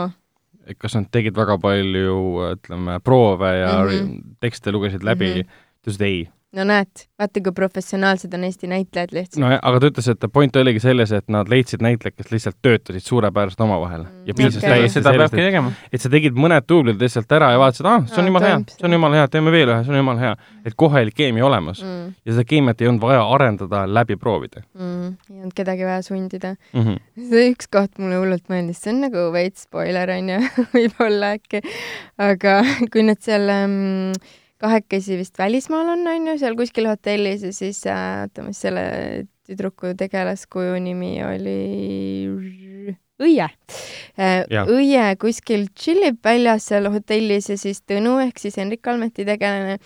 [0.71, 2.19] et kas nad tegid väga palju,
[2.53, 3.89] ütleme, proove ja mm.
[3.91, 4.37] -hmm.
[4.41, 5.41] tekste lugesid läbi mm.
[5.41, 5.65] -hmm.
[5.83, 6.21] ta ütles, et ei.
[6.57, 10.57] No näed, vaata kui professionaalsed on Eesti näitlejad lihtsalt no aga ta ütles, et point
[10.59, 14.71] oligi selles, et nad leidsid näitlejaid, kes lihtsalt töötasid suurepäraselt omavahel Mm, ja piisas okei.
[14.71, 15.73] täiesti seda sellest, peabki et, tegema.
[15.93, 18.59] et sa tegid mõned duublid lihtsalt ära ja vaatasid, ah, see on Aa, jumala hea,
[18.73, 20.33] see on jumala hea, teeme veel ühe, see on jumala hea.
[20.65, 21.95] et kohe oli keemia olemas mm.
[22.01, 22.15] mm,.
[22.27, 26.55] ja seda keemiat ei olnud vaja arendada läbi proovide Mm, ei olnud kedagi vaja sundida.
[26.73, 26.83] mm.
[26.83, 27.01] -hmm.
[27.31, 30.41] see üks koht mulle hullult meeldis, see on nagu veits spoiler onju,
[30.75, 31.63] võib-olla äkki,
[32.19, 32.61] aga
[32.93, 34.13] kui nad seal ähm,
[34.61, 38.85] kahekesi vist välismaal on, onju, seal kuskil hotellis ja siis äh, oota, mis selle
[39.49, 41.61] tüdruku tegelaskuju nimi oli?
[43.21, 43.47] Õie.
[44.17, 44.69] Jah.
[44.73, 49.77] Õie kuskil tšillib väljas seal hotellis ja siis Tõnu ehk siis Hendrik Kalmeti tegelane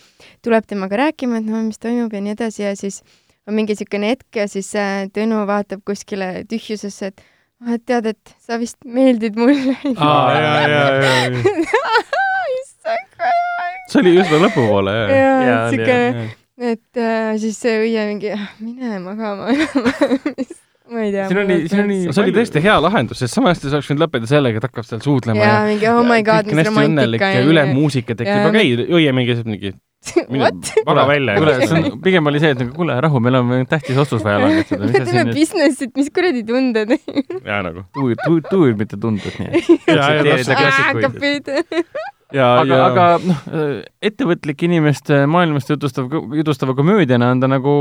[0.44, 3.00] tuleb temaga rääkima, et no mis toimub ja nii edasi ja siis
[3.48, 7.26] on mingi niisugune hetk ja siis äh, Tõnu vaatab kuskile tühjusesse, et
[7.64, 9.74] ah, et tead, et sa vist meeldid mulle.
[9.96, 12.24] aa, ja, ja, ja, ja
[12.60, 13.83] issand, kui hea.
[13.94, 15.14] See oli üsna lõpupoole, jah.
[15.14, 16.26] jaa, Jaa, et oli, siuke,
[16.74, 18.34] et äh, siis see õie mingi,
[18.64, 19.48] mine magama.
[20.94, 21.28] ma ei tea.
[21.30, 24.28] Siin oli- siin oli- see oli tõesti hea lahendus, sest samas ta oleks võinud lõpetada
[24.34, 28.16] sellega, et hakkab seal suudlema jaa, mingi oh my god, mis romantika ja üle muusika
[28.18, 29.72] tekib, aga ei, õie mingi, mingi
[30.84, 31.38] maga välja.
[31.40, 34.42] kuule, see on, pigem oli see, et nagu kuule, rahu, meil on tähtis otsus vaja
[34.42, 36.92] langetada, mis me teeme business'it, mis kuradi tunded.
[37.48, 37.86] jaa, nagu.
[37.96, 39.70] tuud, tuud, tuud, mitte tunded, nii et.
[39.88, 40.60] Jaa, jaa, tsiteerida täpselt.
[40.60, 41.08] klassikuid.
[41.08, 42.04] hakkab pihta.
[42.32, 43.40] ja, aga, aga noh,
[44.04, 47.74] ettevõtlike inimeste maailmast jutustav, jutustava komöödiana on ta nagu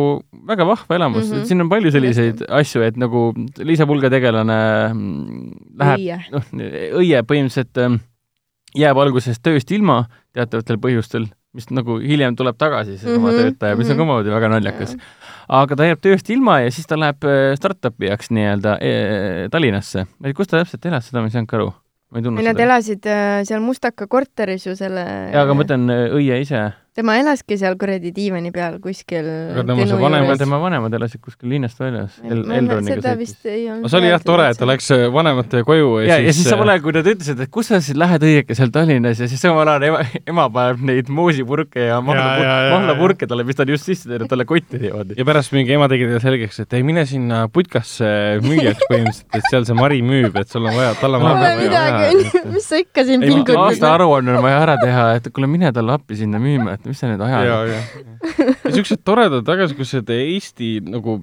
[0.47, 1.35] väga vahva elamus mm.
[1.35, 1.45] -hmm.
[1.49, 4.59] siin on palju selliseid asju, et nagu Liisa Pulga tegelane
[4.93, 6.19] mm, läheb, õie.
[6.33, 6.49] noh,
[6.99, 8.01] õie põhimõtteliselt ähm,
[8.75, 13.77] jääb alguses tööst ilma teatavatel põhjustel mis nagu hiljem tuleb tagasi, see sama Mhm, töötaja,
[13.77, 14.09] mis on ka mhm.
[14.09, 14.95] omamoodi väga naljakas.
[15.47, 20.07] aga ta jääb tööst ilma ja siis ta läheb äh, startup'i jaoks nii-öelda äh, Tallinnasse.
[20.35, 21.73] kus ta täpselt elas, seda ma ei saanud ka aru.
[22.13, 22.65] Ma ei tundnud Nad seda.
[22.67, 25.03] elasid äh, seal Mustaka korteris ju selle
[25.33, 26.61] jaa, aga ma mõtlen äh, õie ise.
[26.93, 31.49] Tema elaski seal kuradi diivani peal kuskil Aga tema see vanem- tema vanemad elasid kuskil
[31.49, 32.43] linnast väljas El.
[32.45, 33.19] Elroniga seda sõitis.
[33.23, 36.17] vist ei olnud see oli jah tore, et ta läks äh, vanemate koju ja, ja,
[36.27, 38.69] ja siis äh, samal ajal, kui nad ütlesid, et kus sa siis lähed õieke seal
[38.75, 43.65] Tallinnas ja siis samal ajal ema, ema paneb neid moosipurke ja mahlapurke talle, mis ta
[43.65, 45.17] on just sisse teinud, talle kotti niimoodi.
[45.17, 48.11] ja pärast mingi ema tegi talle selgeks, et ei mine sinna putkasse
[48.45, 51.57] müüjaks põhimõtteliselt, et seal see Mari müüb, et sul on vaja, tal on vaja.
[51.59, 53.57] midagi, mis sa ikka siin pingutad.
[53.65, 57.09] aastaaruanne on vaja ära teha, et kuule, mine talle appi sinna müüma, et mis sa
[57.11, 57.71] nüüd ja, ajad.
[57.71, 57.79] ja,
[58.65, 61.19] ja siuksed toredad tagasikutsed Eesti nagu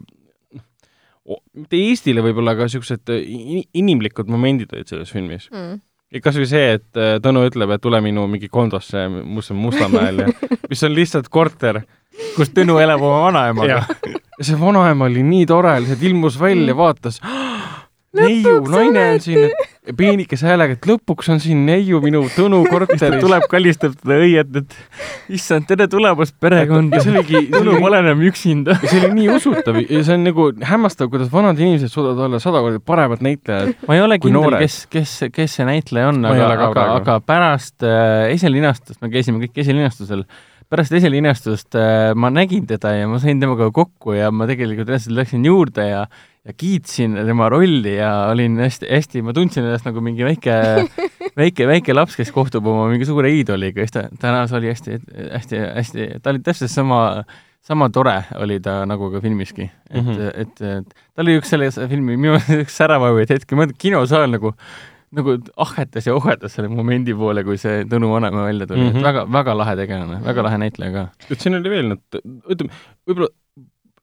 [1.30, 5.48] o- mitte Eestile võib-olla, aga siuksed i- inimlikud momendid olid selles filmis.
[5.52, 5.78] mm..
[6.24, 10.28] kasvõi see, et äh, Tõnu ütleb, et tule minu mingi kondosse, mis on Mustamäel ja
[10.70, 11.82] mis on lihtsalt korter
[12.36, 14.14] kus Tõnu elab oma vanaemaga ja.
[14.40, 17.20] see vanaema oli nii tore, lihtsalt ilmus välja, vaatas.
[18.16, 19.52] neiu, naine on siin,
[19.96, 23.20] peenikese häälega, et lõpuks on siin neiu minu Tõnu korteris.
[23.22, 28.22] tuleb, kallistab seda õiet, et issand, tere tulemast perekond ja see oligi, Tõnu pole enam
[28.26, 28.76] üksinda.
[28.82, 32.62] see oli nii usutav ja see on nagu hämmastav, kuidas vanad inimesed suudavad olla sada
[32.64, 33.74] korda paremad näitlejad.
[33.86, 38.30] ma ei ole kindel, kes, kes, kes see näitleja on, aga aga, aga pärast äh,
[38.34, 40.26] esilinastust, me käisime kõik esilinastusel,
[40.70, 45.18] pärast esilinastust äh, ma nägin teda ja ma sain temaga kokku ja ma tegelikult lihtsalt
[45.18, 46.04] läksin juurde ja
[46.46, 50.54] ja kiitsin tema rolli ja olin hästi-hästi, ma tundsin ennast nagu mingi väike,
[51.40, 54.98] väike, väike laps, kes kohtub oma mingi suure iidoliga, siis ta täna see oli hästi,
[55.36, 57.00] hästi, hästi, ta oli täpselt sama
[57.60, 60.20] sama tore oli ta nagu ka filmiski, et mm, Mhm.
[60.20, 60.30] -hmm.
[60.34, 64.54] et, et ta oli üks selle filmi minu meelest üks säravamaid hetki, ma kinosaal nagu
[65.12, 68.96] nagu ahhetas ja ohhetas selle momendi poole, kui see Tõnu Vanemaa välja tuli mm, Mhm.
[68.96, 68.98] -hmm.
[69.00, 71.08] et väga, väga lahe tegelane, väga lahe näitleja ka.
[71.30, 72.70] et siin oli veel need, ütleme,
[73.08, 73.28] võib-olla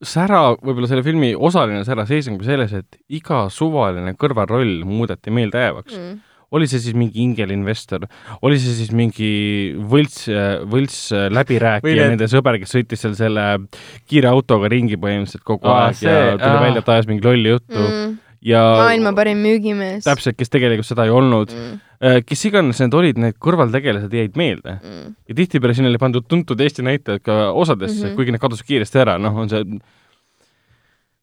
[0.05, 6.17] sära, võib-olla selle filmi osaline sära seisnebki selles, et iga suvaline kõrvalroll muudeti meeldejäävaks mm..
[6.55, 8.05] Oli see siis mingi ingelinvestor,
[8.47, 10.29] oli see siis mingi võlts,
[10.71, 10.99] võlts
[11.35, 13.43] läbirääkija, need- nende sõber, kes sõitis seal selle
[14.07, 16.61] kiire autoga ringi põhimõtteliselt kogu Aa, aeg see- ja tuli aa.
[16.63, 18.15] välja, et ajas mingi lolli juttu mm.
[18.45, 20.03] Ja maailma parim müügimees.
[20.05, 21.79] täpselt, kes tegelikult seda ei olnud Mm.
[22.01, 22.25] mm..
[22.27, 25.15] kes iganes need olid, need kõrvaltegelased jäid meelde Mm.
[25.29, 28.09] ja tihtipeale sinna oli pandud tuntud Eesti näitlejad ka osadesse mm.
[28.09, 28.15] -hmm.
[28.15, 29.63] kuigi need kadusid kiiresti ära, noh, on see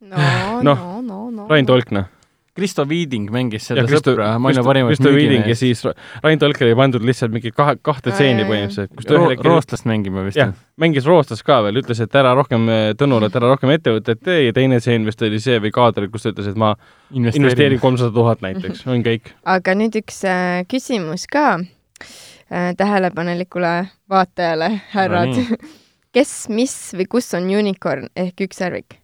[0.01, 0.17] no,
[0.63, 1.47] Noh, no, no, no.
[1.49, 2.11] Rain Tolk, noh.
[2.55, 6.39] Kristo Viiding mängis ja seda Kristo, sõpra, maailma parimat Kristo Viiding ja siis Ra- Rain
[6.39, 10.23] Tolk oli pandud lihtsalt mingi kahe, kahte stseeni põhimõtteliselt, kus ta ühel hetkel roostlast mängima
[10.27, 13.75] vist jah, mängis roostlast ka veel, ütles, et ära rohkem äh, Tõnule, et ära rohkem
[13.75, 16.75] ettevõtet tee ja teine stseen vist oli see või kaader, kus ta ütles, et ma
[17.11, 19.35] investeerin kolmsada tuhat näiteks, on kõik.
[19.59, 23.77] aga nüüd üks äh, küsimus ka äh, tähelepanelikule
[24.11, 25.63] vaatajale, härrad nii.
[26.15, 29.01] kes, mis või kus on unicorn ehk ükssarvik?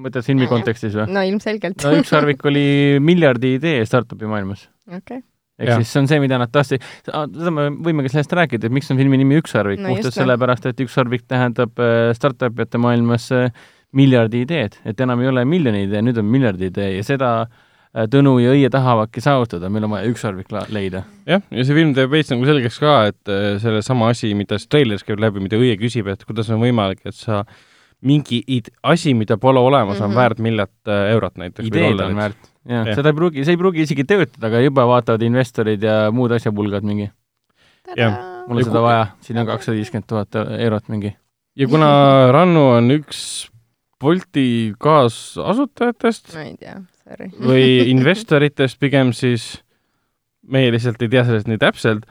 [0.00, 1.06] Mõtled filmi kontekstis või?
[1.14, 1.84] no ilmselgelt.
[1.84, 2.66] no ükssarvik oli
[3.04, 4.66] miljardi idee startup'i maailmas.
[4.88, 5.20] okei,
[5.58, 5.82] ehk Jah.
[5.82, 8.90] siis see on see, mida nad tahtsid, seda me võime ka sellest rääkida, et miks
[8.92, 13.52] on filmi nimi Ükssarvik No puhtalt sellepärast, et ükssarvik tähendab äh, startup'ite maailmas äh,
[13.94, 18.08] miljardi ideed, et enam ei ole miljoni idee, nüüd on miljardi idee ja seda äh,
[18.10, 21.04] Tõnu ja Õie tahavadki saavutada, meil on vaja ükssarvik leida.
[21.30, 24.72] jah, ja see film teeb veits nagu selgeks ka, et äh, sellesama asi, mida siis
[24.72, 27.44] treileris käib läbi, mida Õie küsib, et kuidas on võimalik, et sa
[28.04, 30.08] mingi id- asi, mida pole olemas mm, -hmm.
[30.08, 30.10] Mhm.
[30.10, 31.68] on väärt miljard äh, eurot näiteks.
[31.68, 32.36] ideed on väärt.
[32.68, 36.10] jah Jah., seda ei pruugi, see ei pruugi isegi töötada, aga juba vaatavad investorid ja
[36.12, 37.10] muud asjapulgad mingi,
[37.96, 41.16] mul on Ja seda vaja, siin on kakssada viiskümmend tuhat eurot mingi.
[41.56, 41.88] ja kuna
[42.36, 43.48] Rannu on üks
[44.00, 47.30] Bolti kaasasutajatest ma ei tea, sorry.
[47.40, 49.62] või investoritest pigem, siis
[50.48, 52.04] meie lihtsalt ei tea sellest nii täpselt,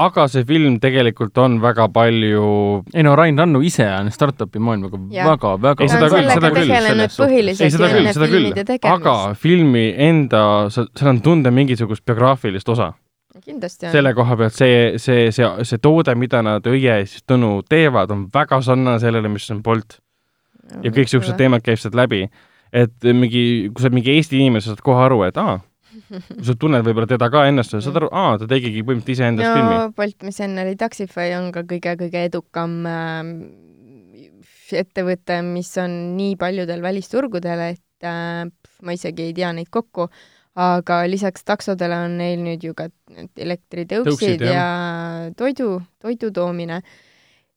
[0.00, 2.46] aga see film tegelikult on väga palju
[2.94, 5.28] ei no Rain Rannu ise on startup'i maailmaga Jah.
[5.28, 9.86] väga, väga Ei, seda on küll, seda küll, ei, seda küll, seda küll aga filmi
[10.08, 12.92] enda, seal on tunda mingisugust biograafilist osa.
[13.44, 13.92] kindlasti on.
[13.92, 18.10] selle koha pealt see, see, see, see toode, mida nad Õie ja siis Tõnu teevad,
[18.10, 20.00] on väga sarnane sellele, mis on Bolt
[20.84, 22.28] ja kõik siuksed teemad käib sealt läbi.
[22.72, 25.69] et mingi, kui sa oled mingi Eesti inimene, sa saad kohe aru, et aa, kui
[26.46, 29.54] sa tunned võib-olla teda ka ennast, sa saad aru, aa, ta tegigi põhimõtteliselt iseendast no.
[29.56, 29.76] filmi.
[29.76, 33.22] no Bolt, mis enne oli Taxify, on ka kõige-kõige edukam äh,
[34.80, 38.44] ettevõte, mis on nii paljudel välisturgudel, et äh,
[38.86, 40.08] ma isegi ei tea neid kokku,
[40.60, 42.88] aga lisaks taksodele on neil nüüd ju ka
[43.38, 44.66] elektritõuksid Tõuksid, ja
[45.38, 46.82] toidu, toidu toomine.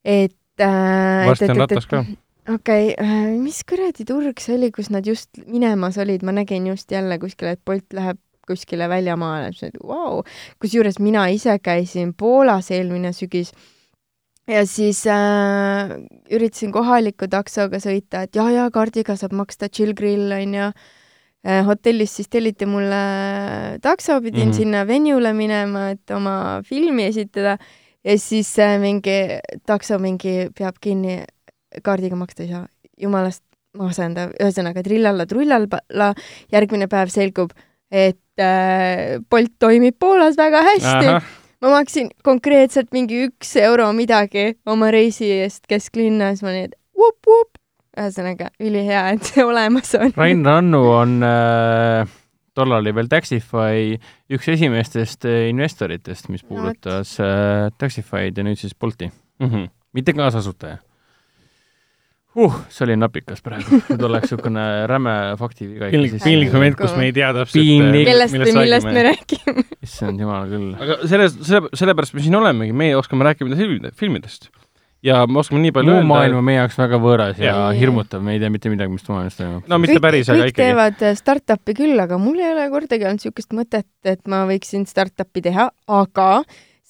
[0.04, 2.04] et äh, varsti on ratas ka.
[2.48, 6.90] Okei okay,, mis kuradi turg see oli, kus nad just minemas olid, ma nägin just
[6.92, 10.22] jälle kuskil, et Bolt läheb kuskile väljamaale, siis olid vau.
[10.60, 13.54] kusjuures mina ise käisin Poolas eelmine sügis
[14.48, 15.94] ja siis äh,
[16.30, 21.62] üritasin kohaliku taksoga sõita, et jaa-jaa, kaardiga saab maksta chill grill onju äh,.
[21.66, 24.50] hotellis siis telliti mulle takso, pidin mm.
[24.50, 24.56] -hmm.
[24.56, 27.58] sinna venue'le minema, et oma filmi esitada
[28.04, 31.22] ja siis äh, mingi takso mingi peab kinni,
[31.82, 32.66] kaardiga maksta ei saa,
[33.00, 33.42] jumalast
[33.78, 36.10] masendav, ühesõnaga trillalla-trullalla,
[36.54, 37.54] järgmine päev selgub,
[37.90, 41.14] et äh, Bolt toimib Poolas väga hästi.
[41.64, 46.78] ma maksin konkreetselt mingi üks euro midagi oma reisi eest kesklinna, siis ma olin, et
[46.94, 47.58] vup-vup.
[47.94, 50.10] ühesõnaga, ülihea, et see olemas on.
[50.18, 52.14] Rain Rannu on äh,
[52.54, 53.94] tollal oli veel Taxify
[54.34, 59.10] üks esimestest äh, investoritest, mis puudutas äh, Taxify'd ja nüüd siis Bolti,
[59.42, 59.70] -hmm.
[59.94, 60.78] mitte kaasasutaja
[62.36, 62.56] uh,.
[62.72, 67.14] see oli napikas praegu, nüüd oleks niisugune räme faktiviga piinlik, piinlik moment, kus me ei
[67.16, 67.60] tea täpselt.
[67.60, 68.08] Piinlik.
[68.08, 69.64] kellest või millest me räägime.
[69.84, 70.74] issand jumal küll.
[70.74, 74.50] aga selles, selle, sellepärast me siin olemegi, meie oskame rääkida filmide, filmidest.
[75.04, 77.64] ja me oskame nii palju muu öelda maailm on meie jaoks väga võõras ja Jah.
[77.78, 79.70] hirmutav, me ei tea mitte midagi, mis maailmas toimub.
[79.70, 80.62] no mitte kõik, päris, aga kõik ikkagi.
[80.66, 84.88] teevad äh, startup'i küll, aga mul ei ole kordagi olnud niisugust mõtet, et ma võiksin
[84.90, 85.70] startup'i teha,
[86.02, 86.30] aga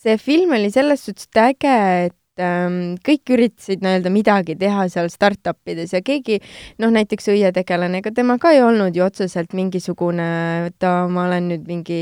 [0.04, 5.58] see film oli selles suhtes äge, et ähm, kõik üritasid nii-öelda midagi teha seal startup
[5.70, 6.40] ides ja keegi
[6.82, 11.68] noh, näiteks õietegelane, ega tema ka ei olnud ju otseselt mingisugune, ta, ma olen nüüd
[11.70, 12.00] mingi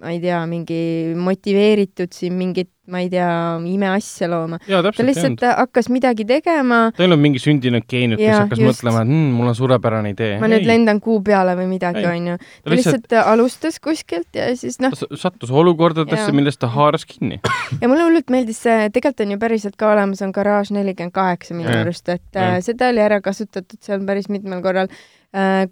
[0.00, 3.28] ma ei tea, mingi motiveeritud siin mingit, ma ei tea,
[3.70, 4.58] imeasja looma.
[4.58, 5.44] ta ei lihtsalt.
[5.56, 8.82] hakkas midagi tegema ta ei olnud mingi sündinud geenius, kes hakkas just.
[8.82, 10.40] mõtlema, et mm, mul on suurepärane idee.
[10.42, 12.10] ma nüüd lendan kuu peale või midagi, Ei.
[12.10, 12.36] onju.
[12.42, 17.06] ta lihtsalt lihtsalt alustas kuskilt ja siis noh, ta s- sattus olukordadesse, millest ta haaras
[17.06, 17.38] kinni.
[17.80, 21.54] ja mulle hullult meeldis see, tegelikult on ju päriselt ka olemas, on Garage nelikümmend kaheksa
[21.54, 21.86] minu Jah.
[21.86, 22.56] arust, et Jah.
[22.56, 25.21] äh, seda oli ära kasutatud seal päris mitmel korral äh,,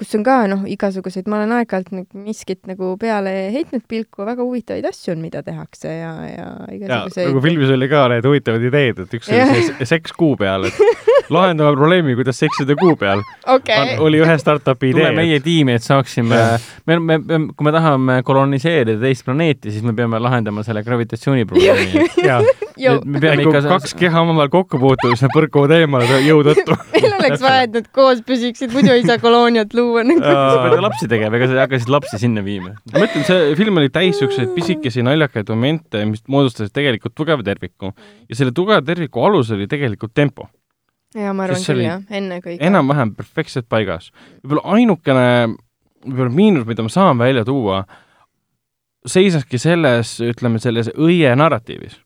[0.00, 4.44] kus on ka noh, igasuguseid, ma olen aeg-ajalt nagu miskit nagu peale heitnud pilku, väga
[4.44, 8.64] huvitavaid asju on, mida tehakse ja, ja ja igasuguseid nagu filmis oli ka need huvitavad
[8.70, 9.50] ideed, et üks Jah.
[9.52, 13.22] oli see seks kuu peal, et lahendame probleemi, kuidas seksida kuu peal.
[13.46, 15.16] okei, oli ühe startup'i tule idee.
[15.16, 16.40] meie tiimi, et saaksime
[16.86, 22.08] me, me, me, kui me tahame koloniseerida teist planeeti, siis me peame lahendama selle gravitatsiooniprobleemi.
[22.24, 22.42] jaa
[22.84, 26.42] jõu, me peame kui ikka kaks keha omavahel kokku puutuvad, siis nad põrkuvad eemale jõu
[26.46, 26.76] tõttu.
[26.94, 30.22] meil oleks vaja, et nad koos püsiksid, muidu ei saa kolooniat luua nagu.
[30.22, 32.74] sa pead lapsi tegema, ega sa ei hakka siis lapsi sinna viima.
[32.92, 37.92] ma ütlen, see film oli täis siukseid pisikesi naljakaid momente, mis moodustasid tegelikult tugeva terviku
[38.28, 40.48] ja selle tugeva terviku alus oli tegelikult tempo,
[41.16, 42.60] ja ma arvan küll jah, ennekõike.
[42.66, 44.10] enam-vähem perfektselt paigas.
[44.44, 45.26] võib-olla ainukene,
[46.06, 47.84] võib-olla miinus, mida ma saan välja tuua,
[49.08, 51.98] seisnekski selles, ütleme selles õie narratiivis.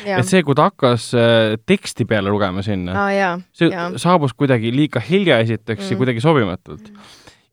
[0.00, 3.90] Et see, kui ta hakkas äh, teksti peale lugema sinna, jaa, see jaa.
[4.00, 5.90] saabus kuidagi liiga hilja esiteks mm.
[5.90, 5.98] ja Mm.
[6.00, 6.88] kuidagi sobimatult.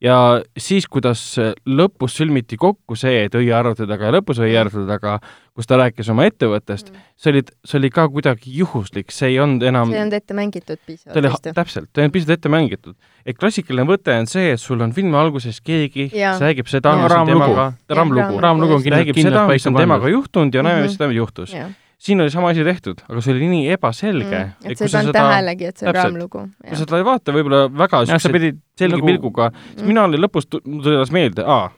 [0.02, 0.16] ja
[0.58, 1.20] siis, kuidas
[1.68, 5.18] lõpus sõlmiti kokku see, et õiearvuti taga ja lõpus õiearvuti taga,
[5.54, 9.66] kus ta rääkis oma ettevõttest, see oli, see oli ka kuidagi juhuslik, see ei olnud
[9.68, 11.54] enam see ei olnud ette mängitud oli piisavalt hästi.
[11.60, 12.96] täpselt, ta ei olnud piisavalt ette mängitud.
[13.26, 17.12] et klassikaline võte on see, et sul on filmi alguses keegi, kes räägib seda, mis
[17.12, 20.16] on temaga, raamlugu, raamlugu on kindlalt, kindlalt paika on temaga pandud.
[20.16, 20.88] juhtunud ja näeme, Mhm.
[20.88, 21.52] mis temaga juhtus.
[21.54, 21.68] jah,
[22.00, 24.72] siin oli sama asi tehtud, aga see oli nii ebaselge Mm.
[24.72, 26.46] et kui sa ei pannud tähelegi, et see on raamlugu.
[26.64, 30.48] kui sa seda ei vaata võib-olla väga pidid selge nagu- pilguga, siis mina olin lõpus,
[30.66, 31.70] mul tuli alles meelde, aa,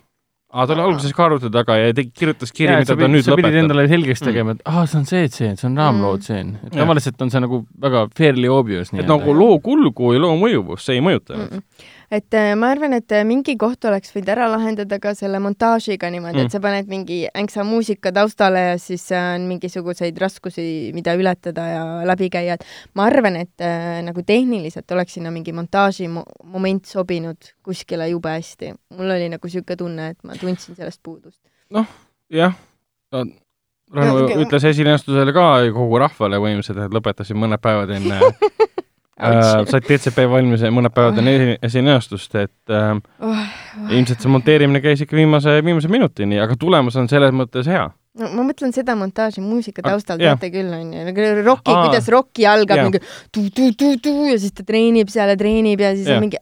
[0.53, 3.35] aa, ta oli alguses ka arvuti taga ja tegi, kirjutas kirja, mida ta nüüd sa
[3.35, 3.64] pidid lõpetab.
[3.64, 4.27] endale selgeks Mm.
[4.27, 6.56] tegema, et aa, see on see tseen, see on raamloo Mm.
[6.67, 10.85] et tavaliselt on see nagu väga fairly obvious et nagu loo kulgu ja loo mõjuvust,
[10.85, 11.48] see ei mõjuta Mm.
[11.50, 11.61] -mm.
[12.11, 16.09] Et äh, ma arvan, et äh, mingi koht oleks võinud ära lahendada ka selle montaažiga
[16.11, 20.65] niimoodi mm., et sa paned mingi änksa muusika taustale ja siis äh, on mingisuguseid raskusi,
[20.95, 25.56] mida ületada ja läbi käia, et ma arvan, et äh, nagu tehniliselt oleks sinna mingi
[25.56, 28.73] montaaži mo moment sobinud kuskile jube hästi.
[28.98, 31.40] mul oli nagu niisugune tunne, et ma tundsin sellest puudust.
[32.31, 32.57] jah,
[33.11, 34.43] Rannu Ja, okei.
[34.45, 38.19] ütles esilinastusele ka kogu rahvale põhimõtteliselt, et lõpetasid mõned päevad enne
[39.22, 43.41] äh, said DCP valmis ja mõned päevad enne esi- esilinastust, et äh, Oh,
[43.90, 47.90] ilmselt see monteerimine käis ikka viimase, viimase minutini, aga tulemus on selles mõttes hea.
[48.19, 50.35] No ma mõtlen seda montaaži muusika taustal, jah.
[50.35, 52.90] teate küll, onju, nagu roki, kuidas roki algab Jah.
[52.90, 52.99] mingi
[53.31, 56.19] tu-tu-tu-tu ja siis ta treenib seal ja treenib ja siis Jah.
[56.19, 56.41] on mingi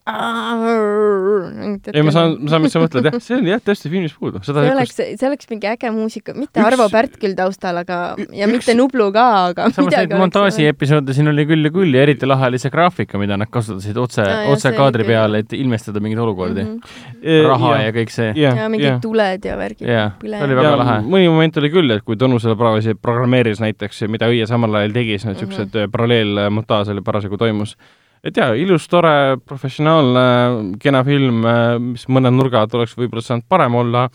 [1.93, 4.41] ei, ma saan, ma saan, mis sa mõtled, jah, see oli jah tõesti filmis puudu,
[4.45, 7.77] seda see niisugust oleks, see oleks mingi äge muusika, mitte Üks- Arvo Pärt küll taustal,
[7.83, 11.73] aga ja üks- mitte Nublu ka, aga samas neid montaaži episoode siin oli küll ja
[11.75, 15.13] küll ja eriti lahe oli see graafika, mida nad kasutasid otse jah, otse kaadri küll.
[15.13, 16.81] peale, et ilmestada mingeid olukordi mm.
[16.81, 17.15] mm.
[17.21, 18.33] Eh, raha ja kõik see.
[18.41, 19.85] ja mingid tuled ja värgid.
[19.85, 20.97] Jah, oli ja väga ja lahe.
[21.05, 24.91] mõni moment oli küll, et kui Tõnu selle parasjagu programmeeris näiteks, mida Õie samal ajal
[24.95, 25.45] tegi, siis need Mhm.
[25.45, 25.91] siuksed mm -hmm.
[25.91, 27.75] paralleelmontaaž oli parasjagu toimus.
[28.23, 31.43] et jaa, ilus, tore, professionaalne, kena film,
[31.91, 34.09] mis mõned nurgad oleks võib-olla saanud parem olla,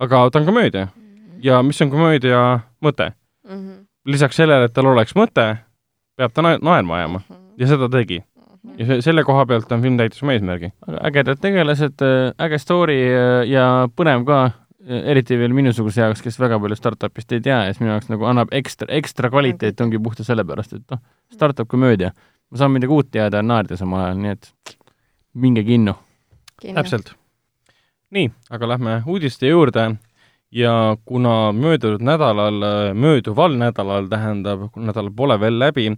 [0.00, 0.88] aga ta on komöödia
[1.42, 3.12] ja mis on komöödia mõte?
[3.48, 3.72] Mhm.
[4.06, 5.56] lisaks sellele, et tal oleks mõte,
[6.16, 7.20] peab ta na- naerma ajama
[7.58, 8.22] ja seda tegi.
[8.78, 10.72] ja see, selle koha pealt on film täitis oma eesmärgi.
[10.88, 12.02] aga ägedad tegelased,
[12.38, 14.50] äge story äh, ja põnev ka,
[14.86, 18.26] eriti veel minusuguse jaoks, kes väga palju startup'ist ei tea ja siis minu jaoks nagu
[18.30, 22.12] annab ekstra, ekstra kvaliteet ongi puhtalt sellepärast, et noh, startup komöödia.
[22.50, 24.52] ma saan midagi uut teada naerdes samal ajal, nii et
[25.34, 25.96] minge kinno.
[26.62, 27.14] täpselt.
[28.10, 29.96] nii, aga lähme uudiste juurde
[30.50, 32.62] ja kuna möödunud nädalal,
[32.94, 35.90] mööduval nädalal tähendab, nädal pole veel läbi,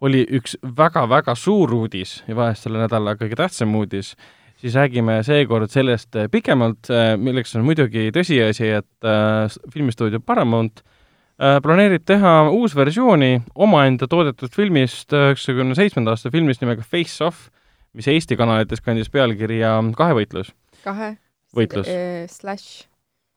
[0.00, 4.14] oli üks väga-väga suur uudis ja vahest selle nädala kõige tähtsam uudis,
[4.60, 6.90] siis räägime seekord sellest pikemalt,
[7.20, 14.52] milleks on muidugi tõsiasi, et äh, filmistuudio Paramount äh, planeerib teha uus versiooni omaenda toodetud
[14.54, 17.48] filmist, üheksakümne seitsmenda aasta filmist nimega Face Off,
[17.96, 20.52] mis Eesti kanalites kandis pealkirja Kahevõitlus.
[20.84, 21.14] kahe
[21.56, 21.88] võitlus.
[22.30, 22.86] slash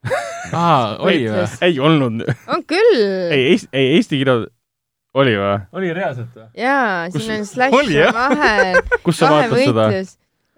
[0.51, 1.45] aa, oli või?
[1.63, 2.25] ei olnud.
[2.51, 2.99] on küll.
[3.31, 4.41] ei, Eesti, ei Eesti kino
[5.13, 5.55] oli või?
[5.79, 6.49] oli reaalselt või?
[6.59, 8.81] jaa, siin on slash vahel.
[9.05, 9.87] kus sa vaatad seda?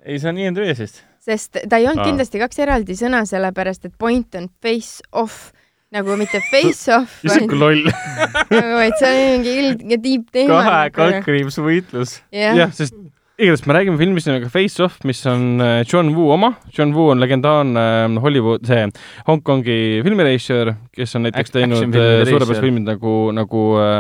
[0.06, 1.04] Ei, see on IMDb-sist.
[1.26, 2.10] sest ta ei olnud Aa.
[2.12, 5.52] kindlasti kaks eraldi sõna, sellepärast et point on face off
[5.96, 7.90] nagu mitte face off, issand kui loll.
[8.80, 10.62] vaid see on mingi ilge deep teema.
[10.62, 12.20] kahe kaldkriips võitlus.
[12.34, 12.98] jah sest
[13.36, 16.54] igatahes me räägime filmist nimega Face Off, mis on äh, John Woo oma.
[16.78, 18.86] John Woo on legendaarne äh, Hollywood, see
[19.28, 23.98] Hongkongi filmirežissöör, kes on näiteks teinud äh, suurepärased filmid nagu, nagu äh,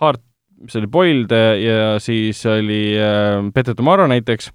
[0.00, 0.24] Heart,
[0.62, 4.50] mis oli Boiled äh, ja siis oli äh, Better Tomorrow näiteks.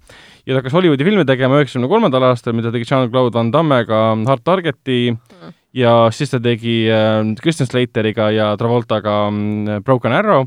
[0.46, 4.44] ja ta hakkas Hollywoodi filme tegema üheksakümne kolmandal aastal, mida tegi Jean-Claude Van Dammega Hard
[4.44, 5.52] Targeti Mm.
[5.74, 10.46] ja siis ta tegi äh, Kristen Slateriga ja Travoltaga mm, Broken Arrow,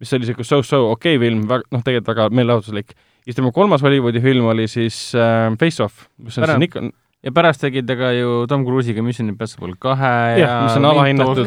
[0.00, 2.92] mis oli siuke so-so okei okay film, noh, tegelikult väga meelelahutuslik.
[2.96, 6.64] ja siis tema kolmas Hollywoodi film oli siis äh, Face Off, kus on Ära- siis
[6.66, 6.90] Nikon,
[7.24, 10.84] ja pärast tegi ta ka ju Tom Cruise'iga Mission Impossible kahe Jah, ja mis on
[10.90, 11.46] alahinnatud.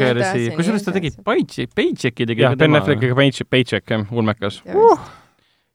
[0.57, 1.11] Kusjuures ta tegi.
[1.23, 4.61] Paycheck, Paychecki tegi jah, Ben Affleckiga Paycheck, Paycheck, jah, ulmekas.
[4.65, 4.97] uh..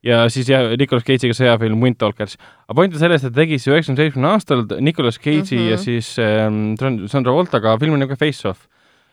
[0.03, 2.35] ja siis jah, Nicolas Cage'iga sõjafilm Windtalkers.
[2.67, 5.71] aga point on selles, et ta tegi siis üheksakümne seitsmendal aastal Nicolas Cage'i mm -hmm.
[5.71, 5.85] ja Mhm.
[5.85, 8.67] siis ähm, Sandra Voltaga filmi nimega Face Off.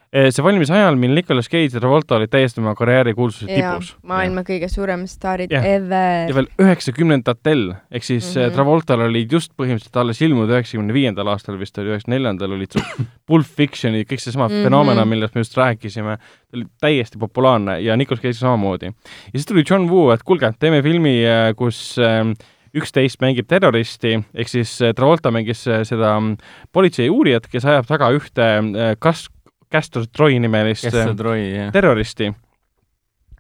[0.10, 3.92] See valmis ajal, mil Nicolas Cage ja Travolta olid täiesti oma karjääri kuulsuse ja tipus.
[4.10, 5.68] maailma kõige suuremad staarid Jah.
[5.70, 6.36] ever ja.
[6.38, 8.42] veel üheksakümnendatel, ehk siis mm.
[8.42, 8.56] -hmm.
[8.58, 12.86] Travoltal olid just põhimõtteliselt alles ilmunud üheksakümne viiendal aastal vist oli, üheksakümne neljandal olid su-
[13.30, 14.54] Pulp Fictionid, kõik seesama mm.
[14.54, 14.70] -hmm.
[14.70, 16.18] fenomena, millest me just rääkisime,
[16.54, 18.86] oli täiesti populaarne ja Nicolas Cage samamoodi.
[18.86, 21.20] ja siis tuli John Woo, et kuulge, teeme filmi,
[21.56, 22.34] kus ähm,
[22.76, 26.38] üksteist mängib terroristi, ehk siis äh, Travolta mängis äh, seda mm,
[26.76, 29.28] politsei uurijat, kes ajab taga ühte äh, kas-,
[29.72, 32.32] Castor Troy nimelist see Troy, terroristi,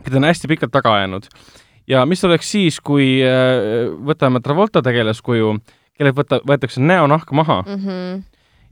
[0.06, 1.28] keda on hästi pikalt taga ajanud.
[1.90, 5.56] ja mis oleks siis, kui äh, võtame Travolta tegelaskuju,
[5.98, 7.80] kellelt võta, võetakse näonahk maha mm.
[7.86, 8.22] -hmm.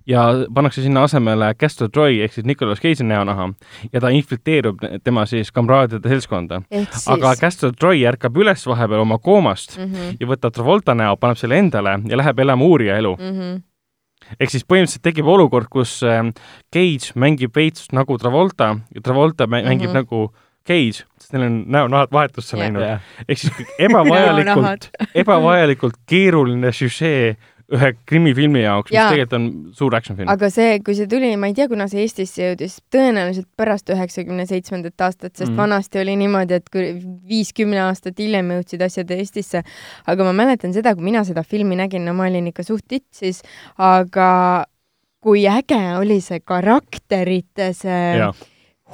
[0.07, 3.49] ja pannakse sinna asemele Castor Troy ehk siis Nicolas Cage'i näonaha
[3.93, 6.61] ja ta infiltreerub tema siis kamraadide seltskonda.
[7.07, 9.93] aga Castor Troy ärkab üles vahepeal oma koomast mm.
[9.93, 10.17] -hmm.
[10.19, 13.15] ja võtab Travolta näo, paneb selle endale ja läheb elama uurija elu.
[13.15, 13.61] Mm -hmm.
[14.39, 16.23] Ehk siis põhimõtteliselt tekib olukord, kus äh,
[16.73, 19.97] Cage mängib veits nagu Travolta ja Travolta mä- mängib Mhm.
[20.01, 20.33] nagu
[20.67, 22.81] Cage, sest neil on näonahad vahetusse läinud.
[22.83, 23.53] jah, ehk siis
[23.87, 27.37] ebavajalikult ebavajalikult keeruline süžee
[27.75, 29.09] ühe krimifilmi jaoks, mis Jaa.
[29.11, 30.29] tegelikult on suur action film.
[30.31, 34.45] aga see, kui see tuli, ma ei tea, kuna see Eestisse jõudis, tõenäoliselt pärast üheksakümne
[34.47, 35.53] seitsmendat aastat, sest Mm.
[35.53, 35.61] mm.
[35.65, 36.87] vanasti oli niimoodi, et kui
[37.27, 39.63] viis-kümme aastat hiljem jõudsid asjad Eestisse.
[40.07, 43.43] aga ma mäletan seda, kui mina seda filmi nägin, no ma olin ikka suht itsis,
[43.77, 44.65] aga
[45.19, 48.31] kui äge oli see karakterite see jaa,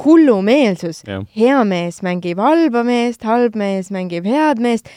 [0.05, 1.03] hullumeelsus.
[1.35, 4.89] hea mees mängib halba meest, halb mees mängib head meest.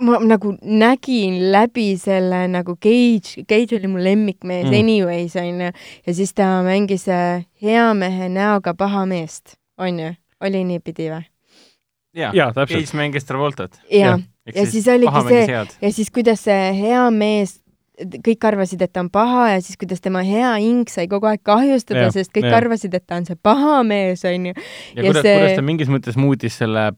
[0.00, 4.74] ma nagu nägin läbi selle nagu Cage, Cage oli mu lemmikmees Mm.
[4.78, 5.72] anyways onju
[6.06, 11.24] ja siis ta mängis äh, hea mehe näoga paha meest, onju, oli niipidi või?
[12.14, 12.34] jah.
[12.34, 12.86] jaa, täpselt.
[12.86, 13.80] Cage mängis Travoltat.
[13.90, 14.18] ja,
[14.54, 17.59] ja siis oligi see, ja siis kuidas see hea mees
[18.26, 21.42] kõik arvasid, et ta on paha ja siis kuidas tema hea hing sai kogu aeg
[21.46, 22.56] kahjustada sest kõik jah.
[22.62, 24.54] arvasid, et ta on see paha mees onju.
[24.56, 26.90] ja ja kuidas, see- kuidas ta mingis mõttes muutis selle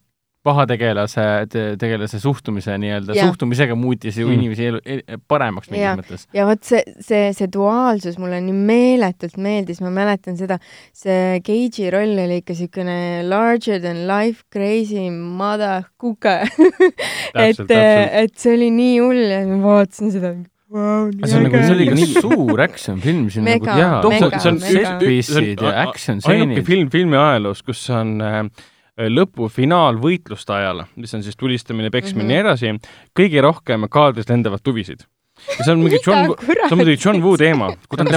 [0.43, 4.33] paha tegelase te,, tegelase suhtumise nii-öelda, suhtumisega muutis ju Mm.
[4.41, 5.97] inimesi elu, el, paremaks mingis Jah.
[6.01, 6.25] mõttes.
[6.35, 10.59] ja vot see, see, see duaalsus mulle nii meeletult meeldis, ma mäletan seda,
[10.93, 16.35] see Cage'i roll oli ikka siukene larger than life crazy mother kuke.
[17.39, 20.35] et et see oli nii hull ja ma vaatasin seda.
[20.73, 23.81] Wow, see on nagu- see oli ka Nii- nii suur action film siin Mega, nagu
[23.83, 24.73] jaa, see on mega.
[24.73, 26.67] set-piece'id ja action ainuke stseenid.
[26.67, 28.47] film filmi ajaloos, kus on äh,
[29.13, 32.31] lõpu finaalvõitluste ajal, mis on siis tulistamine, peksmine Mhm.
[32.31, 32.73] ja nii edasi,
[33.17, 35.05] kõige rohkem kaadris lendavad tuvisid.
[35.59, 37.69] ja see on mingi John, see on muidugi John Woo teema.
[37.89, 38.11] kui ta on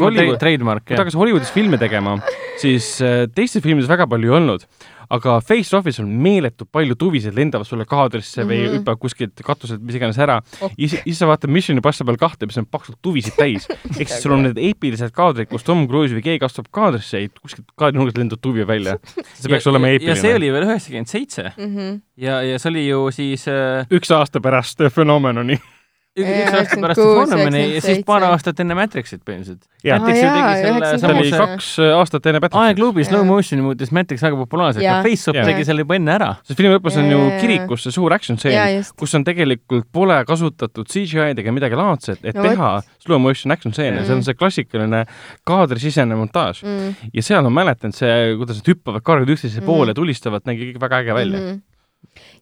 [0.99, 2.19] hakkas Hollywoodis filme tegema,
[2.61, 4.63] siis äh, teistes filmides väga palju ei olnud,
[5.09, 8.53] aga Face Offis on meeletult palju tuvisid lendavad sulle kaadrisse mm -hmm.
[8.53, 8.75] või Mhm.
[8.79, 10.41] hüppavad kuskilt katuselt, mis iganes ära
[10.77, 13.67] ja siis sa vaatad Mission Impossible kahte, mis on paksult tuvisid täis.
[13.99, 17.29] ehk siis sul on need eepilised kaadrid, kus Tom Cruise või keegi astub kaadrisse ja
[17.41, 18.97] kuskilt kaadrinurgast lendab tuvi välja.
[19.39, 20.35] see peaks olema ja see eepiline.
[20.35, 22.01] oli veel üheksakümmend seitse Mhm.
[22.17, 25.59] ja, ja see oli ju siis äh, üks aasta pärast Phenomenoni.
[26.15, 28.31] ük- üks aasta pärast 96, Phenomenoni ja siis paar 97.
[28.31, 29.63] aastat enne Matrixit põhimõtteliselt.
[29.85, 32.71] Matrix ju tegi selle see oli kaks äh, aastat enne Battlefieldi.
[32.71, 33.29] aegluubi slow Jaa.
[33.29, 36.29] motion'i muutis Matrix väga populaarseks, aga Face-Off tegi selle juba enne ära.
[36.47, 38.95] sest filmi lõpus on ju kirikus see suur action just.
[38.97, 42.71] kus on tegelikult pole kasutatud CGI-d ega midagi laadset, et No teha
[43.03, 44.05] slow motion action stseene Mhm.
[44.05, 45.05] see on see klassikaline
[45.45, 46.63] kaadrisisene montaaž.
[46.63, 46.95] Mm.
[47.13, 49.65] ja seal ma mäletan see, kuidas nad hüppavad kaardid üksteise Mhm.
[49.65, 51.39] poole, tulistavad, nägi kõik väga äge välja.
[51.39, 51.61] Mhm.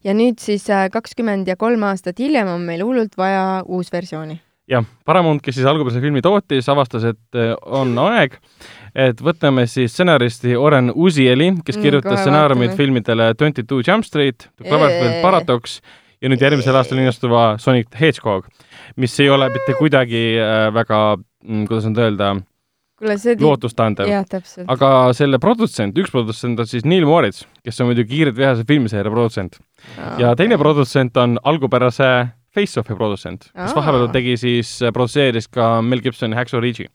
[0.04, 4.40] Ja nüüd siis äh, kakskümmend ja kolm aastat hiljem on meil hullult vaja uus versiooni.
[4.70, 8.38] jah, Paramount, kes siis algupärase filmi tootis, avastas, et eh, on aeg,
[8.96, 14.48] et võtame siis stsenaristi Oren Uzieli, kes Mm, kirjutas stsenaariumid filmidele Twenty Two Jump Street,
[14.62, 15.22] Cloverfield.
[15.22, 15.82] Paradox
[16.22, 18.48] ja nüüd järgmisel aastal linastuva Sonic the Hedgehog,
[18.96, 21.04] mis ei ole mitte kuidagi äh, väga,
[21.68, 22.36] kuidas nüüd öelda,
[23.42, 24.10] lootustandev.
[24.10, 24.70] jah, täpselt.
[24.72, 29.12] aga selle produtsent, üks produtsent on siis Neil Moritz, kes on muidugi Kiired vihased filmiseeria
[29.14, 29.60] produtsent
[30.22, 32.10] ja teine produtsent on algupärase
[32.54, 33.78] Face-Offi produtsent, kes Aa.
[33.80, 36.90] vahepeal tegi siis, produtseeris ka Mel Gibsoni Hacksaw Ridge'i.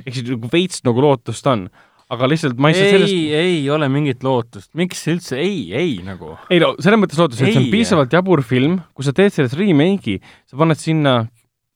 [0.00, 1.68] ehk siis nagu veits nagu lootust on,
[2.12, 5.94] aga lihtsalt ma ei saa sellest, ei, ei ole mingit lootust, miks üldse ei, ei
[6.06, 6.34] nagu.
[6.48, 9.58] ei no selles mõttes lootust, et see on piisavalt jabur film, kui sa teed sellest
[9.60, 10.18] remake'i,
[10.50, 11.14] sa paned sinna,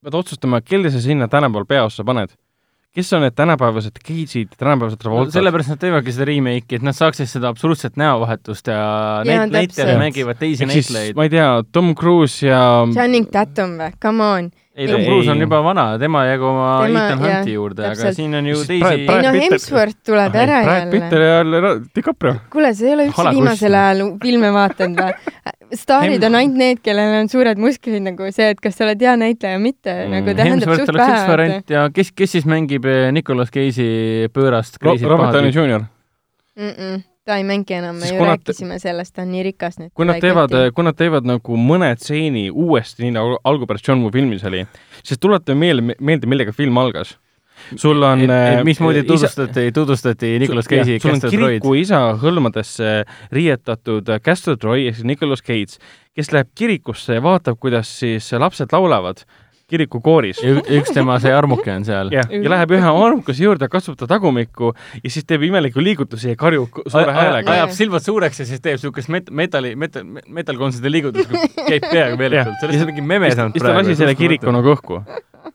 [0.05, 2.33] pead otsustama, kelle sa sinna tänapäeval peaossa paned.
[2.95, 5.33] Kes on need tänapäevased Cage'id, tänapäevased No, Travoltad?
[5.37, 9.99] sellepärast nad teevadki seda remake'i, et nad saaksid seda absoluutset näovahetust ja Jaa, näit-, näitlejad
[10.01, 11.15] mängivad teisi näitlejaid.
[11.17, 12.63] ma ei tea, Tom Cruise ja
[12.95, 14.51] Channing Tatum või, come on.
[14.75, 18.35] ei, Tom Cruise on juba vana, tema jäägu oma Tema- Ethan Hunti juurde, aga siin
[18.35, 21.25] on ju teisi Brad- ei Brad no Hemsworth tuleb ära Brad Pitt jälle.
[21.29, 22.35] ja Leonardo DiCaprio.
[22.51, 25.13] kuule, sa ei ole üldse viimasel ajal filme vaadanud või?
[25.77, 29.15] staarid on ainult need, kellel on suured musklid nagu see, et kas sa oled hea
[29.21, 31.29] näitleja või mitte Mm, mm., nagu tähendab Hemsworth suht oleks üks vähe.
[31.33, 35.53] variant ja kes, kes siis mängib eh, Nicolas Cage'i pöörast crazy't Robert Downey?
[35.53, 35.87] Jr.
[37.29, 39.93] ta ei mängi enam, me ju rääkisime sellest, ta on nii rikas nüüd.
[39.97, 44.15] kui nad teevad, kui nad teevad nagu mõne stseeni uuesti, nii nagu algupärast John Woo
[44.15, 44.65] filmis oli,
[45.03, 47.17] siis tuletame meelde, meelde, millega film algas.
[47.77, 51.61] Sul on et äh, mismoodi isa- tutvustati, tutvustati Nicolas Cage'i Castor Troy'd.
[51.61, 55.79] kiriku isa hõlmadesse riietatud äh, Castor Troy ehk siis Nicolas Cage,
[56.17, 59.25] kes läheb kirikusse ja vaatab, kuidas siis lapsed laulavad
[59.69, 60.39] kirikukooris.
[60.79, 62.09] üks tema see armuke on seal.
[62.15, 64.73] jah, ja läheb ühe armukese juurde, katsub ta tagumikku
[65.03, 67.53] ja siis teeb imelikke liigutusi ja karjub suure häälega.
[67.59, 71.35] ajab silmad suureks ja siis teeb siukest met-, metalli, metal, metal kontserdi liigutust,
[71.69, 75.03] käib peaga meeletult, sellest on mingi meme saanud siis ta lasi selle kiriku nagu õhku.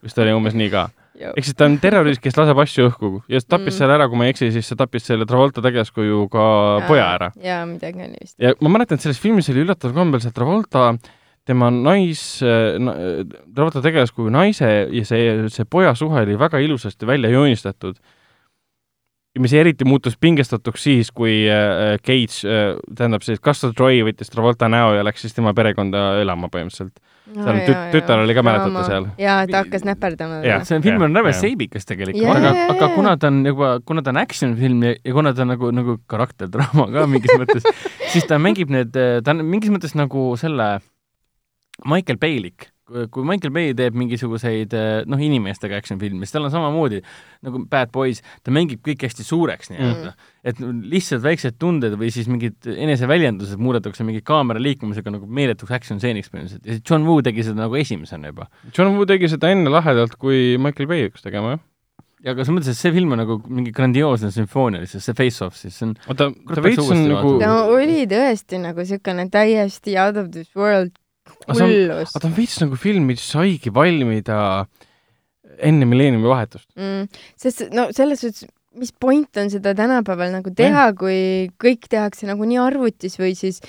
[0.04, 0.88] vist oli umbes nii ka.
[1.14, 3.78] Ehk siis ta on terrorist, kes laseb asju õhku ja tappis Mm.
[3.78, 6.46] selle ära, kui ma ei eksi, siis ta tappis selle Travolta tegelaskuju ka
[6.88, 7.30] poja ära.
[7.42, 8.34] jaa, midagi oli vist.
[8.42, 10.96] ja ma mäletan, et selles filmis oli üllataval kombel see Travolta,
[11.46, 12.94] tema nais na,,
[13.54, 17.96] Travolta tegelaskuju naise ja see, see poja suhe oli väga ilusasti välja joonistatud.
[19.34, 24.30] Ja mis eriti muutus pingestatuks siis, kui äh, Cage äh,, tähendab siis Castor Troy võttis
[24.30, 26.94] Travolta näo ja läks siis tema perekonda elama põhimõtteliselt.
[27.34, 29.06] Seal tüt- tütar oli ka, mäletate seal?
[29.18, 30.42] jaa, ta hakkas näperdama.
[30.44, 30.60] Jah.
[30.68, 34.20] see film on räme seibikas tegelikult, aga aga kuna ta on juba, kuna ta on
[34.20, 37.64] action film ja, ja kuna ta on nagu, nagu karakterdraama ka mingis mõttes,
[38.12, 40.68] siis ta mängib need, ta on mingis mõttes nagu selle
[41.88, 42.68] Michael Bay'lik.
[42.84, 44.74] Kui Michael Bay teeb mingisuguseid
[45.08, 47.00] noh, inimestega action filme, siis tal on samamoodi
[47.46, 50.32] nagu Bad Boys, ta mängib kõik hästi suureks nii-öelda mm..
[50.50, 50.60] et
[50.92, 56.32] lihtsalt väiksed tunded või siis mingid eneseväljendused muudetakse mingi kaamera liikumisega nagu meeletuks action stseeniks
[56.32, 60.18] põhimõtteliselt ja John Woo tegi seda nagu esimesena juba John Woo tegi seda enne lahedalt,
[60.20, 61.62] kui Michael Bay hakkas tegema, jah.
[62.26, 65.46] ja aga selles mõttes, et see film on nagu mingi grandioosne sümfoonia lihtsalt, see Face
[65.46, 69.96] Off siis, see on oota, ta veits on nagu, ta oli tõesti nagu siukene täiesti
[70.04, 70.92] out of this world
[71.48, 74.66] hullus aga ta on veits nagu film, mis saigi valmida
[75.62, 76.68] enne milleeniumi vahetust.
[76.76, 77.08] mm,.
[77.40, 82.58] sest no selles suhtes, mis point on seda tänapäeval nagu teha, kui kõik tehakse nagunii
[82.58, 83.60] arvutis või siis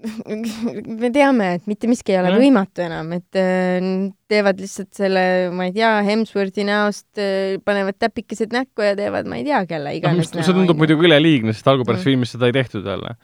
[1.02, 2.38] me teame, et mitte miski ei ole Jah.
[2.40, 3.84] võimatu enam, et äh,
[4.30, 5.22] teevad lihtsalt selle,
[5.54, 9.92] ma ei tea, Hemsworthi näost äh, panevad täpikesed näkku ja teevad, ma ei tea, kelle
[9.98, 12.08] iganes see tundub muidugi üleliigne, sest algupärases Mm.
[12.08, 13.14] filmis seda ei tehtud jälle.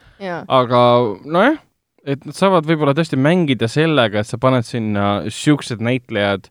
[0.60, 0.82] aga
[1.24, 1.56] nojah,
[2.06, 6.50] et nad saavad võib-olla tõesti mängida sellega, et sa paned sinna siuksed näitlejad,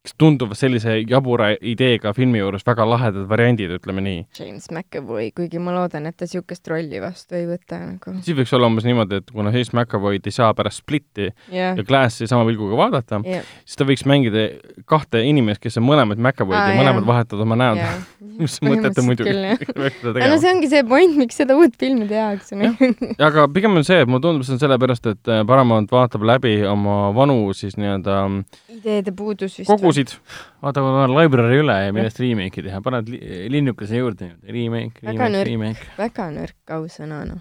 [0.00, 4.20] kes tunduvad sellise jabura ideega filmi juures väga lahedad variandid, ütleme nii.
[4.38, 8.14] James McAvoy, kuigi ma loodan, et ta niisugust rolli vastu ei võta nagu.
[8.24, 11.84] siis võiks olla umbes niimoodi, et kuna James McAvoy'd ei saa pärast Splitti jah ja,
[11.84, 14.46] Glassi sama pilguga vaadata, jah, siis ta võiks mängida
[14.88, 17.10] kahte inimest, kes on mõlemad McAvoy'd Aa, ja mõlemad jah.
[17.12, 17.82] vahetavad oma näod.
[17.84, 18.00] jah.
[18.40, 19.36] mis on mõttetu muidugi.
[20.14, 22.56] aga no see ongi see point, miks seda uut filmi tehakse.
[23.28, 26.56] aga pigem on see, et mulle tundub, see on sellepärast, et äh, Paramount vaatab läbi
[26.68, 28.16] oma vanu siis nii-öelda
[28.72, 29.68] ideede puudus vist.
[29.90, 30.14] kogusid.
[30.62, 33.20] vaata, kui on library üle ja millest remake'i teha, paned li
[33.52, 35.86] linnukese juurde, remake, Väga remake, remake.
[35.98, 37.40] väga nõrk ausõna, noh.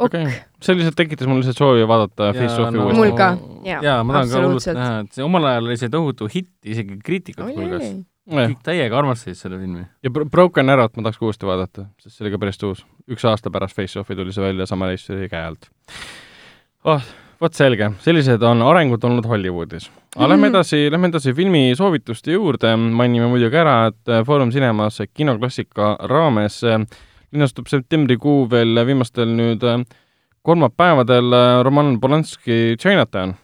[0.00, 0.30] ok okei,
[0.64, 3.16] see lihtsalt tekitas mul lihtsalt soovi vaadata Face Offi no- uuesti Mul.
[3.18, 3.26] ka,
[3.68, 6.54] jaa, jaa, ma tahan ka hullult näha, et see omal ajal oli see tohutu hitt
[6.64, 7.90] isegi kriitikute hulgas.
[8.30, 9.84] kõik täiega armastasid seda filmi.
[10.02, 12.84] ja Bro- Broken Arrow't ma tahaks ka uuesti vaadata, sest see oli ka päris uus.
[13.10, 15.68] üks aasta pärast Face Offi tuli see välja, sama režissööri käe alt
[16.84, 17.02] oh,.
[17.40, 19.90] Vot selge, sellised on arengud olnud Hollywoodis.
[20.16, 20.54] aga lähme Mhm.
[20.54, 26.62] edasi, lähme edasi filmi soovituste juurde, mainime muidugi ära, et äh, Foorum Cinemas kinoklassika raames
[26.64, 26.84] äh,
[27.32, 29.84] linastub septembrikuu veel viimastel nüüd äh,
[30.42, 33.34] kolmapäevadel Roman Polanski Chinatown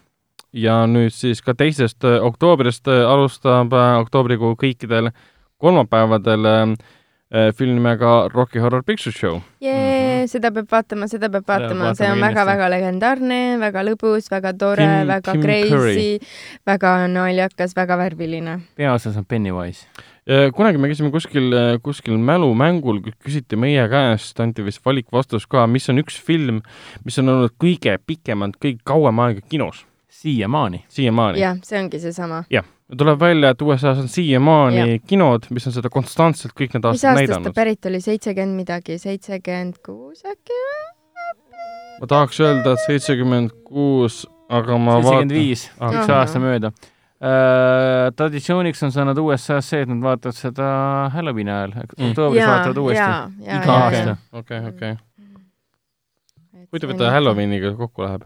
[0.53, 5.11] ja nüüd siis ka teisest oktoobrist alustab oktoobrikuu kõikidel
[5.57, 6.75] kolmapäevadel äh,
[7.29, 9.41] film nimega Rocky Horror Picture Show.
[9.61, 14.85] jee, seda peab vaatama, seda peab vaatama, see on väga-väga legendaarne, väga lõbus, väga tore
[15.07, 16.19] väga Tim crazy,
[16.67, 18.59] väga naljakas, väga värviline.
[18.79, 19.87] peaosas on Pennywise.
[20.55, 21.51] kunagi me käisime kuskil,
[21.83, 26.63] kuskil mälumängul, küsiti meie käest, anti vist valikvastus ka, mis on üks film,
[27.03, 29.83] mis on olnud kõige pikemalt, kõige kauem aega kinos
[30.21, 30.85] siiamaani.
[30.87, 31.39] siiamaani.
[31.39, 32.43] jah, see ongi seesama.
[32.95, 37.09] Tuleb välja, et USA-s on siiamaani kinod, mis on seda konstantselt kõik need mis aastad
[37.11, 37.55] aastast ta näidanud.
[37.57, 40.85] pärit oli, seitsekümmend midagi, seitsekümmend kuus äkki või?
[42.01, 45.35] ma tahaks öelda, et seitsekümmend kuus, aga ma seitsekümmend vaatan.
[45.35, 45.91] viis, Ah.
[45.97, 48.13] üks aasta mööda uh,.
[48.15, 50.69] traditsiooniks on saanud USA-s see, et nad vaatavad seda
[51.15, 52.09] Halloweeni ajal, Mm.
[52.11, 53.11] oktoobris vaatavad uuesti.
[53.43, 54.17] Iga aasta.
[54.31, 54.95] okei, okei.
[56.71, 57.11] huvitav, et ta.
[57.11, 58.23] Halloweeniga kokku läheb.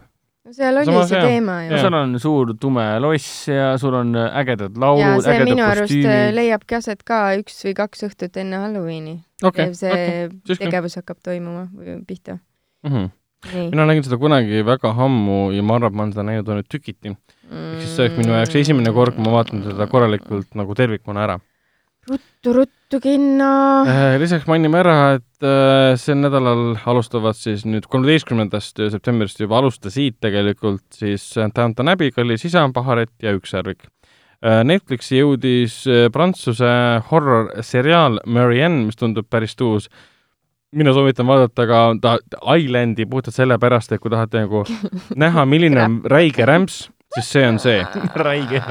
[0.56, 1.30] Seal oli Samas see hea.
[1.34, 5.56] teema ju seal on suur tume loss ja sul on ägedad ja laulud, see minu
[5.56, 6.36] ägedad arust äh, kostüümid.
[6.38, 9.16] leiabki aset ka üks või kaks õhtut enne Halloweeni.
[9.42, 10.60] okei, see küll.
[10.60, 12.38] tegevus hakkab toimuma või pihta.
[12.86, 13.12] Mhm.
[13.52, 13.68] nii.
[13.74, 16.70] mina nägin seda kunagi väga ammu ja ma arvan, et ma olen seda näinud ainult
[16.72, 17.14] tükiti.
[17.14, 21.26] ehk siis see oleks minu jaoks esimene kord, kui ma vaatan seda korralikult nagu tervikuna
[21.28, 21.40] ära.
[22.10, 23.52] Ruttu-ruttu kinno.
[23.86, 30.18] Äh, lisaks mainime ära, et äh, sel nädalal alustavad siis nüüd kolmeteistkümnendast septembrist juba alustasid
[30.22, 33.86] tegelikult siis Downton Abbey, Kallis isa, Paharett ja Ükssarvik.
[34.42, 36.70] Netflixi jõudis äh, prantsuse
[37.12, 39.86] horror-seriaal Marianne, mis tundub päris uus.
[40.72, 42.18] mina soovitan vaadata ka ta
[42.56, 44.64] Islandi puhtalt sellepärast, et kui tahate nagu
[45.22, 47.80] näha, milline on räige rämps, siis see on see
[48.26, 48.62] räige.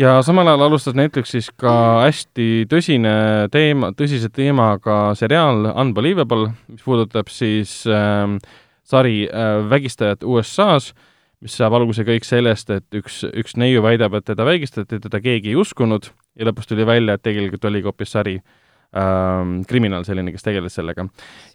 [0.00, 3.14] ja samal ajal alustas Netflixis ka hästi tõsine
[3.52, 8.38] teema, tõsise teemaga seriaal Unbelievable, mis puudutab siis ähm,
[8.84, 10.94] sari äh, vägistajat USA-s,
[11.40, 15.54] mis saab alguse kõik sellest, et üks, üks neiu väidab, et teda vägistati, teda keegi
[15.54, 20.44] ei uskunud ja lõpus tuli välja, et tegelikult oligi hoopis sari ähm, kriminaal selline, kes
[20.44, 21.06] tegeles sellega.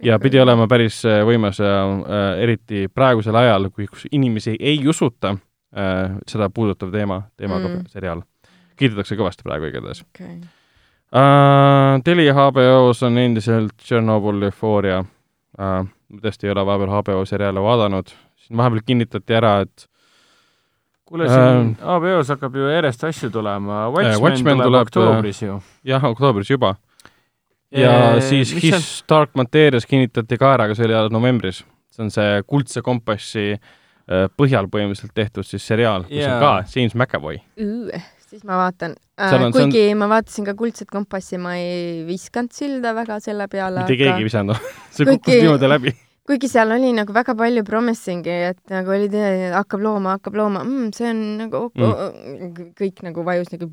[0.04, 4.82] ja pidi olema päris äh, võimas ja äh, eriti praegusel ajal, kui kus inimesi ei
[4.90, 5.44] usuta äh,
[6.28, 7.82] seda puudutav teema, teemaga Mm.
[7.92, 8.22] seriaal.
[8.76, 10.40] kiidetakse kõvasti praegu igatahes okei.
[11.16, 12.02] uh,.
[12.04, 15.84] Telia HBO-s on endiselt Chernobyl Euphoria uh,.
[16.10, 18.08] ma tõesti ei ole vahepeal HBO seriaale vaadanud,
[18.46, 19.88] siin vahepeal kinnitati ära, et
[21.06, 23.86] kuule, siin HBO-s hakkab ju järjest asju tulema.
[23.92, 25.62] Watchmen, tuleb, tuleb, oktoobris ju.
[25.84, 26.76] jah, oktoobris juba
[27.72, 31.64] ja Eh, siis His seal- Dark Materials kinnitati ka ära, aga see oli alles novembris.
[31.92, 33.60] see on see Kuldse kompassi äh,
[34.38, 36.36] põhjal põhimõtteliselt tehtud siis seriaal, kus Jaa.
[36.36, 37.40] on ka James McAvoy.
[38.30, 38.96] siis ma vaatan.
[39.18, 43.20] Seal on- see on- kuigi ma vaatasin ka Kuldset kompassi, ma ei viskanud silda väga
[43.24, 44.58] selle peale, mitte keegi ei visanud,
[44.92, 45.94] see Kuigi- kukkus niimoodi läbi.
[46.28, 49.08] kuigi seal oli nagu väga palju promising'i, et nagu oli,
[49.54, 53.70] hakkab looma, hakkab looma mm,, see on nagu mm., kõik nagu vajus nagu.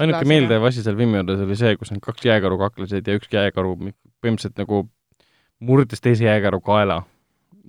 [0.00, 3.28] ainuke meeldiv asi seal filmi juures oli see, kus need kaks jääkaru kaklesid ja üks
[3.32, 4.82] jääkaru põhimõtteliselt nagu
[5.60, 7.04] murdis teise jääkaru kaela.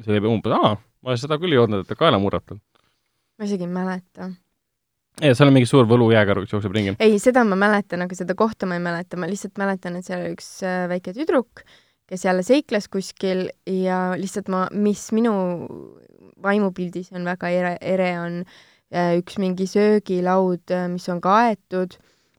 [0.04, 0.76] see oli umbes, aa,
[1.08, 2.60] ma seda küll ei oodanud, et ta kaela murratud.
[3.38, 4.30] ma isegi ei mäleta.
[5.22, 6.96] ja seal on mingi suur võlujääkaru, kes jookseb ringi.
[7.04, 10.26] ei, seda ma mäletan, aga seda kohta ma ei mäleta, ma lihtsalt mäletan, et seal
[10.26, 11.64] oli üks äh, väike tüdruk,
[12.08, 15.36] kes jälle seikles kuskil ja lihtsalt ma, mis minu
[16.44, 21.98] vaimupildis on väga ere, ere, on äh, üks mingi söögilaud, mis on kaetud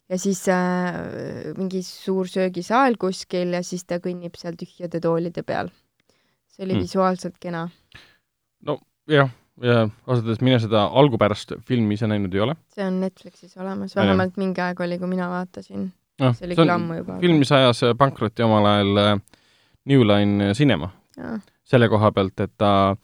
[0.08, 5.72] ja siis äh, mingi suur söögisaal kuskil ja siis ta kõnnib seal tühjade toolide peal.
[6.48, 6.86] see oli mm.
[6.86, 7.68] visuaalselt kena.
[9.08, 9.30] jah,
[9.62, 12.56] ja ausalt öeldes mina seda algupärast filmi ise näinud ei ole.
[12.74, 15.90] see on Netflixis olemas, vähemalt mingi aeg oli, kui mina vaatasin.
[16.22, 17.18] noh, see oli küll ammu juba.
[17.22, 19.14] film, mis ajas pankrotti omal ajal äh,
[19.88, 20.92] New Line Cinema.
[21.64, 22.96] selle koha pealt, et ta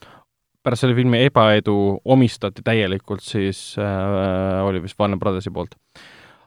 [0.64, 5.74] pärast selle filmi ebaedu omistati täielikult siis äh,, oli vist Warner Brothersi poolt.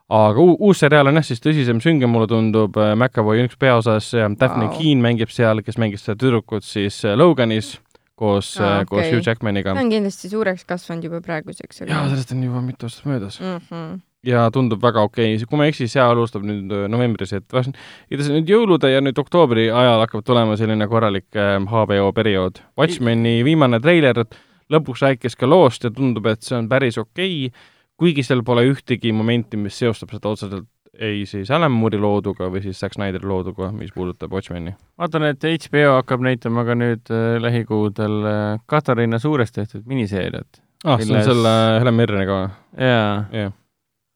[0.10, 3.60] aga uu-, uus seriaal on jah, siis tõsisem, süngem mulle tundub, äh, McAvoy on üks
[3.60, 4.78] peaosas, Daphne Vau.
[4.78, 7.76] Keane mängib seal, kes mängis seda tüdrukut siis äh, Loganis
[8.18, 9.14] koos Aa, äh, koos okei.
[9.14, 9.76] Hugh Jackmaniga.
[9.78, 13.40] ta on kindlasti suureks kasvanud juba praeguseks, aga jaa, sellest on juba mitu aastat möödas
[13.42, 13.62] mm.
[13.70, 14.00] -hmm.
[14.28, 17.46] ja tundub väga okei okay., kui ma ei eksi, see alustab nüüd äh, novembris, et
[17.48, 21.30] igatahes nüüd jõulude ja nüüd oktoobri ajal hakkab tulema selline korralik
[21.70, 22.62] HBO periood.
[22.78, 24.26] Watchmeni viimane treiler
[24.74, 27.66] lõpuks rääkis ka loost ja tundub, et see on päris okei okay,
[27.98, 30.68] kuigi seal pole ühtegi momenti, mis seostab seda otseselt
[31.00, 34.74] ei siis Alan Moore'i looduga või siis Zack Snyderi looduga, mis puudutab Watchmeni.
[34.98, 40.62] vaatan, et HBO hakkab näitama ka nüüd äh, lähikuudel äh, Katariina Suurest tehtud miniseeriat.
[40.86, 42.50] ah, see on Milles- selle Helen Mirreniga või?
[42.88, 43.54] jaa, jah.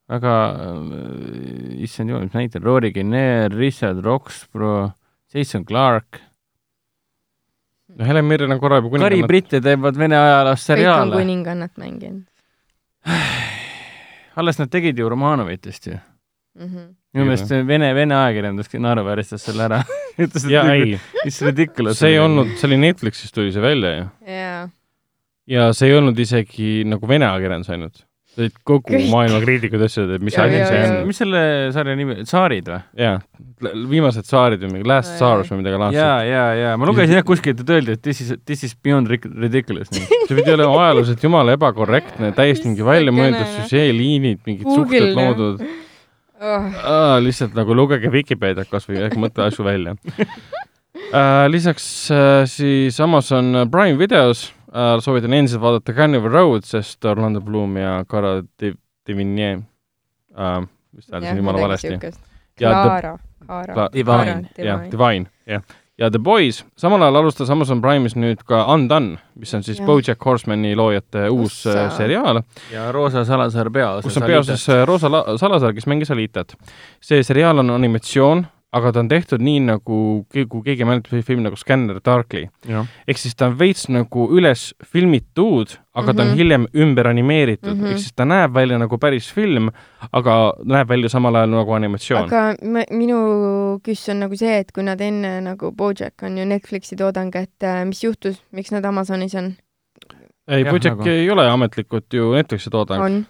[0.10, 4.92] väga äh,, issand jumal, mis näitel, Rory Kinnear, Richard Roxborough,
[5.34, 6.19] Jason Clarke,
[7.95, 11.16] no Helen Mirren on korra juba Kari kuningannat Britte teevad Vene ajaloost kõik on seriaale.
[11.22, 12.27] kuningannat mänginud
[14.35, 15.98] alles nad tegid ju Romanovitest ju.
[16.58, 16.68] Mm.
[16.68, 16.92] -hmm.
[17.14, 19.82] minu meelest see Vene, Vene ajakirjandus naeruvääristas selle ära.
[20.26, 22.00] ütles, et jaa, ei, mis ridiculous.
[22.02, 24.06] see ei olnud, see oli Netflixis tuli see välja ju.
[24.28, 24.62] jaa.
[25.48, 28.04] ja see ei olnud isegi nagu vene ajakirjandus ainult.
[28.32, 29.10] see olid kogu Kõik.
[29.12, 30.92] maailma kriitikud ütlesid, et mis asi see ja.
[30.92, 31.08] on.
[31.10, 31.42] mis selle
[31.76, 32.82] sarja nimi, Tsaarid või?
[33.06, 33.18] jaa,
[33.92, 36.30] viimased saarid või mingi Last Tsars või midagi jaa, laadset.
[36.32, 39.92] jaa, jaa, ma lugesin jah kuskilt, et öeldi, et this is, this is beyond ridiculous.
[40.28, 45.64] see pidi olema ajalooliselt jumala ebakorrektne, täiesti mingi väljamõeldud süžeeliinid, mingid suhted loodud.
[46.42, 47.20] Oh.
[47.22, 51.45] lihtsalt nagu lugege Vikipeediat kas või äkki mõtle asju välja uh.
[51.53, 57.78] lisaks uh, siis Amazon Prime videos uh, soovitan endiselt vaadata Carnival Road, sest Orlando Bloom
[57.78, 59.60] ja Cara Div- Divinier
[60.34, 60.64] uh,,
[60.95, 61.94] vist hääldasin jumala valesti.
[62.58, 64.50] Clara, Clara Cla-, Divine.
[64.58, 65.61] jah, Divine, jah.
[66.00, 69.86] Ja The Boys, samal ajal alustas Amazon Prime'is nüüd ka Undone, mis on siis Jah.
[69.88, 71.86] BoJack Horsemani loojate uus Ossa.
[71.88, 74.03] uh, seriaal, ja Roosa Salasaar peaosas.
[74.08, 76.56] kus on peaosas äh, Rosa La- Salazar, kes mängis Alitat.
[77.02, 79.95] see seriaal on animatsioon, aga ta on tehtud nii nagu,
[80.32, 82.45] kui keegi mäletab film nagu Scanner Darkly.
[83.08, 86.38] ehk siis ta on veits nagu üles filmitud, aga ta on Mhm.
[86.40, 87.82] hiljem ümber animeeritud mm.
[87.82, 87.90] -hmm.
[87.91, 89.69] ehk siis ta näeb välja nagu päris film,
[90.14, 92.24] aga näeb välja samal ajal nagu animatsioon.
[92.32, 92.56] aga
[92.91, 97.35] minu küss on nagu see, et kui nad enne nagu BoJack on ju Netflixi toodang,
[97.35, 99.53] et äh, mis juhtus, miks nad Amazonis on?
[100.48, 103.03] ei, BoJack nagu- ei ole ametlikult ju Netflixi toodang.
[103.03, 103.25] on,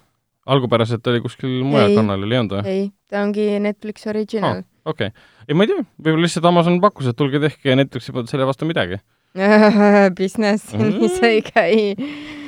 [0.46, 2.66] algupäraselt oli kuskil mujal kanalil, ei olnud või?
[2.66, 7.10] ei, ta ongi Netflix original okei okay., ei ma ei tea, võib-olla lihtsalt Amazon pakkus,
[7.10, 9.00] et tulge tehke ja Netflixi polnud selle vastu midagi.
[10.20, 10.98] business, Mm.
[11.00, 11.76] nii see ei käi.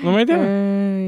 [0.05, 0.37] no ma ei tea,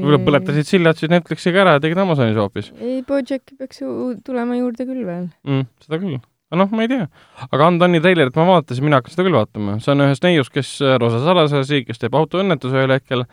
[0.01, 4.57] võib-olla põletasid sillad siis Netflixiga ära ja tegid Amazonis hoopis ei, BoJack peaks ju tulema
[4.57, 5.27] juurde küll veel.
[5.45, 5.67] mm,.
[5.85, 6.17] seda küll.
[6.57, 7.05] noh, ma ei tea.
[7.51, 9.77] aga Andoni treilerit ma vaatasin, mina hakkan seda küll vaatama.
[9.83, 10.71] see on ühest neiust, kes,
[11.03, 13.27] Rosa Salazari, kes teeb autoõnnetuse ühel hetkel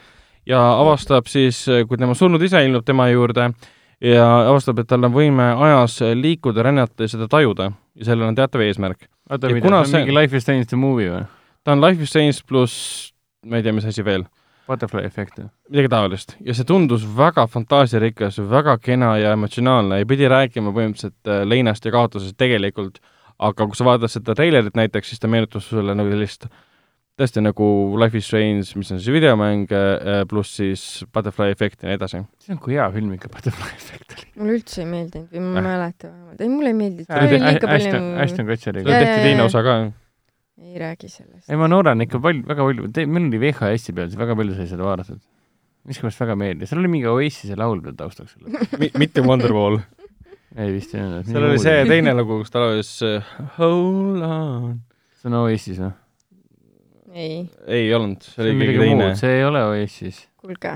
[0.45, 3.55] ja avastab siis, kui tema surnud isa ilmub tema juurde
[4.05, 8.35] ja avastab, et tal on võime ajas liikuda, rännata ja seda tajuda ja sellel on
[8.39, 9.09] teatav eesmärk.
[9.31, 11.25] oota, mida, see on see- mingi Life is Strange the movie või?
[11.65, 13.13] ta on Life is Strange pluss
[13.45, 14.25] ma ei tea, mis asi veel,
[14.67, 15.49] Butterfly efekt või?
[15.71, 21.29] midagi taolist ja see tundus väga fantaasiarikas, väga kena ja emotsionaalne ja pidi rääkima põhimõtteliselt
[21.31, 23.01] äh, leinast ja kaotusest tegelikult,
[23.39, 26.47] aga kui sa vaatad seda treilerit näiteks, siis ta meenutas sulle nagu sellist
[27.21, 27.67] tõesti nagu
[28.01, 32.23] Life is Strange, mis on siis videomäng äh, pluss siis Butterfly efekt ja nii edasi.
[32.43, 34.27] see on kui hea film ikka, Butterfly efekt oli.
[34.41, 37.77] mulle üldse ei meeldinud või ma ei mäleta vähemalt, ei mulle ei meeldinud, oli palju
[37.77, 39.07] Ashton, Ashton Kutšeriga seal Jaa,.
[39.07, 39.79] tehti teine osa ka.
[40.65, 44.25] ei räägi sellest ei, ma noorena ikka palju, väga palju, meil oli VHS-i peal, siis
[44.25, 45.23] väga palju sai seda vaadatud.
[45.87, 48.35] miskipärast väga meeldis, seal oli mingi Oasis'i laul peal taustaks.
[48.99, 49.85] mitte Wonderwall.
[50.59, 51.31] ei vist ei olnud.
[51.31, 51.83] seal oli see.
[51.95, 54.81] teine lugu, kus ta laulis äh, Hold on.
[55.21, 56.01] see on Oasis või?
[57.15, 60.19] ei, ei olnud, see oli on keegi teine see ei ole Oasis.
[60.43, 60.73] kuulge,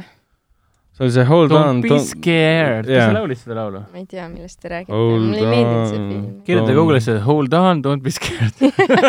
[0.94, 1.98] see oli see Hold on Don't be.
[2.04, 2.86] scared.
[2.86, 3.06] kas Jaa.
[3.10, 3.80] sa laulid seda laulu?
[3.92, 6.26] ma ei tea, millest te räägite, mulle ei meeldinud see film.
[6.46, 8.54] kirjuta Don't- Google'isse hold on, don't be scared.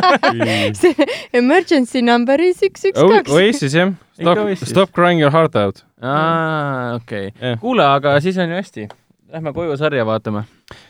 [0.82, 0.96] see
[1.34, 3.32] emergency number is üks, üks, kaks.
[3.36, 4.40] Oasis jah, Stop.
[4.68, 5.84] Stop crying your heart out.
[6.04, 7.56] aa, okei okay..
[7.62, 8.88] kuule, aga siis on ju hästi.
[9.30, 10.42] Lähme koju sarja vaatama.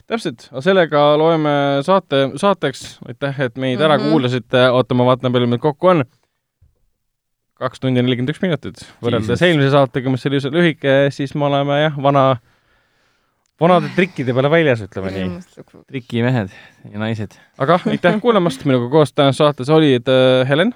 [0.07, 1.51] täpselt, sellega loeme
[1.83, 4.09] saate saateks, aitäh, et meid ära Mhm.
[4.13, 6.05] kuulasite, oota, ma vaatan, palju meid kokku on.
[7.59, 8.83] Kaks tundi ja nelikümmend üks minutit.
[9.03, 12.23] võrreldes eelmise saatega, mis oli üsna lühike, siis me oleme jah, vana,
[13.59, 15.41] vanade trikkide peale väljas, ütleme nii.
[15.89, 16.53] trikimehed
[16.87, 17.35] ja naised.
[17.59, 20.73] aga aitäh kuulamast, minuga koos tänases saates olid äh, Helen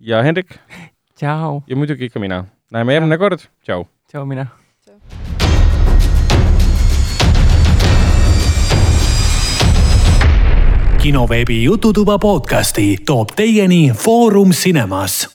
[0.00, 0.58] ja Hendrik
[1.14, 2.44] tšau, ja muidugi ikka mina.
[2.74, 3.86] näeme järgmine kord, tšau.
[4.10, 4.50] tšau mina.
[11.04, 15.34] kinoveebi Jututuba podcasti toob teieni Foorum Cinemas